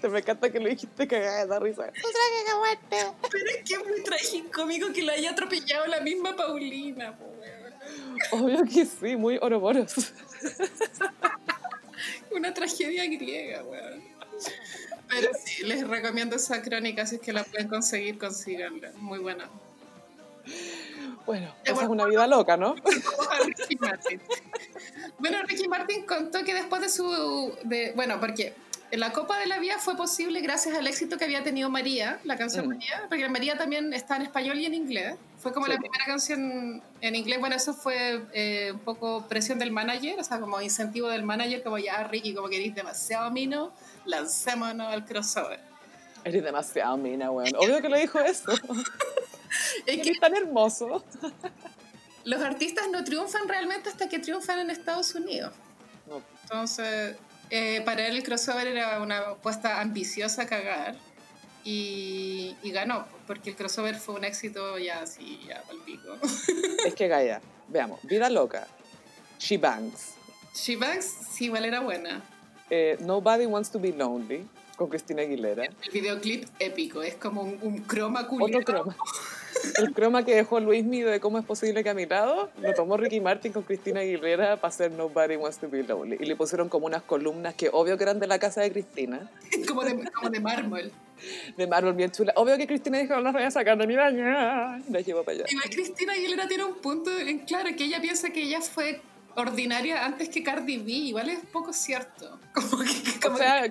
Te 0.00 0.08
me 0.08 0.20
encanta 0.20 0.50
que 0.50 0.60
lo 0.60 0.68
dijiste 0.68 1.06
cagada 1.06 1.46
da 1.46 1.58
risa. 1.58 1.86
¡Tu 1.86 1.92
trágica 1.92 2.56
muerte! 2.58 2.96
Pero 3.30 3.50
es 3.50 3.56
que 3.68 3.74
es 3.74 3.86
muy 3.86 4.02
trágico, 4.02 4.62
amigo, 4.62 4.92
que 4.92 5.02
lo 5.02 5.12
haya 5.12 5.30
atropellado 5.30 5.86
la 5.86 6.00
misma 6.00 6.34
Paulina, 6.36 7.18
Obvio 8.32 8.64
que 8.64 8.86
sí, 8.86 9.16
muy 9.16 9.38
oroboros. 9.40 10.12
Una 12.30 12.54
tragedia 12.54 13.04
griega, 13.06 13.64
weón. 13.64 14.02
Pero 15.08 15.30
sí, 15.44 15.64
les 15.64 15.86
recomiendo 15.86 16.36
esa 16.36 16.62
crónica, 16.62 17.04
si 17.06 17.16
es 17.16 17.20
que 17.20 17.32
la 17.32 17.42
pueden 17.44 17.68
conseguir, 17.68 18.18
consíganla. 18.18 18.92
Muy 18.96 19.18
buena. 19.18 19.50
Bueno, 21.26 21.54
esa 21.64 21.82
es 21.82 21.88
una 21.88 22.06
vida 22.06 22.26
loca, 22.26 22.56
¿no? 22.56 22.74
Bueno, 25.20 25.38
Ricky 25.46 25.68
Martin 25.68 26.04
contó 26.06 26.42
que 26.44 26.54
después 26.54 26.82
de 26.82 26.88
su... 26.88 27.54
De, 27.64 27.92
bueno, 27.94 28.18
porque 28.18 28.54
la 28.92 29.12
Copa 29.12 29.38
de 29.38 29.46
la 29.46 29.58
Vía 29.58 29.78
fue 29.78 29.96
posible 29.96 30.40
gracias 30.40 30.76
al 30.76 30.86
éxito 30.86 31.16
que 31.16 31.24
había 31.24 31.44
tenido 31.44 31.70
María, 31.70 32.18
la 32.24 32.36
canción 32.36 32.66
mm. 32.66 32.68
María, 32.68 33.06
porque 33.08 33.28
María 33.28 33.56
también 33.56 33.92
está 33.92 34.16
en 34.16 34.22
español 34.22 34.58
y 34.58 34.66
en 34.66 34.74
inglés. 34.74 35.16
Fue 35.38 35.52
como 35.52 35.66
la 35.68 35.76
primera 35.76 36.04
canción 36.04 36.82
en 37.00 37.14
inglés. 37.14 37.38
Bueno, 37.40 37.56
eso 37.56 37.72
fue 37.72 38.22
eh, 38.32 38.72
un 38.72 38.80
poco 38.80 39.26
presión 39.28 39.58
del 39.58 39.70
manager, 39.70 40.18
o 40.18 40.24
sea, 40.24 40.38
como 40.38 40.60
incentivo 40.60 41.08
del 41.08 41.22
manager, 41.22 41.62
como 41.62 41.78
ya, 41.78 42.02
Ricky, 42.04 42.34
como 42.34 42.48
que 42.48 42.56
eres 42.56 42.74
demasiado 42.74 43.30
mino, 43.30 43.72
lancémonos 44.04 44.92
al 44.92 45.04
crossover. 45.04 45.60
Eres 46.24 46.44
demasiado 46.44 46.96
mina, 46.98 47.30
weón. 47.30 47.54
Obvio 47.56 47.80
que 47.80 47.88
le 47.88 48.00
dijo 48.00 48.18
eso. 48.20 48.52
es 49.86 50.02
que 50.02 50.10
es 50.10 50.20
tan 50.20 50.36
hermoso. 50.36 51.04
Los 52.24 52.42
artistas 52.42 52.86
no 52.90 53.02
triunfan 53.04 53.48
realmente 53.48 53.88
hasta 53.88 54.08
que 54.08 54.18
triunfan 54.18 54.60
en 54.60 54.70
Estados 54.70 55.14
Unidos. 55.14 55.52
Entonces, 56.42 57.16
eh, 57.50 57.82
para 57.84 58.06
él 58.06 58.16
el 58.16 58.22
crossover 58.22 58.66
era 58.66 59.00
una 59.00 59.18
apuesta 59.18 59.80
ambiciosa 59.80 60.42
a 60.42 60.46
cagar 60.46 60.96
y, 61.64 62.56
ganó, 62.64 63.06
porque 63.26 63.50
el 63.50 63.56
crossover 63.56 63.96
fue 63.96 64.14
un 64.16 64.24
éxito 64.24 64.78
ya 64.78 65.00
así, 65.00 65.40
ya 65.46 65.62
al 65.70 65.78
pico. 65.78 66.16
Es 66.86 66.94
que 66.94 67.08
Gaia, 67.08 67.40
veamos, 67.68 68.00
Vida 68.02 68.30
Loca, 68.30 68.66
She 69.38 69.58
Bangs. 69.58 70.14
She 70.54 70.76
Bangs, 70.76 71.06
sí, 71.30 71.46
igual 71.46 71.64
era 71.64 71.80
buena. 71.80 72.22
Eh, 72.70 72.96
Nobody 73.00 73.46
Wants 73.46 73.70
to 73.70 73.78
Be 73.78 73.92
Lonely, 73.92 74.46
con 74.76 74.88
Cristina 74.88 75.22
Aguilera. 75.22 75.64
El 75.64 75.90
videoclip 75.92 76.48
épico, 76.58 77.02
es 77.02 77.14
como 77.14 77.42
un, 77.42 77.58
un 77.62 77.78
croma 77.78 78.26
culiado. 78.26 78.60
Otro 78.60 78.74
croma. 78.74 78.96
El 79.78 79.92
croma 79.92 80.24
que 80.24 80.34
dejó 80.34 80.60
Luis 80.60 80.84
Mido 80.84 81.10
de 81.10 81.20
cómo 81.20 81.38
es 81.38 81.44
posible 81.44 81.82
que 81.82 81.90
a 81.90 81.94
mi 81.94 82.06
lado 82.06 82.50
lo 82.60 82.74
tomó 82.74 82.96
Ricky 82.96 83.20
Martin 83.20 83.52
con 83.52 83.62
Cristina 83.62 84.00
Aguilera 84.00 84.56
para 84.56 84.68
hacer 84.68 84.92
Nobody 84.92 85.36
Wants 85.36 85.58
to 85.58 85.68
Be 85.68 85.82
Lonely. 85.82 86.16
Y 86.20 86.26
le 86.26 86.36
pusieron 86.36 86.68
como 86.68 86.86
unas 86.86 87.02
columnas 87.02 87.54
que 87.54 87.70
obvio 87.72 87.96
que 87.96 88.04
eran 88.04 88.20
de 88.20 88.26
la 88.26 88.38
casa 88.38 88.60
de 88.60 88.70
Cristina. 88.72 89.30
como, 89.68 89.82
de, 89.84 90.10
como 90.12 90.30
de 90.30 90.40
mármol. 90.40 90.92
De 91.56 91.66
mármol 91.66 91.94
bien 91.94 92.10
chula. 92.10 92.32
Obvio 92.36 92.56
que 92.56 92.66
Cristina 92.66 92.98
dijo, 92.98 93.14
no 93.14 93.20
las 93.20 93.32
voy 93.32 93.42
a 93.42 93.50
sacar 93.50 93.76
de 93.76 93.86
mi 93.86 93.96
baño. 93.96 94.24
La 94.24 95.00
llevó 95.04 95.22
para 95.22 95.38
allá. 95.38 95.44
Y 95.48 95.70
Cristina 95.70 96.12
Aguilera 96.12 96.48
tiene 96.48 96.64
un 96.64 96.76
punto 96.76 97.10
en 97.18 97.40
claro, 97.40 97.68
que 97.76 97.84
ella 97.84 98.00
piensa 98.00 98.30
que 98.30 98.42
ella 98.42 98.60
fue 98.60 99.00
ordinaria 99.40 100.04
antes 100.04 100.28
que 100.28 100.42
Cardi 100.42 100.78
B, 100.78 100.90
igual 100.92 101.28
es 101.28 101.40
poco 101.52 101.72
cierto. 101.72 102.38
Como 102.54 102.82
que, 102.82 103.28
o 103.28 103.36
sea, 103.36 103.64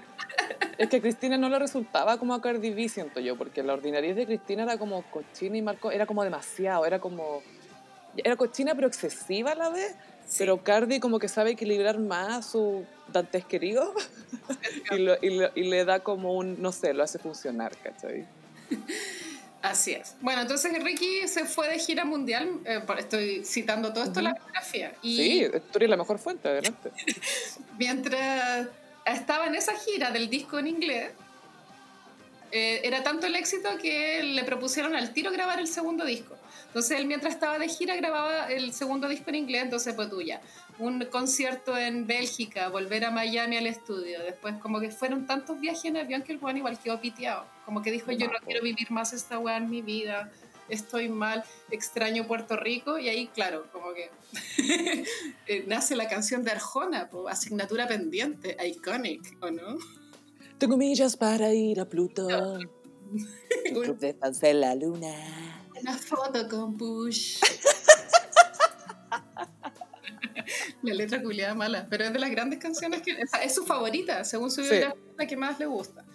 es 0.78 0.90
que 0.90 0.98
a 0.98 1.02
Cristina 1.02 1.38
no 1.38 1.50
le 1.50 1.60
resultaba 1.60 2.18
como 2.18 2.34
a 2.34 2.42
Cardi 2.42 2.70
B, 2.72 2.88
siento 2.88 3.20
yo, 3.20 3.38
porque 3.38 3.64
la 3.64 3.74
ordinariedad 3.74 4.16
de 4.16 4.26
Cristina 4.26 4.64
era 4.64 4.78
como 4.78 5.02
cochina 5.04 5.58
y 5.58 5.62
Marco, 5.62 5.92
era 5.92 6.06
como 6.06 6.24
demasiado, 6.24 6.86
era 6.86 7.00
como... 7.00 7.42
Era 8.18 8.36
cochina 8.36 8.74
pero 8.76 8.88
excesiva 8.88 9.52
a 9.52 9.56
la 9.56 9.70
vez, 9.70 9.96
pero 10.38 10.64
Cardi 10.64 11.00
como 11.00 11.20
que 11.20 11.28
sabe 11.28 11.52
equilibrar 11.52 12.00
más 12.00 12.48
su 12.48 12.86
dantesquerío 13.12 13.94
y, 14.92 15.28
y, 15.28 15.42
y 15.56 15.64
le 15.70 15.86
da 15.86 16.00
como 16.00 16.34
un, 16.34 16.62
no 16.62 16.72
sé, 16.72 16.94
lo 16.94 17.04
hace 17.04 17.20
funcionar, 17.20 17.76
¿cachai? 17.78 18.26
Así 19.70 19.92
es. 19.92 20.16
Bueno, 20.20 20.42
entonces 20.42 20.72
Ricky 20.84 21.28
se 21.28 21.46
fue 21.46 21.70
de 21.70 21.78
gira 21.78 22.04
mundial, 22.04 22.60
eh, 22.66 22.82
estoy 22.98 23.46
citando 23.46 23.94
todo 23.94 24.04
esto 24.04 24.20
en 24.20 24.26
la 24.26 24.34
biografía. 24.34 24.96
Y 25.04 25.16
sí, 25.16 25.48
tú 25.72 25.78
eres 25.78 25.90
la 25.92 25.98
mejor 25.98 26.18
fuente, 26.18 26.48
adelante. 26.48 26.92
mientras 27.78 28.68
estaba 29.06 29.46
en 29.46 29.54
esa 29.54 29.76
gira 29.76 30.10
del 30.10 30.28
disco 30.28 30.58
en 30.58 30.68
inglés, 30.68 31.12
eh, 32.52 32.82
era 32.84 33.04
tanto 33.04 33.28
el 33.28 33.36
éxito 33.36 33.70
que 33.80 34.24
le 34.24 34.44
propusieron 34.44 34.96
al 34.96 35.14
tiro 35.14 35.32
grabar 35.32 35.60
el 35.60 35.68
segundo 35.68 36.04
disco. 36.04 36.36
Entonces 36.70 37.00
él 37.00 37.08
mientras 37.08 37.34
estaba 37.34 37.60
de 37.60 37.68
gira 37.68 37.96
grababa 37.96 38.48
el 38.48 38.74
segundo 38.74 39.08
disco 39.08 39.30
en 39.30 39.36
inglés, 39.36 39.64
entonces 39.64 39.94
pues 39.94 40.10
tuya 40.10 40.42
un 40.80 41.06
concierto 41.12 41.78
en 41.78 42.08
Bélgica, 42.08 42.70
volver 42.70 43.04
a 43.06 43.12
Miami 43.12 43.58
al 43.58 43.68
estudio. 43.68 44.24
Después, 44.24 44.56
como 44.56 44.80
que 44.80 44.90
fueron 44.90 45.28
tantos 45.28 45.60
viajes 45.60 45.86
en 45.86 45.98
avión 45.98 46.24
que 46.24 46.32
el 46.32 46.40
Juan 46.40 46.58
igual 46.58 46.80
quedó 46.80 47.00
piteado. 47.00 47.46
Como 47.66 47.82
que 47.82 47.92
dijo: 47.92 48.12
Yo 48.12 48.28
no 48.28 48.40
quiero 48.46 48.64
vivir 48.64 48.90
más 48.90 49.14
esta 49.14 49.38
weá 49.38 49.58
en 49.58 49.70
mi 49.70 49.82
vida, 49.82 50.32
estoy 50.70 51.10
mal, 51.10 51.44
extraño 51.70 52.26
Puerto 52.26 52.56
Rico. 52.56 52.98
Y 52.98 53.10
ahí, 53.10 53.28
claro, 53.28 53.68
como 53.74 53.94
que 53.94 54.10
eh, 55.48 55.66
nace 55.68 55.96
la 55.96 56.08
canción 56.08 56.44
de 56.44 56.52
Arjona, 56.52 57.10
asignatura 57.30 57.88
pendiente, 57.88 58.56
iconic, 58.66 59.38
¿o 59.42 59.52
no? 59.52 59.78
Tengo 60.58 60.78
millas 60.78 61.18
para 61.18 61.54
ir 61.54 61.80
a 61.82 61.86
Plutón. 61.90 62.70
Club 63.66 63.98
de 63.98 64.14
fans 64.14 64.40
de 64.40 64.54
la 64.54 64.76
luna. 64.76 65.59
Una 65.82 65.98
foto 65.98 66.48
con 66.48 66.78
Bush. 66.78 67.40
la 70.82 70.94
letra 70.94 71.22
culiada 71.22 71.54
mala, 71.54 71.88
pero 71.90 72.06
es 72.06 72.14
de 72.14 72.20
las 72.20 72.32
grandes 72.32 72.60
canciones 72.60 73.02
que 73.02 73.18
es 73.44 73.56
su 73.56 73.66
favorita, 73.66 74.24
según 74.24 74.52
su 74.52 74.62
biografía, 74.62 74.96
la 75.18 75.28
que 75.28 75.38
más 75.38 75.60
le 75.60 75.66
gusta. 75.66 76.06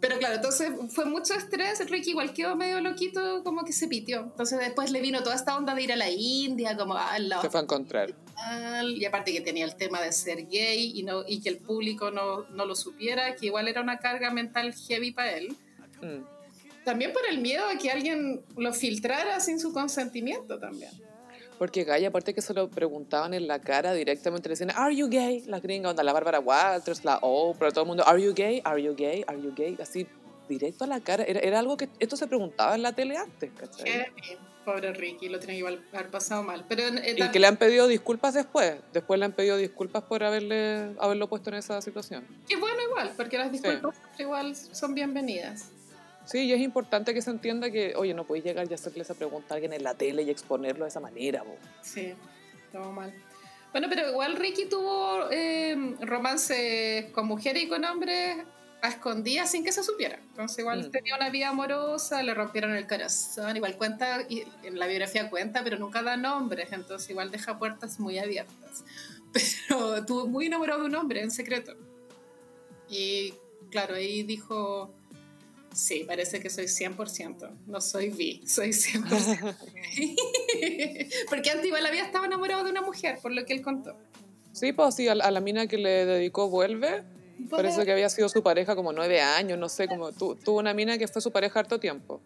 Pero 0.00 0.18
claro, 0.18 0.34
entonces 0.34 0.70
fue 0.90 1.06
mucho 1.06 1.32
estrés, 1.32 1.88
Ricky 1.88 2.10
igual 2.10 2.34
quedó 2.34 2.56
medio 2.56 2.78
loquito, 2.82 3.42
como 3.42 3.64
que 3.64 3.72
se 3.72 3.88
pitió. 3.88 4.20
Entonces 4.20 4.58
después 4.58 4.90
le 4.90 5.00
vino 5.00 5.22
toda 5.22 5.34
esta 5.34 5.56
onda 5.56 5.74
de 5.74 5.82
ir 5.82 5.92
a 5.92 5.96
la 5.96 6.10
India, 6.10 6.76
como 6.76 6.94
al 6.94 7.30
lado. 7.30 7.40
Se 7.40 7.48
fue 7.48 7.60
a 7.60 7.62
encontrar. 7.62 8.14
Y 8.86 9.04
aparte 9.06 9.32
que 9.32 9.40
tenía 9.40 9.64
el 9.64 9.76
tema 9.76 10.02
de 10.02 10.12
ser 10.12 10.46
gay 10.46 10.92
y, 10.94 11.04
no, 11.04 11.24
y 11.26 11.40
que 11.40 11.48
el 11.48 11.56
público 11.56 12.10
no, 12.10 12.42
no 12.50 12.66
lo 12.66 12.74
supiera, 12.74 13.34
que 13.34 13.46
igual 13.46 13.66
era 13.66 13.80
una 13.80 13.98
carga 13.98 14.30
mental 14.30 14.74
heavy 14.74 15.12
para 15.12 15.38
él. 15.38 15.56
Mm. 16.02 16.33
También 16.84 17.12
por 17.12 17.22
el 17.28 17.40
miedo 17.40 17.66
a 17.66 17.78
que 17.78 17.90
alguien 17.90 18.42
lo 18.56 18.72
filtrara 18.72 19.40
sin 19.40 19.58
su 19.58 19.72
consentimiento 19.72 20.58
también. 20.58 20.90
Porque 21.58 21.84
Gaia, 21.84 22.08
aparte 22.08 22.34
que 22.34 22.42
se 22.42 22.52
lo 22.52 22.68
preguntaban 22.68 23.32
en 23.32 23.46
la 23.46 23.60
cara 23.60 23.94
directamente, 23.94 24.48
le 24.48 24.54
decían, 24.54 24.72
¿Are 24.74 24.94
you 24.94 25.08
gay? 25.08 25.42
La 25.46 25.60
gringa, 25.60 25.90
onda, 25.90 26.02
la 26.02 26.12
Bárbara 26.12 26.40
Walters, 26.40 27.04
la 27.04 27.18
O, 27.22 27.54
pero 27.58 27.70
todo 27.70 27.82
el 27.82 27.88
mundo, 27.88 28.06
¿Are 28.06 28.20
you 28.20 28.34
gay? 28.34 28.60
¿Are 28.64 28.82
you 28.82 28.94
gay? 28.94 29.24
¿Are 29.26 29.40
you 29.40 29.54
gay? 29.54 29.76
Así, 29.80 30.06
directo 30.48 30.84
a 30.84 30.86
la 30.86 31.00
cara. 31.00 31.24
Era, 31.24 31.40
era 31.40 31.58
algo 31.60 31.76
que 31.76 31.88
esto 31.98 32.16
se 32.16 32.26
preguntaba 32.26 32.74
en 32.74 32.82
la 32.82 32.92
tele 32.92 33.16
antes, 33.16 33.50
¿cachai? 33.56 34.06
Pobre 34.64 34.94
Ricky, 34.94 35.28
lo 35.28 35.38
tenía 35.38 35.58
igual 35.58 35.84
haber 35.92 36.10
pasado 36.10 36.42
mal. 36.42 36.64
Pero, 36.66 36.84
eh, 36.84 37.16
y 37.18 37.30
que 37.30 37.38
le 37.38 37.46
han 37.46 37.58
pedido 37.58 37.86
disculpas 37.86 38.32
después. 38.32 38.76
Después 38.94 39.18
le 39.20 39.26
han 39.26 39.32
pedido 39.32 39.58
disculpas 39.58 40.04
por 40.04 40.24
haberle, 40.24 40.94
haberlo 40.98 41.28
puesto 41.28 41.50
en 41.50 41.56
esa 41.56 41.82
situación. 41.82 42.26
Y 42.48 42.56
bueno, 42.56 42.78
igual, 42.88 43.12
porque 43.14 43.36
las 43.36 43.52
disculpas 43.52 43.94
igual 44.18 44.56
son 44.56 44.94
bienvenidas. 44.94 45.70
Sí, 46.24 46.44
y 46.46 46.52
es 46.52 46.60
importante 46.60 47.12
que 47.12 47.20
se 47.20 47.30
entienda 47.30 47.70
que, 47.70 47.94
oye, 47.96 48.14
no 48.14 48.24
podéis 48.24 48.44
llegar 48.44 48.66
y 48.70 48.74
hacerle 48.74 49.02
esa 49.02 49.14
pregunta 49.14 49.54
a 49.54 49.56
alguien 49.56 49.72
en 49.72 49.82
la 49.82 49.94
tele 49.94 50.22
y 50.22 50.30
exponerlo 50.30 50.84
de 50.84 50.88
esa 50.88 51.00
manera. 51.00 51.44
Sí, 51.82 52.14
todo 52.72 52.90
mal. 52.92 53.12
Bueno, 53.72 53.88
pero 53.90 54.08
igual 54.10 54.36
Ricky 54.36 54.66
tuvo 54.66 55.28
eh, 55.30 55.96
romance 56.00 57.10
con 57.12 57.26
mujeres 57.26 57.64
y 57.64 57.68
con 57.68 57.84
hombres 57.84 58.38
a 58.80 58.88
escondidas 58.88 59.50
sin 59.50 59.64
que 59.64 59.72
se 59.72 59.82
supiera. 59.82 60.16
Entonces 60.16 60.58
igual 60.58 60.86
mm. 60.86 60.90
tenía 60.90 61.16
una 61.16 61.30
vida 61.30 61.48
amorosa, 61.48 62.22
le 62.22 62.34
rompieron 62.34 62.72
el 62.72 62.86
corazón, 62.86 63.56
igual 63.56 63.76
cuenta, 63.76 64.22
y 64.28 64.44
en 64.62 64.78
la 64.78 64.86
biografía 64.86 65.28
cuenta, 65.28 65.64
pero 65.64 65.78
nunca 65.78 66.02
da 66.02 66.16
nombres, 66.16 66.70
entonces 66.70 67.08
igual 67.10 67.30
deja 67.30 67.58
puertas 67.58 67.98
muy 67.98 68.18
abiertas. 68.18 68.84
Pero 69.32 69.96
estuvo 69.96 70.26
muy 70.28 70.46
enamorado 70.46 70.82
de 70.82 70.86
un 70.86 70.94
hombre 70.94 71.20
en 71.20 71.32
secreto. 71.32 71.74
Y 72.88 73.34
claro, 73.70 73.96
ahí 73.96 74.22
dijo 74.22 74.94
Sí, 75.74 76.04
parece 76.06 76.40
que 76.40 76.48
soy 76.50 76.66
100%. 76.66 77.50
No 77.66 77.80
soy 77.80 78.10
bi, 78.10 78.42
soy 78.46 78.70
100%. 78.70 79.56
Porque 81.28 81.50
antes 81.50 81.66
igual 81.66 81.84
había 81.84 82.04
estado 82.04 82.24
enamorado 82.24 82.64
de 82.64 82.70
una 82.70 82.82
mujer, 82.82 83.18
por 83.20 83.32
lo 83.32 83.44
que 83.44 83.54
él 83.54 83.62
contó. 83.62 83.96
Sí, 84.52 84.72
pues 84.72 84.94
sí, 84.94 85.08
a, 85.08 85.14
la 85.14 85.40
mina 85.40 85.66
que 85.66 85.78
le 85.78 86.06
dedicó 86.06 86.48
Vuelve, 86.48 87.02
parece 87.50 87.84
que 87.84 87.90
había 87.90 88.08
sido 88.08 88.28
su 88.28 88.42
pareja 88.42 88.76
como 88.76 88.92
nueve 88.92 89.20
años, 89.20 89.58
no 89.58 89.68
sé, 89.68 89.88
como 89.88 90.12
tuvo 90.12 90.58
una 90.58 90.72
mina 90.74 90.96
que 90.96 91.08
fue 91.08 91.20
su 91.20 91.32
pareja 91.32 91.58
harto 91.58 91.80
tiempo. 91.80 92.20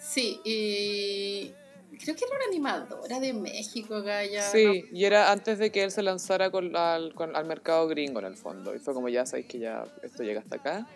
Sí, 0.00 0.40
y 0.44 1.52
creo 1.98 2.16
que 2.16 2.24
era 2.24 2.34
una 2.34 2.46
animadora 2.48 3.20
de 3.20 3.32
México, 3.32 4.02
Gaya. 4.02 4.42
Sí, 4.42 4.86
y 4.92 5.04
era 5.04 5.30
antes 5.30 5.60
de 5.60 5.70
que 5.70 5.84
él 5.84 5.92
se 5.92 6.02
lanzara 6.02 6.50
con, 6.50 6.74
al, 6.74 7.14
al 7.16 7.44
mercado 7.44 7.86
gringo 7.86 8.18
en 8.18 8.26
el 8.26 8.36
fondo. 8.36 8.74
Y 8.74 8.80
fue 8.80 8.92
como, 8.92 9.08
ya 9.08 9.24
sabéis 9.24 9.46
que 9.46 9.60
ya 9.60 9.84
esto 10.02 10.24
llega 10.24 10.40
hasta 10.40 10.56
acá. 10.56 10.86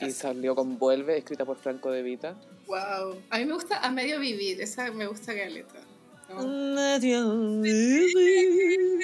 Y 0.00 0.10
salió 0.10 0.54
con 0.54 0.78
Vuelve, 0.78 1.18
escrita 1.18 1.44
por 1.44 1.56
Franco 1.56 1.90
De 1.90 2.02
Vita. 2.02 2.34
Wow. 2.66 3.22
A 3.30 3.38
mí 3.38 3.44
me 3.44 3.54
gusta 3.54 3.78
A 3.78 3.90
Medio 3.90 4.18
Vivir, 4.18 4.60
esa 4.60 4.90
me 4.90 5.06
gusta 5.06 5.32
Galeta. 5.32 5.80
¿no? 6.28 6.46
Medio 6.46 7.60
Vivir. 7.60 9.00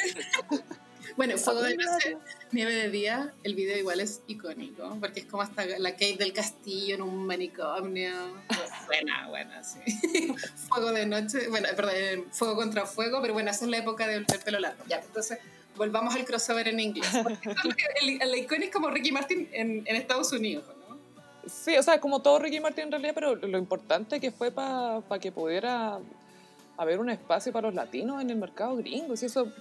bueno, 1.16 1.36
Fuego 1.36 1.62
de 1.62 1.76
Noche, 1.76 2.16
Nieve 2.52 2.74
de 2.74 2.90
Día, 2.90 3.34
el 3.42 3.54
video 3.54 3.76
igual 3.76 4.00
es 4.00 4.22
icónico, 4.26 4.96
porque 5.00 5.20
es 5.20 5.26
como 5.26 5.42
hasta 5.42 5.66
la 5.78 5.92
Kate 5.92 6.16
del 6.18 6.32
Castillo 6.32 6.94
en 6.94 7.02
un 7.02 7.26
manicomio. 7.26 8.12
buena, 8.86 9.28
buena, 9.28 9.62
sí. 9.62 9.80
Fuego 10.68 10.92
de 10.92 11.06
Noche, 11.06 11.48
bueno, 11.48 11.68
perdón, 11.76 12.26
Fuego 12.30 12.56
contra 12.56 12.86
Fuego, 12.86 13.20
pero 13.20 13.34
bueno, 13.34 13.50
esa 13.50 13.64
es 13.64 13.70
la 13.70 13.78
época 13.78 14.06
del, 14.06 14.24
del 14.24 14.40
pelo 14.40 14.58
largo. 14.58 14.82
Ya, 14.88 15.00
entonces 15.00 15.38
volvamos 15.76 16.14
al 16.14 16.24
crossover 16.24 16.68
en 16.68 16.80
inglés. 16.80 17.08
el, 18.02 18.20
el, 18.20 18.34
icónico 18.34 18.64
es 18.64 18.70
como 18.70 18.90
Ricky 18.90 19.12
Martin 19.12 19.48
en, 19.52 19.82
en 19.86 19.96
Estados 19.96 20.32
Unidos. 20.32 20.64
Sí, 21.48 21.76
o 21.76 21.82
sea, 21.82 22.00
como 22.00 22.20
todo 22.20 22.38
Ricky 22.38 22.60
Martin 22.60 22.84
en 22.84 22.90
realidad, 22.92 23.12
pero 23.14 23.34
lo 23.34 23.58
importante 23.58 24.20
que 24.20 24.30
fue 24.30 24.50
para 24.50 25.02
que 25.20 25.32
pudiera 25.32 25.98
haber 26.76 27.00
un 27.00 27.10
espacio 27.10 27.52
para 27.52 27.68
los 27.68 27.74
latinos 27.74 28.22
en 28.22 28.30
el 28.30 28.36
mercado 28.36 28.76
gringo. 28.76 29.14
Y 29.20 29.24
eso, 29.24 29.52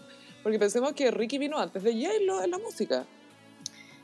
porque 0.44 0.60
pensemos 0.60 0.94
que 0.94 1.10
Ricky 1.12 1.38
vino 1.38 1.58
antes 1.58 1.84
de 1.84 1.94
J-Lo 1.94 2.44
en 2.44 2.52
la 2.52 2.58
música. 2.58 3.06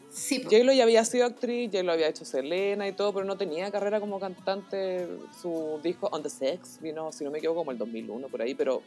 Sí, 0.10 0.44
J-Lo 0.44 0.74
ya 0.74 0.84
había 0.84 1.04
sido 1.06 1.26
actriz, 1.26 1.70
J-Lo 1.72 1.92
había 1.92 2.08
hecho 2.08 2.24
Selena 2.24 2.88
y 2.88 2.94
todo, 2.94 3.14
pero 3.14 3.26
no 3.26 3.36
tenía 3.38 3.72
carrera 3.72 4.00
como 4.00 4.20
cantante. 4.20 5.08
Su 5.42 5.80
disco 5.84 6.08
On 6.12 6.22
the 6.22 6.30
Sex 6.30 6.80
vino, 6.82 7.12
si 7.12 7.24
no 7.24 7.32
me 7.32 7.40
equivoco, 7.40 7.62
como 7.62 7.72
el 7.72 7.78
2001, 7.78 8.28
por 8.28 8.42
ahí, 8.42 8.56
pero 8.56 8.82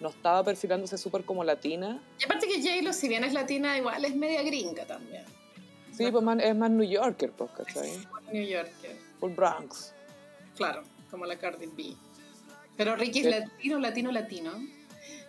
no 0.00 0.08
estaba 0.10 0.44
perfilándose 0.44 0.96
súper 0.96 1.24
como 1.24 1.42
latina. 1.42 2.00
Y 2.20 2.24
aparte 2.24 2.46
que 2.46 2.62
J-Lo, 2.62 2.92
si 2.92 3.08
bien 3.08 3.24
es 3.24 3.32
latina, 3.32 3.76
igual 3.76 4.04
es 4.04 4.14
media 4.14 4.42
gringa 4.42 4.86
también. 4.86 5.24
Sí, 5.98 6.12
pues 6.12 6.24
es 6.44 6.56
más 6.56 6.70
New 6.70 6.88
Yorker, 6.88 7.32
pues, 7.32 7.50
¿cachai? 7.50 8.06
New 8.32 8.46
Yorker. 8.46 8.96
Full 9.18 9.32
Bronx. 9.32 9.92
Claro, 10.56 10.82
como 11.10 11.26
la 11.26 11.36
Cardi 11.36 11.66
B. 11.66 11.96
Pero 12.76 12.94
Ricky 12.94 13.18
es 13.18 13.26
latino, 13.26 13.80
latino, 13.80 14.12
latino. 14.12 14.52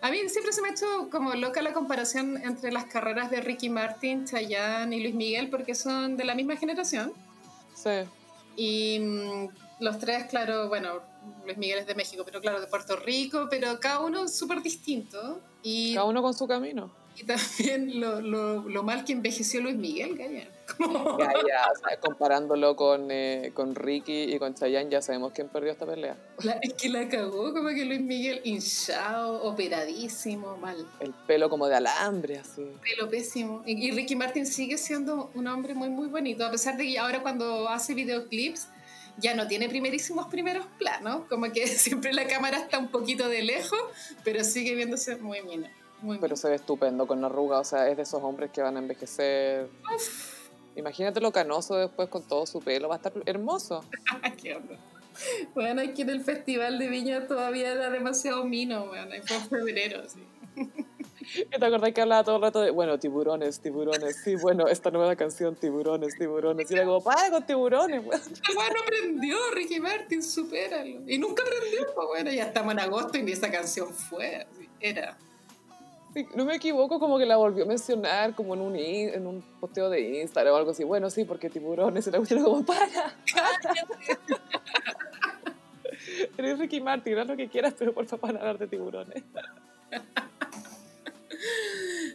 A 0.00 0.10
mí 0.12 0.18
siempre 0.28 0.52
se 0.52 0.62
me 0.62 0.68
ha 0.68 0.70
hecho 0.70 1.10
como 1.10 1.34
loca 1.34 1.60
la 1.60 1.72
comparación 1.72 2.40
entre 2.44 2.70
las 2.70 2.84
carreras 2.84 3.32
de 3.32 3.40
Ricky 3.40 3.68
Martin, 3.68 4.26
Chayanne 4.26 4.96
y 4.96 5.02
Luis 5.02 5.14
Miguel, 5.14 5.50
porque 5.50 5.74
son 5.74 6.16
de 6.16 6.24
la 6.24 6.36
misma 6.36 6.56
generación. 6.56 7.12
Sí. 7.74 7.90
Y 8.56 9.00
mm, 9.00 9.48
los 9.80 9.98
tres, 9.98 10.26
claro, 10.26 10.68
bueno, 10.68 11.00
Luis 11.44 11.58
Miguel 11.58 11.80
es 11.80 11.86
de 11.86 11.96
México, 11.96 12.22
pero 12.24 12.40
claro, 12.40 12.60
de 12.60 12.68
Puerto 12.68 12.94
Rico, 12.94 13.48
pero 13.50 13.80
cada 13.80 14.00
uno 14.00 14.28
súper 14.28 14.62
distinto. 14.62 15.40
Y, 15.64 15.94
cada 15.94 16.06
uno 16.06 16.22
con 16.22 16.32
su 16.32 16.46
camino. 16.46 16.92
Y 17.16 17.24
también 17.24 18.00
lo, 18.00 18.20
lo, 18.20 18.68
lo 18.68 18.82
mal 18.84 19.04
que 19.04 19.12
envejeció 19.12 19.60
Luis 19.60 19.76
Miguel, 19.76 20.16
Gaya. 20.16 20.48
Ya, 20.78 21.66
o 21.72 21.88
sea, 21.88 22.00
comparándolo 22.00 22.76
con, 22.76 23.10
eh, 23.10 23.52
con 23.54 23.74
Ricky 23.74 24.34
y 24.34 24.38
con 24.38 24.54
Chayanne, 24.54 24.90
ya 24.90 25.02
sabemos 25.02 25.32
quién 25.32 25.48
perdió 25.48 25.72
esta 25.72 25.86
pelea. 25.86 26.16
es 26.62 26.74
que 26.74 26.88
la 26.88 27.08
cagó, 27.08 27.52
como 27.52 27.68
que 27.68 27.84
Luis 27.84 28.00
Miguel 28.00 28.40
hinchado, 28.44 29.42
operadísimo, 29.42 30.56
mal. 30.56 30.86
El 31.00 31.12
pelo 31.26 31.50
como 31.50 31.66
de 31.66 31.76
alambre, 31.76 32.38
así. 32.38 32.66
Pelo 32.82 33.10
pésimo. 33.10 33.62
Y, 33.66 33.90
Ricky 33.90 34.16
Martin 34.16 34.46
sigue 34.46 34.78
siendo 34.78 35.30
un 35.34 35.46
hombre 35.46 35.74
muy, 35.74 35.88
muy 35.90 36.08
bonito, 36.08 36.44
a 36.44 36.50
pesar 36.50 36.76
de 36.76 36.84
que 36.84 36.98
ahora 36.98 37.22
cuando 37.22 37.68
hace 37.68 37.94
videoclips 37.94 38.68
ya 39.18 39.34
no 39.34 39.46
tiene 39.46 39.68
primerísimos 39.68 40.26
primeros 40.28 40.66
planos, 40.78 41.26
como 41.28 41.50
que 41.52 41.66
siempre 41.66 42.12
la 42.12 42.26
cámara 42.26 42.58
está 42.58 42.78
un 42.78 42.88
poquito 42.88 43.28
de 43.28 43.42
lejos, 43.42 43.80
pero 44.24 44.44
sigue 44.44 44.74
viéndose 44.74 45.16
muy 45.16 45.40
bien. 45.40 45.66
Muy 46.02 46.18
pero 46.18 46.34
se 46.34 46.48
ve 46.48 46.54
estupendo 46.54 47.06
con 47.06 47.20
la 47.20 47.26
arruga, 47.26 47.58
o 47.58 47.64
sea, 47.64 47.88
es 47.88 47.96
de 47.96 48.04
esos 48.04 48.22
hombres 48.22 48.50
que 48.50 48.62
van 48.62 48.76
a 48.76 48.80
envejecer. 48.80 49.68
Imagínate 50.80 51.20
lo 51.20 51.30
canoso 51.30 51.76
después 51.76 52.08
con 52.08 52.26
todo 52.26 52.46
su 52.46 52.60
pelo, 52.60 52.88
va 52.88 52.94
a 52.94 52.96
estar 52.96 53.12
hermoso. 53.26 53.84
¿Qué? 54.42 54.58
Bueno, 55.54 55.82
aquí 55.82 56.02
en 56.02 56.10
el 56.10 56.22
Festival 56.22 56.78
de 56.78 56.88
Viña 56.88 57.26
todavía 57.26 57.72
era 57.72 57.90
demasiado 57.90 58.44
mino, 58.44 58.86
bueno, 58.86 59.14
fue 59.26 59.36
en 59.36 59.48
febrero, 59.48 60.02
sí. 60.08 60.24
¿Te 61.50 61.64
acordás 61.64 61.92
que 61.92 62.00
hablaba 62.00 62.24
todo 62.24 62.36
el 62.36 62.42
rato 62.42 62.60
de, 62.62 62.70
bueno, 62.70 62.98
tiburones, 62.98 63.60
tiburones, 63.60 64.16
sí, 64.24 64.36
bueno, 64.36 64.66
esta 64.68 64.90
nueva 64.90 65.14
canción, 65.16 65.54
tiburones, 65.54 66.16
tiburones, 66.16 66.70
y 66.70 66.74
era 66.74 66.84
como, 66.86 67.04
para 67.04 67.30
con 67.30 67.44
tiburones, 67.44 68.02
bueno. 68.02 68.24
bueno, 68.54 68.74
aprendió, 68.82 69.36
Ricky 69.54 69.80
Martin, 69.80 70.22
supéralo. 70.22 71.02
Y 71.06 71.18
nunca 71.18 71.42
aprendió, 71.42 71.94
pues 71.94 72.08
bueno, 72.08 72.32
ya 72.32 72.44
estamos 72.44 72.72
en 72.72 72.80
agosto 72.80 73.18
y 73.18 73.22
ni 73.22 73.32
esa 73.32 73.50
canción 73.50 73.92
fue, 73.92 74.46
era 74.80 75.18
no 76.34 76.44
me 76.44 76.56
equivoco, 76.56 76.98
como 76.98 77.18
que 77.18 77.26
la 77.26 77.36
volvió 77.36 77.64
a 77.64 77.66
mencionar 77.66 78.34
como 78.34 78.54
en 78.54 78.60
un, 78.60 78.76
en 78.76 79.26
un 79.26 79.42
posteo 79.60 79.90
de 79.90 80.20
Instagram 80.20 80.54
o 80.54 80.56
algo 80.56 80.70
así. 80.72 80.84
Bueno, 80.84 81.10
sí, 81.10 81.24
porque 81.24 81.50
tiburones, 81.50 82.06
y 82.06 82.10
la 82.10 82.18
cuestión 82.18 82.42
como, 82.42 82.64
para, 82.64 82.86
Eres 86.36 86.58
Ricky 86.58 86.80
Martin, 86.80 87.18
haz 87.18 87.26
lo 87.26 87.36
que 87.36 87.48
quieras, 87.48 87.74
pero 87.78 87.92
por 87.92 88.06
favor, 88.06 88.36
hablar 88.36 88.58
de 88.58 88.66
tiburones. 88.66 89.22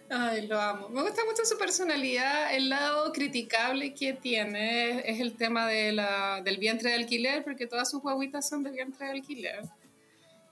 Ay, 0.10 0.48
lo 0.48 0.60
amo. 0.60 0.90
Me 0.90 1.02
gusta 1.02 1.24
mucho 1.26 1.46
su 1.46 1.58
personalidad. 1.58 2.54
El 2.54 2.70
lado 2.70 3.12
criticable 3.12 3.94
que 3.94 4.14
tiene 4.14 5.00
es 5.10 5.20
el 5.20 5.36
tema 5.36 5.68
de 5.68 5.92
la, 5.92 6.42
del 6.44 6.58
vientre 6.58 6.90
de 6.90 6.96
alquiler, 6.96 7.44
porque 7.44 7.68
todas 7.68 7.90
sus 7.90 8.02
guaguitas 8.02 8.48
son 8.48 8.64
de 8.64 8.72
vientre 8.72 9.06
de 9.08 9.12
alquiler. 9.14 9.62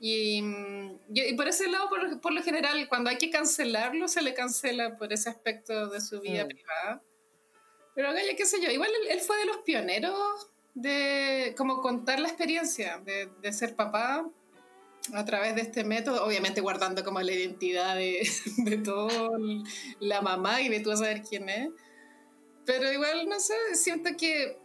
Mm, 0.03 0.95
y, 1.13 1.33
por 1.33 1.47
ese 1.47 1.69
lado, 1.69 1.87
por, 2.21 2.33
lo 2.33 2.43
general, 2.43 2.89
cuando 2.89 3.09
hay 3.09 3.17
que 3.17 3.29
cancelarlo, 3.29 4.09
se 4.09 4.21
le 4.21 4.33
cancela 4.33 4.97
por 4.97 5.13
ese 5.13 5.29
aspecto 5.29 5.87
de 5.87 6.01
su 6.01 6.19
vida 6.19 6.43
mm. 6.43 6.47
privada. 6.49 7.01
Pero 7.95 8.11
Gaya, 8.11 8.35
qué 8.35 8.45
sé 8.45 8.61
yo, 8.61 8.69
igual 8.69 8.89
él, 9.09 9.21
fue 9.21 9.37
de 9.37 9.45
los 9.45 9.57
pioneros 9.59 10.49
de 10.73 11.53
como 11.55 11.81
contar 11.81 12.19
la 12.19 12.27
experiencia 12.27 12.97
de, 12.97 13.29
de, 13.41 13.53
ser 13.53 13.75
papá 13.75 14.27
a 15.13 15.23
través 15.23 15.55
de 15.55 15.61
este 15.61 15.83
método, 15.83 16.25
obviamente 16.25 16.59
guardando 16.59 17.03
como 17.03 17.21
la 17.21 17.31
identidad 17.31 17.95
de, 17.95 18.27
de 18.57 18.77
todo 18.79 19.37
la 19.99 20.21
mamá 20.21 20.61
y 20.61 20.69
de 20.69 20.81
tú 20.81 20.95
saber 20.97 21.21
quién 21.21 21.47
es. 21.47 21.69
Pero 22.65 22.91
igual, 22.91 23.29
no 23.29 23.39
sé, 23.39 23.55
siento 23.73 24.09
que 24.17 24.57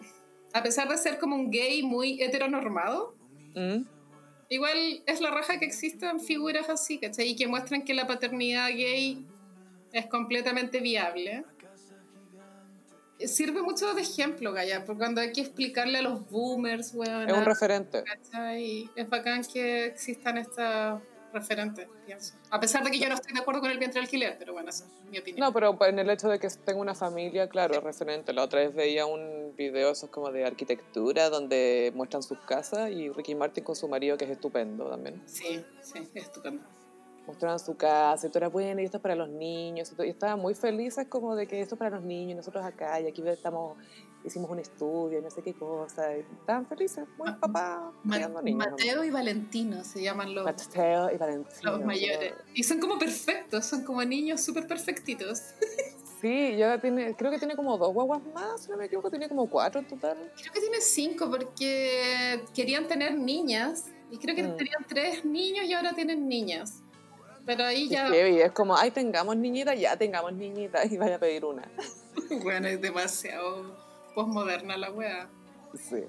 a 0.52 0.62
pesar 0.64 0.88
de 0.88 0.96
ser 0.96 1.18
como 1.18 1.36
un 1.36 1.50
gay 1.50 1.82
muy 1.84 2.20
heteronormado, 2.22 3.14
mm. 3.54 3.97
Igual 4.48 5.02
es 5.06 5.20
la 5.20 5.30
raja 5.30 5.58
que 5.58 5.66
existan 5.66 6.20
figuras 6.20 6.68
así, 6.68 6.98
¿cachai? 6.98 7.28
Y 7.28 7.36
que 7.36 7.46
muestran 7.46 7.82
que 7.82 7.94
la 7.94 8.06
paternidad 8.06 8.68
gay 8.68 9.26
es 9.92 10.06
completamente 10.06 10.80
viable. 10.80 11.44
Sirve 13.18 13.62
mucho 13.62 13.94
de 13.94 14.02
ejemplo, 14.02 14.52
Gaya, 14.52 14.84
porque 14.84 14.98
cuando 14.98 15.20
hay 15.20 15.32
que 15.32 15.40
explicarle 15.40 15.98
a 15.98 16.02
los 16.02 16.30
boomers, 16.30 16.94
weón. 16.94 17.28
Es 17.28 17.36
un 17.36 17.44
referente. 17.44 18.04
¿cachai? 18.04 18.88
Es 18.94 19.08
bacán 19.08 19.42
que 19.44 19.86
existan 19.86 20.38
estas 20.38 21.02
referente, 21.32 21.88
pienso. 22.06 22.34
A 22.50 22.60
pesar 22.60 22.84
de 22.84 22.90
que 22.90 22.98
yo 22.98 23.08
no 23.08 23.14
estoy 23.14 23.32
de 23.32 23.40
acuerdo 23.40 23.60
con 23.60 23.70
el 23.70 23.78
vientre 23.78 24.00
alquiler, 24.00 24.36
pero 24.38 24.52
bueno, 24.52 24.70
esa 24.70 24.84
es 24.84 25.10
mi 25.10 25.18
opinión. 25.18 25.40
No, 25.40 25.52
pero 25.52 25.76
en 25.86 25.98
el 25.98 26.10
hecho 26.10 26.28
de 26.28 26.38
que 26.38 26.48
tengo 26.64 26.80
una 26.80 26.94
familia, 26.94 27.48
claro, 27.48 27.74
es 27.74 27.82
referente. 27.82 28.32
La 28.32 28.42
otra 28.42 28.60
vez 28.60 28.74
veía 28.74 29.06
un 29.06 29.54
video, 29.56 29.90
esos 29.90 30.10
como 30.10 30.30
de 30.30 30.44
arquitectura, 30.44 31.30
donde 31.30 31.92
muestran 31.94 32.22
sus 32.22 32.38
casas 32.40 32.90
y 32.90 33.10
Ricky 33.10 33.34
Martin 33.34 33.64
con 33.64 33.76
su 33.76 33.88
marido, 33.88 34.16
que 34.16 34.24
es 34.24 34.30
estupendo 34.30 34.88
también. 34.88 35.22
Sí, 35.26 35.64
sí, 35.80 36.08
es 36.14 36.24
estupendo. 36.24 36.62
Mostraban 37.26 37.58
su 37.58 37.76
casa 37.76 38.26
y 38.26 38.30
todo 38.30 38.38
era 38.38 38.48
bueno 38.48 38.80
y 38.80 38.84
esto 38.84 38.96
es 38.96 39.02
para 39.02 39.14
los 39.14 39.28
niños. 39.28 39.92
Y, 39.98 40.02
y 40.02 40.08
estaban 40.08 40.40
muy 40.40 40.54
felices 40.54 41.06
como 41.08 41.36
de 41.36 41.46
que 41.46 41.60
esto 41.60 41.74
es 41.74 41.78
para 41.78 41.96
los 41.96 42.04
niños, 42.04 42.36
nosotros 42.36 42.64
acá 42.64 43.00
y 43.00 43.06
aquí 43.06 43.22
estamos 43.28 43.76
hicimos 44.28 44.50
un 44.50 44.60
estudio, 44.60 45.20
no 45.20 45.30
sé 45.30 45.42
qué 45.42 45.54
cosa, 45.54 46.14
estaban 46.14 46.66
felices, 46.66 47.04
muy 47.16 47.32
papá, 47.32 47.92
Mateo 48.04 49.04
y 49.04 49.10
Valentino 49.10 49.84
se 49.84 50.02
llaman 50.02 50.34
los, 50.34 50.44
Mateo 50.44 51.10
y 51.12 51.16
Valentino, 51.16 51.72
los 51.72 51.84
mayores. 51.84 52.34
Y 52.54 52.62
son 52.62 52.78
como 52.78 52.98
perfectos, 52.98 53.66
son 53.66 53.84
como 53.84 54.04
niños 54.04 54.40
súper 54.40 54.66
perfectitos. 54.66 55.42
Sí, 56.20 56.56
ya 56.56 56.80
tiene, 56.80 57.14
creo 57.14 57.30
que 57.30 57.38
tiene 57.38 57.54
como 57.54 57.78
dos 57.78 57.94
guaguas 57.94 58.20
más, 58.34 58.64
si 58.64 58.70
no 58.72 58.76
me 58.76 58.86
equivoco, 58.86 59.08
tiene 59.08 59.28
como 59.28 59.48
cuatro 59.48 59.80
en 59.80 59.86
total. 59.86 60.16
Creo 60.36 60.52
que 60.52 60.60
tiene 60.60 60.80
cinco 60.80 61.30
porque 61.30 62.42
querían 62.52 62.88
tener 62.88 63.16
niñas 63.16 63.84
y 64.10 64.18
creo 64.18 64.34
que 64.34 64.42
mm. 64.42 64.56
tenían 64.56 64.84
tres 64.88 65.24
niños 65.24 65.66
y 65.66 65.74
ahora 65.74 65.92
tienen 65.92 66.28
niñas. 66.28 66.82
Pero 67.46 67.64
ahí 67.64 67.88
ya... 67.88 68.08
Y 68.08 68.40
es 68.40 68.52
como, 68.52 68.76
ay, 68.76 68.90
tengamos 68.90 69.36
niñitas, 69.36 69.78
ya 69.78 69.96
tengamos 69.96 70.32
niñitas 70.32 70.84
y 70.92 70.98
vaya 70.98 71.16
a 71.16 71.18
pedir 71.18 71.44
una. 71.44 71.70
bueno, 72.42 72.68
es 72.68 72.80
demasiado 72.80 73.87
postmoderna 74.14 74.76
la 74.76 74.90
weá. 74.90 75.28
Sí. 75.74 76.04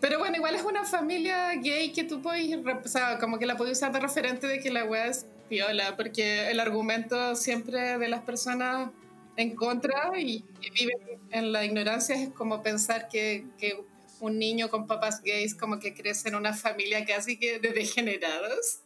Pero 0.00 0.18
bueno, 0.18 0.36
igual 0.36 0.54
es 0.56 0.64
una 0.64 0.84
familia 0.84 1.54
gay 1.54 1.92
que 1.92 2.04
tú 2.04 2.20
puedes, 2.20 2.56
o 2.56 2.88
sea, 2.88 3.18
como 3.18 3.38
que 3.38 3.46
la 3.46 3.56
puedes 3.56 3.78
usar 3.78 3.92
de 3.92 4.00
referente 4.00 4.48
de 4.48 4.58
que 4.58 4.70
la 4.70 4.84
weá 4.84 5.06
es 5.06 5.26
piola, 5.48 5.96
porque 5.96 6.50
el 6.50 6.58
argumento 6.58 7.36
siempre 7.36 7.98
de 7.98 8.08
las 8.08 8.22
personas 8.22 8.90
en 9.36 9.54
contra 9.54 10.10
y 10.18 10.42
que 10.60 10.70
viven 10.70 10.98
en 11.30 11.52
la 11.52 11.64
ignorancia 11.64 12.16
es 12.16 12.30
como 12.30 12.62
pensar 12.62 13.08
que, 13.08 13.46
que 13.58 13.84
un 14.22 14.38
niño 14.38 14.70
con 14.70 14.86
papás 14.86 15.20
gays 15.20 15.54
como 15.54 15.80
que 15.80 15.94
crece 15.94 16.28
en 16.28 16.36
una 16.36 16.52
familia 16.54 17.04
casi 17.04 17.38
que 17.38 17.58
de 17.58 17.72
degenerados. 17.72 18.80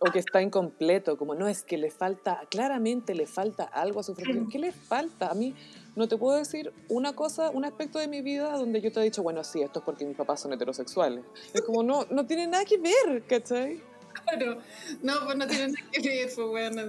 o 0.00 0.10
que 0.10 0.18
está 0.18 0.42
incompleto, 0.42 1.16
como 1.16 1.34
no, 1.34 1.48
es 1.48 1.62
que 1.62 1.78
le 1.78 1.90
falta, 1.90 2.42
claramente 2.50 3.14
le 3.14 3.26
falta 3.26 3.64
algo 3.64 4.00
a 4.00 4.02
su 4.02 4.14
familia. 4.14 4.44
¿Qué 4.50 4.58
le 4.58 4.72
falta? 4.72 5.28
A 5.28 5.34
mí 5.34 5.54
no 5.94 6.08
te 6.08 6.16
puedo 6.16 6.36
decir 6.36 6.72
una 6.88 7.14
cosa, 7.14 7.50
un 7.50 7.64
aspecto 7.64 7.98
de 7.98 8.08
mi 8.08 8.22
vida 8.22 8.56
donde 8.56 8.80
yo 8.80 8.90
te 8.90 9.00
he 9.00 9.04
dicho, 9.04 9.22
bueno, 9.22 9.44
sí, 9.44 9.62
esto 9.62 9.80
es 9.80 9.84
porque 9.84 10.04
mis 10.04 10.16
papás 10.16 10.40
son 10.40 10.52
heterosexuales. 10.52 11.24
Es 11.52 11.62
como, 11.62 11.82
no, 11.82 12.06
no 12.10 12.26
tiene 12.26 12.46
nada 12.46 12.64
que 12.64 12.78
ver, 12.78 13.22
¿cachai? 13.26 13.80
Claro, 14.24 14.58
no, 15.02 15.14
pues 15.24 15.36
no 15.36 15.46
tiene 15.46 15.68
nada 15.68 15.88
que 15.92 16.00
ver, 16.00 16.30
pues 16.34 16.48
bueno, 16.48 16.82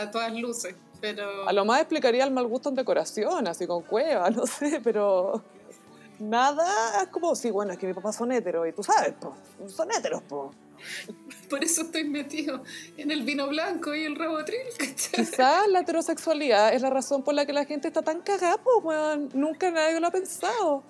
a 0.00 0.10
todas 0.10 0.32
luces, 0.34 0.74
pero... 1.00 1.48
A 1.48 1.52
lo 1.52 1.64
más 1.64 1.80
explicaría 1.80 2.24
el 2.24 2.30
mal 2.30 2.46
gusto 2.46 2.68
en 2.68 2.76
decoración, 2.76 3.46
así 3.48 3.66
con 3.66 3.82
cueva, 3.82 4.30
no 4.30 4.46
sé, 4.46 4.80
pero... 4.82 5.42
Nada, 6.18 7.06
como, 7.10 7.34
sí, 7.34 7.50
bueno, 7.50 7.72
es 7.72 7.78
que 7.78 7.86
mis 7.86 7.94
papás 7.94 8.16
son 8.16 8.32
heteros, 8.32 8.66
y 8.68 8.72
tú 8.72 8.82
sabes, 8.82 9.14
pues, 9.20 9.72
son 9.72 9.90
heteros, 9.90 10.22
pues. 10.28 10.56
Por 11.50 11.64
eso 11.64 11.82
estoy 11.82 12.04
metido 12.04 12.62
en 12.96 13.10
el 13.10 13.22
vino 13.22 13.48
blanco 13.48 13.94
y 13.94 14.04
el 14.04 14.16
rabotril, 14.16 14.60
Quizás 15.12 15.68
la 15.68 15.80
heterosexualidad 15.80 16.74
es 16.74 16.82
la 16.82 16.90
razón 16.90 17.22
por 17.22 17.34
la 17.34 17.46
que 17.46 17.52
la 17.52 17.64
gente 17.64 17.88
está 17.88 18.02
tan 18.02 18.20
cagada, 18.20 18.58
pues, 18.58 19.34
Nunca 19.34 19.70
nadie 19.70 20.00
lo 20.00 20.06
ha 20.06 20.10
pensado. 20.10 20.82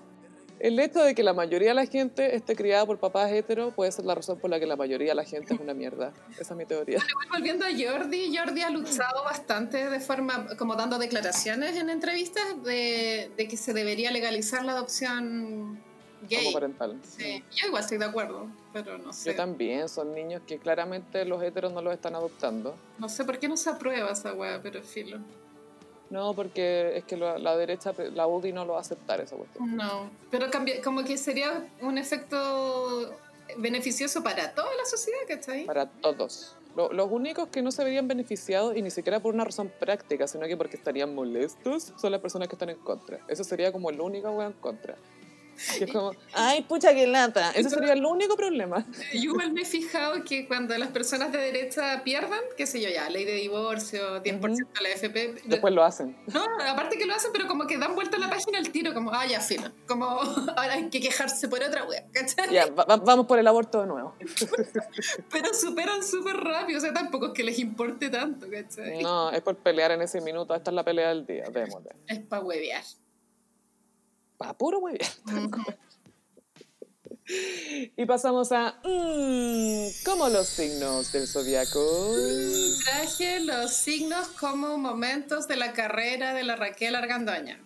El 0.67 0.81
hecho 0.81 1.05
de 1.05 1.15
que 1.15 1.23
la 1.23 1.33
mayoría 1.33 1.69
de 1.69 1.75
la 1.75 1.87
gente 1.87 2.35
esté 2.35 2.57
criada 2.57 2.85
por 2.85 2.99
papás 2.99 3.31
heteros 3.31 3.73
puede 3.73 3.93
ser 3.93 4.05
la 4.05 4.17
razón 4.17 4.41
por 4.41 4.51
la 4.51 4.59
que 4.59 4.67
la 4.67 4.75
mayoría 4.75 5.11
de 5.11 5.15
la 5.15 5.23
gente 5.23 5.55
es 5.55 5.61
una 5.61 5.75
mierda. 5.75 6.13
Esa 6.33 6.55
es 6.55 6.59
mi 6.59 6.67
teoría. 6.67 7.01
volviendo 7.31 7.65
a 7.65 7.69
Jordi, 7.69 8.37
Jordi 8.37 8.63
ha 8.63 8.71
luchado 8.71 9.23
bastante 9.23 9.89
de 9.89 10.01
forma, 10.01 10.57
como 10.59 10.75
dando 10.75 10.99
declaraciones 10.99 11.77
en 11.77 11.89
entrevistas 11.89 12.65
de, 12.65 13.31
de 13.37 13.47
que 13.47 13.57
se 13.57 13.75
debería 13.75 14.11
legalizar 14.11 14.65
la 14.65 14.73
adopción 14.73 15.81
gay. 16.29 16.53
parental. 16.53 16.99
Sí, 17.05 17.45
yo 17.55 17.69
igual 17.69 17.85
estoy 17.85 17.99
de 17.99 18.07
acuerdo, 18.07 18.49
pero 18.73 18.99
no 18.99 19.13
sé. 19.13 19.31
Yo 19.31 19.37
también, 19.37 19.89
son 19.89 20.13
niños 20.17 20.43
que 20.49 20.59
claramente 20.59 21.25
los 21.27 21.41
heteros 21.45 21.73
no 21.73 21.81
los 21.81 21.95
están 21.95 22.17
adoptando. 22.17 22.77
No 22.99 23.09
sé 23.09 23.25
por 23.25 23.39
qué 23.39 23.47
no 23.47 23.57
se 23.57 23.71
aprueba 23.71 24.11
esa 24.11 24.35
weá, 24.35 24.61
pero 24.61 24.83
filo. 24.83 25.21
No, 26.11 26.35
porque 26.35 26.97
es 26.97 27.05
que 27.05 27.17
la, 27.17 27.57
derecha, 27.57 27.93
la 28.15 28.27
UDI 28.27 28.53
no 28.53 28.65
lo 28.65 28.73
va 28.75 28.79
a 28.79 28.83
aceptar 28.83 29.21
esa 29.21 29.37
cuestión. 29.37 29.77
No, 29.77 30.11
pero 30.31 30.47
como 30.85 31.05
que 31.05 31.19
sería 31.19 31.67
un 31.81 31.99
efecto 31.99 33.17
beneficioso 33.59 34.23
para 34.23 34.55
toda 34.55 34.69
la 34.77 34.85
sociedad, 34.85 35.19
¿cachai? 35.29 35.65
Para 35.65 35.87
todos. 35.87 36.57
los 36.75 37.11
únicos 37.11 37.49
que 37.49 37.63
no 37.63 37.73
se 37.73 37.83
verían 37.83 38.07
beneficiados, 38.07 38.77
y 38.77 38.83
ni 38.83 38.91
siquiera 38.91 39.21
por 39.21 39.35
una 39.35 39.45
razón 39.45 39.73
práctica, 39.81 40.29
sino 40.29 40.47
que 40.47 40.57
porque 40.57 40.77
estarían 40.77 41.15
molestos, 41.15 41.93
son 41.97 42.13
las 42.13 42.21
personas 42.21 42.49
que 42.49 42.55
están 42.55 42.71
en 42.71 42.79
contra. 42.79 43.19
Eso 43.29 43.45
sería 43.45 43.73
como 43.73 43.91
el 43.91 44.01
único 44.01 44.31
weón 44.31 44.53
en 44.53 44.59
contra. 44.61 44.97
Que 45.79 45.85
es 45.85 45.93
como, 45.93 46.13
ay, 46.33 46.63
pucha, 46.63 46.95
que 46.95 47.07
lata. 47.07 47.51
Ese 47.53 47.71
sería 47.71 47.93
el 47.93 48.05
único 48.05 48.37
problema. 48.37 48.87
Yo 49.13 49.31
igual 49.31 49.53
me 49.53 49.63
he 49.63 49.65
fijado 49.65 50.25
que 50.25 50.47
cuando 50.47 50.77
las 50.77 50.89
personas 50.89 51.33
de 51.33 51.39
derecha 51.39 52.03
pierdan, 52.05 52.41
qué 52.57 52.67
sé 52.67 52.81
yo, 52.81 52.89
ya, 52.89 53.09
ley 53.11 53.25
de 53.25 53.35
divorcio, 53.35 54.23
10% 54.23 54.57
de 54.57 54.83
la 54.83 54.89
FP. 54.91 55.35
Después 55.45 55.75
lo 55.75 55.85
hacen. 55.85 56.17
No, 56.33 56.45
aparte 56.67 56.99
que 56.99 57.07
lo 57.07 57.15
hacen, 57.15 57.31
pero 57.33 57.47
como 57.47 57.67
que 57.67 57.79
dan 57.79 57.95
vuelta 57.95 58.17
a 58.17 58.21
la 58.21 58.31
página 58.31 58.59
al 58.59 58.71
tiro, 58.71 58.95
como, 58.95 59.13
ah, 59.13 59.27
ya, 59.27 59.41
fino. 59.41 59.73
Como, 59.87 60.07
ahora 60.57 60.75
hay 60.75 60.89
que 60.91 61.01
quejarse 61.01 61.49
por 61.49 61.63
otra 61.63 61.85
wea, 61.85 62.05
¿cachai? 62.13 62.53
Ya, 62.53 62.67
vamos 62.67 63.27
por 63.27 63.39
el 63.39 63.47
aborto 63.47 63.81
de 63.81 63.87
nuevo. 63.87 64.15
pero 65.31 65.55
superan 65.55 66.03
súper 66.03 66.37
rápido, 66.37 66.79
o 66.79 66.81
sea, 66.81 66.93
tampoco 66.93 67.27
es 67.27 67.33
que 67.33 67.45
les 67.45 67.59
importe 67.59 68.11
tanto, 68.11 68.47
¿cachai? 68.51 69.03
No, 69.03 69.31
es 69.31 69.41
por 69.41 69.57
pelear 69.57 69.93
en 69.93 70.03
ese 70.03 70.21
minuto. 70.21 70.55
Esta 70.55 70.71
es 70.71 70.75
la 70.75 70.85
pelea 70.85 71.09
del 71.09 71.27
día, 71.27 71.45
démosle. 71.51 71.91
Es 72.07 72.21
para 72.21 72.43
huevear. 72.43 72.85
Para 74.37 74.55
puro 74.55 74.81
muy 74.81 74.93
bien. 74.93 75.51
Y 77.97 78.07
pasamos 78.07 78.53
a. 78.53 78.81
Mmm, 78.85 79.89
como 80.05 80.29
los 80.29 80.47
signos 80.47 81.11
del 81.11 81.27
zodiaco. 81.27 81.85
Traje 82.85 83.41
los 83.41 83.73
signos 83.73 84.29
como 84.29 84.79
momentos 84.79 85.49
de 85.49 85.57
la 85.57 85.73
carrera 85.73 86.35
de 86.35 86.45
la 86.45 86.55
Raquel 86.55 86.95
Argandoña. 86.95 87.59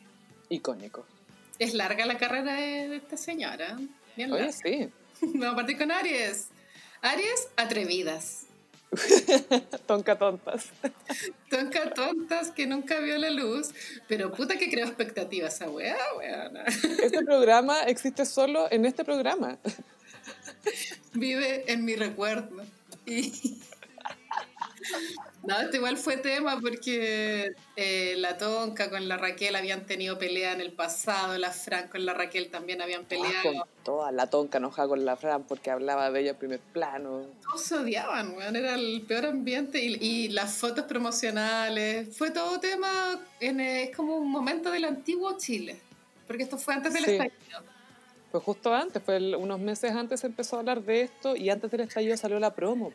Icónico. 0.49 1.05
Es 1.59 1.75
larga 1.75 2.07
la 2.07 2.17
carrera 2.17 2.55
de 2.55 2.97
esta 2.97 3.19
señora. 3.19 3.79
Bien 4.17 4.33
Oye, 4.33 4.51
sí. 4.53 4.91
Vamos 5.21 5.53
a 5.53 5.57
partir 5.57 5.77
con 5.77 5.91
Aries. 5.91 6.49
Aries, 7.03 7.49
atrevidas. 7.57 8.47
Tonca 9.87 10.19
tontas. 10.19 10.67
Tonca 11.49 11.91
tontas 11.95 12.51
que 12.51 12.67
nunca 12.67 12.99
vio 13.01 13.19
la 13.19 13.31
luz, 13.31 13.71
pero 14.09 14.33
puta 14.33 14.57
que 14.57 14.71
creo 14.71 14.87
expectativas 14.87 15.55
esa 15.55 15.71
weá, 15.71 15.97
weá. 16.17 16.51
Este 17.03 17.23
programa 17.25 17.83
existe 17.85 18.27
solo 18.27 18.67
en 18.71 18.85
este 18.87 19.05
programa. 19.05 19.59
Vive 21.13 21.71
en 21.73 21.85
mi 21.85 21.95
recuerdo. 21.97 22.65
Y 23.07 23.61
no, 25.43 25.59
esto 25.59 25.77
igual 25.77 25.97
fue 25.97 26.19
tema 26.19 26.61
porque 26.61 27.53
eh, 27.77 28.15
la 28.19 28.37
Tonka 28.37 28.91
con 28.91 29.09
la 29.09 29.17
Raquel 29.17 29.57
habían 29.57 29.87
tenido 29.87 30.19
pelea 30.19 30.53
en 30.53 30.61
el 30.61 30.73
pasado, 30.73 31.39
la 31.39 31.51
Fran 31.51 31.89
con 31.89 32.05
la 32.05 32.13
Raquel 32.13 32.51
también 32.51 32.83
habían 32.83 33.05
peleado. 33.05 33.67
toda 33.83 34.13
la 34.13 34.29
Tonka 34.29 34.59
enojada 34.59 34.89
con 34.89 35.05
la 35.05 35.17
Fran 35.17 35.45
porque 35.45 35.71
hablaba 35.71 36.11
de 36.11 36.21
ella 36.21 36.31
en 36.33 36.37
primer 36.37 36.61
plano. 36.61 37.25
Todos 37.43 37.63
se 37.63 37.75
odiaban, 37.77 38.35
era 38.55 38.75
el 38.75 39.03
peor 39.09 39.27
ambiente 39.27 39.81
y, 39.83 40.29
las 40.29 40.55
fotos 40.55 40.85
promocionales, 40.85 42.17
fue 42.17 42.31
todo 42.31 42.61
tema, 42.61 43.19
en, 43.41 43.61
es 43.61 43.97
como 43.97 44.17
un 44.17 44.31
momento 44.31 44.71
del 44.71 44.85
antiguo 44.85 45.37
Chile, 45.39 45.81
porque 46.27 46.43
esto 46.43 46.59
fue 46.59 46.75
antes 46.75 46.93
del 46.93 47.05
sí. 47.05 47.19
Pues 48.31 48.45
justo 48.45 48.73
antes, 48.73 49.03
fue 49.03 49.35
unos 49.37 49.59
meses 49.59 49.91
antes 49.91 50.23
empezó 50.23 50.57
a 50.57 50.59
hablar 50.61 50.83
de 50.83 51.03
esto 51.03 51.35
y 51.35 51.51
antes 51.51 51.71
del 51.71 51.81
estallido 51.81 52.17
salió 52.17 52.39
la 52.39 52.55
promo. 52.55 52.93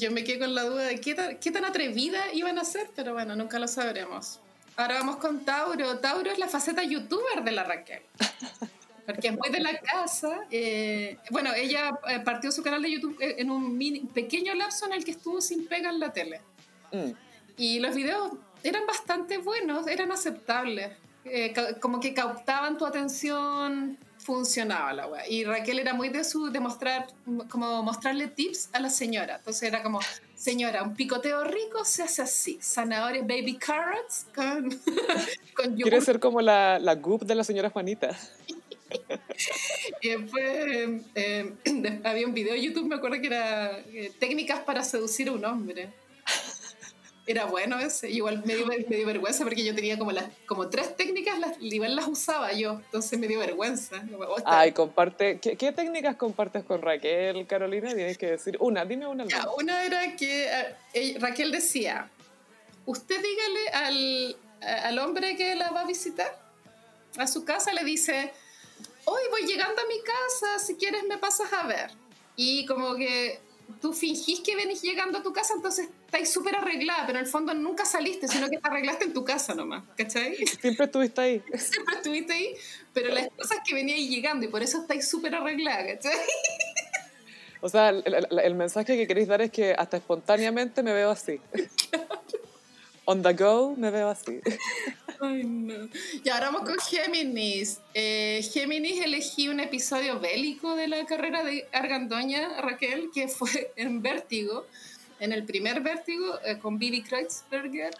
Yo 0.00 0.10
me 0.10 0.24
quedé 0.24 0.40
con 0.40 0.54
la 0.54 0.64
duda 0.64 0.82
de 0.82 1.00
qué 1.00 1.14
tan, 1.14 1.38
qué 1.38 1.52
tan 1.52 1.64
atrevida 1.64 2.32
iban 2.32 2.58
a 2.58 2.64
ser, 2.64 2.88
pero 2.96 3.12
bueno, 3.12 3.36
nunca 3.36 3.60
lo 3.60 3.68
sabremos. 3.68 4.40
Ahora 4.76 4.96
vamos 4.96 5.16
con 5.16 5.44
Tauro. 5.44 5.98
Tauro 6.00 6.30
es 6.30 6.38
la 6.38 6.48
faceta 6.48 6.82
youtuber 6.82 7.42
de 7.42 7.52
la 7.52 7.64
Raquel. 7.64 8.02
Porque 9.06 9.28
es 9.28 9.38
muy 9.38 9.48
de 9.50 9.60
la 9.60 9.78
casa. 9.78 10.46
Eh, 10.50 11.16
bueno, 11.30 11.54
ella 11.54 11.98
eh, 12.08 12.20
partió 12.20 12.50
su 12.50 12.62
canal 12.62 12.82
de 12.82 12.90
YouTube 12.90 13.16
eh, 13.20 13.36
en 13.38 13.50
un 13.50 13.78
mini, 13.78 14.00
pequeño 14.00 14.54
lapso 14.54 14.86
en 14.86 14.94
el 14.94 15.04
que 15.04 15.12
estuvo 15.12 15.40
sin 15.40 15.66
pega 15.66 15.90
en 15.90 16.00
la 16.00 16.12
tele. 16.12 16.40
Mm. 16.92 17.12
Y 17.56 17.78
los 17.78 17.94
videos 17.94 18.32
eran 18.64 18.84
bastante 18.84 19.38
buenos, 19.38 19.86
eran 19.86 20.12
aceptables. 20.12 20.90
como 21.80 22.00
que 22.00 22.12
captaban 22.12 22.76
tu 22.76 22.84
atención, 22.84 23.96
funcionaba 24.26 24.92
la 24.92 25.06
wea. 25.06 25.28
Y 25.28 25.44
Raquel 25.44 25.78
era 25.78 25.94
muy 25.94 26.08
de 26.08 26.24
su 26.24 26.50
de 26.50 26.58
mostrar, 26.58 27.06
como 27.48 27.82
mostrarle 27.84 28.26
tips 28.26 28.70
a 28.72 28.80
la 28.80 28.90
señora. 28.90 29.36
Entonces 29.36 29.62
era 29.62 29.84
como, 29.84 30.00
señora, 30.34 30.82
un 30.82 30.94
picoteo 30.96 31.44
rico 31.44 31.84
se 31.84 32.02
hace 32.02 32.22
así. 32.22 32.58
Zanahorias, 32.60 33.24
baby 33.24 33.56
carrots 33.56 34.26
con, 34.34 34.68
con 35.54 35.76
Quiere 35.76 36.00
ser 36.00 36.18
como 36.18 36.40
la, 36.40 36.80
la 36.80 36.96
goop 36.96 37.22
de 37.22 37.36
la 37.36 37.44
señora 37.44 37.70
Juanita. 37.70 38.18
y 40.02 40.08
después 40.08 41.02
eh, 41.14 41.52
había 42.04 42.26
un 42.26 42.34
video 42.34 42.54
de 42.54 42.62
YouTube, 42.62 42.88
me 42.88 42.96
acuerdo 42.96 43.20
que 43.20 43.28
era 43.28 43.78
eh, 43.78 44.12
técnicas 44.18 44.60
para 44.60 44.82
seducir 44.82 45.28
a 45.28 45.32
un 45.32 45.44
hombre. 45.44 45.90
Era 47.28 47.46
bueno 47.46 47.80
ese, 47.80 48.08
igual 48.08 48.44
me 48.44 48.54
dio, 48.54 48.66
vergüenza 49.04 49.42
porque 49.42 49.64
yo 49.64 49.74
tenía 49.74 49.98
como 49.98 50.12
las 50.12 50.26
como 50.46 50.68
tres 50.68 50.96
técnicas, 50.96 51.38
las, 51.40 51.60
igual 51.60 51.96
las 51.96 52.06
usaba 52.06 52.52
yo, 52.52 52.74
entonces 52.84 53.18
me 53.18 53.26
dio 53.26 53.40
vergüenza. 53.40 54.00
Ay, 54.44 54.70
comparte, 54.70 55.40
¿qué, 55.40 55.72
técnicas 55.72 56.14
compartes 56.14 56.62
con 56.62 56.82
Raquel, 56.82 57.44
Carolina? 57.48 57.92
Tienes 57.92 58.16
que 58.16 58.30
decir 58.30 58.56
una, 58.60 58.84
dime 58.84 59.08
una. 59.08 59.24
una 59.58 59.84
era 59.84 60.14
que 60.14 60.48
eh, 60.94 61.16
Raquel 61.18 61.50
decía, 61.50 62.08
usted 62.84 63.16
dígale 63.20 63.68
al, 63.70 64.36
al 64.84 64.98
hombre 65.00 65.36
que 65.36 65.56
la 65.56 65.70
va 65.70 65.80
a 65.80 65.86
visitar 65.86 66.46
a 67.18 67.26
su 67.26 67.44
casa, 67.44 67.72
le 67.72 67.84
dice, 67.84 68.32
hoy 69.04 69.22
voy 69.30 69.46
llegando 69.46 69.80
a 69.80 69.86
mi 69.86 70.00
casa, 70.00 70.64
si 70.64 70.76
quieres 70.76 71.02
me 71.08 71.18
pasas 71.18 71.52
a 71.52 71.66
ver. 71.66 71.90
Y 72.36 72.66
como 72.66 72.94
que 72.94 73.40
tú 73.80 73.92
fingís 73.92 74.40
que 74.40 74.54
venís 74.56 74.82
llegando 74.82 75.18
a 75.18 75.22
tu 75.22 75.32
casa, 75.32 75.54
entonces 75.54 75.88
estáis 76.06 76.32
súper 76.32 76.56
arreglada, 76.56 77.04
pero 77.06 77.18
en 77.18 77.24
el 77.24 77.30
fondo 77.30 77.52
nunca 77.52 77.84
saliste, 77.84 78.28
sino 78.28 78.48
que 78.48 78.58
te 78.58 78.68
arreglaste 78.68 79.04
en 79.04 79.12
tu 79.12 79.24
casa 79.24 79.54
nomás, 79.54 79.84
¿cachai? 79.96 80.36
Siempre 80.60 80.86
estuviste 80.86 81.20
ahí. 81.20 81.42
Siempre 81.58 81.96
estuviste 81.96 82.32
ahí, 82.32 82.54
pero 82.92 83.12
las 83.12 83.28
cosas 83.28 83.58
que 83.66 83.74
veníais 83.74 84.08
llegando 84.08 84.46
y 84.46 84.48
por 84.48 84.62
eso 84.62 84.80
estáis 84.80 85.08
súper 85.08 85.34
arreglada, 85.34 85.86
¿cachai? 85.86 86.16
O 87.60 87.68
sea, 87.68 87.88
el, 87.88 88.54
mensaje 88.54 88.96
que 88.96 89.06
queréis 89.06 89.28
dar 89.28 89.42
es 89.42 89.50
que 89.50 89.74
hasta 89.76 89.96
espontáneamente 89.96 90.82
me 90.82 90.92
veo 90.92 91.10
así. 91.10 91.40
On 93.06 93.22
the 93.22 93.32
go 93.32 93.74
me 93.76 93.90
veo 93.90 94.08
así. 94.08 94.40
Ay, 95.20 95.42
no. 95.44 95.88
Y 96.22 96.28
ahora 96.28 96.50
vamos 96.50 96.68
con 96.68 96.78
Géminis. 96.78 97.80
Eh, 97.94 98.46
Géminis 98.52 99.00
elegí 99.00 99.48
un 99.48 99.60
episodio 99.60 100.20
bélico 100.20 100.76
de 100.76 100.88
la 100.88 101.06
carrera 101.06 101.42
de 101.42 101.66
Argandoña, 101.72 102.60
Raquel, 102.60 103.10
que 103.14 103.28
fue 103.28 103.72
en 103.76 104.02
Vértigo, 104.02 104.66
en 105.20 105.32
el 105.32 105.44
primer 105.44 105.80
Vértigo, 105.80 106.38
eh, 106.44 106.58
con 106.58 106.78
Bibi 106.78 107.02
Kreutzberger. 107.02 107.94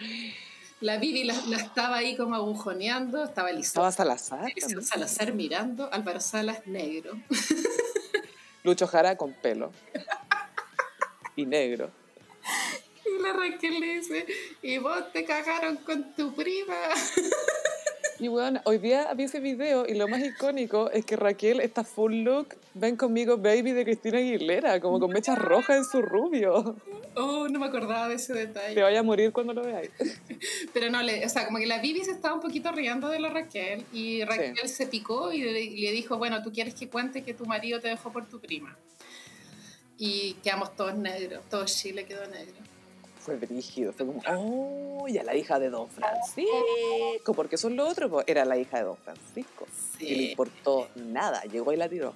La 0.80 0.98
Bibi 0.98 1.24
la, 1.24 1.34
estaba 1.56 1.96
ahí 1.96 2.16
como 2.16 2.34
agujoneando, 2.34 3.24
estaba 3.24 3.50
Elisa. 3.50 3.68
Estaba 3.68 3.92
Salazar. 3.92 4.52
Salazar 4.82 5.32
mirando, 5.32 5.88
Álvaro 5.92 6.20
Salas 6.20 6.66
negro. 6.66 7.12
Lucho 8.62 8.86
Jara 8.86 9.16
con 9.16 9.32
pelo. 9.32 9.72
y 11.34 11.46
negro. 11.46 11.90
Y 13.06 13.22
la 13.22 13.32
Raquel 13.32 13.80
le 13.80 13.98
dice, 13.98 14.26
y 14.62 14.78
vos 14.78 15.12
te 15.12 15.24
cagaron 15.24 15.76
con 15.78 16.14
tu 16.14 16.34
prima. 16.34 16.74
Y 18.20 18.28
bueno, 18.28 18.60
hoy 18.64 18.78
día 18.78 19.12
vi 19.14 19.24
ese 19.24 19.40
video 19.40 19.86
y 19.86 19.94
lo 19.94 20.08
más 20.08 20.24
icónico 20.24 20.90
es 20.90 21.04
que 21.04 21.16
Raquel 21.16 21.60
está 21.60 21.84
full 21.84 22.14
look, 22.14 22.56
ven 22.74 22.96
conmigo 22.96 23.36
baby 23.36 23.72
de 23.72 23.84
Cristina 23.84 24.18
Aguilera, 24.18 24.80
como 24.80 24.98
con 24.98 25.10
mechas 25.10 25.38
rojas 25.38 25.76
en 25.76 25.84
su 25.84 26.02
rubio. 26.02 26.76
Oh, 27.14 27.48
no 27.48 27.58
me 27.58 27.66
acordaba 27.66 28.08
de 28.08 28.14
ese 28.14 28.32
detalle. 28.32 28.74
Te 28.74 28.82
vaya 28.82 29.00
a 29.00 29.02
morir 29.02 29.32
cuando 29.32 29.52
lo 29.52 29.62
veáis. 29.62 29.90
Pero 30.72 30.90
no, 30.90 31.02
le, 31.02 31.24
o 31.24 31.28
sea, 31.28 31.46
como 31.46 31.58
que 31.58 31.66
la 31.66 31.78
Bibi 31.80 32.04
se 32.04 32.12
estaba 32.12 32.34
un 32.34 32.40
poquito 32.40 32.72
riendo 32.72 33.08
de 33.08 33.20
la 33.20 33.30
Raquel 33.30 33.84
y 33.92 34.24
Raquel 34.24 34.68
se 34.68 34.86
picó 34.86 35.32
y 35.32 35.42
le, 35.42 35.92
dijo, 35.92 36.18
bueno, 36.18 36.42
tú 36.42 36.52
quieres 36.52 36.74
que 36.74 36.88
cuente 36.88 37.22
que 37.22 37.34
tu 37.34 37.46
marido 37.46 37.80
te 37.80 37.88
dejó 37.88 38.12
por 38.12 38.26
tu 38.26 38.40
prima. 38.40 38.76
Y 39.98 40.34
quedamos 40.42 40.76
todos 40.76 40.94
negros, 40.94 41.44
todo 41.48 41.64
Chile 41.64 42.04
quedó 42.04 42.26
negro 42.26 42.75
fue 43.26 43.34
brígido, 43.34 43.92
fue 43.92 44.06
como, 44.06 44.22
oh, 44.28 45.08
ya 45.08 45.24
la 45.24 45.34
hija 45.34 45.58
de 45.58 45.68
Don 45.68 45.90
Francisco, 45.90 47.34
porque 47.34 47.56
eso 47.56 47.68
es 47.68 47.74
lo 47.74 47.88
otro, 47.88 48.22
era 48.24 48.44
la 48.44 48.56
hija 48.56 48.78
de 48.78 48.84
Don 48.84 48.96
Francisco. 48.96 49.66
Y 49.98 50.14
le 50.14 50.22
importó 50.30 50.88
nada, 50.94 51.42
llegó 51.42 51.72
y 51.72 51.76
la 51.76 51.88
tiró. 51.88 52.14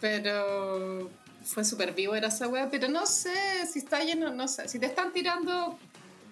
Pero 0.00 1.08
fue 1.44 1.64
súper 1.64 1.92
vivo 1.94 2.16
era 2.16 2.26
esa 2.26 2.48
wea, 2.48 2.68
pero 2.68 2.88
no 2.88 3.06
sé 3.06 3.32
si 3.70 3.78
está 3.78 4.02
lleno, 4.02 4.34
no 4.34 4.48
sé, 4.48 4.68
si 4.68 4.80
te 4.80 4.86
están 4.86 5.12
tirando 5.12 5.78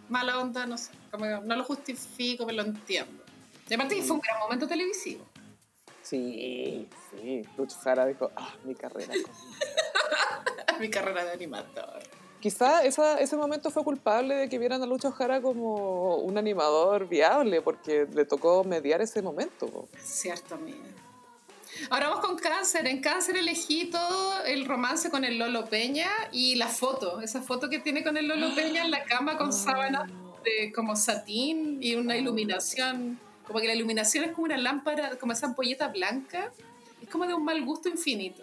mala 0.08 0.40
onda, 0.40 0.66
no 0.66 0.76
sé, 0.76 0.90
como 1.12 1.26
no 1.26 1.54
lo 1.54 1.62
justifico, 1.62 2.44
pero 2.44 2.64
lo 2.64 2.68
entiendo. 2.68 3.22
Y 3.68 3.74
aparte 3.74 3.94
que 3.94 4.02
fue 4.02 4.16
un 4.16 4.22
gran 4.22 4.40
momento 4.40 4.66
televisivo. 4.66 5.24
Sí, 6.02 6.88
sí, 7.12 7.42
Lucho 7.56 7.78
Jara 7.78 8.06
dijo, 8.06 8.32
ah, 8.34 8.56
mi 8.64 8.74
carrera. 8.74 9.14
mi 10.80 10.90
carrera 10.90 11.24
de 11.24 11.30
animador 11.30 12.02
quizá 12.40 12.82
ese 12.82 13.36
momento 13.36 13.70
fue 13.70 13.84
culpable 13.84 14.34
de 14.34 14.48
que 14.48 14.58
vieran 14.58 14.82
a 14.82 14.86
Lucho 14.86 15.12
Jara 15.12 15.40
como 15.40 16.16
un 16.16 16.38
animador 16.38 17.08
viable, 17.08 17.62
porque 17.62 18.06
le 18.12 18.24
tocó 18.24 18.64
mediar 18.64 19.00
ese 19.00 19.22
momento. 19.22 19.88
Cierto, 20.02 20.56
mira. 20.56 20.78
Ahora 21.88 22.08
vamos 22.08 22.24
con 22.24 22.36
Cáncer. 22.36 22.86
En 22.86 23.00
Cáncer 23.00 23.36
elegí 23.36 23.86
todo 23.86 24.44
el 24.44 24.66
romance 24.66 25.10
con 25.10 25.24
el 25.24 25.38
Lolo 25.38 25.66
Peña 25.66 26.10
y 26.32 26.56
la 26.56 26.68
foto, 26.68 27.20
esa 27.20 27.40
foto 27.42 27.70
que 27.70 27.78
tiene 27.78 28.02
con 28.02 28.16
el 28.16 28.28
Lolo 28.28 28.54
Peña 28.54 28.84
en 28.84 28.90
la 28.90 29.04
cama 29.04 29.38
con 29.38 29.52
sábanas 29.52 30.10
de 30.44 30.72
como 30.72 30.96
satín 30.96 31.78
y 31.80 31.94
una 31.94 32.16
iluminación, 32.16 33.18
como 33.46 33.60
que 33.60 33.66
la 33.66 33.74
iluminación 33.74 34.24
es 34.24 34.32
como 34.32 34.46
una 34.46 34.56
lámpara, 34.56 35.16
como 35.18 35.32
esa 35.32 35.46
ampolleta 35.46 35.88
blanca, 35.88 36.52
es 37.00 37.08
como 37.08 37.26
de 37.26 37.34
un 37.34 37.44
mal 37.44 37.64
gusto 37.64 37.88
infinito. 37.88 38.42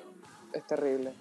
Es 0.53 0.65
terrible. 0.65 1.13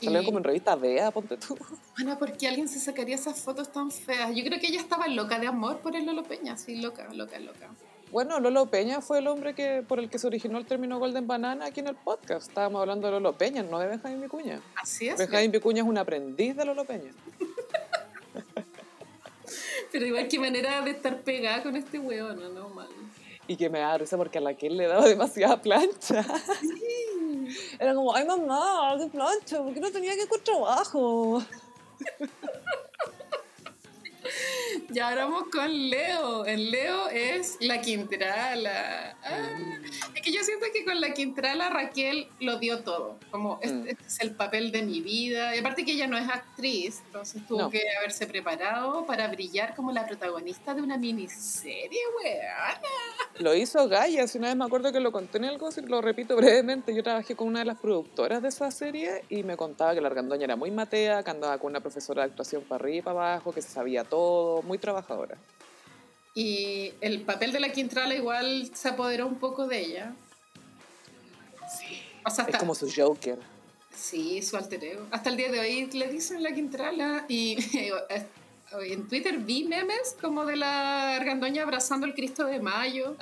Salió 0.00 0.24
como 0.24 0.38
en 0.38 0.44
revista 0.44 0.76
Vea, 0.76 1.10
ponte 1.10 1.36
tú. 1.36 1.56
Bueno, 1.96 2.18
¿por 2.18 2.36
qué 2.36 2.48
alguien 2.48 2.68
se 2.68 2.78
sacaría 2.78 3.14
esas 3.14 3.40
fotos 3.40 3.72
tan 3.72 3.90
feas? 3.90 4.30
Yo 4.34 4.44
creo 4.44 4.60
que 4.60 4.66
ella 4.66 4.80
estaba 4.80 5.08
loca 5.08 5.38
de 5.38 5.46
amor 5.46 5.78
por 5.78 5.96
el 5.96 6.04
Lolo 6.04 6.24
Peña, 6.24 6.58
sí, 6.58 6.76
loca, 6.76 7.08
loca, 7.14 7.38
loca. 7.38 7.70
Bueno, 8.12 8.38
Lolo 8.38 8.66
Peña 8.66 9.00
fue 9.00 9.18
el 9.18 9.26
hombre 9.26 9.54
que 9.54 9.82
por 9.86 9.98
el 9.98 10.10
que 10.10 10.18
se 10.18 10.26
originó 10.26 10.58
el 10.58 10.66
término 10.66 10.98
Golden 10.98 11.26
Banana 11.26 11.66
aquí 11.66 11.80
en 11.80 11.88
el 11.88 11.96
podcast. 11.96 12.48
Estábamos 12.48 12.80
hablando 12.80 13.06
de 13.06 13.12
Lolo 13.12 13.32
Peña, 13.32 13.62
no 13.62 13.78
de 13.78 13.88
Benjamín 13.88 14.20
Vicuña. 14.20 14.60
Así 14.80 15.08
es. 15.08 15.18
Benjamín 15.18 15.50
Vicuña 15.50 15.82
es 15.82 15.88
un 15.88 15.96
aprendiz 15.96 16.54
de 16.54 16.64
Lolo 16.66 16.84
Peña. 16.84 17.10
Pero 19.92 20.06
igual 20.06 20.28
qué 20.28 20.38
manera 20.38 20.82
de 20.82 20.90
estar 20.90 21.22
pegada 21.22 21.62
con 21.62 21.76
este 21.76 21.98
hueón, 21.98 22.38
no, 22.38 22.50
no 22.50 22.68
mal. 22.68 22.88
Y 23.48 23.56
que 23.56 23.70
me 23.70 23.78
da 23.78 23.96
risa 23.98 24.16
porque 24.16 24.38
a 24.38 24.40
la 24.40 24.54
que 24.54 24.66
él 24.66 24.76
le 24.76 24.86
daba 24.86 25.04
demasiada 25.08 25.60
plancha. 25.60 26.24
Era 27.78 27.94
como, 27.94 28.14
ay 28.14 28.24
mamá, 28.24 28.96
qué 28.98 29.06
plancha, 29.06 29.62
¿por 29.62 29.72
qué 29.72 29.80
no 29.80 29.90
tenía 29.90 30.14
que 30.14 30.22
ir 30.22 30.28
con 30.28 30.42
trabajo? 30.42 31.42
Y 34.92 34.98
ahora 34.98 35.24
vamos 35.26 35.44
con 35.50 35.70
Leo. 35.90 36.44
El 36.44 36.70
Leo 36.70 37.08
es 37.08 37.56
la 37.60 37.80
Quintrala. 37.80 39.16
Ah, 39.22 39.78
es 40.14 40.22
que 40.22 40.32
yo 40.32 40.42
siento 40.42 40.66
que 40.72 40.84
con 40.84 41.00
la 41.00 41.12
Quintrala 41.12 41.68
Raquel 41.70 42.28
lo 42.40 42.58
dio 42.58 42.82
todo. 42.82 43.18
Como 43.30 43.58
este, 43.62 43.76
mm. 43.76 43.88
este, 43.88 44.06
es 44.06 44.20
el 44.20 44.34
papel 44.34 44.72
de 44.72 44.82
mi 44.82 45.00
vida. 45.00 45.54
Y 45.54 45.58
aparte 45.58 45.84
que 45.84 45.92
ella 45.92 46.06
no 46.06 46.16
es 46.16 46.28
actriz, 46.28 47.02
entonces 47.06 47.46
tuvo 47.46 47.70
que 47.70 47.82
haberse 47.98 48.26
preparado 48.26 49.06
para 49.06 49.28
brillar 49.28 49.74
como 49.74 49.92
la 49.92 50.06
protagonista 50.06 50.74
de 50.74 50.82
una 50.82 50.96
miniserie, 50.96 52.00
weona. 52.22 52.80
Lo 53.38 53.54
hizo 53.54 53.86
Gaia, 53.88 54.26
si 54.26 54.38
una 54.38 54.48
vez 54.48 54.56
me 54.56 54.64
acuerdo 54.64 54.92
que 54.92 55.00
lo 55.00 55.12
conté 55.12 55.38
en 55.38 55.44
el 55.44 55.58
gossip, 55.58 55.88
lo 55.88 56.00
repito 56.00 56.36
brevemente. 56.36 56.94
Yo 56.94 57.02
trabajé 57.02 57.36
con 57.36 57.48
una 57.48 57.60
de 57.60 57.66
las 57.66 57.78
productoras 57.78 58.42
de 58.42 58.48
esa 58.48 58.70
serie 58.70 59.24
y 59.28 59.42
me 59.42 59.56
contaba 59.56 59.94
que 59.94 60.00
la 60.00 60.08
Argandoña 60.08 60.44
era 60.44 60.56
muy 60.56 60.70
matea, 60.70 61.22
que 61.22 61.30
andaba 61.30 61.58
con 61.58 61.70
una 61.70 61.80
profesora 61.80 62.22
de 62.22 62.30
actuación 62.30 62.62
para 62.62 62.82
arriba 62.82 62.96
y 62.96 63.02
para 63.02 63.32
abajo, 63.32 63.52
que 63.52 63.60
se 63.60 63.68
sabía 63.68 64.04
todo, 64.04 64.62
muy 64.66 64.78
trabajadora. 64.78 65.38
Y 66.36 66.92
el 67.00 67.22
papel 67.22 67.50
de 67.50 67.60
la 67.60 67.72
Quintrala 67.72 68.14
igual 68.14 68.70
se 68.74 68.90
apoderó 68.90 69.26
un 69.26 69.38
poco 69.38 69.66
de 69.66 69.80
ella. 69.80 70.14
Sí. 71.78 72.02
es 72.46 72.56
como 72.58 72.74
su 72.74 72.92
Joker. 72.94 73.38
Sí, 73.94 74.42
su 74.42 74.58
alter 74.58 74.84
ego. 74.84 75.06
Hasta 75.10 75.30
el 75.30 75.38
día 75.38 75.50
de 75.50 75.60
hoy 75.60 75.86
le 75.92 76.08
dicen 76.08 76.42
la 76.42 76.52
Quintrala 76.52 77.24
y 77.28 77.56
en 78.82 79.08
Twitter 79.08 79.38
vi 79.38 79.64
memes 79.64 80.14
como 80.20 80.44
de 80.44 80.56
la 80.56 81.16
Argandoña 81.16 81.62
abrazando 81.62 82.04
el 82.06 82.12
Cristo 82.12 82.44
de 82.44 82.60
Mayo 82.60 83.16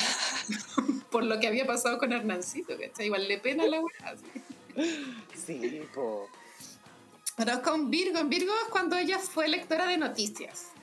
por 1.12 1.22
lo 1.22 1.38
que 1.38 1.46
había 1.46 1.64
pasado 1.64 1.98
con 1.98 2.12
Hernancito, 2.12 2.76
que 2.76 2.86
está 2.86 3.04
igual 3.04 3.28
le 3.28 3.38
pena 3.38 3.64
la 3.68 3.80
weá. 3.80 4.16
Sí, 5.46 5.82
po. 5.94 6.28
Pero 7.36 7.62
con 7.62 7.90
Virgo, 7.90 8.18
en 8.18 8.28
Virgo 8.28 8.52
es 8.64 8.70
cuando 8.70 8.96
ella 8.96 9.20
fue 9.20 9.46
lectora 9.46 9.86
de 9.86 9.98
noticias 9.98 10.73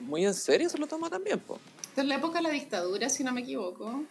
muy 0.00 0.24
en 0.24 0.34
serio 0.34 0.68
se 0.68 0.78
lo 0.78 0.86
toma 0.86 1.10
también, 1.10 1.40
po. 1.40 1.58
Esta 1.82 2.02
es 2.02 2.06
la 2.06 2.16
época 2.16 2.38
de 2.38 2.42
la 2.42 2.50
dictadura, 2.50 3.08
si 3.08 3.24
no 3.24 3.32
me 3.32 3.40
equivoco. 3.40 4.04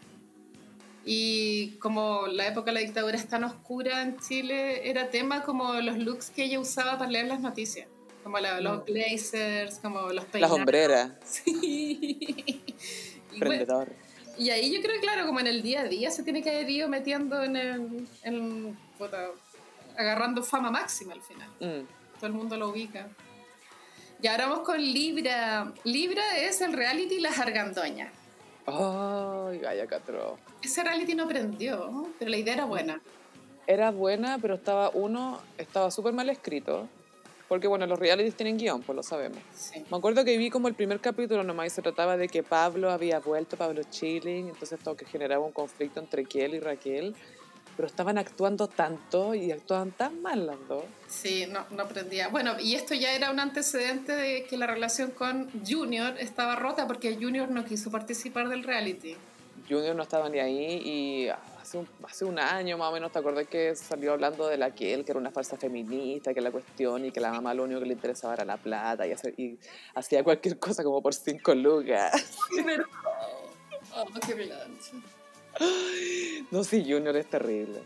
Y 1.06 1.78
como 1.80 2.28
la 2.28 2.48
época 2.48 2.68
de 2.68 2.74
la 2.74 2.80
dictadura 2.82 3.16
es 3.16 3.28
tan 3.28 3.44
oscura 3.44 4.02
en 4.02 4.20
Chile, 4.20 4.90
era 4.90 5.10
tema 5.10 5.44
como 5.44 5.74
los 5.76 5.98
looks 5.98 6.30
que 6.30 6.44
ella 6.44 6.60
usaba 6.60 6.98
para 6.98 7.10
leer 7.10 7.28
las 7.28 7.40
noticias. 7.40 7.88
Como 8.24 8.38
los 8.40 8.82
mm. 8.82 8.86
blazers, 8.86 9.80
como 9.80 10.10
los 10.10 10.26
peinados. 10.26 10.52
Las 10.52 10.52
hombreras. 10.52 11.12
Sí. 11.26 12.64
Prendedor. 13.40 13.94
y 14.38 14.50
ahí 14.50 14.74
yo 14.74 14.82
creo 14.82 15.00
claro, 15.00 15.26
como 15.26 15.40
en 15.40 15.48
el 15.48 15.62
día 15.62 15.82
a 15.82 15.84
día 15.86 16.12
se 16.12 16.24
tiene 16.24 16.44
que 16.44 16.50
haber 16.50 16.70
ido 16.70 16.90
metiendo 16.90 17.42
en 17.42 17.56
el. 17.56 18.08
En, 18.24 18.78
agarrando 19.96 20.44
fama 20.44 20.72
máxima 20.72 21.14
al 21.14 21.22
final. 21.22 21.50
Mm. 21.60 21.86
Todo 22.16 22.28
el 22.28 22.34
mundo 22.34 22.58
lo 22.58 22.70
ubica. 22.70 23.08
Y 24.22 24.28
ahora 24.28 24.48
vamos 24.48 24.66
con 24.66 24.82
Libra. 24.82 25.72
Libra 25.86 26.38
es 26.38 26.60
el 26.60 26.74
reality 26.74 27.22
Las 27.22 27.40
Argandoñas. 27.40 28.12
Ay, 28.66 29.60
Gaya 29.60 29.88
Catro. 29.88 30.38
Ese 30.62 30.84
reality 30.84 31.16
no 31.16 31.26
prendió, 31.26 32.08
pero 32.20 32.30
la 32.30 32.38
idea 32.38 32.56
era 32.56 32.66
buena. 32.66 33.02
Era 33.66 33.92
buena, 33.92 34.38
pero 34.42 34.56
estaba 34.56 34.90
uno, 34.90 35.40
estaba 35.58 35.90
súper 35.90 36.12
mal 36.12 36.30
escrito. 36.30 36.90
Porque 37.48 37.68
bueno, 37.68 37.88
los 37.88 37.98
realities 37.98 38.36
tienen 38.36 38.58
guion, 38.58 38.82
pues 38.82 38.96
lo 38.96 39.04
sabemos. 39.04 39.40
Me 39.90 39.98
acuerdo 39.98 40.26
que 40.26 40.38
vi 40.38 40.50
como 40.50 40.68
el 40.68 40.76
primer 40.76 41.00
capítulo 41.00 41.44
nomás 41.44 41.68
y 41.68 41.70
se 41.72 41.82
trataba 41.82 42.18
de 42.18 42.28
que 42.28 42.44
Pablo 42.44 42.92
había 42.92 43.20
vuelto, 43.20 43.58
Pablo 43.58 43.82
Chilling, 43.90 44.50
entonces 44.50 44.74
esto 44.74 44.96
que 44.96 45.06
generaba 45.06 45.44
un 45.44 45.54
conflicto 45.54 46.00
entre 46.00 46.26
Kiel 46.26 46.56
y 46.56 46.60
Raquel 46.60 47.16
pero 47.80 47.88
estaban 47.88 48.18
actuando 48.18 48.68
tanto 48.68 49.34
y 49.34 49.54
actuaban 49.54 49.94
tan 49.94 50.22
mal 50.22 50.46
las 50.46 50.58
dos. 50.68 50.84
Sí, 51.08 51.46
no, 51.50 51.66
no 51.70 51.84
aprendía. 51.84 52.28
Bueno, 52.28 52.60
y 52.60 52.76
esto 52.76 52.94
ya 52.94 53.14
era 53.14 53.32
un 53.32 53.40
antecedente 53.40 54.12
de 54.12 54.44
que 54.44 54.58
la 54.58 54.68
relación 54.68 55.12
con 55.12 55.50
Junior 55.66 56.14
estaba 56.20 56.58
rota 56.58 56.88
porque 56.88 57.16
Junior 57.16 57.50
no 57.50 57.64
quiso 57.64 57.90
participar 57.90 58.50
del 58.50 58.66
reality. 58.66 59.16
Junior 59.70 59.96
no 59.96 60.04
estaba 60.04 60.28
ni 60.28 60.40
ahí 60.40 60.82
y 60.84 61.30
hace 61.30 61.78
un, 61.78 61.88
hace 62.06 62.26
un 62.26 62.38
año 62.38 62.78
más 62.78 62.90
o 62.90 62.92
menos 62.92 63.14
te 63.14 63.20
acordé 63.20 63.46
que 63.46 63.74
salió 63.78 64.12
hablando 64.12 64.50
de 64.50 64.58
la 64.58 64.76
que 64.76 64.94
él, 64.94 65.06
que 65.06 65.14
era 65.14 65.20
una 65.22 65.32
falsa 65.32 65.56
feminista, 65.56 66.34
que 66.34 66.42
la 66.42 66.52
cuestión 66.52 67.06
y 67.06 67.12
que 67.14 67.22
la 67.22 67.32
mamá 67.32 67.54
lo 67.54 67.64
único 67.64 67.80
que 67.80 67.86
le 67.86 67.94
interesaba 67.94 68.34
era 68.34 68.44
la 68.44 68.58
plata 68.58 69.08
y, 69.08 69.14
y 69.38 69.58
hacía 69.96 70.22
cualquier 70.22 70.60
cosa 70.60 70.84
como 70.84 71.02
por 71.02 71.14
cinco 71.14 71.56
lucas. 71.56 72.42
oh, 73.96 74.06
qué 74.28 74.36
No, 76.52 76.64
sí, 76.64 76.84
Junior 76.88 77.16
es 77.16 77.30
terrible. 77.30 77.82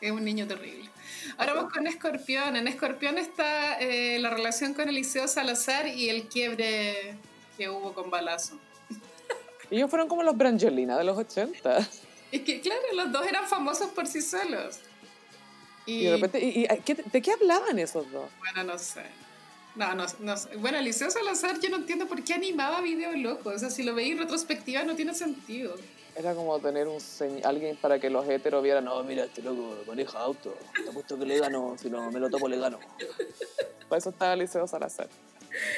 es 0.00 0.10
un 0.10 0.24
niño 0.24 0.46
terrible. 0.46 0.90
Ahora 1.38 1.54
vamos 1.54 1.72
con 1.72 1.86
Escorpión. 1.86 2.56
En 2.56 2.68
Escorpión 2.68 3.18
está 3.18 3.78
eh, 3.78 4.18
la 4.18 4.30
relación 4.30 4.74
con 4.74 4.88
Eliseo 4.88 5.28
Salazar 5.28 5.86
y 5.88 6.08
el 6.08 6.28
quiebre 6.28 7.16
que 7.56 7.70
hubo 7.70 7.94
con 7.94 8.10
Balazo. 8.10 8.58
Ellos 9.70 9.88
fueron 9.88 10.08
como 10.08 10.22
los 10.22 10.36
Brangelina 10.36 10.98
de 10.98 11.04
los 11.04 11.16
80. 11.16 11.88
Es 12.32 12.40
que, 12.42 12.60
claro, 12.60 12.80
los 12.94 13.12
dos 13.12 13.26
eran 13.26 13.46
famosos 13.46 13.90
por 13.90 14.06
sí 14.06 14.20
solos. 14.20 14.80
Y, 15.84 16.04
de 16.04 16.12
repente, 16.12 16.40
y, 16.40 16.66
¿de 16.66 17.22
qué 17.22 17.32
hablaban 17.32 17.78
esos 17.78 18.10
dos? 18.10 18.30
Bueno, 18.38 18.64
no 18.64 18.78
sé. 18.78 19.02
No, 19.74 19.94
no, 19.94 20.06
no 20.20 20.36
sé. 20.36 20.56
Bueno, 20.56 20.78
Eliseo 20.78 21.10
Salazar 21.10 21.58
yo 21.60 21.70
no 21.70 21.76
entiendo 21.76 22.06
por 22.06 22.22
qué 22.22 22.34
animaba 22.34 22.80
videos 22.80 23.16
locos. 23.16 23.56
O 23.56 23.58
sea, 23.58 23.70
si 23.70 23.82
lo 23.82 23.94
veis 23.94 24.12
en 24.12 24.18
retrospectiva 24.18 24.82
no 24.84 24.94
tiene 24.94 25.14
sentido. 25.14 25.74
Era 26.14 26.34
como 26.34 26.58
tener 26.58 26.88
un 26.88 26.98
alguien 27.44 27.76
para 27.76 27.98
que 27.98 28.10
los 28.10 28.28
heteros 28.28 28.62
vieran, 28.62 28.84
no, 28.84 29.02
mira, 29.02 29.24
este 29.24 29.42
loco 29.42 29.76
maneja 29.86 30.18
auto, 30.18 30.54
te 30.74 30.92
puesto 30.92 31.18
que 31.18 31.24
le 31.24 31.38
gano, 31.38 31.74
si 31.80 31.88
no 31.88 32.10
me 32.10 32.20
lo 32.20 32.28
tomo 32.28 32.48
le 32.48 32.58
gano. 32.58 32.78
Para 33.88 33.98
eso 33.98 34.10
estaba 34.10 34.36
Liceo 34.36 34.66
Salazar, 34.66 35.08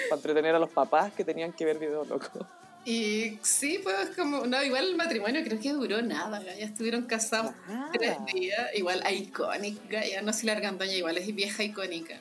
para 0.08 0.16
entretener 0.16 0.54
a 0.54 0.58
los 0.58 0.70
papás 0.70 1.12
que 1.12 1.24
tenían 1.24 1.52
que 1.52 1.64
ver 1.64 1.78
videos 1.78 2.08
locos. 2.08 2.44
Y 2.84 3.38
sí, 3.42 3.80
pues 3.82 4.10
como, 4.14 4.46
no, 4.46 4.62
igual 4.62 4.88
el 4.88 4.96
matrimonio 4.96 5.42
creo 5.44 5.58
que 5.58 5.72
duró 5.72 6.02
nada, 6.02 6.42
ya 6.42 6.64
estuvieron 6.64 7.06
casados 7.06 7.52
tres 7.92 8.16
días, 8.32 8.74
igual 8.74 9.02
icónica, 9.10 10.04
ya 10.04 10.20
no 10.20 10.32
sé 10.32 10.46
la 10.46 10.52
argandoña, 10.52 10.92
igual 10.92 11.16
es 11.16 11.32
vieja 11.34 11.62
icónica. 11.62 12.18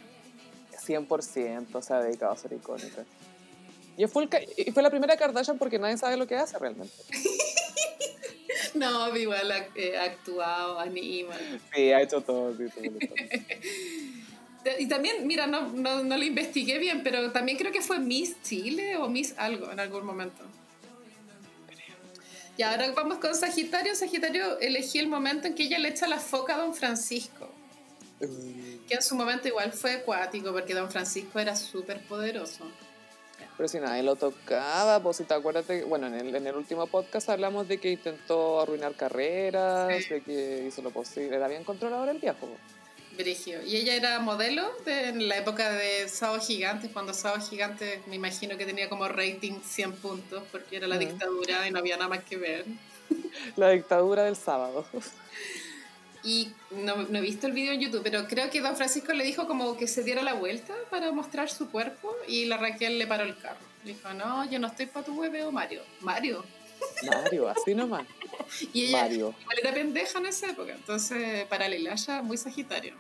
100% 0.86 1.82
se 1.82 1.94
ha 1.94 2.02
dedicado 2.02 2.32
a 2.32 2.38
ser 2.38 2.54
icónica. 2.54 3.04
Y 3.98 4.08
fue, 4.08 4.28
y 4.58 4.72
fue 4.72 4.82
la 4.82 4.90
primera 4.90 5.16
Kardashian 5.16 5.58
porque 5.58 5.78
nadie 5.78 5.98
sabe 5.98 6.18
lo 6.18 6.26
que 6.26 6.36
hace 6.36 6.58
realmente. 6.58 6.94
No, 8.76 9.16
igual 9.16 9.52
ha 9.52 9.68
eh, 9.76 9.98
actuado, 9.98 10.80
anima. 10.80 11.36
Sí, 11.74 11.92
ha 11.92 12.02
hecho 12.02 12.22
todo. 12.22 12.56
y 14.80 14.88
también, 14.88 15.28
mira, 15.28 15.48
no, 15.48 15.72
no, 15.72 16.04
no, 16.04 16.18
lo 16.18 16.24
investigué 16.24 16.80
bien, 16.80 17.02
pero 17.04 17.32
también 17.32 17.58
creo 17.58 17.72
que 17.72 17.82
fue 17.82 18.00
Miss 18.00 18.42
Chile 18.42 18.98
o 18.98 19.10
Miss 19.10 19.36
algo 19.38 19.72
en 19.72 19.80
algún 19.80 20.06
momento. 20.06 20.44
Y 22.56 22.62
ahora 22.62 22.92
vamos 22.92 23.18
con 23.18 23.36
Sagitario. 23.36 23.96
Sagitario 23.96 24.60
elegí 24.60 25.00
el 25.00 25.08
momento 25.08 25.48
en 25.48 25.56
que 25.56 25.64
ella 25.64 25.80
le 25.80 25.90
echa 25.90 26.08
la 26.08 26.20
foca 26.20 26.56
a 26.56 26.60
Don 26.60 26.76
Francisco. 26.76 27.50
Que 28.88 28.96
en 28.96 29.02
su 29.02 29.16
momento 29.16 29.48
igual 29.48 29.74
fue 29.74 29.94
acuático, 29.94 30.52
porque 30.52 30.74
Don 30.74 30.92
Francisco 30.92 31.40
era 31.40 31.56
súper 31.56 32.06
poderoso. 32.06 32.70
Pero 33.56 33.70
si 33.70 33.80
nadie 33.80 34.04
lo 34.04 34.16
tocaba, 34.16 35.02
pues 35.02 35.18
si 35.18 35.24
te 35.24 35.34
acuerdas, 35.34 35.66
bueno, 35.88 36.08
en 36.08 36.16
el, 36.16 36.36
en 36.36 36.48
el 36.48 36.56
último 36.56 36.88
podcast 36.88 37.30
hablamos 37.30 37.68
de 37.68 37.78
que 37.78 37.92
intentó 37.92 38.62
arruinar 38.62 38.96
carreras, 38.96 39.88
de 40.10 40.22
que 40.22 40.66
hizo 40.68 40.82
lo 40.82 40.92
posible, 40.92 41.36
era 41.36 41.48
bien 41.48 41.64
controlador 41.64 42.10
el 42.10 42.20
viejo. 42.20 42.50
Brigio. 43.18 43.62
Y 43.64 43.76
ella 43.78 43.96
era 43.96 44.20
modelo 44.20 44.68
de, 44.86 45.10
en 45.10 45.28
la 45.28 45.38
época 45.38 45.72
de 45.72 46.08
Sábado 46.10 46.42
Gigante, 46.42 46.90
cuando 46.90 47.14
Sábado 47.14 47.46
Gigante 47.48 48.02
me 48.08 48.16
imagino 48.16 48.58
que 48.58 48.66
tenía 48.66 48.90
como 48.90 49.08
rating 49.08 49.60
100 49.64 49.94
puntos, 49.94 50.44
porque 50.52 50.78
era 50.78 50.88
la 50.88 50.98
dictadura 50.98 51.68
y 51.68 51.72
no 51.72 51.80
había 51.80 51.98
nada 51.98 52.10
más 52.10 52.24
que 52.24 52.38
ver. 52.38 52.66
La 53.56 53.70
dictadura 53.70 54.24
del 54.24 54.36
sábado. 54.36 54.86
Y 56.24 56.54
no, 56.72 56.96
no, 56.96 57.18
he 57.18 57.22
visto 57.22 57.48
el 57.48 57.54
video 57.54 57.74
en 57.74 57.82
YouTube, 57.82 58.02
pero 58.04 58.28
creo 58.28 58.50
que 58.50 58.62
Don 58.62 58.76
Francisco 58.76 59.12
le 59.14 59.26
dijo 59.26 59.46
como 59.48 59.76
que 59.76 59.88
se 59.88 60.04
diera 60.04 60.22
la 60.22 60.34
vuelta 60.34 60.74
para 60.90 61.12
mostrar 61.12 61.50
su 61.50 61.70
cuerpo 61.70 62.16
y 62.28 62.46
la 62.46 62.58
Raquel 62.58 62.98
le 62.98 63.08
paró 63.08 63.24
el 63.24 63.38
carro. 63.38 63.60
Le 63.84 63.94
dijo, 63.94 64.14
no, 64.14 64.50
yo 64.50 64.58
no 64.60 64.68
estoy 64.68 64.86
para 64.86 65.06
tu 65.06 65.14
hueveo, 65.14 65.52
Mario. 65.52 65.82
Mario. 66.00 66.46
Mario, 67.06 67.50
así 67.50 67.76
nomás. 67.76 68.06
y 68.74 68.86
ella 68.86 69.02
Mario. 69.02 69.36
era 69.62 69.74
pendeja 69.74 70.20
en 70.20 70.26
esa 70.28 70.50
época, 70.50 70.74
entonces 70.74 71.46
para 71.48 71.68
ya 71.68 72.22
muy 72.22 72.38
sagitario. 72.38 72.94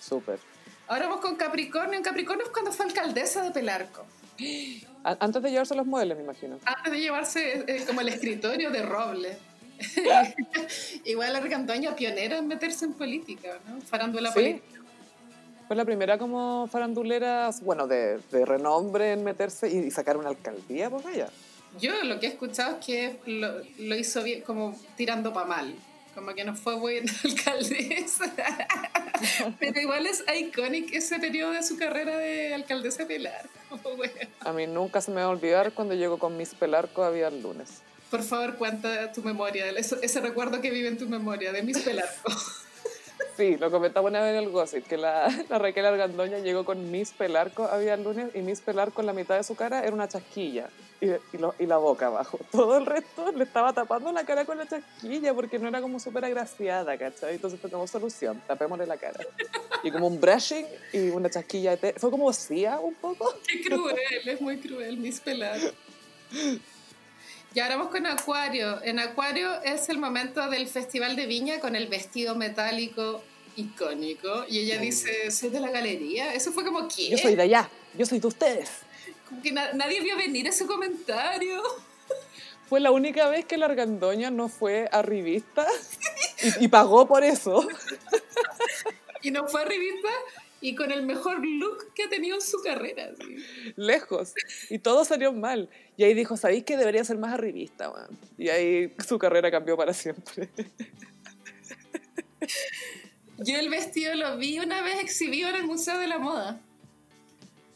Súper. 0.00 0.38
Ahora 0.86 1.06
vamos 1.06 1.20
con 1.20 1.36
Capricornio. 1.36 1.98
En 1.98 2.02
Capricornio 2.02 2.46
es 2.46 2.50
cuando 2.50 2.72
fue 2.72 2.86
alcaldesa 2.86 3.42
de 3.42 3.50
Pelarco. 3.50 4.06
Antes 5.04 5.42
de 5.42 5.50
llevarse 5.50 5.74
los 5.74 5.86
modelos, 5.86 6.16
me 6.16 6.24
imagino. 6.24 6.58
Antes 6.64 6.92
de 6.92 7.00
llevarse 7.00 7.64
eh, 7.66 7.84
como 7.86 8.00
el 8.00 8.08
escritorio 8.08 8.70
de 8.70 8.82
Roble. 8.82 9.38
Igual 11.04 11.36
Argandoña 11.36 11.94
pionera 11.94 12.38
en 12.38 12.48
meterse 12.48 12.84
en 12.84 12.94
política, 12.94 13.58
¿no? 13.68 13.80
Farándula 13.80 14.32
política. 14.32 14.78
Fue 15.66 15.76
la 15.76 15.84
primera 15.84 16.16
como 16.16 16.66
farandulera, 16.66 17.50
bueno, 17.60 17.86
de, 17.86 18.18
de 18.32 18.46
renombre 18.46 19.12
en 19.12 19.22
meterse 19.22 19.68
y, 19.68 19.90
sacar 19.90 20.16
una 20.16 20.30
alcaldía, 20.30 20.88
pues 20.88 21.04
vaya. 21.04 21.28
Yo 21.78 22.02
lo 22.04 22.18
que 22.18 22.26
he 22.26 22.30
escuchado 22.30 22.78
es 22.78 22.86
que 22.86 23.18
lo, 23.26 23.60
lo 23.78 23.94
hizo 23.94 24.22
bien, 24.22 24.40
como 24.40 24.74
tirando 24.96 25.32
para 25.34 25.46
mal. 25.46 25.74
Como 26.14 26.34
que 26.34 26.42
no 26.42 26.56
fue 26.56 26.74
buena 26.74 27.12
alcaldesa. 27.24 28.32
Pero 29.60 29.80
igual 29.80 30.06
es 30.06 30.24
icónico 30.36 30.88
ese 30.92 31.18
periodo 31.18 31.52
de 31.52 31.62
su 31.62 31.76
carrera 31.76 32.16
de 32.16 32.54
alcaldesa 32.54 33.06
Pelar. 33.06 33.46
A 34.40 34.52
mí 34.52 34.66
nunca 34.66 35.00
se 35.02 35.10
me 35.10 35.20
va 35.20 35.24
a 35.24 35.28
olvidar 35.28 35.72
cuando 35.72 35.94
llegó 35.94 36.18
con 36.18 36.36
Miss 36.36 36.54
Pelarco 36.54 37.04
había 37.04 37.28
el 37.28 37.42
lunes. 37.42 37.82
Por 38.10 38.22
favor, 38.22 38.56
cuenta 38.56 39.12
tu 39.12 39.22
memoria, 39.22 39.68
ese, 39.70 39.98
ese 40.02 40.20
recuerdo 40.20 40.60
que 40.60 40.70
vive 40.70 40.88
en 40.88 40.98
tu 40.98 41.06
memoria 41.06 41.52
de 41.52 41.62
Miss 41.62 41.80
Pelarco. 41.80 42.32
Sí, 43.38 43.56
lo 43.56 43.70
comentaba 43.70 44.08
una 44.08 44.20
vez 44.20 44.36
en 44.36 44.42
el 44.42 44.50
Gossip, 44.50 44.84
que 44.88 44.96
la, 44.96 45.28
la 45.48 45.60
Raquel 45.60 45.86
Argandoña 45.86 46.38
llegó 46.40 46.64
con 46.64 46.90
Miss 46.90 47.12
Pelarco, 47.12 47.66
había 47.66 47.94
el 47.94 48.02
lunes, 48.02 48.34
y 48.34 48.40
Miss 48.40 48.60
Pelarco 48.60 49.00
en 49.00 49.06
la 49.06 49.12
mitad 49.12 49.36
de 49.36 49.44
su 49.44 49.54
cara 49.54 49.84
era 49.84 49.94
una 49.94 50.08
chasquilla 50.08 50.68
y, 51.00 51.06
y, 51.06 51.38
lo, 51.38 51.54
y, 51.56 51.66
la 51.66 51.76
boca 51.76 52.06
abajo. 52.06 52.40
Todo 52.50 52.78
el 52.78 52.86
resto 52.86 53.30
le 53.30 53.44
estaba 53.44 53.72
tapando 53.72 54.10
la 54.10 54.24
cara 54.24 54.44
con 54.44 54.58
la 54.58 54.66
chasquilla 54.66 55.32
porque 55.34 55.60
no 55.60 55.68
era 55.68 55.80
como 55.80 56.00
súper 56.00 56.24
agraciada, 56.24 56.98
¿cachai? 56.98 57.36
Entonces 57.36 57.60
fue 57.60 57.70
como 57.70 57.86
solución, 57.86 58.42
tapémosle 58.44 58.86
la 58.86 58.96
cara. 58.96 59.20
Y 59.84 59.92
como 59.92 60.08
un 60.08 60.20
brushing 60.20 60.66
y 60.92 61.10
una 61.10 61.30
chasquilla. 61.30 61.78
Fue 61.96 62.10
como 62.10 62.32
Cia 62.32 62.80
un 62.80 62.94
poco. 62.94 63.34
Qué 63.46 63.62
cruel, 63.62 63.96
es 64.26 64.40
muy 64.40 64.58
cruel, 64.58 64.96
Miss 64.96 65.20
Pelarco. 65.20 65.68
Y 67.58 67.60
ahora 67.60 67.76
vamos 67.76 67.90
con 67.90 68.06
Acuario. 68.06 68.80
En 68.84 69.00
Acuario 69.00 69.60
es 69.64 69.88
el 69.88 69.98
momento 69.98 70.48
del 70.48 70.68
Festival 70.68 71.16
de 71.16 71.26
Viña 71.26 71.58
con 71.58 71.74
el 71.74 71.88
vestido 71.88 72.36
metálico 72.36 73.20
icónico. 73.56 74.44
Y 74.48 74.60
ella 74.60 74.78
dice, 74.78 75.32
soy 75.32 75.48
de 75.48 75.58
la 75.58 75.68
galería. 75.72 76.32
Eso 76.34 76.52
fue 76.52 76.64
como, 76.64 76.86
¿quién? 76.86 77.10
Yo 77.10 77.18
soy 77.18 77.34
de 77.34 77.42
allá, 77.42 77.68
yo 77.94 78.06
soy 78.06 78.20
de 78.20 78.28
ustedes. 78.28 78.70
Como 79.28 79.42
que 79.42 79.50
nadie 79.50 80.00
vio 80.00 80.16
venir 80.16 80.46
ese 80.46 80.66
comentario. 80.66 81.60
Fue 82.68 82.78
la 82.78 82.92
única 82.92 83.28
vez 83.28 83.44
que 83.44 83.56
la 83.56 83.66
Argandoña 83.66 84.30
no 84.30 84.48
fue 84.48 84.88
a 84.92 85.02
revista 85.02 85.66
y, 86.60 86.68
pagó 86.68 87.08
por 87.08 87.24
eso. 87.24 87.66
y 89.22 89.32
no 89.32 89.48
fue 89.48 89.62
a 89.62 89.64
revista 89.64 90.08
y 90.60 90.74
con 90.74 90.90
el 90.90 91.04
mejor 91.04 91.44
look 91.44 91.92
que 91.94 92.04
ha 92.04 92.08
tenido 92.08 92.36
en 92.36 92.42
su 92.42 92.60
carrera. 92.62 93.10
Lejos. 93.76 94.34
Y 94.70 94.78
todo 94.78 95.04
salió 95.04 95.32
mal. 95.32 95.68
Y 95.96 96.04
ahí 96.04 96.14
dijo, 96.14 96.36
¿sabéis 96.36 96.64
que 96.64 96.76
debería 96.76 97.04
ser 97.04 97.18
más 97.18 97.34
arribista? 97.34 97.90
Man? 97.90 98.18
Y 98.36 98.48
ahí 98.48 98.92
su 99.06 99.18
carrera 99.18 99.50
cambió 99.50 99.76
para 99.76 99.92
siempre. 99.92 100.48
Yo 103.38 103.56
el 103.56 103.68
vestido 103.68 104.14
lo 104.14 104.36
vi 104.36 104.58
una 104.58 104.82
vez 104.82 104.98
exhibido 105.00 105.48
en 105.48 105.56
el 105.56 105.66
Museo 105.66 105.98
de 105.98 106.08
la 106.08 106.18
Moda. 106.18 106.60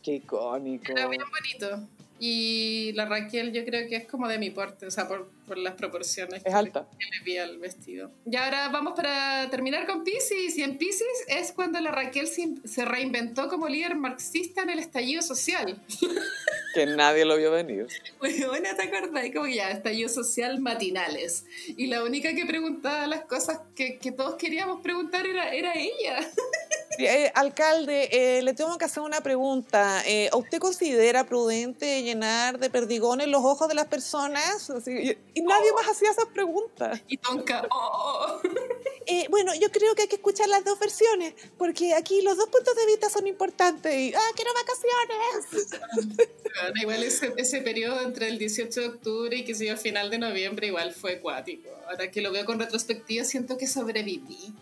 Qué 0.03 0.15
icónico. 0.15 0.91
Era 0.91 1.07
bien 1.07 1.23
bonito. 1.31 1.89
Y 2.24 2.93
la 2.93 3.05
Raquel 3.07 3.53
yo 3.53 3.65
creo 3.65 3.89
que 3.89 3.97
es 3.97 4.07
como 4.07 4.28
de 4.28 4.39
mi 4.39 4.51
porte, 4.51 4.86
o 4.86 4.93
sea, 4.93 5.09
por, 5.09 5.28
por 5.44 5.59
las 5.59 5.74
proporciones 5.74 6.40
es 6.44 6.55
alta. 6.55 6.86
que 6.97 7.05
le 7.07 7.24
vi 7.24 7.36
al 7.36 7.59
vestido. 7.59 8.12
Y 8.24 8.36
ahora 8.36 8.69
vamos 8.69 8.93
para 8.94 9.51
terminar 9.51 9.89
con 9.89 10.05
Pisces. 10.05 10.57
Y 10.57 10.62
en 10.62 10.78
Pisces 10.78 11.24
es 11.27 11.51
cuando 11.51 11.81
la 11.81 11.90
Raquel 11.90 12.28
se, 12.28 12.85
reinventó 12.85 13.49
como 13.49 13.69
líder 13.69 13.97
marxista 13.97 14.62
en 14.62 14.70
el 14.70 14.78
estallido 14.78 15.20
social. 15.20 15.82
Que 16.74 16.86
nadie 16.86 17.27
lo 17.27 17.36
vio 17.36 17.51
venir. 17.51 17.89
Bueno, 18.19 18.69
¿te 18.77 18.82
acordás? 18.85 19.31
Como 19.35 19.47
ya, 19.49 19.73
estallido 19.73 20.09
social 20.09 20.61
matinales. 20.61 21.44
Y 21.77 21.89
la 21.89 22.05
única 22.05 22.35
que 22.35 22.47
preguntaba 22.47 23.07
las 23.09 23.24
cosas 23.24 23.59
que, 23.74 23.99
que 23.99 24.12
todos 24.12 24.36
queríamos 24.36 24.81
preguntar 24.81 25.27
era, 25.27 25.53
era 25.53 25.73
ella. 25.74 26.20
Eh, 26.98 27.31
alcalde, 27.35 28.09
eh, 28.12 28.43
le 28.43 28.55
tengo 28.55 28.77
que 28.77 28.85
hacer 28.85 29.02
una 29.02 29.20
pregunta. 29.20 30.02
Eh, 30.06 30.31
¿Usted 30.35 30.59
considera 30.59 31.24
prudente 31.24 32.02
llenar 32.02 32.59
de 32.59 32.70
perdigones 32.70 33.28
los 33.28 33.43
ojos 33.44 33.69
de 33.69 33.74
las 33.74 33.86
personas? 33.86 34.69
y, 34.86 35.40
nadie 35.43 35.70
oh. 35.70 35.74
más 35.74 35.89
hacía 35.89 36.10
esas 36.10 36.27
preguntas. 36.27 37.01
Y 37.09 37.16
Tonka, 37.16 37.66
oh. 37.70 38.40
bueno, 39.31 39.55
yo 39.55 39.70
creo 39.70 39.94
que 39.94 40.02
hay 40.02 40.09
que 40.09 40.16
escuchar 40.16 40.48
las 40.48 40.64
dos 40.64 40.78
versiones, 40.78 41.35
porque 41.56 41.94
aquí 41.94 42.20
los 42.23 42.36
dos 42.36 42.48
puntos 42.48 42.74
de 42.77 42.86
vista 42.86 43.09
son 43.09 43.27
importantes. 43.27 43.94
Y, 43.94 44.14
¡ah, 44.14 44.31
quiero 44.35 44.51
vacaciones! 44.55 46.28
igual 46.82 47.02
ese, 47.02 47.32
ese 47.36 47.62
periodo 47.62 48.01
entre 48.02 48.28
el 48.28 48.39
18 48.39 48.81
de 48.81 48.86
octubre 48.86 49.36
y 49.36 49.44
que 49.44 49.55
se 49.55 49.70
al 49.70 49.78
final 49.78 50.10
de 50.10 50.19
noviembre 50.19 50.66
igual 50.66 50.93
fue 50.93 51.14
acuático. 51.14 51.70
Ahora 51.89 52.10
que 52.10 52.20
lo 52.20 52.32
veo 52.32 52.44
con 52.44 52.59
retrospectiva, 52.59 53.24
siento 53.24 53.56
que 53.56 53.66
sobreviví. 53.66 54.52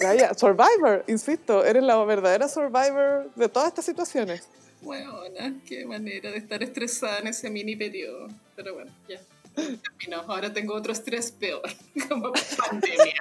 Gaia, 0.00 0.34
Survivor, 0.34 1.04
insisto, 1.06 1.64
eres 1.64 1.82
la 1.82 2.02
verdadera 2.04 2.48
Survivor 2.48 3.30
de 3.34 3.48
todas 3.48 3.68
estas 3.68 3.84
situaciones. 3.84 4.48
Bueno, 4.82 5.18
qué 5.66 5.86
manera 5.86 6.30
de 6.30 6.38
estar 6.38 6.62
estresada 6.62 7.18
en 7.20 7.28
ese 7.28 7.48
mini 7.48 7.74
periodo. 7.74 8.28
Pero 8.54 8.74
bueno, 8.74 8.92
ya. 9.08 9.20
Terminó. 9.54 10.20
Ahora 10.28 10.52
tengo 10.52 10.74
otro 10.74 10.92
estrés 10.92 11.30
peor, 11.30 11.62
como 12.08 12.32
pandemia. 12.32 13.14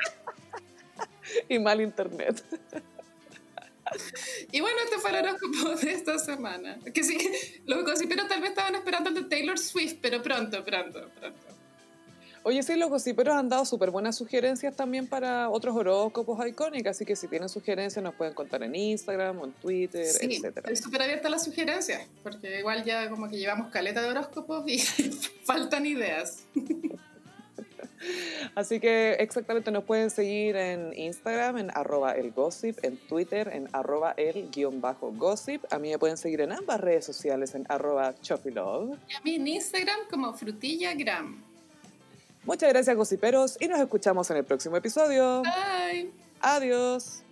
y 1.47 1.59
mal 1.59 1.79
internet. 1.79 2.43
Y 4.51 4.59
bueno, 4.61 4.77
este 4.83 4.99
fue 4.99 5.11
el 5.11 5.25
horóscopo 5.25 5.75
de 5.75 5.91
esta 5.91 6.17
semana. 6.19 6.79
Que 6.93 7.03
sí, 7.03 7.17
los 7.65 7.83
gossiperos 7.85 8.27
tal 8.27 8.41
vez 8.41 8.49
estaban 8.49 8.75
esperando 8.75 9.09
el 9.09 9.15
de 9.15 9.23
Taylor 9.23 9.57
Swift, 9.57 9.97
pero 10.01 10.21
pronto, 10.21 10.65
pronto, 10.65 11.09
pronto. 11.19 11.52
Oye, 12.45 12.61
sí, 12.61 12.75
los 12.75 12.89
gossiperos 12.89 13.35
han 13.35 13.47
dado 13.47 13.63
súper 13.63 13.89
buenas 13.89 14.17
sugerencias 14.17 14.75
también 14.75 15.07
para 15.07 15.49
otros 15.49 15.75
horóscopos 15.75 16.45
icónicos, 16.45 16.91
así 16.91 17.05
que 17.05 17.15
si 17.15 17.29
tienen 17.29 17.47
sugerencias 17.47 18.03
nos 18.03 18.15
pueden 18.15 18.33
contar 18.33 18.63
en 18.63 18.75
Instagram 18.75 19.39
o 19.39 19.45
en 19.45 19.53
Twitter, 19.53 20.05
sí, 20.05 20.41
etc. 20.43 20.57
Estoy 20.57 20.75
súper 20.75 21.03
abierta 21.03 21.29
a 21.29 21.31
las 21.31 21.45
sugerencias, 21.45 22.05
porque 22.21 22.59
igual 22.59 22.83
ya 22.83 23.09
como 23.09 23.29
que 23.29 23.37
llevamos 23.37 23.71
caleta 23.71 24.01
de 24.01 24.09
horóscopos 24.09 24.67
y 24.67 24.77
faltan 25.45 25.85
ideas. 25.85 26.43
Así 28.55 28.81
que 28.81 29.13
exactamente 29.13 29.71
nos 29.71 29.85
pueden 29.85 30.09
seguir 30.09 30.57
en 30.57 30.91
Instagram, 30.97 31.57
en 31.57 31.71
arroba 31.73 32.11
el 32.11 32.31
gossip, 32.31 32.77
en 32.83 32.97
Twitter, 32.97 33.49
en 33.53 33.69
arroba 33.71 34.13
el 34.17 34.49
guion 34.51 34.81
bajo 34.81 35.13
gossip. 35.13 35.63
A 35.71 35.79
mí 35.79 35.91
me 35.91 35.97
pueden 35.97 36.17
seguir 36.17 36.41
en 36.41 36.51
ambas 36.51 36.81
redes 36.81 37.05
sociales, 37.05 37.55
en 37.55 37.65
arroba 37.69 38.13
choppylove. 38.21 38.97
Y 39.07 39.13
a 39.13 39.21
mí 39.21 39.35
en 39.35 39.47
Instagram 39.47 39.99
como 40.09 40.33
frutillagram. 40.33 41.52
Muchas 42.45 42.69
gracias, 42.69 42.95
gossiperos, 42.95 43.57
y 43.59 43.67
nos 43.67 43.79
escuchamos 43.79 44.29
en 44.31 44.37
el 44.37 44.43
próximo 44.43 44.77
episodio. 44.77 45.43
Bye. 45.43 46.11
Adiós. 46.41 47.23